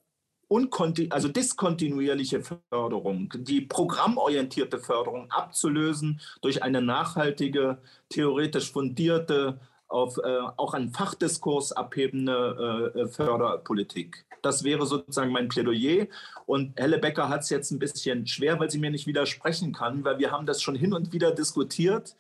also 0.50 1.28
diskontinuierliche 1.28 2.42
Förderung, 2.42 3.34
die 3.36 3.62
programmorientierte 3.62 4.80
Förderung 4.80 5.30
abzulösen 5.30 6.22
durch 6.42 6.64
eine 6.64 6.82
nachhaltige, 6.82 7.80
theoretisch 8.10 8.72
fundierte, 8.72 9.60
auf 9.90 10.18
äh, 10.18 10.40
auch 10.58 10.74
einen 10.74 10.92
Fachdiskurs 10.92 11.72
abhebende 11.72 12.92
äh, 12.96 13.08
Förderpolitik. 13.08 14.26
Das 14.42 14.64
wäre 14.64 14.86
sozusagen 14.86 15.32
mein 15.32 15.48
Plädoyer. 15.48 16.08
Und 16.46 16.78
Helle 16.80 17.00
Becker 17.00 17.30
hat 17.30 17.42
es 17.42 17.50
jetzt 17.50 17.72
ein 17.72 17.80
bisschen 17.80 18.28
schwer, 18.28 18.60
weil 18.60 18.70
sie 18.70 18.80
mir 18.80 18.92
nicht 18.92 19.08
widersprechen 19.08 19.74
kann, 19.74 20.04
weil 20.04 20.20
wir 20.20 20.32
haben 20.32 20.46
das 20.46 20.62
schon 20.62 20.76
hin 20.76 20.94
und 20.94 21.14
wieder 21.14 21.32
diskutiert. 21.32 22.16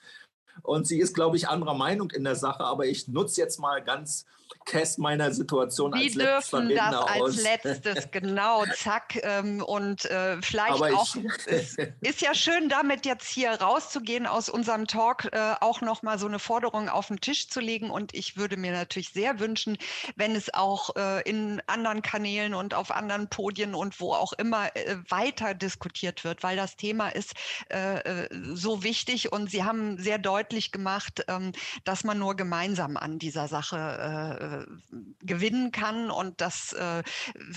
Und 0.63 0.87
sie 0.87 0.99
ist, 0.99 1.13
glaube 1.13 1.37
ich, 1.37 1.47
anderer 1.47 1.75
Meinung 1.75 2.09
in 2.11 2.23
der 2.23 2.35
Sache. 2.35 2.63
Aber 2.63 2.85
ich 2.85 3.07
nutze 3.07 3.41
jetzt 3.41 3.59
mal 3.59 3.83
ganz 3.83 4.25
Kess 4.65 4.97
meiner 4.97 5.31
Situation 5.31 5.93
Sie 5.93 6.03
als 6.03 6.13
dürfen 6.13 6.75
das 6.75 6.95
als 6.95 7.41
letztes, 7.41 8.11
genau, 8.11 8.65
zack. 8.75 9.19
Ähm, 9.23 9.63
und 9.63 10.05
äh, 10.05 10.41
vielleicht 10.41 10.73
Aber 10.73 10.93
auch, 10.93 11.15
es 11.45 11.77
ist 12.01 12.21
ja 12.21 12.33
schön, 12.33 12.69
damit 12.69 13.05
jetzt 13.05 13.27
hier 13.27 13.51
rauszugehen 13.51 14.27
aus 14.27 14.49
unserem 14.49 14.87
Talk, 14.87 15.29
äh, 15.31 15.55
auch 15.61 15.81
nochmal 15.81 16.19
so 16.19 16.27
eine 16.27 16.39
Forderung 16.39 16.89
auf 16.89 17.07
den 17.07 17.21
Tisch 17.21 17.49
zu 17.49 17.59
legen. 17.59 17.89
Und 17.89 18.13
ich 18.13 18.37
würde 18.37 18.57
mir 18.57 18.71
natürlich 18.71 19.09
sehr 19.09 19.39
wünschen, 19.39 19.77
wenn 20.15 20.35
es 20.35 20.53
auch 20.53 20.95
äh, 20.95 21.21
in 21.27 21.61
anderen 21.67 22.01
Kanälen 22.01 22.53
und 22.53 22.73
auf 22.73 22.91
anderen 22.91 23.29
Podien 23.29 23.73
und 23.73 23.99
wo 23.99 24.13
auch 24.13 24.33
immer 24.33 24.75
äh, 24.75 24.97
weiter 25.09 25.53
diskutiert 25.53 26.23
wird, 26.23 26.43
weil 26.43 26.57
das 26.57 26.75
Thema 26.75 27.09
ist 27.09 27.33
äh, 27.69 27.99
äh, 27.99 28.29
so 28.53 28.83
wichtig 28.83 29.31
und 29.31 29.49
Sie 29.49 29.63
haben 29.63 29.97
sehr 29.97 30.17
deutlich 30.17 30.71
gemacht, 30.71 31.23
ähm, 31.27 31.51
dass 31.83 32.03
man 32.03 32.19
nur 32.19 32.35
gemeinsam 32.35 32.97
an 32.97 33.19
dieser 33.19 33.47
Sache 33.47 34.36
gewinnen 35.21 35.71
kann 35.71 36.11
und 36.11 36.41
dass 36.41 36.73
äh, 36.73 37.03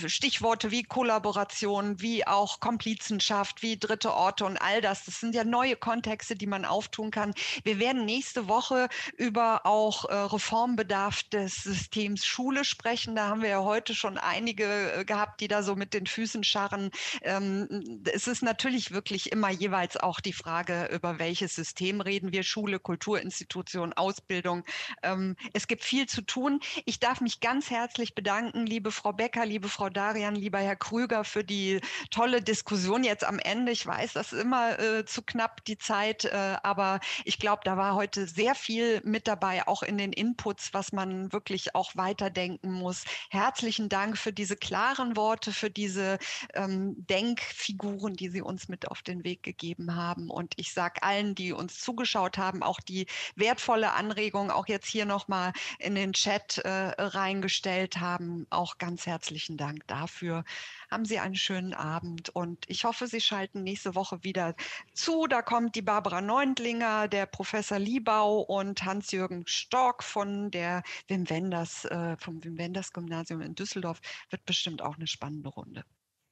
Stichworte 0.06 0.70
wie 0.70 0.82
Kollaboration, 0.82 2.00
wie 2.00 2.26
auch 2.26 2.60
Komplizenschaft, 2.60 3.62
wie 3.62 3.78
dritte 3.78 4.12
Orte 4.12 4.44
und 4.44 4.56
all 4.56 4.80
das, 4.80 5.04
das 5.04 5.20
sind 5.20 5.34
ja 5.34 5.44
neue 5.44 5.76
Kontexte, 5.76 6.36
die 6.36 6.46
man 6.46 6.64
auftun 6.64 7.10
kann. 7.10 7.34
Wir 7.64 7.78
werden 7.78 8.04
nächste 8.04 8.48
Woche 8.48 8.88
über 9.16 9.66
auch 9.66 10.04
äh, 10.06 10.14
Reformbedarf 10.14 11.22
des 11.24 11.56
Systems 11.56 12.24
Schule 12.24 12.64
sprechen. 12.64 13.16
Da 13.16 13.28
haben 13.28 13.42
wir 13.42 13.50
ja 13.50 13.62
heute 13.62 13.94
schon 13.94 14.18
einige 14.18 14.92
äh, 14.92 15.04
gehabt, 15.04 15.40
die 15.40 15.48
da 15.48 15.62
so 15.62 15.76
mit 15.76 15.94
den 15.94 16.06
Füßen 16.06 16.44
scharren. 16.44 16.90
Ähm, 17.22 18.02
es 18.12 18.26
ist 18.26 18.42
natürlich 18.42 18.92
wirklich 18.92 19.32
immer 19.32 19.50
jeweils 19.50 19.96
auch 19.96 20.20
die 20.20 20.32
Frage, 20.32 20.88
über 20.92 21.18
welches 21.18 21.54
System 21.54 22.00
reden 22.00 22.32
wir, 22.32 22.42
Schule, 22.42 22.78
Kulturinstitution, 22.78 23.92
Ausbildung. 23.92 24.64
Ähm, 25.02 25.36
es 25.52 25.66
gibt 25.66 25.84
viel 25.84 26.06
zu 26.06 26.22
tun. 26.22 26.60
Ich 26.84 27.00
darf 27.00 27.20
mich 27.20 27.40
ganz 27.40 27.70
herzlich 27.70 28.14
bedanken, 28.14 28.66
liebe 28.66 28.92
Frau 28.92 29.12
Becker, 29.12 29.46
liebe 29.46 29.68
Frau 29.68 29.88
Darian, 29.88 30.34
lieber 30.34 30.58
Herr 30.58 30.76
Krüger, 30.76 31.24
für 31.24 31.44
die 31.44 31.80
tolle 32.10 32.42
Diskussion 32.42 33.04
jetzt 33.04 33.24
am 33.24 33.38
Ende. 33.38 33.72
Ich 33.72 33.86
weiß, 33.86 34.12
das 34.12 34.32
ist 34.32 34.40
immer 34.40 34.78
äh, 34.78 35.04
zu 35.04 35.22
knapp 35.22 35.64
die 35.64 35.78
Zeit, 35.78 36.24
äh, 36.24 36.56
aber 36.62 37.00
ich 37.24 37.38
glaube, 37.38 37.62
da 37.64 37.76
war 37.76 37.94
heute 37.94 38.26
sehr 38.26 38.54
viel 38.54 39.00
mit 39.04 39.26
dabei, 39.26 39.66
auch 39.66 39.82
in 39.82 39.98
den 39.98 40.12
Inputs, 40.12 40.72
was 40.72 40.92
man 40.92 41.32
wirklich 41.32 41.74
auch 41.74 41.96
weiterdenken 41.96 42.72
muss. 42.72 43.04
Herzlichen 43.30 43.88
Dank 43.88 44.16
für 44.18 44.32
diese 44.32 44.56
klaren 44.56 45.16
Worte, 45.16 45.52
für 45.52 45.70
diese 45.70 46.18
ähm, 46.54 46.94
Denkfiguren, 47.06 48.14
die 48.14 48.28
Sie 48.28 48.42
uns 48.42 48.68
mit 48.68 48.88
auf 48.88 49.02
den 49.02 49.24
Weg 49.24 49.42
gegeben 49.42 49.94
haben. 49.96 50.30
Und 50.30 50.54
ich 50.56 50.72
sage 50.72 51.02
allen, 51.02 51.34
die 51.34 51.52
uns 51.52 51.80
zugeschaut 51.80 52.38
haben, 52.38 52.62
auch 52.62 52.80
die 52.80 53.06
wertvolle 53.34 53.92
Anregung 53.92 54.50
auch 54.50 54.68
jetzt 54.68 54.86
hier 54.86 55.04
nochmal 55.04 55.52
in 55.78 55.94
den 55.94 56.12
Chat 56.12 56.59
äh, 56.64 56.92
reingestellt 56.98 57.98
haben. 57.98 58.46
Auch 58.50 58.78
ganz 58.78 59.06
herzlichen 59.06 59.56
Dank 59.56 59.86
dafür. 59.86 60.44
Haben 60.90 61.04
Sie 61.04 61.18
einen 61.18 61.36
schönen 61.36 61.74
Abend 61.74 62.30
und 62.30 62.64
ich 62.68 62.84
hoffe, 62.84 63.06
Sie 63.06 63.20
schalten 63.20 63.62
nächste 63.62 63.94
Woche 63.94 64.22
wieder 64.24 64.54
zu. 64.92 65.26
Da 65.26 65.42
kommt 65.42 65.74
die 65.74 65.82
Barbara 65.82 66.20
Neundlinger, 66.20 67.08
der 67.08 67.26
Professor 67.26 67.78
Liebau 67.78 68.40
und 68.40 68.84
Hans-Jürgen 68.84 69.44
Stork 69.46 70.02
von 70.02 70.50
der 70.50 70.82
Wim 71.08 71.28
Wenders, 71.30 71.84
äh, 71.86 72.16
vom 72.18 72.42
Wim 72.44 72.58
Wenders 72.58 72.92
Gymnasium 72.92 73.40
in 73.40 73.54
Düsseldorf. 73.54 74.00
Wird 74.30 74.44
bestimmt 74.44 74.82
auch 74.82 74.96
eine 74.96 75.06
spannende 75.06 75.48
Runde. 75.48 75.84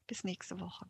Bis 0.07 0.25
nächste 0.25 0.59
Woche. 0.59 0.87